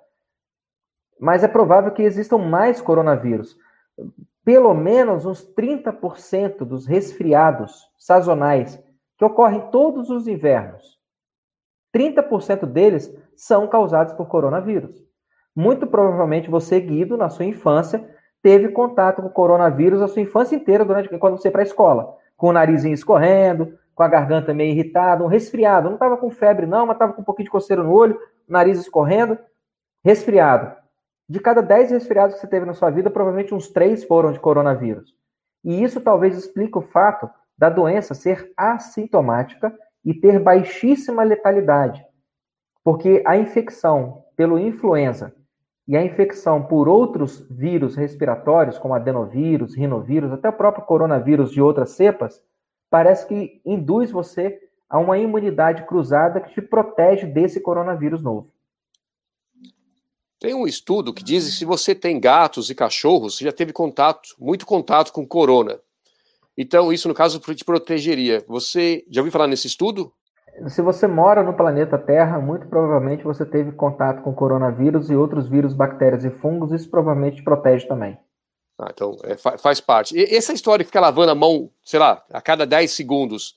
Mas 1.19 1.43
é 1.43 1.49
provável 1.49 1.91
que 1.93 2.03
existam 2.03 2.37
mais 2.37 2.83
coronavírus. 2.83 3.57
Pelo 4.45 4.75
menos 4.75 5.25
uns 5.25 5.43
30% 5.55 6.59
dos 6.65 6.87
resfriados 6.87 7.89
sazonais 7.99 8.83
que 9.17 9.25
ocorrem 9.25 9.71
todos 9.71 10.11
os 10.11 10.27
invernos, 10.27 10.99
30% 11.95 12.67
deles 12.67 13.15
são 13.35 13.69
causados 13.69 14.13
por 14.13 14.27
coronavírus. 14.27 15.12
Muito 15.55 15.87
provavelmente 15.87 16.51
você, 16.51 16.81
Guido, 16.81 17.16
na 17.16 17.29
sua 17.29 17.45
infância, 17.45 18.09
teve 18.43 18.69
contato 18.69 19.20
com 19.20 19.29
o 19.29 19.33
coronavírus 19.33 20.01
a 20.01 20.09
sua 20.09 20.23
infância 20.23 20.57
inteira 20.57 20.85
durante 20.85 21.09
quando 21.19 21.37
você 21.37 21.49
ia 21.49 21.53
para 21.53 21.62
a 21.62 21.65
escola, 21.65 22.16
com 22.37 22.49
o 22.49 22.53
narizinho 22.53 22.95
escorrendo, 22.95 23.79
com 23.95 24.03
a 24.03 24.09
garganta 24.09 24.55
meio 24.55 24.73
irritada, 24.73 25.23
um 25.23 25.29
resfriado. 25.29 25.89
Não 25.89 25.95
estava 25.95 26.16
com 26.16 26.31
febre, 26.31 26.66
não, 26.66 26.87
mas 26.87 26.97
estava 26.97 27.12
com 27.12 27.23
um 27.23 27.24
pouquinho 27.24 27.45
de 27.45 27.51
coceira 27.51 27.83
no 27.83 27.93
olho, 27.93 28.19
nariz 28.49 28.79
escorrendo, 28.79 29.39
resfriado. 30.05 30.74
De 31.29 31.39
cada 31.39 31.62
10 31.62 31.93
resfriados 31.93 32.35
que 32.35 32.41
você 32.41 32.47
teve 32.47 32.66
na 32.66 32.74
sua 32.74 32.91
vida, 32.91 33.11
provavelmente 33.11 33.55
uns 33.55 33.69
3 33.69 34.05
foram 34.05 34.33
de 34.33 34.41
coronavírus. 34.41 35.15
E 35.65 35.83
isso 35.83 36.01
talvez 36.01 36.37
explique 36.37 36.77
o 36.77 36.83
fato 36.83 37.31
da 37.57 37.69
doença 37.69 38.15
ser 38.15 38.53
assintomática 38.57 39.73
e 40.05 40.12
ter 40.12 40.41
baixíssima 40.41 41.23
letalidade. 41.23 42.05
Porque 42.83 43.23
a 43.24 43.37
infecção 43.37 44.24
pelo 44.37 44.59
influenza 44.59 45.33
e 45.87 45.97
a 45.97 46.05
infecção 46.05 46.63
por 46.63 46.89
outros 46.89 47.47
vírus 47.51 47.97
respiratórios, 47.97 48.79
como 48.79 48.95
adenovírus, 48.95 49.75
rinovírus, 49.75 50.33
até 50.33 50.49
o 50.49 50.53
próprio 50.53 50.85
coronavírus 50.85 51.51
de 51.51 51.61
outras 51.61 51.91
cepas, 51.91 52.41
parece 52.89 53.27
que 53.27 53.61
induz 53.65 54.11
você 54.11 54.61
a 54.89 54.99
uma 54.99 55.19
imunidade 55.19 55.85
cruzada 55.87 56.41
que 56.41 56.53
te 56.53 56.63
protege 56.63 57.27
desse 57.27 57.61
coronavírus 57.61 58.23
novo. 58.23 58.53
Tem 60.39 60.55
um 60.55 60.67
estudo 60.67 61.15
que 61.15 61.23
diz 61.23 61.47
que 61.47 61.53
se 61.53 61.65
você 61.65 61.95
tem 61.95 62.19
gatos 62.21 62.69
e 62.69 62.75
cachorros, 62.75 63.37
você 63.37 63.45
já 63.45 63.53
teve 63.53 63.73
contato, 63.73 64.35
muito 64.39 64.67
contato 64.67 65.13
com 65.13 65.27
corona. 65.27 65.81
Então, 66.57 66.93
isso, 66.93 67.09
no 67.09 67.15
caso, 67.15 67.39
te 67.39 67.65
protegeria. 67.65 68.45
Você 68.47 69.05
já 69.09 69.21
ouviu 69.21 69.33
falar 69.33 69.47
nesse 69.47 69.67
estudo? 69.67 70.13
Se 70.69 70.83
você 70.83 71.07
mora 71.07 71.43
no 71.43 71.55
planeta 71.55 71.99
Terra, 71.99 72.39
muito 72.39 72.66
provavelmente 72.69 73.24
você 73.24 73.45
teve 73.45 73.73
contato 73.73 74.23
com 74.23 74.35
coronavírus 74.35 75.11
e 75.11 75.16
outros 75.16 75.49
vírus, 75.49 75.73
bactérias 75.73 76.24
e 76.24 76.31
fungos, 76.31 76.73
isso 76.73 76.91
provavelmente 76.91 77.37
te 77.37 77.43
protege 77.43 77.87
também. 77.87 78.19
Ah, 78.79 78.91
então, 78.93 79.16
é, 79.24 79.37
faz 79.37 79.81
parte. 79.81 80.16
E 80.16 80.35
essa 80.35 80.53
história 80.53 80.85
que 80.85 80.89
fica 80.89 81.01
lavando 81.01 81.33
a 81.33 81.35
mão, 81.35 81.70
sei 81.85 81.99
lá, 81.99 82.23
a 82.33 82.41
cada 82.41 82.66
10 82.66 82.91
segundos, 82.91 83.57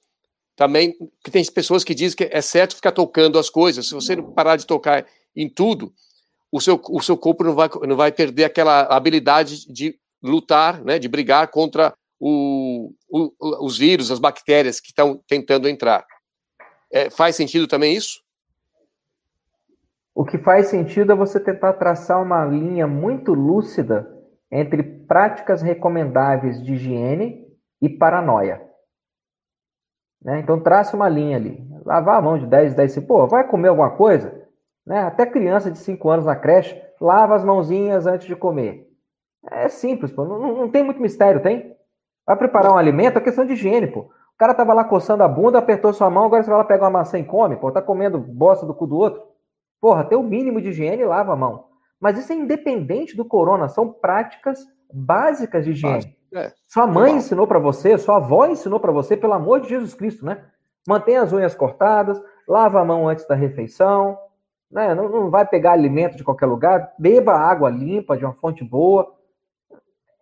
também, 0.56 0.96
que 1.24 1.30
tem 1.30 1.44
pessoas 1.46 1.84
que 1.84 1.94
dizem 1.94 2.16
que 2.16 2.30
é 2.32 2.42
certo 2.42 2.76
ficar 2.76 2.92
tocando 2.92 3.38
as 3.38 3.50
coisas. 3.50 3.88
Se 3.88 3.94
você 3.94 4.16
não 4.16 4.32
parar 4.32 4.56
de 4.56 4.66
tocar 4.66 5.06
em 5.36 5.50
tudo, 5.50 5.94
o 6.52 6.62
seu, 6.62 6.82
o 6.90 7.02
seu 7.02 7.18
corpo 7.18 7.44
não 7.44 7.54
vai, 7.54 7.70
não 7.88 7.96
vai 7.96 8.12
perder 8.12 8.46
aquela 8.46 8.84
habilidade 8.84 9.72
de 9.72 10.00
lutar, 10.24 10.82
né, 10.84 10.98
de 10.98 11.08
brigar 11.08 11.50
contra 11.50 11.94
o, 12.20 12.94
o, 13.10 13.32
os 13.66 13.78
vírus, 13.78 14.12
as 14.12 14.20
bactérias 14.20 14.80
que 14.80 14.88
estão 14.88 15.22
tentando 15.28 15.68
entrar. 15.68 16.06
É, 16.96 17.10
faz 17.10 17.36
sentido 17.36 17.68
também 17.68 17.94
isso? 17.94 18.24
O 20.16 20.24
que 20.24 20.38
faz 20.38 20.68
sentido 20.68 21.12
é 21.12 21.16
você 21.16 21.42
tentar 21.42 21.74
traçar 21.74 22.24
uma 22.24 22.46
linha 22.46 22.88
muito 22.88 23.34
lúcida 23.34 24.10
entre 24.50 24.82
práticas 24.82 25.62
recomendáveis 25.62 26.64
de 26.64 26.76
higiene 26.76 27.46
e 27.82 27.90
paranoia. 27.90 28.62
Né? 30.24 30.40
Então 30.40 30.58
traça 30.58 30.96
uma 30.96 31.10
linha 31.10 31.36
ali. 31.36 31.68
Lavar 31.86 32.18
a 32.18 32.22
mão 32.22 32.38
de 32.38 32.48
10, 32.48 32.76
10, 32.76 33.00
pô, 33.00 33.28
vai 33.28 33.46
comer 33.46 33.68
alguma 33.68 33.90
coisa? 33.90 34.48
Né? 34.86 35.02
Até 35.02 35.26
criança 35.26 35.70
de 35.70 35.78
5 35.80 36.10
anos 36.10 36.26
na 36.26 36.38
creche, 36.38 36.82
lava 37.02 37.36
as 37.36 37.44
mãozinhas 37.44 38.08
antes 38.08 38.26
de 38.26 38.38
comer. 38.38 38.90
É 39.52 39.68
simples, 39.68 40.14
pô. 40.14 40.24
Não, 40.24 40.40
não 40.40 40.72
tem 40.72 40.82
muito 40.82 41.02
mistério, 41.02 41.44
tem? 41.44 41.76
Vai 42.26 42.38
preparar 42.38 42.72
um 42.72 42.78
alimento, 42.78 43.18
é 43.18 43.22
questão 43.22 43.46
de 43.46 43.52
higiene, 43.52 43.88
pô. 43.88 44.10
O 44.36 44.38
cara 44.38 44.54
tava 44.54 44.74
lá 44.74 44.84
coçando 44.84 45.24
a 45.24 45.28
bunda, 45.28 45.60
apertou 45.60 45.94
sua 45.94 46.10
mão, 46.10 46.26
agora 46.26 46.44
você 46.44 46.50
vai 46.50 46.60
lá 46.60 46.66
pegar 46.66 46.86
uma 46.86 47.00
maçã 47.00 47.18
e 47.18 47.24
come, 47.24 47.56
pô. 47.56 47.72
Tá 47.72 47.82
comendo 47.82 48.20
bosta 48.20 48.66
do 48.66 48.74
cu 48.74 48.86
do 48.86 48.98
outro. 48.98 49.24
Porra, 49.80 50.04
tem 50.04 50.18
o 50.18 50.24
mínimo 50.24 50.62
de 50.62 50.70
higiene 50.70 51.04
e 51.04 51.06
lava 51.06 51.32
a 51.32 51.36
mão. 51.38 51.68
Mas 52.00 52.18
isso 52.18 52.34
é 52.34 52.36
independente 52.36 53.16
do 53.16 53.24
corona, 53.24 53.70
são 53.70 53.90
práticas 53.90 54.60
básicas 54.94 55.64
de 55.64 55.72
higiene. 55.72 56.16
É, 56.34 56.52
sua 56.68 56.86
mãe 56.86 56.96
normal. 56.96 57.18
ensinou 57.18 57.48
para 57.48 57.60
você, 57.60 57.98
sua 57.98 58.18
avó 58.18 58.46
ensinou 58.46 58.80
para 58.80 58.92
você, 58.92 59.16
pelo 59.16 59.34
amor 59.34 59.62
de 59.62 59.70
Jesus 59.70 59.94
Cristo, 59.94 60.26
né? 60.26 60.44
Mantenha 60.86 61.22
as 61.22 61.32
unhas 61.32 61.56
cortadas, 61.56 62.22
lava 62.46 62.82
a 62.82 62.86
mão 62.86 63.08
antes 63.08 63.26
da 63.26 63.36
refeição, 63.36 64.20
né? 64.70 64.94
não, 64.94 65.08
não 65.08 65.30
vai 65.30 65.48
pegar 65.48 65.72
alimento 65.72 66.18
de 66.18 66.24
qualquer 66.24 66.46
lugar, 66.46 66.94
beba 67.00 67.34
água 67.34 67.70
limpa 67.70 68.18
de 68.18 68.26
uma 68.26 68.34
fonte 68.34 68.64
boa. 68.64 69.16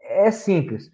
É 0.02 0.30
simples. 0.30 0.92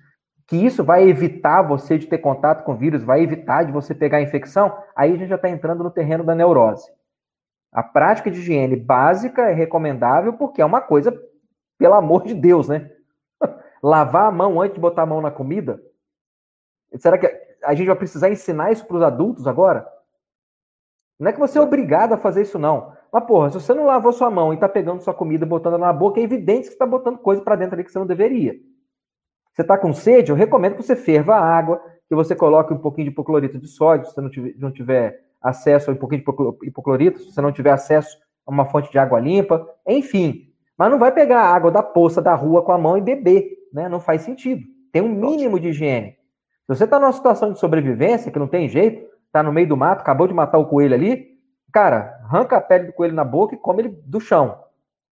Que 0.50 0.58
isso 0.58 0.84
vai 0.84 1.08
evitar 1.08 1.62
você 1.62 2.00
de 2.00 2.08
ter 2.08 2.18
contato 2.18 2.64
com 2.64 2.76
vírus, 2.76 3.04
vai 3.04 3.22
evitar 3.22 3.64
de 3.64 3.72
você 3.72 3.94
pegar 3.94 4.20
infecção, 4.20 4.76
aí 4.96 5.14
a 5.14 5.16
gente 5.16 5.30
já 5.30 5.36
está 5.36 5.48
entrando 5.48 5.84
no 5.84 5.92
terreno 5.92 6.24
da 6.24 6.34
neurose. 6.34 6.92
A 7.72 7.84
prática 7.84 8.32
de 8.32 8.40
higiene 8.40 8.76
básica 8.76 9.44
é 9.44 9.54
recomendável 9.54 10.34
porque 10.34 10.60
é 10.60 10.66
uma 10.66 10.82
coisa, 10.82 11.16
pelo 11.78 11.94
amor 11.94 12.24
de 12.24 12.34
Deus, 12.34 12.68
né? 12.68 12.90
Lavar 13.84 14.26
a 14.26 14.32
mão 14.32 14.60
antes 14.60 14.74
de 14.74 14.82
botar 14.82 15.04
a 15.04 15.06
mão 15.06 15.22
na 15.22 15.30
comida? 15.30 15.80
Será 16.96 17.20
que 17.20 17.28
a 17.64 17.76
gente 17.76 17.86
vai 17.86 17.96
precisar 17.96 18.32
ensinar 18.32 18.72
isso 18.72 18.88
para 18.88 18.98
os 18.98 19.04
adultos 19.04 19.46
agora? 19.46 19.88
Não 21.20 21.30
é 21.30 21.34
que 21.34 21.40
você 21.40 21.60
é 21.60 21.62
obrigado 21.62 22.14
a 22.14 22.18
fazer 22.18 22.42
isso, 22.42 22.58
não. 22.58 22.92
Mas, 23.12 23.24
porra, 23.26 23.52
se 23.52 23.60
você 23.62 23.72
não 23.76 23.86
lavou 23.86 24.12
sua 24.12 24.32
mão 24.32 24.52
e 24.52 24.58
tá 24.58 24.68
pegando 24.68 25.04
sua 25.04 25.14
comida 25.14 25.46
e 25.46 25.48
botando 25.48 25.78
na 25.78 25.94
boca, 25.94 26.20
é 26.20 26.24
evidente 26.24 26.62
que 26.62 26.68
você 26.70 26.74
está 26.74 26.88
botando 26.88 27.20
coisa 27.20 27.44
para 27.44 27.56
dentro 27.56 27.76
ali 27.76 27.84
que 27.84 27.92
você 27.92 28.00
não 28.00 28.08
deveria. 28.08 28.56
Você 29.60 29.64
está 29.64 29.78
com 29.78 29.92
sede? 29.92 30.32
Eu 30.32 30.38
recomendo 30.38 30.76
que 30.78 30.82
você 30.82 30.96
ferva 30.96 31.36
a 31.36 31.44
água, 31.44 31.82
que 32.08 32.16
você 32.16 32.34
coloque 32.34 32.74
um 32.74 32.78
pouquinho 32.78 33.08
de 33.08 33.12
hipoclorito 33.12 33.60
de 33.60 33.68
sódio, 33.68 34.06
se 34.06 34.14
você 34.14 34.22
não 34.22 34.30
tiver, 34.30 34.54
não 34.58 34.72
tiver 34.72 35.20
acesso 35.42 35.92
a 35.92 35.94
um 35.94 35.98
pouquinho 35.98 36.24
de 36.24 36.68
hipoclorito, 36.70 37.20
se 37.20 37.34
você 37.34 37.42
não 37.42 37.52
tiver 37.52 37.72
acesso 37.72 38.18
a 38.48 38.52
uma 38.52 38.64
fonte 38.64 38.90
de 38.90 38.98
água 38.98 39.20
limpa, 39.20 39.68
enfim. 39.86 40.54
Mas 40.78 40.90
não 40.90 40.98
vai 40.98 41.12
pegar 41.12 41.42
a 41.42 41.54
água 41.54 41.70
da 41.70 41.84
poça 41.84 42.22
da 42.22 42.34
rua 42.36 42.64
com 42.64 42.72
a 42.72 42.78
mão 42.78 42.98
e 42.98 43.02
beber, 43.02 43.50
né? 43.74 43.90
Não 43.90 44.00
faz 44.00 44.22
sentido. 44.22 44.64
Tem 44.94 45.02
um 45.02 45.10
mínimo 45.10 45.60
de 45.60 45.68
higiene. 45.68 46.12
Se 46.12 46.78
você 46.78 46.86
está 46.86 46.98
numa 46.98 47.12
situação 47.12 47.52
de 47.52 47.60
sobrevivência, 47.60 48.32
que 48.32 48.40
não 48.40 48.48
tem 48.48 48.70
jeito, 48.70 49.06
está 49.26 49.44
no 49.44 49.52
meio 49.52 49.68
do 49.68 49.76
mato, 49.76 50.00
acabou 50.00 50.26
de 50.26 50.34
matar 50.34 50.58
o 50.58 50.68
coelho 50.68 50.96
ali, 50.96 51.38
cara, 51.74 52.18
arranca 52.24 52.56
a 52.56 52.62
pele 52.62 52.86
do 52.86 52.94
coelho 52.94 53.14
na 53.14 53.26
boca 53.26 53.56
e 53.56 53.58
come 53.58 53.82
ele 53.82 54.02
do 54.06 54.22
chão. 54.22 54.58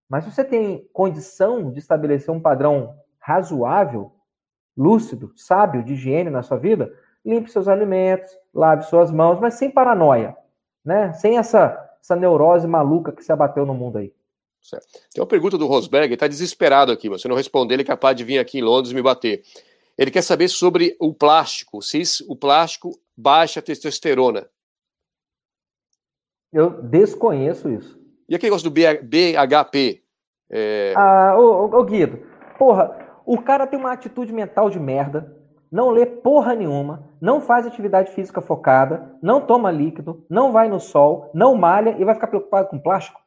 Mas 0.10 0.24
se 0.24 0.32
você 0.32 0.46
tem 0.46 0.88
condição 0.94 1.70
de 1.70 1.80
estabelecer 1.80 2.34
um 2.34 2.40
padrão 2.40 2.96
razoável, 3.20 4.14
lúcido, 4.78 5.32
sábio 5.36 5.84
de 5.84 5.94
higiene 5.94 6.30
na 6.30 6.44
sua 6.44 6.58
vida, 6.58 6.94
limpe 7.26 7.52
seus 7.52 7.68
alimentos, 7.68 8.32
lave 8.54 8.84
suas 8.84 9.12
mãos, 9.12 9.40
mas 9.40 9.56
sem 9.56 9.72
paranoia, 9.72 10.38
né? 10.86 11.12
Sem 11.14 11.38
essa, 11.38 11.78
essa 12.02 12.16
neurose 12.16 12.68
maluca 12.68 13.12
que 13.12 13.24
se 13.24 13.32
abateu 13.32 13.66
no 13.66 13.74
mundo 13.74 13.98
aí. 13.98 14.14
Certo. 14.62 14.88
Tem 15.14 15.22
uma 15.22 15.28
pergunta 15.28 15.58
do 15.58 15.66
Rosberg, 15.66 16.08
ele 16.08 16.14
está 16.14 16.28
desesperado 16.28 16.92
aqui, 16.92 17.10
mas 17.10 17.22
se 17.22 17.28
não 17.28 17.36
responder, 17.36 17.76
ele 17.76 17.84
é 17.84 17.86
capaz 17.86 18.16
de 18.16 18.24
vir 18.24 18.38
aqui 18.38 18.60
em 18.60 18.64
Londres 18.64 18.94
me 18.94 19.02
bater. 19.02 19.44
Ele 19.98 20.12
quer 20.12 20.22
saber 20.22 20.48
sobre 20.48 20.96
o 21.00 21.14
plástico, 21.14 21.82
se 21.82 22.02
o 22.28 22.36
plástico 22.36 22.92
baixa 23.16 23.60
a 23.60 23.64
testosterona. 23.64 24.48
Eu 26.52 26.82
desconheço 26.82 27.70
isso. 27.70 28.00
E 28.30 28.36
aquele 28.36 28.52
negócio 28.52 28.70
do 28.70 28.74
BHP? 28.74 30.04
É... 30.50 30.94
Ah, 30.96 31.36
ô, 31.38 31.66
ô, 31.66 31.84
Guido, 31.84 32.20
porra, 32.58 33.07
o 33.28 33.42
cara 33.42 33.68
tem 33.68 33.78
uma 33.78 33.92
atitude 33.92 34.32
mental 34.32 34.70
de 34.70 34.80
merda, 34.80 35.36
não 35.70 35.90
lê 35.90 36.06
porra 36.06 36.56
nenhuma, 36.56 37.14
não 37.20 37.42
faz 37.42 37.68
atividade 37.68 38.12
física 38.12 38.40
focada, 38.42 39.18
não 39.22 39.46
toma 39.46 39.70
líquido, 39.70 40.26
não 40.30 40.54
vai 40.54 40.70
no 40.70 40.80
sol, 40.80 41.30
não 41.34 41.54
malha 41.54 41.98
e 42.00 42.06
vai 42.06 42.16
ficar 42.16 42.28
preocupado 42.28 42.70
com 42.70 42.80
plástico? 42.80 43.20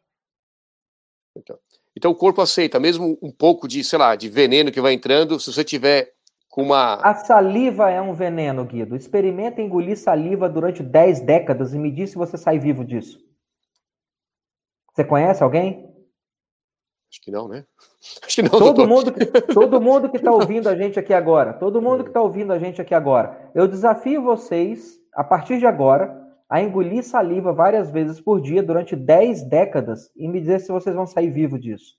Então, 1.36 1.58
então 1.94 2.10
o 2.10 2.14
corpo 2.16 2.40
aceita, 2.40 2.80
mesmo 2.80 3.18
um 3.20 3.30
pouco 3.30 3.68
de, 3.68 3.84
sei 3.84 3.98
lá, 3.98 4.16
de 4.16 4.30
veneno 4.30 4.72
que 4.72 4.80
vai 4.80 4.94
entrando, 4.94 5.38
se 5.38 5.52
você 5.52 5.62
tiver 5.62 6.14
com 6.48 6.62
uma. 6.62 6.94
A 6.94 7.14
saliva 7.14 7.90
é 7.90 8.00
um 8.00 8.14
veneno, 8.14 8.64
Guido. 8.64 8.96
Experimenta 8.96 9.60
engolir 9.60 9.98
saliva 9.98 10.48
durante 10.48 10.82
10 10.82 11.20
décadas 11.20 11.74
e 11.74 11.78
me 11.78 11.90
diz 11.90 12.10
se 12.10 12.16
você 12.16 12.38
sai 12.38 12.58
vivo 12.58 12.86
disso. 12.86 13.22
Você 14.94 15.04
conhece 15.04 15.42
alguém? 15.42 15.89
Acho 17.10 17.20
que 17.20 17.30
não, 17.30 17.48
né? 17.48 17.64
Acho 18.24 18.36
que 18.36 18.42
não, 18.42 18.50
todo 18.50 18.86
mundo 18.86 19.12
que, 19.12 19.24
todo 19.52 19.80
mundo 19.80 20.08
que 20.08 20.16
está 20.16 20.30
ouvindo 20.30 20.68
a 20.68 20.76
gente 20.76 20.98
aqui 20.98 21.12
agora, 21.12 21.52
todo 21.52 21.82
mundo 21.82 22.04
que 22.04 22.10
está 22.10 22.22
ouvindo 22.22 22.52
a 22.52 22.58
gente 22.58 22.80
aqui 22.80 22.94
agora, 22.94 23.50
eu 23.54 23.66
desafio 23.66 24.22
vocês, 24.22 24.98
a 25.12 25.24
partir 25.24 25.58
de 25.58 25.66
agora, 25.66 26.16
a 26.48 26.60
engolir 26.60 27.02
saliva 27.02 27.52
várias 27.52 27.90
vezes 27.90 28.20
por 28.20 28.40
dia 28.40 28.62
durante 28.62 28.94
10 28.94 29.42
décadas 29.44 30.10
e 30.16 30.28
me 30.28 30.40
dizer 30.40 30.60
se 30.60 30.72
vocês 30.72 30.94
vão 30.94 31.06
sair 31.06 31.30
vivo 31.30 31.58
disso. 31.58 31.98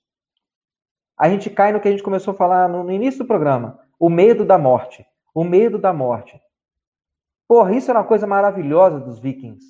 A 1.18 1.28
gente 1.28 1.48
cai 1.50 1.72
no 1.72 1.80
que 1.80 1.88
a 1.88 1.90
gente 1.90 2.02
começou 2.02 2.32
a 2.32 2.36
falar 2.36 2.68
no 2.68 2.90
início 2.90 3.20
do 3.20 3.28
programa, 3.28 3.78
o 3.98 4.08
medo 4.08 4.44
da 4.44 4.58
morte. 4.58 5.06
O 5.34 5.44
medo 5.44 5.78
da 5.78 5.92
morte. 5.92 6.38
Porra, 7.48 7.74
isso 7.74 7.90
era 7.90 8.00
uma 8.00 8.06
coisa 8.06 8.26
maravilhosa 8.26 8.98
dos 8.98 9.18
vikings. 9.18 9.64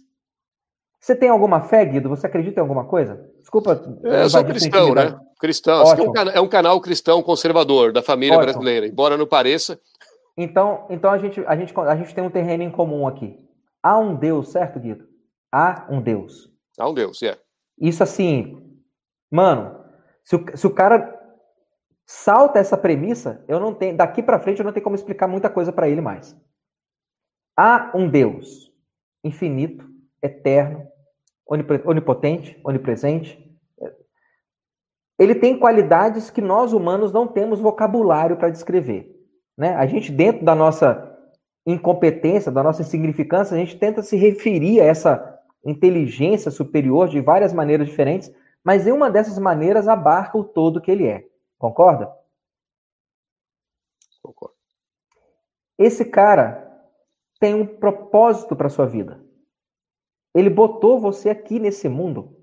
Você 0.99 1.17
tem 1.17 1.29
alguma 1.29 1.61
fé, 1.61 1.85
Guido? 1.85 2.09
Você 2.09 2.27
acredita 2.27 2.61
em 2.61 2.63
alguma 2.63 2.85
coisa? 2.85 3.29
Desculpa. 3.41 3.99
É, 4.05 4.23
eu 4.23 4.31
sou 4.31 4.45
cristão, 4.45 4.95
né? 4.95 5.19
Cristão. 5.43 5.83
É 5.83 6.01
um, 6.01 6.31
é 6.35 6.41
um, 6.41 6.47
canal 6.47 6.81
cristão 6.81 7.21
conservador 7.21 7.93
da 7.93 8.01
família 8.01 8.37
Ótimo. 8.37 8.53
brasileira, 8.53 8.87
embora 8.87 9.17
não 9.17 9.27
pareça. 9.27 9.81
Então, 10.37 10.87
então 10.89 11.11
a, 11.11 11.19
gente, 11.19 11.45
a, 11.45 11.57
gente, 11.57 11.75
a 11.77 11.97
gente 11.97 12.15
tem 12.15 12.23
um 12.23 12.31
terreno 12.31 12.63
em 12.63 12.71
comum 12.71 13.09
aqui. 13.09 13.37
Há 13.83 13.99
um 13.99 14.15
Deus, 14.15 14.51
certo, 14.51 14.79
Guido? 14.79 15.05
Há 15.51 15.85
um 15.91 16.01
Deus. 16.01 16.49
Há 16.79 16.89
um 16.89 16.95
Deus, 16.95 17.21
é. 17.23 17.27
Yeah. 17.27 17.43
Isso 17.77 18.05
assim, 18.05 18.81
mano, 19.29 19.85
se 20.23 20.37
o, 20.37 20.57
se 20.57 20.65
o 20.65 20.73
cara 20.73 21.13
salta 22.07 22.61
essa 22.61 22.77
premissa, 22.77 23.45
eu 23.49 23.59
não 23.59 23.75
tenho, 23.75 23.97
daqui 23.97 24.23
para 24.23 24.39
frente 24.39 24.61
eu 24.61 24.65
não 24.65 24.73
tenho 24.73 24.85
como 24.85 24.95
explicar 24.95 25.27
muita 25.27 25.51
coisa 25.51 25.73
para 25.73 25.89
ele 25.89 26.01
mais. 26.01 26.37
Há 27.59 27.91
um 27.97 28.09
Deus 28.09 28.73
infinito, 29.25 29.85
eterno, 30.23 30.87
onipotente, 31.85 32.61
onipresente. 32.63 33.52
Ele 35.23 35.37
tem 35.37 35.57
qualidades 35.57 36.31
que 36.31 36.41
nós 36.41 36.73
humanos 36.73 37.13
não 37.13 37.29
temos 37.29 37.61
vocabulário 37.61 38.37
para 38.37 38.51
descrever. 38.51 39.25
Né? 39.57 39.73
A 39.77 39.87
gente, 39.87 40.11
dentro 40.11 40.45
da 40.45 40.53
nossa 40.53 41.17
incompetência, 41.65 42.51
da 42.51 42.61
nossa 42.61 42.83
insignificância, 42.83 43.55
a 43.55 43.61
gente 43.61 43.79
tenta 43.79 44.03
se 44.03 44.17
referir 44.17 44.81
a 44.81 44.85
essa 44.85 45.41
inteligência 45.65 46.51
superior 46.51 47.09
de 47.09 47.21
várias 47.21 47.53
maneiras 47.53 47.87
diferentes, 47.87 48.35
mas 48.65 48.85
em 48.85 48.91
uma 48.91 49.09
dessas 49.09 49.39
maneiras 49.39 49.87
abarca 49.87 50.37
o 50.37 50.43
todo 50.43 50.81
que 50.81 50.91
ele 50.91 51.07
é. 51.07 51.25
Concorda? 51.57 52.13
Concordo. 54.21 54.57
Esse 55.79 56.05
cara 56.05 56.69
tem 57.39 57.55
um 57.55 57.65
propósito 57.65 58.57
para 58.57 58.69
sua 58.69 58.87
vida. 58.87 59.25
Ele 60.35 60.51
botou 60.51 60.99
você 60.99 61.31
aqui 61.31 61.61
nesse 61.61 61.89
mundo. 61.89 62.37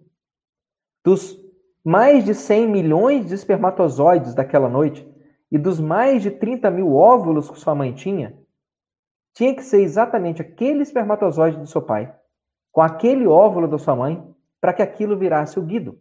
Dos 1.04 1.49
mais 1.84 2.24
de 2.24 2.34
100 2.34 2.68
milhões 2.68 3.28
de 3.28 3.34
espermatozoides 3.34 4.34
daquela 4.34 4.70
noite 4.70 5.08
e 5.52 5.58
dos 5.58 5.80
mais 5.80 6.22
de 6.22 6.32
30 6.32 6.70
mil 6.70 6.96
óvulos 6.96 7.50
que 7.50 7.60
sua 7.60 7.74
mãe 7.74 7.94
tinha, 7.94 8.38
tinha 9.34 9.56
que 9.56 9.64
ser 9.64 9.82
exatamente 9.82 10.42
aquele 10.42 10.82
espermatozoide 10.82 11.58
do 11.58 11.68
seu 11.68 11.82
pai, 11.82 12.14
com 12.72 12.82
aquele 12.82 13.26
óvulo 13.26 13.68
da 13.68 13.78
sua 13.78 13.96
mãe, 13.96 14.24
para 14.60 14.74
que 14.74 14.82
aquilo 14.82 15.18
virasse 15.18 15.58
o 15.58 15.64
Guido. 15.64 16.00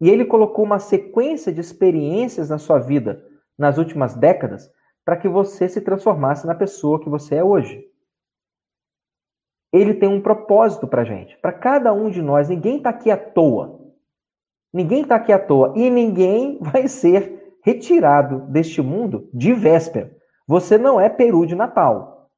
E 0.00 0.10
ele 0.10 0.24
colocou 0.24 0.64
uma 0.64 0.78
sequência 0.78 1.52
de 1.52 1.60
experiências 1.60 2.50
na 2.50 2.58
sua 2.58 2.78
vida 2.78 3.24
nas 3.58 3.78
últimas 3.78 4.14
décadas 4.14 4.70
para 5.04 5.16
que 5.16 5.28
você 5.28 5.68
se 5.68 5.80
transformasse 5.80 6.46
na 6.46 6.54
pessoa 6.54 7.00
que 7.00 7.08
você 7.08 7.36
é 7.36 7.44
hoje 7.44 7.92
ele 9.72 9.94
tem 9.94 10.08
um 10.08 10.20
propósito 10.20 10.86
para 10.86 11.04
gente, 11.04 11.36
para 11.38 11.52
cada 11.52 11.92
um 11.92 12.10
de 12.10 12.20
nós. 12.20 12.48
Ninguém 12.48 12.76
está 12.76 12.90
aqui 12.90 13.10
à 13.10 13.16
toa. 13.16 13.80
Ninguém 14.72 15.02
está 15.02 15.16
aqui 15.16 15.32
à 15.32 15.38
toa 15.38 15.72
e 15.76 15.90
ninguém 15.90 16.58
vai 16.60 16.88
ser 16.88 17.56
retirado 17.62 18.40
deste 18.50 18.80
mundo 18.80 19.28
de 19.32 19.52
véspera. 19.52 20.10
Você 20.46 20.78
não 20.78 21.00
é 21.00 21.08
peru 21.08 21.46
de 21.46 21.54
Natal. 21.54 22.30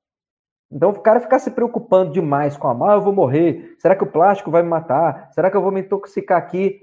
Então 0.71 0.91
o 0.91 1.01
cara 1.01 1.21
ficar 1.21 1.39
se 1.39 1.51
preocupando 1.53 2.13
demais 2.13 2.57
com 2.57 2.67
a 2.67 2.75
mal, 2.75 2.91
ah, 2.91 2.95
eu 2.95 3.01
vou 3.01 3.13
morrer. 3.13 3.77
Será 3.79 3.95
que 3.95 4.03
o 4.03 4.11
plástico 4.11 4.51
vai 4.51 4.63
me 4.63 4.69
matar? 4.69 5.31
Será 5.33 5.51
que 5.51 5.57
eu 5.57 5.63
vou 5.63 5.71
me 5.71 5.81
intoxicar 5.81 6.39
aqui? 6.39 6.81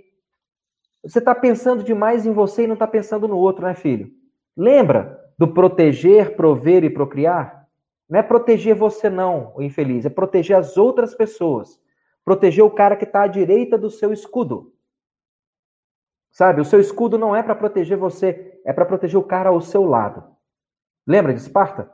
Você 1.03 1.19
está 1.19 1.35
pensando 1.35 1.83
demais 1.83 2.25
em 2.25 2.31
você 2.31 2.63
e 2.63 2.67
não 2.67 2.75
está 2.75 2.87
pensando 2.87 3.27
no 3.27 3.37
outro, 3.37 3.65
né, 3.65 3.73
filho? 3.73 4.09
Lembra 4.55 5.19
do 5.37 5.47
proteger, 5.47 6.35
prover 6.35 6.83
e 6.83 6.89
procriar? 6.89 7.67
Não 8.09 8.19
é 8.19 8.23
proteger 8.23 8.75
você, 8.75 9.09
não, 9.09 9.51
o 9.55 9.61
infeliz, 9.61 10.05
é 10.05 10.09
proteger 10.09 10.55
as 10.55 10.77
outras 10.77 11.15
pessoas. 11.15 11.79
Proteger 12.23 12.63
o 12.63 12.69
cara 12.69 12.95
que 12.95 13.05
está 13.05 13.23
à 13.23 13.27
direita 13.27 13.77
do 13.77 13.89
seu 13.89 14.13
escudo. 14.13 14.71
Sabe, 16.31 16.61
o 16.61 16.65
seu 16.65 16.79
escudo 16.79 17.17
não 17.17 17.35
é 17.35 17.43
para 17.43 17.55
proteger 17.55 17.97
você, 17.97 18.59
é 18.65 18.71
para 18.71 18.85
proteger 18.85 19.19
o 19.19 19.23
cara 19.23 19.49
ao 19.49 19.59
seu 19.59 19.83
lado. 19.83 20.23
Lembra 21.05 21.33
de 21.33 21.41
Esparta? 21.41 21.91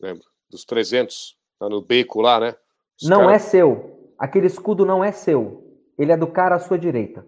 Lembro. 0.00 0.24
Dos 0.50 0.64
300, 0.64 1.38
tá 1.58 1.68
no 1.68 1.80
beco 1.80 2.20
lá, 2.20 2.40
né? 2.40 2.56
Os 3.00 3.08
não 3.08 3.22
cara... 3.22 3.34
é 3.34 3.38
seu. 3.38 4.12
Aquele 4.18 4.46
escudo 4.46 4.84
não 4.84 5.02
é 5.02 5.12
seu. 5.12 5.80
Ele 5.96 6.12
é 6.12 6.16
do 6.16 6.26
cara 6.26 6.56
à 6.56 6.58
sua 6.58 6.78
direita. 6.78 7.26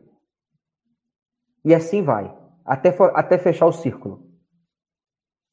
E 1.64 1.74
assim 1.74 2.02
vai, 2.02 2.32
até, 2.64 2.94
até 3.14 3.38
fechar 3.38 3.66
o 3.66 3.72
círculo. 3.72 4.30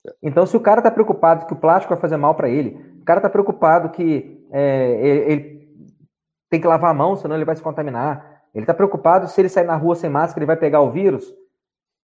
É. 0.05 0.13
Então, 0.21 0.45
se 0.45 0.55
o 0.55 0.59
cara 0.59 0.79
está 0.79 0.91
preocupado 0.91 1.45
que 1.45 1.53
o 1.53 1.59
plástico 1.59 1.93
vai 1.93 2.01
fazer 2.01 2.17
mal 2.17 2.35
para 2.35 2.49
ele, 2.49 2.99
o 3.01 3.03
cara 3.03 3.19
está 3.19 3.29
preocupado 3.29 3.89
que 3.89 4.47
é, 4.51 5.31
ele 5.31 5.53
tem 6.49 6.61
que 6.61 6.67
lavar 6.67 6.91
a 6.91 6.93
mão, 6.93 7.15
senão 7.15 7.35
ele 7.35 7.45
vai 7.45 7.55
se 7.55 7.63
contaminar. 7.63 8.32
Ele 8.53 8.63
está 8.63 8.73
preocupado 8.73 9.27
se 9.27 9.39
ele 9.41 9.49
sair 9.49 9.65
na 9.65 9.75
rua 9.75 9.95
sem 9.95 10.09
máscara, 10.09 10.39
ele 10.39 10.47
vai 10.47 10.57
pegar 10.57 10.81
o 10.81 10.91
vírus. 10.91 11.33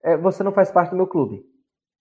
É, 0.03 0.17
você 0.17 0.43
não 0.43 0.53
faz 0.53 0.71
parte 0.71 0.91
do 0.91 0.97
meu 0.97 1.07
clube. 1.07 1.45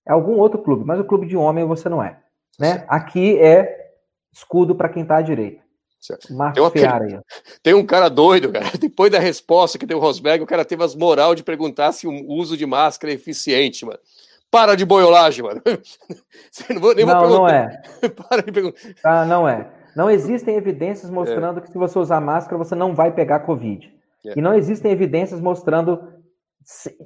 É 0.08 0.14
algum 0.14 0.38
outro 0.38 0.62
clube, 0.62 0.86
mas 0.86 1.00
o 1.00 1.04
clube 1.04 1.28
de 1.28 1.36
homem 1.36 1.66
você 1.66 1.90
não 1.90 2.02
é. 2.02 2.20
Né? 2.60 2.86
Aqui 2.88 3.38
é 3.40 3.92
escudo 4.32 4.74
para 4.76 4.90
quem 4.90 5.04
está 5.04 5.18
à 5.18 5.22
direita. 5.22 5.68
Tem, 6.26 6.36
uma, 6.36 6.54
tem, 7.64 7.74
um 7.74 7.86
cara 7.86 8.08
doido, 8.08 8.52
cara. 8.52 8.66
Depois 8.80 9.12
da 9.12 9.20
resposta 9.20 9.78
que 9.78 9.86
deu 9.86 9.98
o 9.98 10.02
Rosberg, 10.02 10.44
o 10.44 10.48
cara 10.48 10.64
teve 10.64 10.84
as 10.84 10.96
moral 10.96 11.36
de 11.36 11.44
perguntar 11.44 11.92
se 11.92 12.08
o 12.08 12.32
uso 12.32 12.56
de 12.56 12.66
máscara 12.66 13.12
é 13.12 13.16
eficiente, 13.16 13.84
mano. 13.86 14.00
Para 14.50 14.76
de 14.76 14.86
boiolagem, 14.86 15.44
mano. 15.44 15.62
não, 16.70 16.80
vou, 16.80 16.96
nem 16.96 17.06
não, 17.06 17.20
vou 17.20 17.40
não 17.40 17.50
é. 17.50 17.82
Para 18.30 18.44
de 18.44 18.52
perguntar. 18.52 18.80
Ah, 19.04 19.26
não 19.26 19.50
é. 19.50 19.70
Não 19.96 20.10
existem 20.10 20.56
evidências 20.56 21.10
mostrando 21.10 21.60
é. 21.60 21.62
que 21.62 21.72
se 21.72 21.78
você 21.78 22.00
usar 22.00 22.22
máscara, 22.22 22.58
você 22.58 22.76
não 22.76 22.96
vai 22.96 23.12
pegar 23.12 23.42
Covid. 23.42 23.92
É. 24.26 24.34
E 24.38 24.42
não 24.42 24.54
existem 24.54 24.92
evidências 24.92 25.40
mostrando 25.40 26.02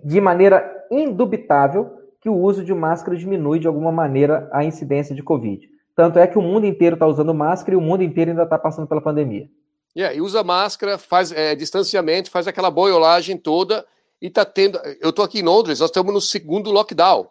de 0.03 0.19
maneira 0.19 0.69
indubitável 0.89 1.91
que 2.19 2.29
o 2.29 2.35
uso 2.35 2.63
de 2.63 2.73
máscara 2.73 3.17
diminui 3.17 3.59
de 3.59 3.67
alguma 3.67 3.91
maneira 3.91 4.49
a 4.51 4.63
incidência 4.63 5.15
de 5.15 5.23
Covid. 5.23 5.67
Tanto 5.95 6.19
é 6.19 6.27
que 6.27 6.37
o 6.37 6.41
mundo 6.41 6.65
inteiro 6.65 6.95
está 6.95 7.05
usando 7.05 7.33
máscara 7.33 7.73
e 7.73 7.77
o 7.77 7.81
mundo 7.81 8.03
inteiro 8.03 8.31
ainda 8.31 8.43
está 8.43 8.57
passando 8.57 8.87
pela 8.87 9.01
pandemia. 9.01 9.49
Yeah, 9.95 10.15
e 10.15 10.21
usa 10.21 10.43
máscara, 10.43 10.97
faz 10.97 11.31
é, 11.31 11.53
distanciamento, 11.53 12.31
faz 12.31 12.47
aquela 12.47 12.71
boiolagem 12.71 13.37
toda 13.37 13.85
e 14.21 14.27
está 14.27 14.45
tendo. 14.45 14.79
Eu 15.01 15.09
estou 15.09 15.25
aqui 15.25 15.39
em 15.39 15.43
Londres, 15.43 15.79
nós 15.79 15.89
estamos 15.89 16.13
no 16.13 16.21
segundo 16.21 16.71
lockdown. 16.71 17.27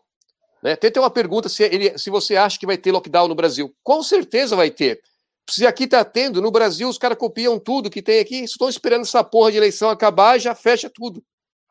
Né? 0.63 0.77
Tem, 0.77 0.91
tem 0.91 1.03
uma 1.03 1.11
pergunta 1.11 1.49
se, 1.49 1.63
ele, 1.63 1.97
se 1.97 2.11
você 2.11 2.37
acha 2.37 2.59
que 2.59 2.67
vai 2.67 2.77
ter 2.77 2.93
lockdown 2.93 3.29
no 3.29 3.35
Brasil. 3.35 3.75
Com 3.83 4.03
certeza 4.03 4.55
vai 4.55 4.71
ter. 4.71 5.01
Se 5.49 5.67
aqui 5.67 5.85
está 5.85 6.05
tendo, 6.05 6.41
no 6.41 6.51
Brasil 6.51 6.89
os 6.89 6.99
caras 6.99 7.19
copiam 7.19 7.59
tudo 7.59 7.91
que 7.91 8.03
tem 8.03 8.21
aqui, 8.21 8.45
estão 8.45 8.69
esperando 8.69 9.03
essa 9.03 9.25
porra 9.25 9.51
de 9.51 9.57
eleição 9.57 9.91
acabar 9.91 10.37
e 10.37 10.41
já 10.41 10.55
fecha 10.55 10.91
tudo. 10.93 11.23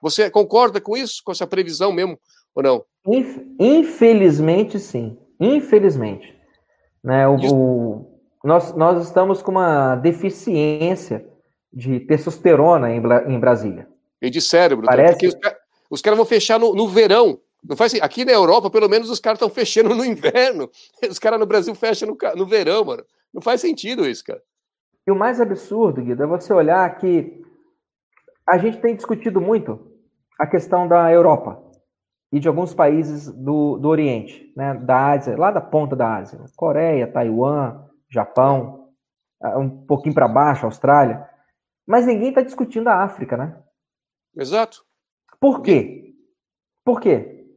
Você 0.02 0.30
concorda 0.30 0.80
com 0.80 0.96
isso, 0.96 1.22
com 1.24 1.32
essa 1.32 1.48
previsão 1.48 1.92
mesmo, 1.92 2.20
ou 2.56 2.64
não? 2.64 2.86
Infelizmente, 3.60 4.80
sim. 4.80 5.18
Infelizmente. 5.40 6.36
Né, 7.04 7.28
o, 7.28 7.36
o, 7.36 8.22
nós, 8.44 8.76
nós 8.76 9.06
estamos 9.06 9.42
com 9.42 9.52
uma 9.52 9.96
deficiência 9.96 11.26
de 11.72 12.00
testosterona 12.02 12.92
em, 12.92 13.02
em 13.28 13.40
Brasília. 13.40 13.88
E 14.22 14.30
de 14.30 14.42
cérebro. 14.42 14.86
Parece... 14.86 15.14
Porque 15.14 15.28
os, 15.28 15.36
os 15.90 16.02
caras 16.02 16.18
vão 16.18 16.26
fechar 16.26 16.60
no, 16.60 16.74
no 16.74 16.88
verão. 16.88 17.40
Não 17.64 17.76
faz 17.76 17.94
assim. 17.94 18.04
Aqui 18.04 18.26
na 18.26 18.32
Europa, 18.32 18.70
pelo 18.70 18.90
menos, 18.90 19.10
os 19.10 19.20
caras 19.20 19.38
estão 19.38 19.50
fechando 19.50 19.94
no 19.94 20.06
inverno. 20.06 20.70
Os 21.10 21.20
caras 21.20 21.40
no 21.40 21.46
Brasil 21.46 21.76
fecham 21.76 22.08
no, 22.08 22.18
no 22.36 22.46
verão, 22.46 22.86
mano. 22.86 23.04
Não 23.34 23.42
faz 23.42 23.62
sentido 23.62 24.08
isso, 24.08 24.24
cara. 24.24 24.42
E 25.08 25.12
o 25.12 25.16
mais 25.16 25.42
absurdo, 25.42 26.04
Guido, 26.04 26.24
é 26.24 26.28
você 26.28 26.54
olhar 26.54 26.98
que 26.98 27.42
a 28.48 28.58
gente 28.58 28.80
tem 28.80 28.96
discutido 28.96 29.40
muito 29.40 29.92
a 30.40 30.48
questão 30.48 30.88
da 30.88 31.12
Europa 31.12 31.64
e 32.32 32.40
de 32.40 32.48
alguns 32.48 32.74
países 32.74 33.32
do, 33.32 33.78
do 33.78 33.88
Oriente, 33.88 34.54
né, 34.56 34.74
da 34.76 35.12
Ásia, 35.12 35.38
lá 35.38 35.52
da 35.52 35.62
ponta 35.62 35.96
da 35.96 36.18
Ásia, 36.18 36.40
Coreia, 36.56 37.12
Taiwan, 37.12 37.86
Japão, 38.10 38.92
ah, 39.42 39.58
um 39.58 39.86
pouquinho 39.86 40.14
para 40.14 40.28
baixo, 40.28 40.66
Austrália, 40.66 41.28
mas 41.88 42.06
ninguém 42.06 42.30
está 42.30 42.42
discutindo 42.42 42.88
a 42.88 43.04
África, 43.04 43.36
né? 43.36 43.62
Exato. 44.36 44.84
Por 45.40 45.62
quê? 45.62 46.14
Por 46.86 47.00
quê? 47.02 47.48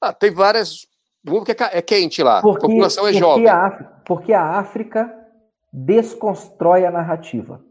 Ah, 0.00 0.14
tem 0.14 0.30
várias. 0.30 0.86
Porque 1.24 1.52
é 1.52 1.82
quente 1.82 2.22
lá, 2.22 2.40
porque, 2.40 2.64
a 2.64 2.68
população 2.68 3.06
é 3.06 3.12
jovem. 3.12 3.46
A 3.48 3.66
África, 3.66 4.02
porque 4.06 4.32
a 4.32 4.44
África 4.58 5.14
desconstrói 5.72 6.86
a 6.86 6.90
narrativa. 6.90 7.62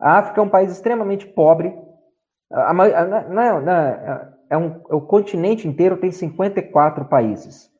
A 0.00 0.18
África 0.18 0.40
é 0.40 0.44
um 0.44 0.48
país 0.48 0.72
extremamente 0.72 1.26
pobre. 1.26 1.72
A, 2.50 2.72
a, 2.72 4.24
é 4.50 4.56
um, 4.56 4.82
é 4.90 4.94
o 4.94 5.00
continente 5.00 5.66
inteiro 5.66 5.96
tem 5.96 6.10
54 6.10 7.04
países. 7.04 7.70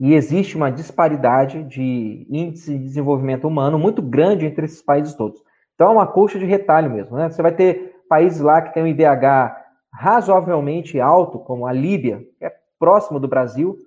E 0.00 0.14
existe 0.14 0.56
uma 0.56 0.70
disparidade 0.70 1.62
de 1.64 2.26
índice 2.30 2.72
de 2.72 2.84
desenvolvimento 2.84 3.46
humano 3.46 3.78
muito 3.78 4.00
grande 4.00 4.46
entre 4.46 4.64
esses 4.64 4.82
países 4.82 5.14
todos. 5.14 5.40
Então 5.74 5.88
é 5.88 5.92
uma 5.92 6.06
coxa 6.06 6.38
de 6.38 6.44
retalho 6.44 6.90
mesmo. 6.90 7.16
Né? 7.16 7.28
Você 7.28 7.42
vai 7.42 7.52
ter 7.52 7.94
países 8.08 8.40
lá 8.40 8.62
que 8.62 8.72
tem 8.72 8.82
um 8.82 8.86
IDH 8.86 9.56
razoavelmente 9.92 11.00
alto, 11.00 11.38
como 11.40 11.66
a 11.66 11.72
Líbia, 11.72 12.22
que 12.38 12.44
é 12.44 12.52
próximo 12.78 13.18
do 13.20 13.28
Brasil, 13.28 13.78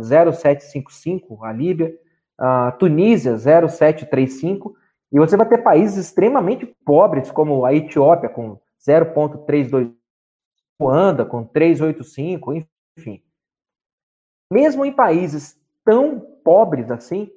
0,755, 0.00 1.44
é 1.44 1.48
a 1.48 1.52
Líbia, 1.52 1.94
a 2.38 2.72
Tunísia, 2.72 3.36
0,735, 3.36 4.74
e 5.12 5.18
você 5.18 5.36
vai 5.36 5.48
ter 5.48 5.58
países 5.58 5.96
extremamente 6.06 6.66
pobres, 6.84 7.30
como 7.30 7.64
a 7.64 7.74
Etiópia, 7.74 8.28
com 8.28 8.58
0,322 8.78 9.94
anda 10.84 11.24
com 11.24 11.44
385, 11.44 12.52
enfim. 12.98 13.22
Mesmo 14.52 14.84
em 14.84 14.92
países 14.92 15.58
tão 15.84 16.20
pobres 16.44 16.90
assim, 16.90 17.30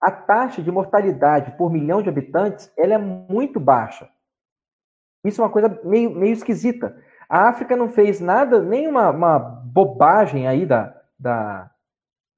a 0.00 0.10
taxa 0.10 0.62
de 0.62 0.70
mortalidade 0.70 1.56
por 1.56 1.70
milhão 1.70 2.02
de 2.02 2.08
habitantes 2.08 2.72
ela 2.76 2.94
é 2.94 2.98
muito 2.98 3.60
baixa. 3.60 4.08
Isso 5.24 5.40
é 5.40 5.44
uma 5.44 5.50
coisa 5.50 5.80
meio, 5.84 6.10
meio 6.10 6.32
esquisita. 6.32 6.96
A 7.28 7.48
África 7.48 7.76
não 7.76 7.88
fez 7.88 8.20
nada, 8.20 8.62
nem 8.62 8.86
uma, 8.86 9.10
uma 9.10 9.65
bobagem 9.76 10.48
aí 10.48 10.64
da, 10.64 10.98
da, 11.18 11.70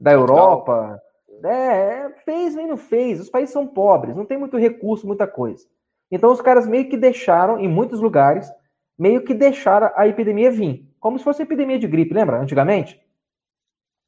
da 0.01 0.13
Europa. 0.13 1.01
É, 1.45 2.11
fez 2.25 2.57
nem 2.57 2.67
não 2.67 2.77
fez. 2.77 3.21
Os 3.21 3.31
países 3.31 3.53
são 3.53 3.65
pobres, 3.65 4.17
não 4.17 4.27
tem 4.27 4.37
muito 4.37 4.57
recurso, 4.57 5.07
muita 5.07 5.25
coisa. 5.25 5.65
Então 6.11 6.33
os 6.33 6.41
caras 6.41 6.67
meio 6.67 6.89
que 6.89 6.97
deixaram, 6.97 7.61
em 7.61 7.69
muitos 7.69 8.01
lugares, 8.01 8.51
meio 8.99 9.23
que 9.23 9.33
deixaram 9.33 9.93
a 9.95 10.09
epidemia 10.09 10.51
vir. 10.51 10.85
Como 10.99 11.17
se 11.17 11.25
fosse 11.25 11.43
epidemia 11.43 11.79
de 11.79 11.87
gripe, 11.87 12.13
lembra? 12.13 12.41
Antigamente? 12.41 13.01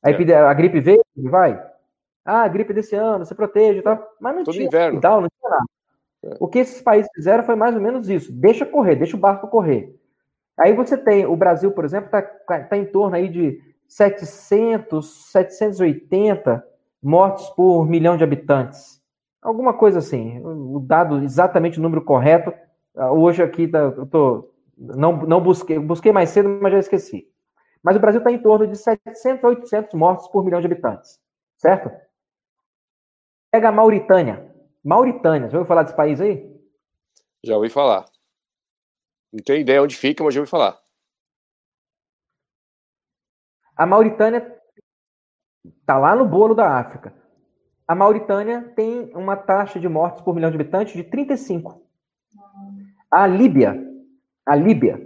A, 0.02 0.10
é. 0.10 0.34
a 0.34 0.54
gripe 0.54 0.80
veio 0.80 1.04
e 1.16 1.28
vai. 1.28 1.62
Ah, 2.24 2.42
a 2.42 2.48
gripe 2.48 2.72
desse 2.72 2.96
ano, 2.96 3.24
se 3.24 3.34
protege 3.34 3.78
e 3.78 3.82
tal. 3.82 4.04
Mas 4.20 4.34
não 4.34 4.42
Todo 4.42 4.54
tinha 4.54 4.66
inverno. 4.66 4.96
Hospital, 4.96 5.20
não 5.20 5.28
tinha 5.28 5.50
nada. 5.50 5.64
É. 6.24 6.36
O 6.40 6.48
que 6.48 6.58
esses 6.58 6.82
países 6.82 7.10
fizeram 7.14 7.44
foi 7.44 7.54
mais 7.54 7.76
ou 7.76 7.80
menos 7.80 8.08
isso. 8.08 8.32
Deixa 8.32 8.66
correr, 8.66 8.96
deixa 8.96 9.16
o 9.16 9.20
barco 9.20 9.46
correr. 9.46 9.99
Aí 10.60 10.74
você 10.74 10.96
tem, 10.96 11.24
o 11.24 11.36
Brasil, 11.36 11.70
por 11.72 11.84
exemplo, 11.84 12.06
está 12.06 12.22
tá 12.22 12.76
em 12.76 12.84
torno 12.84 13.16
aí 13.16 13.28
de 13.28 13.60
700, 13.88 15.30
780 15.32 16.62
mortes 17.02 17.48
por 17.50 17.86
milhão 17.88 18.16
de 18.16 18.22
habitantes. 18.22 19.00
Alguma 19.40 19.72
coisa 19.72 20.00
assim. 20.00 20.38
O 20.44 20.78
dado, 20.78 21.22
exatamente 21.22 21.78
o 21.78 21.82
número 21.82 22.04
correto. 22.04 22.52
Ah, 22.94 23.10
hoje 23.10 23.42
aqui, 23.42 23.66
tá, 23.66 23.78
eu 23.78 24.06
tô 24.06 24.50
não, 24.76 25.12
não 25.18 25.42
busquei, 25.42 25.78
busquei 25.78 26.12
mais 26.12 26.30
cedo, 26.30 26.48
mas 26.48 26.72
já 26.72 26.78
esqueci. 26.78 27.28
Mas 27.82 27.96
o 27.96 28.00
Brasil 28.00 28.18
está 28.18 28.30
em 28.30 28.38
torno 28.38 28.66
de 28.66 28.76
700 28.76 29.44
a 29.44 29.48
800 29.48 29.94
mortos 29.94 30.28
por 30.28 30.44
milhão 30.44 30.60
de 30.60 30.66
habitantes, 30.66 31.18
certo? 31.56 31.90
Pega 33.50 33.68
a 33.68 33.72
Mauritânia. 33.72 34.50
Mauritânia, 34.82 35.48
já 35.48 35.58
ouviu 35.58 35.68
falar 35.68 35.82
desse 35.82 35.96
país 35.96 36.20
aí? 36.20 36.50
Já 37.44 37.56
ouvi 37.56 37.68
falar. 37.68 38.04
Não 39.32 39.42
tenho 39.44 39.60
ideia 39.60 39.82
onde 39.82 39.96
fica, 39.96 40.24
mas 40.24 40.34
já 40.34 40.40
ouvi 40.40 40.50
falar. 40.50 40.78
A 43.76 43.86
Mauritânia 43.86 44.60
está 45.64 45.98
lá 45.98 46.14
no 46.16 46.26
bolo 46.26 46.54
da 46.54 46.78
África. 46.78 47.14
A 47.86 47.94
Mauritânia 47.94 48.72
tem 48.74 49.12
uma 49.14 49.36
taxa 49.36 49.80
de 49.80 49.88
mortes 49.88 50.22
por 50.22 50.34
milhão 50.34 50.50
de 50.50 50.56
habitantes 50.56 50.94
de 50.94 51.04
35. 51.04 51.82
A 53.10 53.26
Líbia 53.26 53.90
a 54.50 54.56
Líbia, 54.56 55.00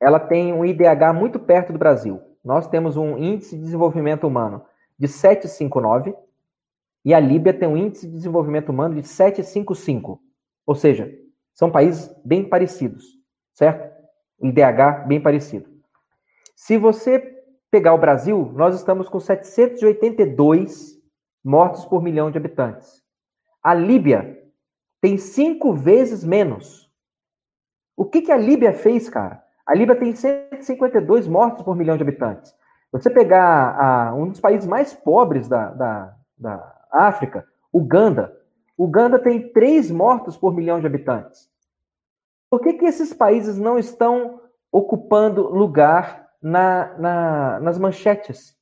ela 0.00 0.18
tem 0.18 0.50
um 0.50 0.64
IDH 0.64 1.12
muito 1.14 1.38
perto 1.38 1.74
do 1.74 1.78
Brasil, 1.78 2.22
nós 2.42 2.66
temos 2.66 2.96
um 2.96 3.18
índice 3.18 3.54
de 3.54 3.62
desenvolvimento 3.62 4.26
humano 4.26 4.64
de 4.98 5.06
759 5.06 6.14
e 7.04 7.12
a 7.12 7.20
Líbia 7.20 7.52
tem 7.52 7.68
um 7.68 7.76
índice 7.76 8.06
de 8.06 8.14
desenvolvimento 8.14 8.70
humano 8.70 8.94
de 8.94 9.06
755. 9.06 10.20
Ou 10.66 10.74
seja, 10.74 11.12
são 11.52 11.70
países 11.70 12.10
bem 12.24 12.48
parecidos, 12.48 13.04
certo? 13.58 13.92
IDH 14.40 15.06
bem 15.08 15.20
parecido. 15.20 15.68
Se 16.54 16.78
você 16.78 17.18
pegar 17.72 17.92
o 17.92 17.98
Brasil, 17.98 18.52
nós 18.54 18.76
estamos 18.76 19.08
com 19.08 19.18
782 19.18 20.96
mortos 21.44 21.84
por 21.84 22.00
milhão 22.00 22.30
de 22.30 22.38
habitantes. 22.38 23.02
A 23.60 23.74
Líbia 23.74 24.40
tem 25.00 25.18
cinco 25.18 25.72
vezes 25.72 26.22
menos. 26.24 26.88
O 27.96 28.04
que, 28.04 28.22
que 28.22 28.30
a 28.30 28.36
Líbia 28.36 28.72
fez, 28.72 29.08
cara? 29.08 29.42
A 29.66 29.74
Líbia 29.74 29.96
tem 29.96 30.14
152 30.14 31.26
mortos 31.26 31.64
por 31.64 31.74
milhão 31.74 31.96
de 31.96 32.02
habitantes. 32.04 32.54
Você 32.92 33.10
pegar 33.10 33.76
a, 33.76 34.14
um 34.14 34.28
dos 34.28 34.40
países 34.40 34.68
mais 34.68 34.94
pobres 34.94 35.48
da, 35.48 35.70
da, 35.72 36.16
da 36.38 36.86
África, 36.92 37.44
Uganda. 37.72 38.34
Uganda 38.78 39.18
tem 39.18 39.52
três 39.52 39.90
mortos 39.90 40.36
por 40.36 40.54
milhão 40.54 40.80
de 40.80 40.86
habitantes. 40.86 41.50
Por 42.50 42.60
que, 42.60 42.74
que 42.74 42.86
esses 42.86 43.12
países 43.12 43.58
não 43.58 43.78
estão 43.78 44.40
ocupando 44.72 45.48
lugar 45.48 46.28
na, 46.42 46.96
na, 46.98 47.60
nas 47.60 47.78
manchetes? 47.78 48.56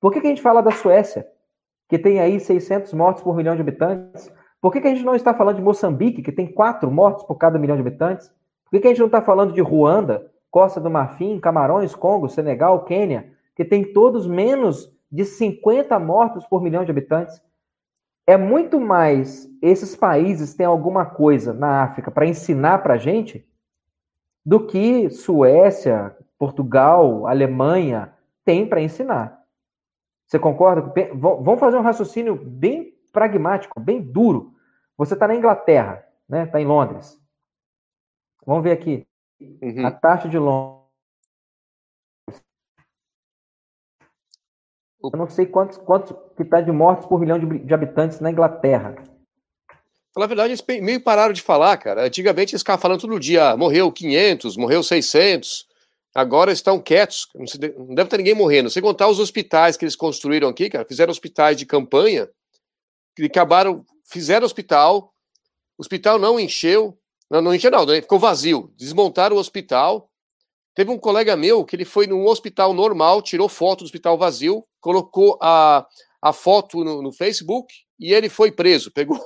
Por 0.00 0.12
que, 0.12 0.20
que 0.20 0.26
a 0.26 0.30
gente 0.30 0.42
fala 0.42 0.62
da 0.62 0.70
Suécia, 0.70 1.26
que 1.88 1.98
tem 1.98 2.20
aí 2.20 2.40
600 2.40 2.92
mortos 2.94 3.22
por 3.22 3.36
milhão 3.36 3.54
de 3.54 3.60
habitantes? 3.60 4.32
Por 4.60 4.72
que, 4.72 4.80
que 4.80 4.88
a 4.88 4.90
gente 4.90 5.04
não 5.04 5.14
está 5.14 5.34
falando 5.34 5.56
de 5.56 5.62
Moçambique, 5.62 6.22
que 6.22 6.32
tem 6.32 6.46
quatro 6.46 6.90
mortos 6.90 7.24
por 7.24 7.36
cada 7.36 7.58
milhão 7.58 7.76
de 7.76 7.82
habitantes? 7.82 8.28
Por 8.64 8.72
que, 8.72 8.80
que 8.80 8.86
a 8.86 8.90
gente 8.90 9.00
não 9.00 9.06
está 9.06 9.20
falando 9.20 9.52
de 9.52 9.60
Ruanda, 9.60 10.30
Costa 10.50 10.80
do 10.80 10.90
Marfim, 10.90 11.38
Camarões, 11.38 11.94
Congo, 11.94 12.28
Senegal, 12.28 12.84
Quênia, 12.84 13.32
que 13.54 13.64
tem 13.64 13.92
todos 13.92 14.26
menos 14.26 14.90
de 15.10 15.24
50 15.24 15.98
mortos 15.98 16.46
por 16.46 16.62
milhão 16.62 16.84
de 16.84 16.90
habitantes? 16.90 17.42
É 18.30 18.36
muito 18.36 18.78
mais 18.78 19.50
esses 19.60 19.96
países 19.96 20.54
têm 20.54 20.64
alguma 20.64 21.04
coisa 21.04 21.52
na 21.52 21.82
África 21.82 22.12
para 22.12 22.28
ensinar 22.28 22.78
para 22.78 22.94
a 22.94 22.96
gente 22.96 23.44
do 24.46 24.68
que 24.68 25.10
Suécia, 25.10 26.16
Portugal, 26.38 27.26
Alemanha 27.26 28.14
têm 28.44 28.68
para 28.68 28.80
ensinar. 28.80 29.36
Você 30.28 30.38
concorda? 30.38 30.94
Vamos 31.12 31.58
fazer 31.58 31.76
um 31.76 31.82
raciocínio 31.82 32.36
bem 32.36 32.94
pragmático, 33.12 33.80
bem 33.80 34.00
duro. 34.00 34.54
Você 34.96 35.14
está 35.14 35.26
na 35.26 35.34
Inglaterra, 35.34 36.06
né? 36.28 36.44
Está 36.44 36.60
em 36.60 36.66
Londres. 36.66 37.20
Vamos 38.46 38.62
ver 38.62 38.70
aqui. 38.70 39.04
Uhum. 39.40 39.84
A 39.84 39.90
taxa 39.90 40.28
de 40.28 40.38
Londres. 40.38 40.79
Eu 45.02 45.18
não 45.18 45.28
sei 45.28 45.46
quantos, 45.46 45.78
quantos 45.78 46.14
que 46.36 46.42
está 46.42 46.60
de 46.60 46.70
mortes 46.70 47.06
por 47.06 47.18
milhão 47.18 47.38
de, 47.38 47.58
de 47.60 47.74
habitantes 47.74 48.20
na 48.20 48.30
Inglaterra. 48.30 48.94
Na 50.16 50.26
verdade, 50.26 50.50
eles 50.52 50.82
meio 50.82 51.00
pararam 51.00 51.32
de 51.32 51.40
falar, 51.40 51.76
cara. 51.78 52.04
Antigamente 52.04 52.52
eles 52.52 52.62
ficavam 52.62 52.82
falando 52.82 53.00
todo 53.00 53.20
dia, 53.20 53.50
ah, 53.50 53.56
morreu 53.56 53.90
500, 53.90 54.56
morreu 54.56 54.82
600. 54.82 55.66
Agora 56.14 56.50
estão 56.50 56.80
quietos, 56.80 57.28
não, 57.34 57.86
não 57.86 57.94
deve 57.94 58.10
ter 58.10 58.16
ninguém 58.16 58.34
morrendo. 58.34 58.68
Sem 58.68 58.82
contar 58.82 59.08
os 59.08 59.20
hospitais 59.20 59.76
que 59.76 59.84
eles 59.84 59.94
construíram 59.94 60.48
aqui, 60.48 60.68
cara, 60.68 60.84
fizeram 60.84 61.12
hospitais 61.12 61.56
de 61.56 61.64
campanha, 61.64 62.28
que 63.14 63.24
acabaram, 63.24 63.84
fizeram 64.04 64.44
hospital, 64.44 65.14
o 65.78 65.82
hospital 65.82 66.18
não 66.18 66.38
encheu, 66.38 66.98
não, 67.30 67.40
não 67.40 67.54
encheu, 67.54 67.70
não, 67.70 67.86
né? 67.86 68.02
ficou 68.02 68.18
vazio. 68.18 68.74
Desmontaram 68.76 69.36
o 69.36 69.38
hospital. 69.38 70.09
Teve 70.74 70.90
um 70.90 70.98
colega 70.98 71.36
meu 71.36 71.64
que 71.64 71.76
ele 71.76 71.84
foi 71.84 72.06
num 72.06 72.26
hospital 72.26 72.72
normal, 72.72 73.22
tirou 73.22 73.48
foto 73.48 73.80
do 73.80 73.84
hospital 73.84 74.16
vazio, 74.16 74.64
colocou 74.80 75.38
a, 75.42 75.86
a 76.22 76.32
foto 76.32 76.84
no, 76.84 77.02
no 77.02 77.12
Facebook 77.12 77.72
e 77.98 78.14
ele 78.14 78.28
foi 78.28 78.52
preso. 78.52 78.90
Pegou, 78.94 79.18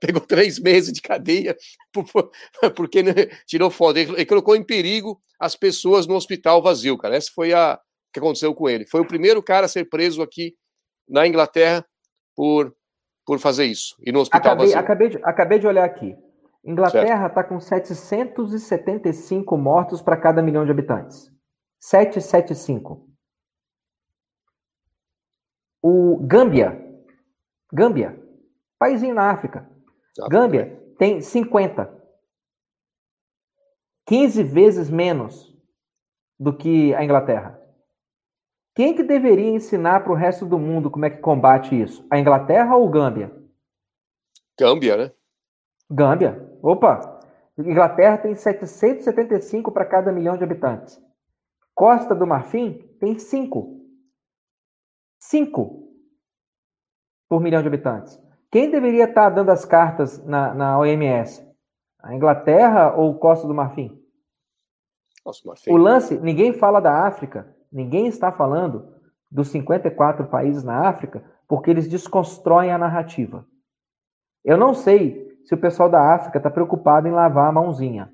pegou 0.00 0.20
três 0.20 0.58
meses 0.58 0.92
de 0.92 1.00
cadeia 1.00 1.56
porque 2.76 3.02
tirou 3.46 3.70
foto. 3.70 3.96
Ele, 3.96 4.12
ele, 4.12 4.26
colocou 4.26 4.54
em 4.54 4.64
perigo 4.64 5.20
as 5.40 5.56
pessoas 5.56 6.06
no 6.06 6.14
hospital 6.14 6.62
vazio, 6.62 6.96
cara. 6.98 7.16
Essa 7.16 7.30
foi 7.34 7.52
a 7.52 7.80
que 8.12 8.20
aconteceu 8.20 8.54
com 8.54 8.68
ele. 8.68 8.86
Foi 8.86 9.00
o 9.00 9.06
primeiro 9.06 9.42
cara 9.42 9.66
a 9.66 9.68
ser 9.68 9.88
preso 9.88 10.20
aqui 10.20 10.54
na 11.08 11.26
Inglaterra 11.26 11.84
por, 12.36 12.74
por 13.24 13.38
fazer 13.38 13.64
isso. 13.64 13.96
E 14.04 14.12
no 14.12 14.20
hospital 14.20 14.52
acabei, 14.52 14.66
vazio. 14.66 14.78
Acabei 14.78 15.08
de, 15.08 15.18
acabei 15.22 15.58
de 15.58 15.66
olhar 15.66 15.84
aqui. 15.84 16.14
Inglaterra 16.64 17.26
está 17.26 17.42
com 17.42 17.58
775 17.58 19.56
mortos 19.56 20.00
para 20.00 20.16
cada 20.16 20.40
milhão 20.40 20.64
de 20.64 20.70
habitantes. 20.70 21.28
775. 21.80 23.08
O 25.82 26.18
Gâmbia, 26.24 26.80
Gâmbia, 27.72 28.16
paísinho 28.78 29.14
na 29.14 29.30
África. 29.30 29.68
Gâmbia 30.30 30.80
tem 30.98 31.20
50. 31.20 32.00
15 34.06 34.42
vezes 34.44 34.88
menos 34.88 35.52
do 36.38 36.56
que 36.56 36.94
a 36.94 37.02
Inglaterra. 37.02 37.60
Quem 38.74 38.94
que 38.94 39.02
deveria 39.02 39.50
ensinar 39.50 40.00
para 40.00 40.12
o 40.12 40.16
resto 40.16 40.46
do 40.46 40.58
mundo 40.58 40.90
como 40.90 41.04
é 41.04 41.10
que 41.10 41.20
combate 41.20 41.80
isso? 41.80 42.06
A 42.10 42.18
Inglaterra 42.18 42.76
ou 42.76 42.86
o 42.86 42.90
Gâmbia? 42.90 43.34
Gâmbia, 44.58 44.96
né? 44.96 45.12
Gâmbia. 45.90 46.51
Opa! 46.62 47.20
Inglaterra 47.58 48.16
tem 48.16 48.34
775 48.34 49.72
para 49.72 49.84
cada 49.84 50.12
milhão 50.12 50.36
de 50.36 50.44
habitantes. 50.44 51.02
Costa 51.74 52.14
do 52.14 52.26
Marfim 52.26 52.78
tem 53.00 53.18
5. 53.18 53.80
5 55.18 55.88
por 57.28 57.40
milhão 57.40 57.60
de 57.62 57.68
habitantes. 57.68 58.20
Quem 58.50 58.70
deveria 58.70 59.04
estar 59.04 59.30
dando 59.30 59.50
as 59.50 59.64
cartas 59.64 60.24
na, 60.24 60.54
na 60.54 60.78
OMS? 60.78 61.46
A 62.02 62.14
Inglaterra 62.14 62.94
ou 62.94 63.18
Costa 63.18 63.46
do 63.46 63.54
Marfim? 63.54 63.98
Nossa, 65.24 65.40
Marfim? 65.46 65.70
O 65.70 65.76
lance, 65.76 66.18
ninguém 66.18 66.52
fala 66.52 66.80
da 66.80 67.06
África, 67.06 67.54
ninguém 67.70 68.06
está 68.06 68.30
falando 68.30 68.94
dos 69.30 69.48
54 69.48 70.26
países 70.26 70.62
na 70.62 70.88
África, 70.88 71.24
porque 71.48 71.70
eles 71.70 71.88
desconstroem 71.88 72.70
a 72.70 72.78
narrativa. 72.78 73.46
Eu 74.44 74.58
não 74.58 74.74
sei 74.74 75.31
se 75.44 75.54
o 75.54 75.58
pessoal 75.58 75.88
da 75.88 76.14
África 76.14 76.38
está 76.38 76.50
preocupado 76.50 77.08
em 77.08 77.12
lavar 77.12 77.48
a 77.48 77.52
mãozinha, 77.52 78.12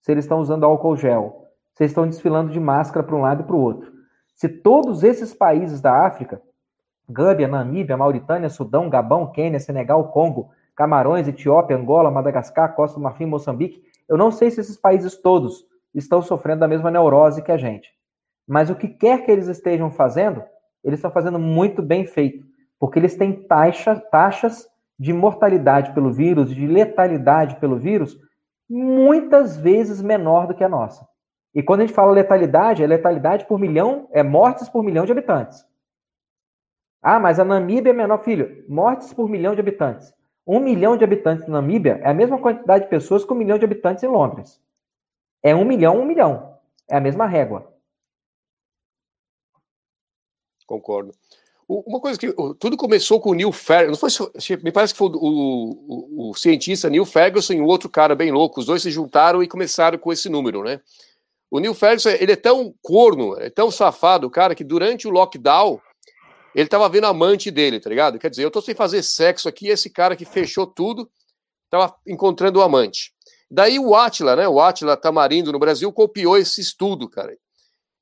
se 0.00 0.12
eles 0.12 0.24
estão 0.24 0.40
usando 0.40 0.64
álcool 0.64 0.96
gel, 0.96 1.48
se 1.74 1.82
eles 1.82 1.90
estão 1.90 2.06
desfilando 2.06 2.52
de 2.52 2.60
máscara 2.60 3.04
para 3.04 3.16
um 3.16 3.20
lado 3.20 3.42
e 3.42 3.44
para 3.44 3.56
o 3.56 3.60
outro. 3.60 3.92
Se 4.34 4.48
todos 4.48 5.04
esses 5.04 5.34
países 5.34 5.80
da 5.80 6.06
África, 6.06 6.40
Gâmbia, 7.08 7.48
Namíbia, 7.48 7.96
Mauritânia, 7.96 8.48
Sudão, 8.48 8.88
Gabão, 8.88 9.30
Quênia, 9.30 9.58
Senegal, 9.58 10.10
Congo, 10.10 10.50
Camarões, 10.74 11.28
Etiópia, 11.28 11.76
Angola, 11.76 12.10
Madagascar, 12.10 12.74
Costa 12.74 12.98
do 12.98 13.02
Marfim, 13.02 13.26
Moçambique, 13.26 13.82
eu 14.08 14.16
não 14.16 14.30
sei 14.30 14.50
se 14.50 14.60
esses 14.60 14.76
países 14.76 15.16
todos 15.16 15.64
estão 15.94 16.22
sofrendo 16.22 16.60
da 16.60 16.68
mesma 16.68 16.90
neurose 16.90 17.42
que 17.42 17.52
a 17.52 17.56
gente. 17.56 17.90
Mas 18.46 18.70
o 18.70 18.74
que 18.74 18.88
quer 18.88 19.24
que 19.24 19.30
eles 19.30 19.46
estejam 19.46 19.90
fazendo, 19.90 20.42
eles 20.82 20.98
estão 20.98 21.10
fazendo 21.10 21.38
muito 21.38 21.82
bem 21.82 22.06
feito, 22.06 22.44
porque 22.78 22.98
eles 22.98 23.16
têm 23.16 23.32
taxa, 23.32 23.96
taxas 23.96 24.66
de 25.00 25.14
mortalidade 25.14 25.94
pelo 25.94 26.12
vírus, 26.12 26.54
de 26.54 26.66
letalidade 26.66 27.56
pelo 27.56 27.78
vírus, 27.78 28.20
muitas 28.68 29.56
vezes 29.56 30.02
menor 30.02 30.46
do 30.46 30.54
que 30.54 30.62
a 30.62 30.68
nossa. 30.68 31.08
E 31.54 31.62
quando 31.62 31.80
a 31.80 31.86
gente 31.86 31.94
fala 31.94 32.12
letalidade, 32.12 32.84
é 32.84 32.86
letalidade 32.86 33.46
por 33.46 33.58
milhão, 33.58 34.10
é 34.12 34.22
mortes 34.22 34.68
por 34.68 34.84
milhão 34.84 35.06
de 35.06 35.12
habitantes. 35.12 35.64
Ah, 37.00 37.18
mas 37.18 37.40
a 37.40 37.44
Namíbia 37.46 37.90
é 37.90 37.94
menor, 37.94 38.22
filho. 38.22 38.62
Mortes 38.68 39.10
por 39.14 39.26
milhão 39.26 39.54
de 39.54 39.60
habitantes. 39.62 40.12
Um 40.46 40.60
milhão 40.60 40.98
de 40.98 41.02
habitantes 41.02 41.46
na 41.46 41.62
Namíbia 41.62 41.98
é 42.02 42.10
a 42.10 42.14
mesma 42.14 42.38
quantidade 42.38 42.84
de 42.84 42.90
pessoas 42.90 43.24
que 43.24 43.32
um 43.32 43.36
milhão 43.36 43.58
de 43.58 43.64
habitantes 43.64 44.04
em 44.04 44.08
Londres. 44.08 44.62
É 45.42 45.54
um 45.54 45.64
milhão, 45.64 45.98
um 45.98 46.04
milhão. 46.04 46.58
É 46.90 46.98
a 46.98 47.00
mesma 47.00 47.26
régua. 47.26 47.72
Concordo. 50.66 51.12
Uma 51.72 52.00
coisa 52.00 52.18
que 52.18 52.32
tudo 52.58 52.76
começou 52.76 53.20
com 53.20 53.30
o 53.30 53.34
Neil 53.34 53.52
Ferguson, 53.52 54.28
me 54.60 54.72
parece 54.72 54.92
que 54.92 54.98
foi 54.98 55.08
o, 55.08 55.20
o, 55.20 56.30
o, 56.30 56.34
cientista 56.34 56.90
Neil 56.90 57.06
Ferguson 57.06 57.52
e 57.52 57.60
um 57.60 57.64
outro 57.64 57.88
cara 57.88 58.16
bem 58.16 58.32
louco, 58.32 58.58
os 58.58 58.66
dois 58.66 58.82
se 58.82 58.90
juntaram 58.90 59.40
e 59.40 59.46
começaram 59.46 59.96
com 59.96 60.12
esse 60.12 60.28
número, 60.28 60.64
né? 60.64 60.80
O 61.48 61.60
Neil 61.60 61.72
Ferguson, 61.72 62.08
ele 62.08 62.32
é 62.32 62.36
tão 62.36 62.74
corno, 62.82 63.38
é 63.38 63.48
tão 63.48 63.70
safado, 63.70 64.28
cara, 64.28 64.52
que 64.52 64.64
durante 64.64 65.06
o 65.06 65.12
lockdown, 65.12 65.80
ele 66.56 66.68
tava 66.68 66.88
vendo 66.88 67.04
a 67.04 67.10
amante 67.10 67.52
dele, 67.52 67.78
tá 67.78 67.88
ligado? 67.88 68.18
Quer 68.18 68.30
dizer, 68.30 68.44
eu 68.44 68.50
tô 68.50 68.60
sem 68.60 68.74
fazer 68.74 69.00
sexo 69.04 69.48
aqui, 69.48 69.68
esse 69.68 69.88
cara 69.88 70.16
que 70.16 70.24
fechou 70.24 70.66
tudo, 70.66 71.08
tava 71.70 71.94
encontrando 72.04 72.58
o 72.58 72.62
amante. 72.62 73.12
Daí 73.48 73.78
o 73.78 73.94
Atila, 73.94 74.34
né, 74.34 74.48
o 74.48 74.60
Atila 74.60 74.96
Tamarindo 74.96 75.52
no 75.52 75.58
Brasil, 75.60 75.92
copiou 75.92 76.36
esse 76.36 76.60
estudo, 76.60 77.08
cara. 77.08 77.32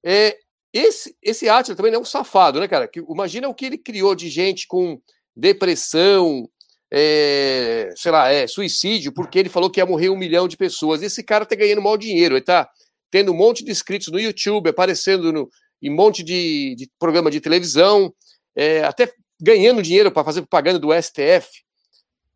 É, 0.02 0.38
esse, 0.72 1.16
esse 1.22 1.48
Atila 1.48 1.76
também 1.76 1.94
é 1.94 1.98
um 1.98 2.04
safado, 2.04 2.60
né, 2.60 2.68
cara? 2.68 2.86
Que, 2.86 3.00
imagina 3.00 3.48
o 3.48 3.54
que 3.54 3.66
ele 3.66 3.78
criou 3.78 4.14
de 4.14 4.28
gente 4.28 4.66
com 4.66 5.00
depressão, 5.34 6.48
é, 6.90 7.90
sei 7.96 8.12
lá, 8.12 8.30
é, 8.30 8.46
suicídio, 8.46 9.12
porque 9.12 9.38
ele 9.38 9.48
falou 9.48 9.70
que 9.70 9.80
ia 9.80 9.86
morrer 9.86 10.08
um 10.10 10.16
milhão 10.16 10.48
de 10.48 10.56
pessoas. 10.56 11.02
Esse 11.02 11.22
cara 11.22 11.46
tá 11.46 11.54
ganhando 11.54 11.82
mau 11.82 11.96
dinheiro, 11.96 12.34
ele 12.34 12.44
tá 12.44 12.68
tendo 13.10 13.32
um 13.32 13.36
monte 13.36 13.64
de 13.64 13.70
inscritos 13.70 14.08
no 14.08 14.20
YouTube, 14.20 14.68
aparecendo 14.68 15.32
no, 15.32 15.48
em 15.82 15.90
um 15.90 15.94
monte 15.94 16.22
de, 16.22 16.74
de 16.76 16.90
programa 16.98 17.30
de 17.30 17.40
televisão, 17.40 18.12
é, 18.54 18.84
até 18.84 19.12
ganhando 19.40 19.82
dinheiro 19.82 20.10
para 20.10 20.24
fazer 20.24 20.42
propaganda 20.42 20.78
do 20.78 20.92
STF. 20.92 21.48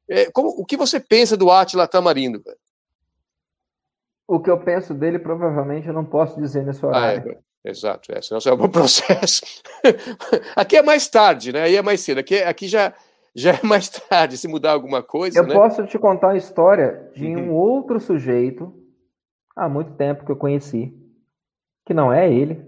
É, 0.09 0.31
como, 0.31 0.49
o 0.49 0.65
que 0.65 0.77
você 0.77 1.01
pensa 1.01 1.37
do 1.37 1.51
Atila 1.51 1.89
Tamarindo? 1.89 2.43
O 4.27 4.41
que 4.41 4.51
eu 4.51 4.59
penso 4.59 4.95
dele, 4.95 5.19
provavelmente, 5.19 5.89
eu 5.89 5.95
não 5.95 6.05
posso 6.05 6.41
dizer 6.41 6.65
nesse 6.65 6.85
horário. 6.85 7.23
Ah, 7.27 7.33
é, 7.33 7.39
exato, 7.65 8.13
é, 8.13 8.21
senão 8.21 8.41
é 8.45 8.53
um 8.53 8.69
processo. 8.71 9.43
aqui 10.57 10.77
é 10.77 10.83
mais 10.83 11.09
tarde, 11.09 11.53
né? 11.53 11.63
Aí 11.63 11.77
é 11.77 11.83
mais 11.83 12.01
cedo. 12.01 12.19
Aqui, 12.19 12.37
aqui 12.37 12.69
já, 12.69 12.95
já 13.35 13.53
é 13.53 13.67
mais 13.67 13.89
tarde, 13.89 14.37
se 14.37 14.49
mudar 14.49 14.73
alguma 14.73 15.03
coisa. 15.03 15.39
Eu 15.39 15.47
né? 15.47 15.55
posso 15.55 15.87
te 15.87 15.99
contar 15.99 16.29
uma 16.29 16.37
história 16.37 17.11
de 17.15 17.27
uhum. 17.27 17.51
um 17.51 17.53
outro 17.53 18.01
sujeito, 18.01 18.75
há 19.57 19.69
muito 19.69 19.95
tempo 19.95 20.25
que 20.25 20.33
eu 20.33 20.37
conheci, 20.37 20.93
que 21.87 21.95
não 21.95 22.13
é 22.13 22.33
ele, 22.33 22.65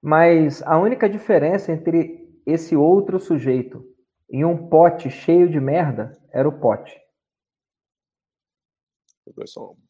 mas 0.00 0.62
a 0.62 0.78
única 0.78 1.08
diferença 1.08 1.72
entre 1.72 2.18
esse 2.46 2.76
outro 2.76 3.18
sujeito 3.18 3.84
e 4.30 4.44
um 4.44 4.68
pote 4.68 5.10
cheio 5.10 5.48
de 5.48 5.60
merda 5.60 6.18
era 6.32 6.48
o 6.48 6.60
pote. 6.60 6.98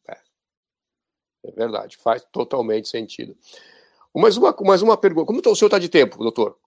É, 0.07 0.17
é 1.45 1.51
verdade, 1.51 1.97
faz 1.97 2.23
totalmente 2.25 2.87
sentido. 2.87 3.35
Mais 4.15 4.37
uma, 4.37 4.55
mais 4.61 4.81
uma 4.81 4.97
pergunta. 4.97 5.27
Como 5.27 5.41
tá, 5.41 5.49
o 5.49 5.55
senhor 5.55 5.67
está 5.67 5.79
de 5.79 5.89
tempo, 5.89 6.17
doutor? 6.17 6.57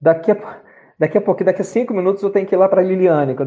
Daqui 0.00 0.30
a, 0.30 0.62
daqui 0.98 1.18
a 1.18 1.20
pouco, 1.20 1.42
daqui 1.42 1.62
a 1.62 1.64
cinco 1.64 1.94
minutos, 1.94 2.22
eu 2.22 2.30
tenho 2.30 2.46
que 2.46 2.54
ir 2.54 2.58
lá 2.58 2.68
para 2.68 2.80
a 2.82 2.84
Liliane. 2.84 3.32
então, 3.32 3.46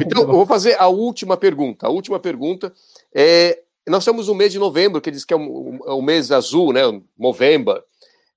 então 0.00 0.22
eu 0.22 0.26
vou 0.28 0.46
fazer 0.46 0.76
a 0.78 0.86
última 0.88 1.36
pergunta. 1.36 1.86
A 1.86 1.90
última 1.90 2.18
pergunta 2.18 2.72
é. 3.14 3.58
Nós 3.88 4.04
estamos 4.04 4.28
no 4.28 4.34
mês 4.36 4.52
de 4.52 4.60
novembro, 4.60 5.00
que 5.00 5.10
diz 5.10 5.24
que 5.24 5.34
é 5.34 5.36
o, 5.36 5.80
é 5.88 5.92
o 5.92 6.00
mês 6.00 6.30
azul, 6.30 6.72
né? 6.72 6.82
Novembro. 7.18 7.82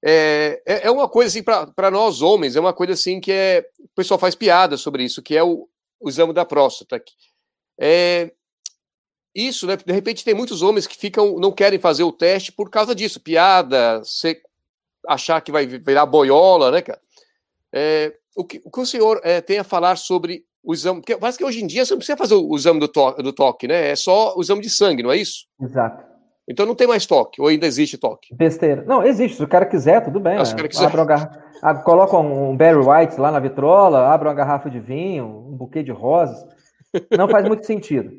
É, 0.04 0.62
é, 0.66 0.88
é 0.88 0.92
uma 0.92 1.08
coisa 1.08 1.30
assim, 1.30 1.44
para 1.44 1.92
nós 1.92 2.22
homens, 2.22 2.56
é 2.56 2.60
uma 2.60 2.74
coisa 2.74 2.94
assim 2.94 3.20
que 3.20 3.32
é. 3.32 3.64
O 3.80 3.96
pessoal 3.96 4.20
faz 4.20 4.34
piada 4.34 4.76
sobre 4.76 5.04
isso, 5.04 5.22
que 5.22 5.38
é 5.38 5.44
o, 5.44 5.68
o 6.00 6.10
exame 6.10 6.34
da 6.34 6.44
próstata. 6.44 7.02
É, 7.80 8.32
isso, 9.36 9.68
né? 9.68 9.76
De 9.76 9.92
repente 9.92 10.24
tem 10.24 10.34
muitos 10.34 10.62
homens 10.62 10.88
que 10.88 10.96
ficam, 10.96 11.38
não 11.38 11.52
querem 11.52 11.78
fazer 11.78 12.04
o 12.04 12.12
teste 12.12 12.52
por 12.52 12.70
causa 12.70 12.96
disso, 12.96 13.20
piada, 13.20 14.00
você 14.00 14.42
achar 15.08 15.42
que 15.42 15.52
vai 15.52 15.68
virar 15.68 16.06
boiola, 16.06 16.72
né, 16.72 16.82
cara? 16.82 17.00
É, 17.74 18.14
o, 18.36 18.46
que, 18.46 18.62
o 18.64 18.72
que 18.72 18.80
o 18.80 18.86
senhor 18.86 19.20
é, 19.24 19.42
tem 19.42 19.60
a 19.60 19.64
falar 19.64 19.98
sobre 19.98 20.46
o 20.64 20.74
exame? 20.74 21.02
Porque 21.02 21.18
parece 21.18 21.38
que 21.38 21.44
hoje 21.44 21.62
em 21.62 21.68
dia 21.68 21.86
você 21.86 21.94
não 21.94 22.00
precisa 22.00 22.18
fazer 22.18 22.36
o 22.36 22.56
exame 22.56 22.80
do, 22.80 22.88
to, 22.88 23.12
do 23.22 23.34
toque, 23.34 23.68
né? 23.68 23.90
É 23.90 23.96
só 23.96 24.34
o 24.36 24.42
exame 24.42 24.62
de 24.62 24.70
sangue, 24.70 25.04
não 25.04 25.12
é 25.12 25.18
isso? 25.18 25.46
Exato. 25.62 26.16
Então 26.48 26.66
não 26.66 26.76
tem 26.76 26.88
mais 26.88 27.06
toque, 27.06 27.42
ou 27.42 27.48
ainda 27.48 27.66
existe 27.66 27.98
toque? 27.98 28.34
Besteira. 28.34 28.84
Não, 28.86 29.04
existe. 29.04 29.38
Se 29.38 29.44
o 29.44 29.48
cara 29.48 29.66
quiser, 29.66 30.04
tudo 30.04 30.20
bem. 30.20 30.38
Ah, 30.38 30.46
se 30.46 30.54
o 30.54 30.56
cara 30.56 30.70
quiser. 30.70 30.86
Abre 31.62 31.84
coloca 31.84 32.18
um 32.18 32.56
Barry 32.56 32.78
White 32.78 33.20
lá 33.20 33.32
na 33.32 33.40
vitrola, 33.40 34.08
abre 34.14 34.28
uma 34.28 34.34
garrafa 34.34 34.70
de 34.70 34.80
vinho, 34.80 35.26
um 35.26 35.58
buquê 35.58 35.82
de 35.82 35.92
rosas. 35.92 36.38
Não 37.18 37.28
faz 37.28 37.48
muito 37.48 37.66
sentido. 37.66 38.12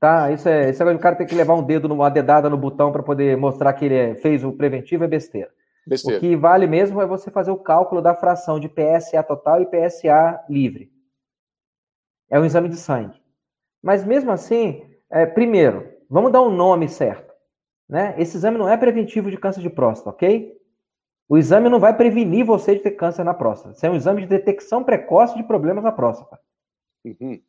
Tá? 0.00 0.30
Isso 0.30 0.48
é, 0.48 0.70
isso 0.70 0.82
é 0.82 0.94
o 0.94 0.98
cara 0.98 1.16
tem 1.16 1.26
que 1.26 1.34
levar 1.34 1.54
um 1.54 1.62
dedo, 1.62 1.92
uma 1.92 2.08
dedada 2.08 2.48
no 2.48 2.56
botão 2.56 2.92
para 2.92 3.02
poder 3.02 3.36
mostrar 3.36 3.72
que 3.72 3.84
ele 3.84 3.94
é, 3.94 4.14
fez 4.14 4.44
o 4.44 4.52
preventivo 4.52 5.04
é 5.04 5.08
besteira. 5.08 5.50
besteira. 5.86 6.18
O 6.18 6.20
que 6.20 6.36
vale 6.36 6.66
mesmo 6.66 7.02
é 7.02 7.06
você 7.06 7.30
fazer 7.30 7.50
o 7.50 7.56
cálculo 7.56 8.00
da 8.00 8.14
fração 8.14 8.60
de 8.60 8.68
PSA 8.68 9.22
total 9.24 9.60
e 9.60 9.66
PSA 9.66 10.44
livre. 10.48 10.92
É 12.30 12.38
um 12.38 12.44
exame 12.44 12.68
de 12.68 12.76
sangue. 12.76 13.20
Mas 13.82 14.04
mesmo 14.04 14.30
assim, 14.30 14.84
é, 15.10 15.26
primeiro, 15.26 15.88
vamos 16.08 16.30
dar 16.30 16.42
um 16.42 16.50
nome 16.50 16.88
certo. 16.88 17.34
Né? 17.88 18.14
Esse 18.18 18.36
exame 18.36 18.58
não 18.58 18.68
é 18.68 18.76
preventivo 18.76 19.30
de 19.30 19.36
câncer 19.36 19.62
de 19.62 19.70
próstata, 19.70 20.10
ok? 20.10 20.56
O 21.28 21.36
exame 21.36 21.68
não 21.68 21.80
vai 21.80 21.96
prevenir 21.96 22.44
você 22.44 22.74
de 22.74 22.82
ter 22.82 22.92
câncer 22.92 23.24
na 23.24 23.34
próstata. 23.34 23.74
Isso 23.74 23.84
é 23.84 23.90
um 23.90 23.96
exame 23.96 24.22
de 24.22 24.28
detecção 24.28 24.84
precoce 24.84 25.36
de 25.36 25.42
problemas 25.42 25.82
na 25.82 25.92
próstata. 25.92 26.38
Uhum. 27.04 27.40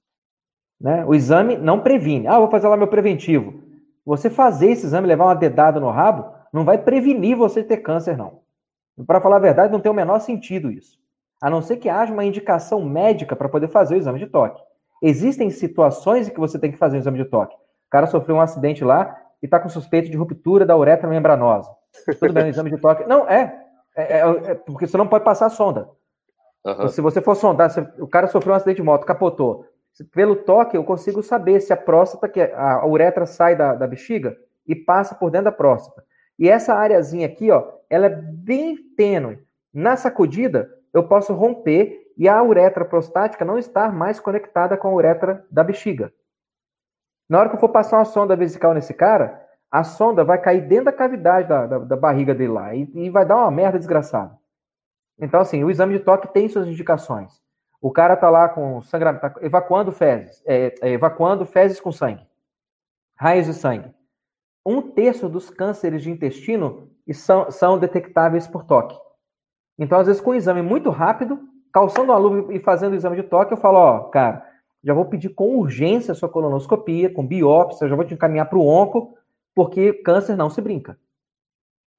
Né? 0.80 1.06
O 1.06 1.14
exame 1.14 1.57
não 1.57 1.80
previne. 1.80 2.27
Ah, 2.27 2.39
vou 2.39 2.49
fazer 2.49 2.68
lá 2.68 2.77
meu 2.77 2.88
preventivo. 2.88 3.61
Você 4.06 4.30
fazer 4.30 4.72
esse 4.72 4.85
exame, 4.85 5.07
levar 5.07 5.26
uma 5.26 5.35
dedada 5.35 5.80
no 5.80 5.89
rabo, 5.89 6.31
não 6.51 6.64
vai 6.64 6.77
prevenir 6.77 7.35
você 7.35 7.64
ter 7.64 7.77
câncer, 7.77 8.18
não. 8.18 8.39
Para 9.06 9.22
falar 9.22 9.38
a 9.38 9.39
verdade, 9.39 9.72
não 9.72 9.80
tem 9.80 9.91
o 9.91 9.95
menor 9.95 10.19
sentido 10.19 10.72
isso. 10.72 10.97
A 11.41 11.49
não 11.49 11.61
ser 11.61 11.77
que 11.77 11.89
haja 11.89 12.11
uma 12.11 12.26
indicação 12.26 12.84
médica 12.84 13.35
para 13.35 13.47
poder 13.47 13.68
fazer 13.68 13.95
o 13.95 13.97
exame 13.97 14.19
de 14.19 14.27
toque. 14.27 14.61
Existem 15.01 15.49
situações 15.49 16.27
em 16.27 16.34
que 16.34 16.39
você 16.39 16.60
tem 16.60 16.72
que 16.72 16.77
fazer 16.77 16.97
o 16.97 16.99
exame 16.99 17.18
de 17.18 17.26
toque. 17.26 17.56
O 17.56 17.89
cara 17.89 18.07
sofreu 18.07 18.35
um 18.35 18.41
acidente 18.41 18.84
lá, 18.84 19.15
e 19.41 19.45
está 19.45 19.60
com 19.60 19.69
suspeita 19.69 20.10
de 20.10 20.18
ruptura 20.18 20.65
da 20.65 20.77
uretra 20.77 21.07
membranosa. 21.07 21.69
Tudo 22.19 22.34
bem, 22.34 22.43
no 22.43 22.49
exame 22.49 22.72
de 22.72 22.77
toque. 22.77 23.06
Não, 23.07 23.27
é, 23.27 23.65
é, 23.95 24.19
é, 24.19 24.19
é, 24.19 24.56
porque 24.56 24.85
você 24.85 24.97
não 24.97 25.07
pode 25.07 25.23
passar 25.23 25.47
a 25.47 25.49
sonda. 25.49 25.89
Uhum. 26.65 26.89
Se 26.89 27.01
você 27.01 27.22
for 27.22 27.35
sondar, 27.35 27.69
se 27.69 27.80
o 27.99 28.07
cara 28.07 28.27
sofreu 28.27 28.53
um 28.53 28.57
acidente 28.57 28.77
de 28.77 28.84
moto, 28.84 29.06
capotou. 29.06 29.65
Pelo 30.11 30.36
toque, 30.36 30.78
eu 30.78 30.84
consigo 30.84 31.22
saber 31.22 31.60
se 31.61 31.74
a 31.74 31.78
próstata, 31.78 32.30
que 32.30 32.41
a, 32.41 32.74
a 32.76 32.88
uretra 32.88 33.26
sai 33.26 33.56
da, 33.56 33.76
da 33.76 33.88
bexiga 33.88 34.38
e 34.66 34.76
passa 34.76 35.16
por 35.16 35.30
dentro 35.30 35.45
da 35.45 35.52
próstata. 35.52 36.03
E 36.38 36.49
essa 36.49 36.74
areazinha 36.74 37.28
aqui, 37.28 37.52
ó, 37.52 37.70
ela 37.90 38.06
é 38.06 38.10
bem 38.10 38.78
tênue. 38.95 39.40
Na 39.74 39.98
sacudida, 39.98 40.70
eu 40.94 41.07
posso 41.07 41.34
romper 41.34 41.99
e 42.18 42.28
a 42.28 42.41
uretra 42.41 42.86
prostática 42.86 43.44
não 43.45 43.57
estar 43.57 43.94
mais 43.94 44.20
conectada 44.20 44.78
com 44.78 44.88
a 44.88 44.94
uretra 44.94 45.45
da 45.52 45.64
bexiga. 45.64 46.14
Na 47.30 47.40
hora 47.40 47.49
que 47.49 47.56
eu 47.56 47.60
for 47.60 47.70
passar 47.70 47.98
uma 47.98 48.06
sonda 48.06 48.36
vesical 48.36 48.74
nesse 48.74 48.94
cara, 48.94 49.45
a 49.72 49.84
sonda 49.84 50.24
vai 50.24 50.41
cair 50.41 50.68
dentro 50.68 50.86
da 50.86 50.91
cavidade 50.91 51.48
da, 51.48 51.68
da, 51.68 51.80
da 51.80 51.95
barriga 51.95 52.34
dele 52.34 52.52
lá 52.52 52.74
e, 52.74 52.90
e, 52.94 53.10
vai 53.10 53.26
dar 53.26 53.38
uma 53.38 53.52
merda 53.52 53.78
desgraçada. 53.78 54.36
Então, 55.20 55.40
assim, 55.40 55.64
o 55.64 55.70
exame 55.70 55.98
de 55.98 56.03
toque 56.03 56.34
tem 56.34 56.49
suas 56.49 56.68
indicações. 56.68 57.32
O 57.81 57.91
cara 57.91 58.18
tá 58.18 58.30
lá 58.30 58.49
com 58.49 58.81
sangramento, 58.81 59.22
tá 59.22 59.35
evacuando 59.41 59.91
fezes, 59.91 60.43
é, 60.45 60.76
é, 60.81 60.89
evacuando 60.89 61.45
fezes 61.45 61.80
com 61.80 61.91
sangue, 61.91 62.26
raios 63.15 63.45
de 63.45 63.53
sangue. 63.53 63.93
Um 64.65 64.81
terço 64.81 65.30
dos 65.30 65.49
cânceres 65.49 66.03
de 66.03 66.11
intestino 66.11 66.89
são, 67.14 67.49
são 67.49 67.80
detectáveis 67.80 68.47
por 68.47 68.65
toque. 68.65 68.97
Então, 69.77 69.97
às 69.97 70.07
vezes, 70.07 70.22
com 70.22 70.31
um 70.31 70.35
exame 70.35 70.61
muito 70.61 70.89
rápido, 70.89 71.39
calçando 71.72 72.11
a 72.11 72.18
luva 72.18 72.53
e 72.53 72.60
fazendo 72.60 72.91
o 72.91 72.95
exame 72.95 73.15
de 73.15 73.23
toque, 73.23 73.53
eu 73.53 73.57
falo, 73.57 73.77
ó, 73.77 73.99
cara, 74.10 74.45
já 74.84 74.93
vou 74.93 75.06
pedir 75.06 75.30
com 75.30 75.57
urgência 75.57 76.11
a 76.11 76.15
sua 76.15 76.27
colonoscopia, 76.27 77.14
com 77.14 77.26
biópsia, 77.26 77.88
já 77.88 77.95
vou 77.95 78.06
te 78.06 78.14
encaminhar 78.14 78.49
para 78.49 78.57
o 78.57 78.68
onco, 78.68 79.18
porque 79.56 79.93
câncer 79.93 80.35
não 80.35 80.49
se 80.49 80.61
brinca. 80.61 80.97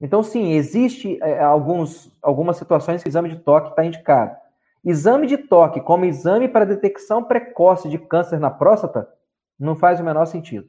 Então, 0.00 0.22
sim, 0.22 0.52
existe 0.52 1.18
é, 1.22 1.40
alguns, 1.40 2.10
algumas 2.22 2.56
situações 2.56 3.02
que 3.02 3.08
o 3.08 3.10
exame 3.10 3.30
de 3.30 3.36
toque 3.36 3.70
está 3.70 3.84
indicado. 3.84 4.36
Exame 4.84 5.26
de 5.26 5.36
toque 5.36 5.80
como 5.80 6.04
exame 6.04 6.48
para 6.48 6.64
detecção 6.64 7.22
precoce 7.22 7.88
de 7.88 7.98
câncer 7.98 8.40
na 8.40 8.50
próstata 8.50 9.08
não 9.58 9.76
faz 9.76 10.00
o 10.00 10.04
menor 10.04 10.24
sentido. 10.24 10.68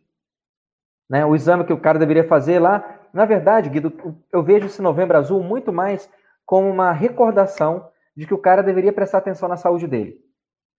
Né? 1.10 1.26
O 1.26 1.36
exame 1.36 1.64
que 1.64 1.74
o 1.74 1.80
cara 1.80 1.98
deveria 1.98 2.28
fazer 2.28 2.60
lá, 2.60 3.00
na 3.14 3.26
verdade, 3.26 3.70
Guido, 3.70 3.94
eu 4.32 4.44
vejo 4.44 4.66
esse 4.66 4.82
novembro 4.82 5.18
azul 5.18 5.42
muito 5.42 5.72
mais 5.72 6.10
como 6.46 6.70
uma 6.70 6.92
recordação 6.92 7.90
de 8.16 8.28
que 8.28 8.34
o 8.34 8.38
cara 8.38 8.62
deveria 8.62 8.92
prestar 8.92 9.20
atenção 9.20 9.48
na 9.48 9.58
saúde 9.58 9.88
dele. 9.88 10.18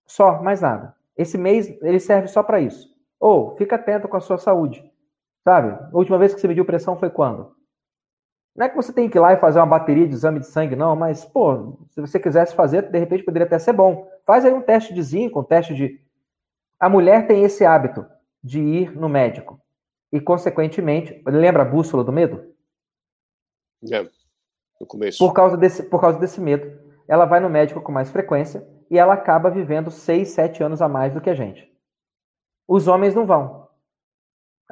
Só, 0.07 0.43
mais 0.43 0.61
nada. 0.61 0.95
Esse 1.17 1.39
mês 1.39 1.69
ele 1.83 2.01
serve 2.01 2.29
só 2.29 2.43
para 2.43 2.61
isso. 2.61 2.89
Ou 3.19 3.57
fica 3.57 3.77
atento 3.77 4.09
com 4.09 4.17
a 4.17 4.21
sua 4.21 4.37
saúde. 4.37 4.85
Sabe? 5.45 5.71
A 5.71 5.97
última 5.97 6.19
vez 6.19 6.35
que 6.35 6.41
você 6.41 6.49
mediu 6.49 6.65
pressão 6.65 6.99
foi 6.99 7.11
quando? 7.11 7.55
Não 8.55 8.67
é 8.67 8.69
que 8.69 8.77
você 8.77 8.93
tem 8.93 9.09
que 9.09 9.17
ir 9.17 9.21
lá 9.21 9.33
e 9.33 9.39
fazer 9.39 9.59
uma 9.59 9.67
bateria 9.67 10.07
de 10.07 10.15
exame 10.15 10.39
de 10.39 10.47
sangue, 10.47 10.77
não, 10.77 10.95
mas, 10.95 11.25
pô, 11.25 11.79
se 11.91 12.01
você 12.01 12.21
quisesse 12.21 12.55
fazer, 12.55 12.91
de 12.91 12.99
repente 12.99 13.25
poderia 13.25 13.47
até 13.47 13.59
ser 13.59 13.73
bom. 13.73 14.11
Faz 14.27 14.45
aí 14.45 14.53
um 14.53 14.61
teste 14.61 14.93
de 14.93 15.03
zinco, 15.03 15.41
um 15.41 15.45
teste 15.45 15.75
de. 15.75 16.01
A 16.79 16.89
mulher 16.89 17.27
tem 17.27 17.45
esse 17.45 17.65
hábito 17.65 18.05
de 18.43 18.61
ir 18.61 18.97
no 18.97 19.09
médico. 19.09 19.59
E, 20.13 20.21
consequentemente, 20.21 21.23
lembra 21.27 21.63
a 21.63 21.67
bússola 21.67 22.05
do 22.05 22.13
medo? 22.13 22.53
É, 23.91 24.07
no 24.79 24.87
começo. 24.87 25.19
Por 25.19 25.33
causa, 25.33 25.57
desse, 25.57 25.83
por 25.85 26.01
causa 26.01 26.19
desse 26.19 26.41
medo, 26.41 26.79
ela 27.09 27.25
vai 27.25 27.41
no 27.41 27.49
médico 27.49 27.81
com 27.81 27.91
mais 27.91 28.11
frequência 28.11 28.67
e 28.91 28.99
ela 28.99 29.15
acaba 29.15 29.51
vivendo 29.51 29.91
6, 29.91 30.29
7 30.29 30.63
anos 30.63 30.83
a 30.83 30.89
mais 30.89 31.15
do 31.15 31.21
que 31.21 31.31
a 31.31 31.35
gente. 31.35 31.73
Os 32.69 32.87
homens 32.87 33.15
não 33.15 33.25
vão. 33.25 33.62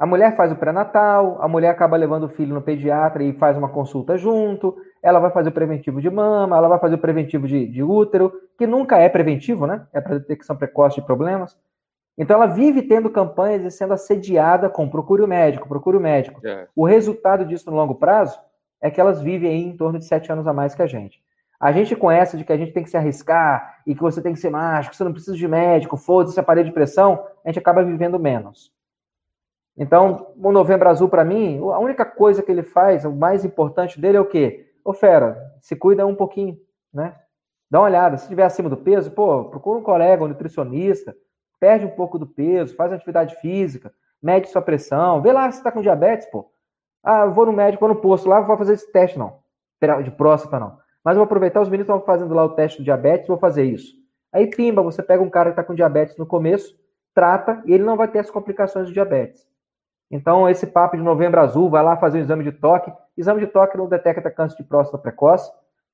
A 0.01 0.05
mulher 0.07 0.35
faz 0.35 0.51
o 0.51 0.55
pré-natal, 0.55 1.37
a 1.39 1.47
mulher 1.47 1.69
acaba 1.69 1.95
levando 1.95 2.23
o 2.23 2.29
filho 2.29 2.55
no 2.55 2.61
pediatra 2.63 3.23
e 3.23 3.33
faz 3.33 3.55
uma 3.55 3.69
consulta 3.69 4.17
junto, 4.17 4.75
ela 4.99 5.19
vai 5.19 5.29
fazer 5.29 5.49
o 5.49 5.51
preventivo 5.51 6.01
de 6.01 6.09
mama, 6.09 6.57
ela 6.57 6.67
vai 6.67 6.79
fazer 6.79 6.95
o 6.95 6.97
preventivo 6.97 7.47
de, 7.47 7.67
de 7.67 7.83
útero, 7.83 8.33
que 8.57 8.65
nunca 8.65 8.97
é 8.97 9.07
preventivo, 9.07 9.67
né? 9.67 9.85
É 9.93 10.01
para 10.01 10.17
detecção 10.17 10.55
precoce 10.55 10.95
de 10.95 11.05
problemas. 11.05 11.55
Então 12.17 12.35
ela 12.35 12.47
vive 12.47 12.81
tendo 12.81 13.11
campanhas 13.11 13.63
e 13.63 13.69
sendo 13.69 13.93
assediada 13.93 14.71
com 14.71 14.89
procure 14.89 15.21
o 15.21 15.27
médico, 15.27 15.67
procure 15.67 15.97
o 15.97 16.01
médico. 16.01 16.41
É. 16.43 16.67
O 16.75 16.83
resultado 16.83 17.45
disso 17.45 17.69
no 17.69 17.77
longo 17.77 17.93
prazo 17.93 18.39
é 18.81 18.89
que 18.89 18.99
elas 18.99 19.21
vivem 19.21 19.51
aí 19.51 19.61
em 19.61 19.77
torno 19.77 19.99
de 19.99 20.05
sete 20.05 20.31
anos 20.31 20.47
a 20.47 20.53
mais 20.53 20.73
que 20.73 20.81
a 20.81 20.87
gente. 20.87 21.21
A 21.59 21.71
gente 21.71 21.95
com 21.95 22.09
essa 22.09 22.35
de 22.35 22.43
que 22.43 22.51
a 22.51 22.57
gente 22.57 22.73
tem 22.73 22.83
que 22.83 22.89
se 22.89 22.97
arriscar 22.97 23.83
e 23.85 23.93
que 23.93 24.01
você 24.01 24.19
tem 24.19 24.33
que 24.33 24.39
ser 24.39 24.49
mágico, 24.49 24.95
você 24.95 25.03
não 25.03 25.13
precisa 25.13 25.37
de 25.37 25.47
médico, 25.47 25.95
foda-se 25.95 26.39
aparelho 26.39 26.69
de 26.69 26.73
pressão, 26.73 27.23
a 27.45 27.49
gente 27.49 27.59
acaba 27.59 27.83
vivendo 27.83 28.17
menos. 28.17 28.73
Então, 29.81 30.27
o 30.37 30.51
Novembro 30.51 30.87
Azul, 30.87 31.09
para 31.09 31.25
mim, 31.25 31.57
a 31.57 31.79
única 31.79 32.05
coisa 32.05 32.43
que 32.43 32.51
ele 32.51 32.61
faz, 32.61 33.03
o 33.03 33.11
mais 33.11 33.43
importante 33.43 33.99
dele 33.99 34.15
é 34.15 34.21
o 34.21 34.25
quê? 34.27 34.71
ô 34.85 34.93
fera, 34.93 35.55
se 35.59 35.75
cuida 35.75 36.05
um 36.05 36.13
pouquinho, 36.13 36.55
né? 36.93 37.15
Dá 37.67 37.79
uma 37.79 37.87
olhada, 37.87 38.15
se 38.15 38.25
estiver 38.25 38.43
acima 38.43 38.69
do 38.69 38.77
peso, 38.77 39.09
pô, 39.09 39.45
procura 39.45 39.79
um 39.79 39.81
colega, 39.81 40.23
um 40.23 40.27
nutricionista, 40.27 41.15
perde 41.59 41.83
um 41.83 41.89
pouco 41.89 42.19
do 42.19 42.27
peso, 42.27 42.75
faz 42.75 42.93
atividade 42.93 43.35
física, 43.37 43.91
mede 44.21 44.49
sua 44.49 44.61
pressão, 44.61 45.19
vê 45.19 45.31
lá 45.31 45.51
se 45.51 45.57
está 45.57 45.71
com 45.71 45.81
diabetes, 45.81 46.27
pô. 46.29 46.51
Ah, 47.03 47.25
vou 47.25 47.47
no 47.47 47.51
médico, 47.51 47.83
vou 47.83 47.95
no 47.95 48.01
posto 48.01 48.29
lá, 48.29 48.39
vou 48.39 48.57
fazer 48.57 48.73
esse 48.73 48.91
teste, 48.91 49.17
não. 49.17 49.39
De 50.03 50.11
próstata, 50.11 50.59
não. 50.59 50.77
Mas 51.03 51.15
vou 51.15 51.23
aproveitar, 51.23 51.59
os 51.59 51.69
meninos 51.69 51.89
estão 51.89 52.05
fazendo 52.05 52.35
lá 52.35 52.45
o 52.45 52.49
teste 52.49 52.77
do 52.77 52.83
diabetes, 52.83 53.27
vou 53.27 53.39
fazer 53.39 53.63
isso. 53.63 53.95
Aí, 54.31 54.45
pimba, 54.45 54.83
você 54.83 55.01
pega 55.01 55.23
um 55.23 55.29
cara 55.29 55.49
que 55.49 55.53
está 55.53 55.63
com 55.63 55.73
diabetes 55.73 56.17
no 56.17 56.25
começo, 56.27 56.77
trata, 57.15 57.63
e 57.65 57.73
ele 57.73 57.83
não 57.83 57.97
vai 57.97 58.07
ter 58.07 58.19
as 58.19 58.29
complicações 58.29 58.87
do 58.87 58.93
diabetes. 58.93 59.50
Então, 60.11 60.49
esse 60.49 60.67
papo 60.67 60.97
de 60.97 61.01
novembro 61.01 61.39
azul, 61.39 61.69
vai 61.69 61.81
lá 61.81 61.95
fazer 61.95 62.17
um 62.17 62.21
exame 62.21 62.43
de 62.43 62.51
toque. 62.51 62.91
Exame 63.17 63.39
de 63.39 63.47
toque 63.47 63.77
não 63.77 63.87
detecta 63.87 64.29
câncer 64.29 64.57
de 64.57 64.63
próstata 64.63 65.01
precoce. 65.01 65.49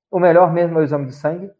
O 0.09 0.19
melhor 0.19 0.51
mesmo 0.51 0.77
é 0.79 0.81
o 0.81 0.83
exame 0.83 1.05
de 1.05 1.13
sangue. 1.13 1.51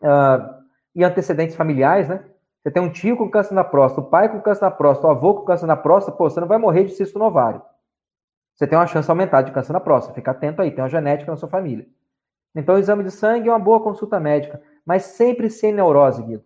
Uh, 0.00 0.64
e 0.94 1.02
antecedentes 1.02 1.56
familiares, 1.56 2.08
né? 2.08 2.24
Você 2.62 2.70
tem 2.70 2.82
um 2.82 2.90
tio 2.90 3.16
com 3.16 3.30
câncer 3.30 3.54
na 3.54 3.62
próstata, 3.62 4.00
o 4.06 4.10
pai 4.10 4.28
com 4.28 4.40
câncer 4.40 4.64
na 4.64 4.70
próstata, 4.70 5.06
o 5.06 5.10
avô 5.10 5.34
com 5.34 5.44
câncer 5.44 5.66
na 5.66 5.76
próstata, 5.76 6.16
pô, 6.16 6.28
você 6.28 6.40
não 6.40 6.48
vai 6.48 6.58
morrer 6.58 6.84
de 6.84 6.92
cisto 6.94 7.18
no 7.18 7.26
ovário. 7.26 7.62
Você 8.54 8.66
tem 8.66 8.78
uma 8.78 8.86
chance 8.86 9.08
aumentada 9.10 9.44
de 9.44 9.52
câncer 9.52 9.72
na 9.72 9.80
próstata. 9.80 10.14
Fica 10.14 10.30
atento 10.30 10.62
aí, 10.62 10.70
tem 10.70 10.82
uma 10.82 10.88
genética 10.88 11.30
na 11.30 11.36
sua 11.36 11.48
família. 11.48 11.86
Então, 12.54 12.74
o 12.74 12.78
exame 12.78 13.04
de 13.04 13.10
sangue 13.10 13.48
é 13.48 13.52
uma 13.52 13.58
boa 13.58 13.80
consulta 13.80 14.18
médica, 14.18 14.62
mas 14.84 15.04
sempre 15.04 15.50
sem 15.50 15.72
neurose, 15.72 16.22
Guido. 16.22 16.44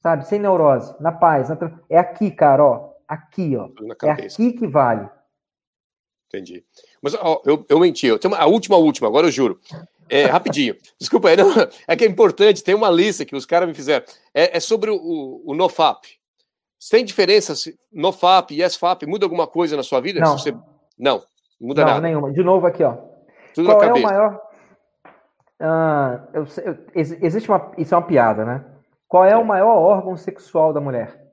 Sabe? 0.00 0.26
Sem 0.26 0.38
neurose, 0.38 0.94
na 1.00 1.10
paz. 1.10 1.48
Na... 1.48 1.58
É 1.90 1.98
aqui, 1.98 2.30
cara, 2.30 2.64
ó. 2.64 2.87
Aqui, 3.08 3.56
ó. 3.56 3.68
É 4.04 4.10
aqui 4.10 4.52
que 4.52 4.66
vale. 4.66 5.08
Entendi. 6.28 6.62
Mas 7.02 7.14
ó, 7.14 7.40
eu, 7.46 7.64
eu 7.68 7.80
menti. 7.80 8.06
Eu 8.06 8.18
tenho 8.18 8.34
uma, 8.34 8.42
a 8.42 8.46
última, 8.46 8.76
última, 8.76 9.08
agora 9.08 9.26
eu 9.26 9.30
juro. 9.30 9.58
É, 10.10 10.26
rapidinho. 10.28 10.76
Desculpa 11.00 11.30
aí, 11.30 11.36
não, 11.36 11.50
é 11.86 11.96
que 11.96 12.04
é 12.04 12.06
importante, 12.06 12.62
tem 12.62 12.74
uma 12.74 12.90
lista 12.90 13.24
que 13.24 13.34
os 13.34 13.46
caras 13.46 13.66
me 13.66 13.74
fizeram. 13.74 14.04
É, 14.34 14.58
é 14.58 14.60
sobre 14.60 14.90
o, 14.90 15.42
o 15.44 15.54
NoFap. 15.54 16.06
Tem 16.90 17.04
diferença 17.04 17.56
se 17.56 17.76
NoFap 17.92 18.54
e 18.54 18.68
SFAP 18.68 19.04
muda 19.04 19.24
alguma 19.24 19.46
coisa 19.46 19.76
na 19.76 19.82
sua 19.82 20.00
vida? 20.00 20.20
Não. 20.20 20.38
Você... 20.38 20.54
Não, 20.98 21.22
muda 21.60 21.80
não, 21.80 21.88
nada. 21.88 22.00
nenhuma. 22.00 22.30
De 22.30 22.42
novo 22.42 22.66
aqui, 22.66 22.84
ó. 22.84 22.96
Tudo 23.54 23.66
Qual 23.66 23.82
é 23.82 23.92
o 23.92 24.02
maior... 24.02 24.40
Uh, 25.60 26.28
eu, 26.34 26.46
eu, 26.64 26.78
existe 26.94 27.48
uma... 27.48 27.72
Isso 27.76 27.94
é 27.94 27.98
uma 27.98 28.06
piada, 28.06 28.44
né? 28.44 28.64
Qual 29.08 29.24
é, 29.24 29.32
é 29.32 29.36
o 29.36 29.44
maior 29.44 29.76
órgão 29.76 30.16
sexual 30.16 30.72
da 30.72 30.80
mulher? 30.80 31.27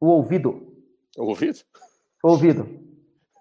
O 0.00 0.06
ouvido. 0.06 0.74
O 1.16 1.24
ouvido? 1.24 1.58
O 2.22 2.28
ouvido. 2.28 2.68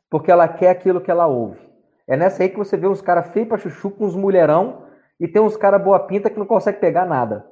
Porque 0.09 0.31
ela 0.31 0.47
quer 0.47 0.69
aquilo 0.69 1.01
que 1.01 1.11
ela 1.11 1.27
ouve. 1.27 1.59
É 2.07 2.15
nessa 2.15 2.41
aí 2.41 2.49
que 2.49 2.57
você 2.57 2.77
vê 2.77 2.87
uns 2.87 3.01
caras 3.01 3.29
feios 3.29 3.47
pra 3.47 3.57
chuchu 3.57 3.91
com 3.91 4.05
uns 4.05 4.15
mulherão 4.15 4.83
e 5.19 5.27
tem 5.27 5.41
uns 5.41 5.57
caras 5.57 5.83
boa 5.83 5.99
pinta 5.99 6.29
que 6.29 6.39
não 6.39 6.45
consegue 6.45 6.79
pegar 6.79 7.05
nada. 7.05 7.45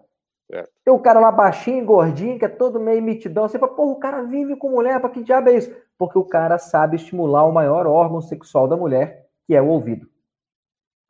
É. 0.52 0.64
Tem 0.84 0.94
um 0.94 1.00
cara 1.00 1.20
lá 1.20 1.32
baixinho, 1.32 1.84
gordinho, 1.86 2.38
que 2.40 2.46
é 2.46 2.50
todo 2.50 2.80
meio 2.80 3.02
mitidão. 3.02 3.48
Você 3.48 3.60
fala, 3.60 3.74
porra, 3.74 3.92
o 3.92 4.00
cara 4.00 4.24
vive 4.24 4.56
com 4.56 4.70
mulher, 4.70 5.00
pra 5.02 5.10
que 5.10 5.24
diabo 5.24 5.50
é 5.50 5.58
isso? 5.58 5.76
Porque 5.98 6.18
o 6.18 6.24
cara 6.24 6.58
sabe 6.58 6.96
estimular 6.96 7.46
o 7.46 7.52
maior 7.52 7.88
órgão 7.88 8.22
sexual 8.22 8.68
da 8.68 8.78
mulher, 8.78 9.28
que 9.46 9.56
é 9.56 9.62
o 9.62 9.68
ouvido. 9.68 10.08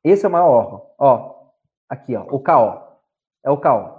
Esse 0.04 0.26
é 0.26 0.30
o 0.30 0.32
maior 0.32 0.50
órgão. 0.50 0.86
Ó, 0.98 1.36
aqui, 1.90 2.16
ó, 2.16 2.24
o 2.30 2.40
KO. 2.40 2.82
É 3.44 3.52
o 3.52 3.58
KO. 3.58 3.95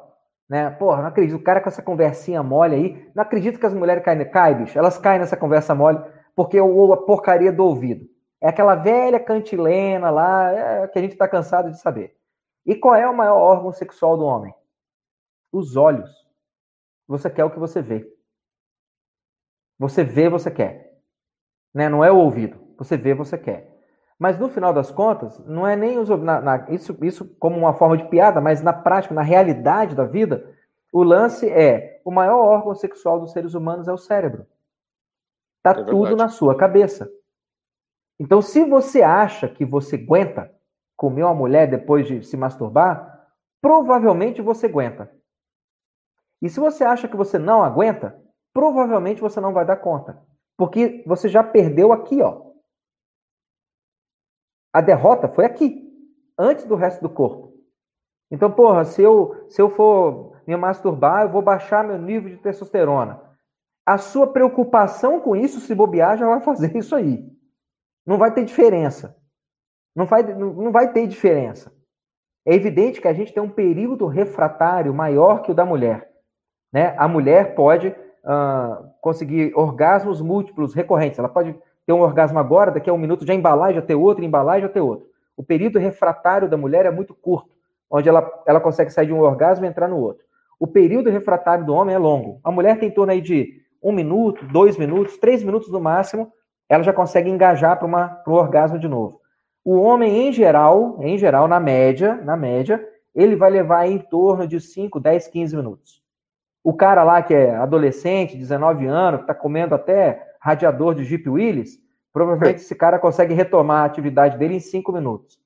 Né? 0.48 0.70
Porra, 0.70 1.02
não 1.02 1.08
acredito. 1.08 1.36
O 1.36 1.42
cara 1.42 1.60
com 1.60 1.68
essa 1.68 1.82
conversinha 1.82 2.42
mole 2.42 2.74
aí. 2.74 3.12
Não 3.14 3.22
acredito 3.22 3.58
que 3.58 3.66
as 3.66 3.74
mulheres 3.74 4.04
caem. 4.04 4.30
Cai, 4.30 4.54
bicho. 4.54 4.78
Elas 4.78 4.98
caem 4.98 5.18
nessa 5.18 5.36
conversa 5.36 5.74
mole 5.74 5.98
porque 6.34 6.60
o 6.60 6.92
a 6.92 7.04
porcaria 7.04 7.50
do 7.50 7.64
ouvido. 7.64 8.06
É 8.40 8.48
aquela 8.48 8.74
velha 8.74 9.18
cantilena 9.18 10.10
lá 10.10 10.52
é, 10.52 10.88
que 10.88 10.98
a 10.98 11.02
gente 11.02 11.12
está 11.12 11.26
cansado 11.26 11.70
de 11.70 11.80
saber. 11.80 12.14
E 12.64 12.74
qual 12.74 12.94
é 12.94 13.08
o 13.08 13.16
maior 13.16 13.38
órgão 13.38 13.72
sexual 13.72 14.16
do 14.16 14.24
homem? 14.24 14.54
Os 15.50 15.76
olhos. 15.76 16.10
Você 17.08 17.30
quer 17.30 17.44
o 17.44 17.50
que 17.50 17.58
você 17.58 17.80
vê. 17.80 18.06
Você 19.78 20.04
vê, 20.04 20.28
você 20.28 20.50
quer. 20.50 21.00
Né? 21.74 21.88
Não 21.88 22.04
é 22.04 22.10
o 22.10 22.18
ouvido. 22.18 22.58
Você 22.76 22.96
vê, 22.96 23.14
você 23.14 23.38
quer. 23.38 23.75
Mas 24.18 24.38
no 24.38 24.48
final 24.48 24.72
das 24.72 24.90
contas, 24.90 25.38
não 25.46 25.66
é 25.66 25.76
nem 25.76 25.98
os, 25.98 26.08
na, 26.08 26.40
na, 26.40 26.66
isso, 26.70 26.96
isso 27.02 27.26
como 27.38 27.56
uma 27.56 27.74
forma 27.74 27.96
de 27.96 28.08
piada, 28.08 28.40
mas 28.40 28.62
na 28.62 28.72
prática, 28.72 29.14
na 29.14 29.22
realidade 29.22 29.94
da 29.94 30.04
vida, 30.04 30.54
o 30.92 31.02
lance 31.02 31.48
é 31.48 32.00
o 32.04 32.10
maior 32.10 32.38
órgão 32.38 32.74
sexual 32.74 33.20
dos 33.20 33.32
seres 33.32 33.52
humanos 33.52 33.88
é 33.88 33.92
o 33.92 33.98
cérebro. 33.98 34.46
Está 35.58 35.80
é 35.80 35.84
tudo 35.84 36.16
na 36.16 36.28
sua 36.28 36.56
cabeça. 36.56 37.10
Então, 38.18 38.40
se 38.40 38.64
você 38.64 39.02
acha 39.02 39.48
que 39.48 39.64
você 39.64 39.96
aguenta 39.96 40.50
comer 40.96 41.24
uma 41.24 41.34
mulher 41.34 41.68
depois 41.68 42.06
de 42.06 42.22
se 42.22 42.36
masturbar, 42.36 43.28
provavelmente 43.60 44.40
você 44.40 44.66
aguenta. 44.66 45.10
E 46.40 46.48
se 46.48 46.58
você 46.58 46.84
acha 46.84 47.08
que 47.08 47.16
você 47.16 47.38
não 47.38 47.62
aguenta, 47.62 48.18
provavelmente 48.54 49.20
você 49.20 49.40
não 49.40 49.52
vai 49.52 49.66
dar 49.66 49.76
conta. 49.76 50.22
Porque 50.56 51.02
você 51.06 51.28
já 51.28 51.42
perdeu 51.42 51.92
aqui, 51.92 52.22
ó. 52.22 52.45
A 54.76 54.82
derrota 54.82 55.26
foi 55.26 55.46
aqui, 55.46 55.90
antes 56.38 56.66
do 56.66 56.74
resto 56.74 57.00
do 57.00 57.08
corpo. 57.08 57.50
Então, 58.30 58.52
porra, 58.52 58.84
se 58.84 59.02
eu, 59.02 59.46
se 59.48 59.62
eu 59.62 59.70
for 59.70 60.36
me 60.46 60.54
masturbar, 60.54 61.22
eu 61.22 61.30
vou 61.30 61.40
baixar 61.40 61.82
meu 61.82 61.96
nível 61.96 62.28
de 62.28 62.36
testosterona. 62.42 63.18
A 63.86 63.96
sua 63.96 64.26
preocupação 64.26 65.18
com 65.18 65.34
isso, 65.34 65.60
se 65.60 65.74
bobear, 65.74 66.18
já 66.18 66.26
vai 66.26 66.42
fazer 66.42 66.76
isso 66.76 66.94
aí. 66.94 67.26
Não 68.06 68.18
vai 68.18 68.34
ter 68.34 68.44
diferença. 68.44 69.16
Não 69.94 70.04
vai, 70.04 70.22
não 70.22 70.70
vai 70.70 70.92
ter 70.92 71.06
diferença. 71.06 71.72
É 72.44 72.54
evidente 72.54 73.00
que 73.00 73.08
a 73.08 73.14
gente 73.14 73.32
tem 73.32 73.42
um 73.42 73.48
período 73.48 74.06
refratário 74.06 74.92
maior 74.92 75.40
que 75.40 75.52
o 75.52 75.54
da 75.54 75.64
mulher. 75.64 76.06
Né? 76.70 76.94
A 76.98 77.08
mulher 77.08 77.54
pode 77.54 77.88
uh, 77.88 78.90
conseguir 79.00 79.54
orgasmos 79.56 80.20
múltiplos 80.20 80.74
recorrentes. 80.74 81.18
Ela 81.18 81.30
pode 81.30 81.58
ter 81.86 81.92
um 81.92 82.00
orgasmo 82.00 82.38
agora, 82.38 82.72
daqui 82.72 82.90
a 82.90 82.92
um 82.92 82.98
minuto 82.98 83.24
já 83.24 83.32
embalar, 83.32 83.72
já 83.72 83.80
ter 83.80 83.94
outro, 83.94 84.24
embalar, 84.24 84.60
já 84.60 84.68
ter 84.68 84.80
outro. 84.80 85.06
O 85.36 85.42
período 85.42 85.78
refratário 85.78 86.48
da 86.48 86.56
mulher 86.56 86.84
é 86.84 86.90
muito 86.90 87.14
curto, 87.14 87.50
onde 87.90 88.08
ela, 88.08 88.28
ela 88.46 88.60
consegue 88.60 88.90
sair 88.90 89.06
de 89.06 89.12
um 89.12 89.20
orgasmo 89.20 89.64
e 89.64 89.68
entrar 89.68 89.88
no 89.88 89.98
outro. 89.98 90.24
O 90.58 90.66
período 90.66 91.10
refratário 91.10 91.64
do 91.64 91.74
homem 91.74 91.94
é 91.94 91.98
longo. 91.98 92.40
A 92.42 92.50
mulher 92.50 92.78
tem 92.78 92.88
em 92.88 92.92
torno 92.92 93.12
aí 93.12 93.20
de 93.20 93.62
um 93.82 93.92
minuto, 93.92 94.44
dois 94.46 94.76
minutos, 94.76 95.16
três 95.18 95.44
minutos 95.44 95.70
no 95.70 95.80
máximo 95.80 96.32
ela 96.68 96.82
já 96.82 96.92
consegue 96.92 97.30
engajar 97.30 97.78
para 97.78 98.22
o 98.26 98.32
orgasmo 98.32 98.78
de 98.78 98.88
novo. 98.88 99.20
O 99.64 99.80
homem, 99.80 100.28
em 100.28 100.32
geral, 100.32 100.98
em 101.00 101.16
geral, 101.18 101.48
na 101.48 101.60
média, 101.60 102.14
na 102.24 102.36
média, 102.36 102.84
ele 103.14 103.36
vai 103.36 103.50
levar 103.50 103.86
em 103.86 103.98
torno 103.98 104.46
de 104.46 104.60
5, 104.60 105.00
10, 105.00 105.28
15 105.28 105.56
minutos. 105.56 106.02
O 106.62 106.74
cara 106.74 107.04
lá 107.04 107.22
que 107.22 107.34
é 107.34 107.54
adolescente, 107.54 108.36
19 108.36 108.86
anos, 108.86 109.18
que 109.18 109.24
está 109.24 109.34
comendo 109.34 109.74
até 109.74 110.34
radiador 110.46 110.94
de 110.94 111.02
Jeep 111.02 111.28
Willys, 111.28 111.76
provavelmente 112.12 112.60
esse 112.60 112.74
cara 112.76 113.00
consegue 113.00 113.34
retomar 113.34 113.82
a 113.82 113.84
atividade 113.86 114.38
dele 114.38 114.54
em 114.54 114.60
5 114.60 114.92
minutos. 114.92 115.40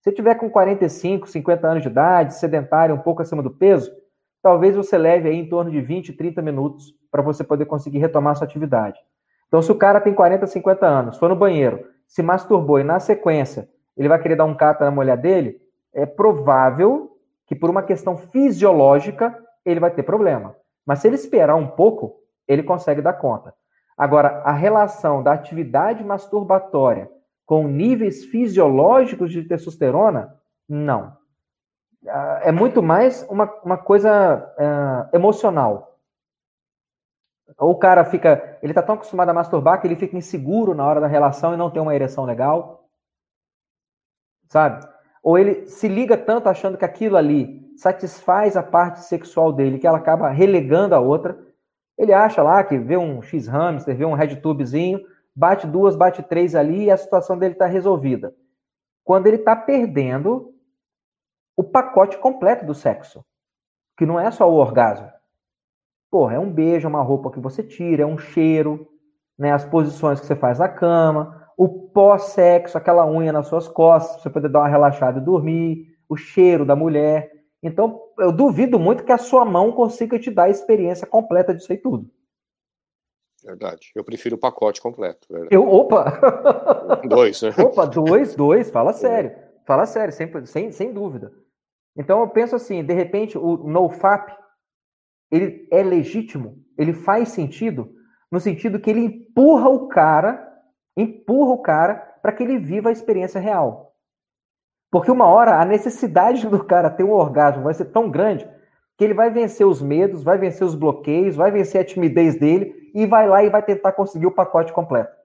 Se 0.00 0.10
tiver 0.10 0.34
com 0.36 0.48
45, 0.48 1.28
50 1.28 1.68
anos 1.68 1.82
de 1.82 1.90
idade, 1.90 2.34
sedentário, 2.34 2.94
um 2.94 3.00
pouco 3.00 3.20
acima 3.20 3.42
do 3.42 3.50
peso, 3.50 3.92
talvez 4.42 4.74
você 4.74 4.96
leve 4.96 5.28
aí 5.28 5.36
em 5.36 5.46
torno 5.46 5.70
de 5.70 5.78
20, 5.82 6.14
30 6.14 6.40
minutos 6.40 6.94
para 7.10 7.20
você 7.20 7.44
poder 7.44 7.66
conseguir 7.66 7.98
retomar 7.98 8.34
sua 8.34 8.46
atividade. 8.46 8.98
Então, 9.46 9.60
se 9.60 9.70
o 9.70 9.74
cara 9.74 10.00
tem 10.00 10.14
40, 10.14 10.46
50 10.46 10.86
anos, 10.86 11.18
foi 11.18 11.28
no 11.28 11.36
banheiro, 11.36 11.84
se 12.06 12.22
masturbou 12.22 12.80
e 12.80 12.84
na 12.84 12.98
sequência 12.98 13.68
ele 13.94 14.08
vai 14.08 14.18
querer 14.18 14.36
dar 14.36 14.46
um 14.46 14.54
cata 14.54 14.86
na 14.86 14.90
mulher 14.90 15.18
dele, 15.18 15.60
é 15.92 16.06
provável 16.06 17.10
que 17.46 17.54
por 17.54 17.68
uma 17.68 17.82
questão 17.82 18.16
fisiológica 18.16 19.36
ele 19.66 19.80
vai 19.80 19.90
ter 19.90 20.02
problema. 20.02 20.56
Mas 20.86 21.00
se 21.00 21.08
ele 21.08 21.16
esperar 21.16 21.56
um 21.56 21.66
pouco, 21.66 22.14
ele 22.48 22.62
consegue 22.62 23.02
dar 23.02 23.12
conta. 23.12 23.54
Agora, 24.00 24.40
a 24.46 24.52
relação 24.52 25.22
da 25.22 25.34
atividade 25.34 26.02
masturbatória 26.02 27.10
com 27.44 27.68
níveis 27.68 28.24
fisiológicos 28.24 29.30
de 29.30 29.44
testosterona, 29.44 30.40
não. 30.66 31.14
Ah, 32.08 32.40
é 32.44 32.50
muito 32.50 32.82
mais 32.82 33.22
uma, 33.28 33.44
uma 33.62 33.76
coisa 33.76 34.54
uh, 34.58 35.14
emocional. 35.14 35.98
Ou 37.58 37.72
o 37.72 37.78
cara 37.78 38.02
fica, 38.02 38.58
ele 38.62 38.72
tá 38.72 38.82
tão 38.82 38.94
acostumado 38.94 39.28
a 39.28 39.34
masturbar 39.34 39.78
que 39.78 39.86
ele 39.86 39.96
fica 39.96 40.16
inseguro 40.16 40.74
na 40.74 40.86
hora 40.86 41.02
da 41.02 41.06
relação 41.06 41.52
e 41.52 41.58
não 41.58 41.70
tem 41.70 41.82
uma 41.82 41.94
ereção 41.94 42.24
legal. 42.24 42.88
Sabe? 44.48 44.88
Ou 45.22 45.38
ele 45.38 45.66
se 45.66 45.88
liga 45.88 46.16
tanto 46.16 46.48
achando 46.48 46.78
que 46.78 46.86
aquilo 46.86 47.18
ali 47.18 47.70
satisfaz 47.76 48.56
a 48.56 48.62
parte 48.62 49.00
sexual 49.00 49.52
dele, 49.52 49.78
que 49.78 49.86
ela 49.86 49.98
acaba 49.98 50.30
relegando 50.30 50.94
a 50.94 51.00
outra. 51.00 51.49
Ele 52.00 52.14
acha 52.14 52.42
lá 52.42 52.64
que 52.64 52.78
vê 52.78 52.96
um 52.96 53.20
X-hamster, 53.20 53.94
vê 53.94 54.06
um 54.06 54.14
red 54.14 54.36
tubezinho, 54.36 55.02
bate 55.36 55.66
duas, 55.66 55.94
bate 55.94 56.22
três 56.22 56.54
ali 56.54 56.84
e 56.84 56.90
a 56.90 56.96
situação 56.96 57.38
dele 57.38 57.52
está 57.52 57.66
resolvida. 57.66 58.34
Quando 59.04 59.26
ele 59.26 59.36
está 59.36 59.54
perdendo 59.54 60.54
o 61.54 61.62
pacote 61.62 62.16
completo 62.16 62.64
do 62.64 62.72
sexo, 62.72 63.22
que 63.98 64.06
não 64.06 64.18
é 64.18 64.30
só 64.30 64.50
o 64.50 64.54
orgasmo. 64.54 65.10
Porra, 66.10 66.36
é 66.36 66.38
um 66.38 66.50
beijo, 66.50 66.88
uma 66.88 67.02
roupa 67.02 67.30
que 67.30 67.38
você 67.38 67.62
tira, 67.62 68.02
é 68.02 68.06
um 68.06 68.16
cheiro, 68.16 68.88
né, 69.38 69.52
as 69.52 69.66
posições 69.66 70.18
que 70.18 70.26
você 70.26 70.34
faz 70.34 70.58
na 70.58 70.70
cama, 70.70 71.46
o 71.54 71.90
pós-sexo, 71.90 72.78
aquela 72.78 73.06
unha 73.06 73.30
nas 73.30 73.46
suas 73.46 73.68
costas, 73.68 74.14
pra 74.14 74.22
você 74.22 74.30
poder 74.30 74.48
dar 74.48 74.60
uma 74.60 74.68
relaxada 74.68 75.18
e 75.18 75.22
dormir, 75.22 75.98
o 76.08 76.16
cheiro 76.16 76.64
da 76.64 76.74
mulher. 76.74 77.30
Então, 77.62 78.00
eu 78.18 78.32
duvido 78.32 78.78
muito 78.78 79.04
que 79.04 79.12
a 79.12 79.18
sua 79.18 79.44
mão 79.44 79.72
consiga 79.72 80.18
te 80.18 80.30
dar 80.30 80.44
a 80.44 80.50
experiência 80.50 81.06
completa 81.06 81.54
disso 81.54 81.70
aí 81.70 81.78
tudo. 81.78 82.10
Verdade. 83.44 83.90
Eu 83.94 84.04
prefiro 84.04 84.36
o 84.36 84.38
pacote 84.38 84.80
completo. 84.80 85.26
Eu, 85.50 85.66
opa! 85.66 87.00
Dois, 87.08 87.40
né? 87.42 87.50
Opa, 87.58 87.86
dois, 87.86 88.34
dois, 88.34 88.70
fala 88.70 88.92
sério. 88.92 89.34
Fala 89.66 89.86
sério, 89.86 90.12
sem, 90.12 90.46
sem, 90.46 90.72
sem 90.72 90.92
dúvida. 90.92 91.32
Então 91.96 92.20
eu 92.20 92.28
penso 92.28 92.56
assim, 92.56 92.84
de 92.84 92.94
repente 92.94 93.36
o 93.36 93.56
NoFap, 93.56 94.36
ele 95.30 95.68
é 95.70 95.82
legítimo, 95.82 96.62
ele 96.76 96.92
faz 96.92 97.30
sentido, 97.30 97.94
no 98.30 98.40
sentido 98.40 98.80
que 98.80 98.90
ele 98.90 99.00
empurra 99.00 99.68
o 99.68 99.88
cara, 99.88 100.46
empurra 100.96 101.52
o 101.52 101.62
cara 101.62 101.94
para 102.22 102.32
que 102.32 102.42
ele 102.42 102.58
viva 102.58 102.88
a 102.88 102.92
experiência 102.92 103.40
real. 103.40 103.89
Porque 104.90 105.10
uma 105.10 105.26
hora 105.26 105.60
a 105.60 105.64
necessidade 105.64 106.46
do 106.48 106.64
cara 106.64 106.90
ter 106.90 107.04
um 107.04 107.12
orgasmo 107.12 107.62
vai 107.62 107.74
ser 107.74 107.86
tão 107.86 108.10
grande 108.10 108.48
que 108.98 109.04
ele 109.04 109.14
vai 109.14 109.30
vencer 109.30 109.66
os 109.66 109.80
medos, 109.80 110.22
vai 110.22 110.36
vencer 110.36 110.66
os 110.66 110.74
bloqueios, 110.74 111.36
vai 111.36 111.50
vencer 111.50 111.80
a 111.80 111.84
timidez 111.84 112.38
dele 112.38 112.90
e 112.94 113.06
vai 113.06 113.26
lá 113.26 113.42
e 113.42 113.48
vai 113.48 113.62
tentar 113.62 113.92
conseguir 113.92 114.26
o 114.26 114.34
pacote 114.34 114.72
completo. 114.72 115.16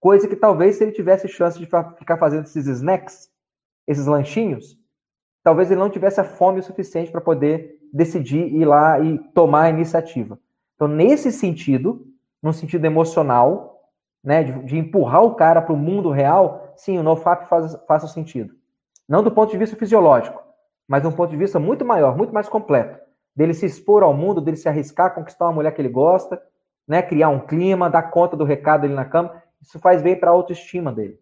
Coisa 0.00 0.28
que 0.28 0.36
talvez 0.36 0.76
se 0.76 0.84
ele 0.84 0.92
tivesse 0.92 1.28
chance 1.28 1.58
de 1.58 1.66
ficar 1.66 2.16
fazendo 2.16 2.44
esses 2.44 2.66
snacks, 2.66 3.28
esses 3.86 4.06
lanchinhos, 4.06 4.78
talvez 5.42 5.70
ele 5.70 5.80
não 5.80 5.90
tivesse 5.90 6.20
a 6.20 6.24
fome 6.24 6.60
o 6.60 6.62
suficiente 6.62 7.10
para 7.10 7.20
poder 7.20 7.78
decidir 7.92 8.54
ir 8.54 8.64
lá 8.64 9.00
e 9.00 9.18
tomar 9.34 9.64
a 9.64 9.70
iniciativa. 9.70 10.38
Então, 10.74 10.86
nesse 10.86 11.32
sentido, 11.32 12.06
no 12.42 12.52
sentido 12.52 12.84
emocional, 12.84 13.90
né, 14.22 14.42
de, 14.42 14.52
de 14.64 14.78
empurrar 14.78 15.22
o 15.22 15.34
cara 15.34 15.60
para 15.60 15.72
o 15.72 15.76
mundo 15.76 16.10
real, 16.10 16.72
sim, 16.76 16.98
o 16.98 17.02
NoFap 17.02 17.48
faz, 17.48 17.76
faz 17.86 18.10
sentido. 18.10 18.54
Não 19.08 19.22
do 19.22 19.30
ponto 19.30 19.50
de 19.50 19.58
vista 19.58 19.76
fisiológico, 19.76 20.42
mas 20.88 21.02
de 21.02 21.08
um 21.08 21.12
ponto 21.12 21.30
de 21.30 21.36
vista 21.36 21.58
muito 21.58 21.84
maior, 21.84 22.16
muito 22.16 22.32
mais 22.32 22.48
completo. 22.48 22.98
Dele 23.34 23.54
se 23.54 23.66
expor 23.66 24.02
ao 24.02 24.14
mundo, 24.14 24.40
dele 24.40 24.56
se 24.56 24.68
arriscar, 24.68 25.14
conquistar 25.14 25.46
uma 25.46 25.52
mulher 25.52 25.74
que 25.74 25.80
ele 25.80 25.88
gosta, 25.88 26.42
né, 26.88 27.02
criar 27.02 27.28
um 27.28 27.40
clima, 27.40 27.90
dar 27.90 28.10
conta 28.10 28.36
do 28.36 28.44
recado 28.44 28.84
ali 28.84 28.94
na 28.94 29.04
cama. 29.04 29.42
Isso 29.60 29.78
faz 29.78 30.02
bem 30.02 30.18
para 30.18 30.30
a 30.30 30.32
autoestima 30.32 30.92
dele. 30.92 31.18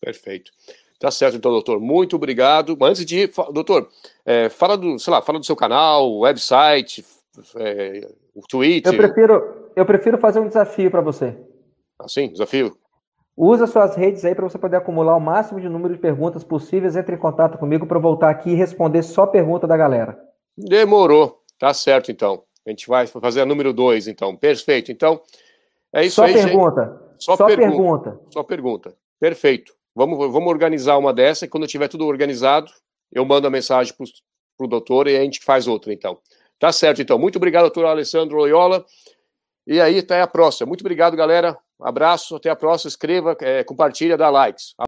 Perfeito. 0.00 0.50
Tá 0.98 1.10
certo, 1.10 1.36
então, 1.36 1.50
doutor. 1.50 1.80
Muito 1.80 2.16
obrigado. 2.16 2.76
Antes 2.80 3.04
de 3.04 3.20
ir, 3.22 3.32
doutor, 3.52 3.88
é, 4.24 4.48
fala 4.48 4.76
do, 4.76 4.98
sei 4.98 5.12
lá, 5.12 5.22
fala 5.22 5.38
do 5.38 5.46
seu 5.46 5.56
canal, 5.56 6.18
website, 6.18 7.04
é, 7.56 8.08
o 8.34 8.40
Twitter. 8.46 8.92
Eu 8.92 8.98
prefiro, 8.98 9.70
eu 9.74 9.86
prefiro 9.86 10.18
fazer 10.18 10.40
um 10.40 10.46
desafio 10.46 10.90
para 10.90 11.00
você. 11.00 11.36
Assim, 11.98 12.28
desafio. 12.28 12.76
Usa 13.36 13.66
suas 13.66 13.96
redes 13.96 14.24
aí 14.24 14.34
para 14.34 14.48
você 14.48 14.58
poder 14.58 14.76
acumular 14.76 15.16
o 15.16 15.20
máximo 15.20 15.60
de 15.60 15.68
número 15.68 15.94
de 15.94 16.00
perguntas 16.00 16.44
possíveis. 16.44 16.96
Entre 16.96 17.14
em 17.14 17.18
contato 17.18 17.58
comigo 17.58 17.86
para 17.86 17.98
voltar 17.98 18.30
aqui 18.30 18.50
e 18.50 18.54
responder 18.54 19.02
só 19.02 19.26
pergunta 19.26 19.66
da 19.66 19.76
galera. 19.76 20.18
Demorou. 20.56 21.40
Tá 21.58 21.72
certo, 21.72 22.10
então. 22.10 22.42
A 22.66 22.70
gente 22.70 22.86
vai 22.86 23.06
fazer 23.06 23.40
a 23.40 23.46
número 23.46 23.72
2, 23.72 24.06
então. 24.06 24.36
Perfeito. 24.36 24.92
Então, 24.92 25.20
é 25.92 26.04
isso 26.04 26.16
só 26.16 26.24
aí. 26.24 26.34
Pergunta. 26.34 27.00
Só, 27.18 27.36
só 27.36 27.46
pergunta. 27.46 28.10
pergunta. 28.10 28.20
Só 28.30 28.42
pergunta. 28.42 28.96
Perfeito. 29.18 29.72
Vamos, 29.94 30.18
vamos 30.18 30.48
organizar 30.48 30.96
uma 30.98 31.12
dessa 31.12 31.44
e 31.44 31.48
quando 31.48 31.66
tiver 31.66 31.88
tudo 31.88 32.06
organizado, 32.06 32.70
eu 33.10 33.24
mando 33.24 33.46
a 33.46 33.50
mensagem 33.50 33.94
para 33.94 34.64
o 34.64 34.68
doutor 34.68 35.06
e 35.06 35.16
a 35.16 35.22
gente 35.22 35.40
faz 35.44 35.66
outra, 35.66 35.92
então. 35.92 36.18
Tá 36.58 36.70
certo, 36.72 37.02
então. 37.02 37.18
Muito 37.18 37.36
obrigado, 37.36 37.62
doutor 37.64 37.86
Alessandro 37.86 38.36
Loyola. 38.36 38.84
E 39.66 39.80
aí, 39.80 39.98
até 39.98 40.20
a 40.20 40.26
próxima. 40.26 40.66
Muito 40.66 40.80
obrigado, 40.80 41.16
galera. 41.16 41.56
Abraço, 41.84 42.36
até 42.36 42.50
a 42.50 42.56
próxima. 42.56 42.88
Escreva, 42.88 43.36
é, 43.40 43.64
compartilha, 43.64 44.16
dá 44.16 44.30
likes. 44.30 44.74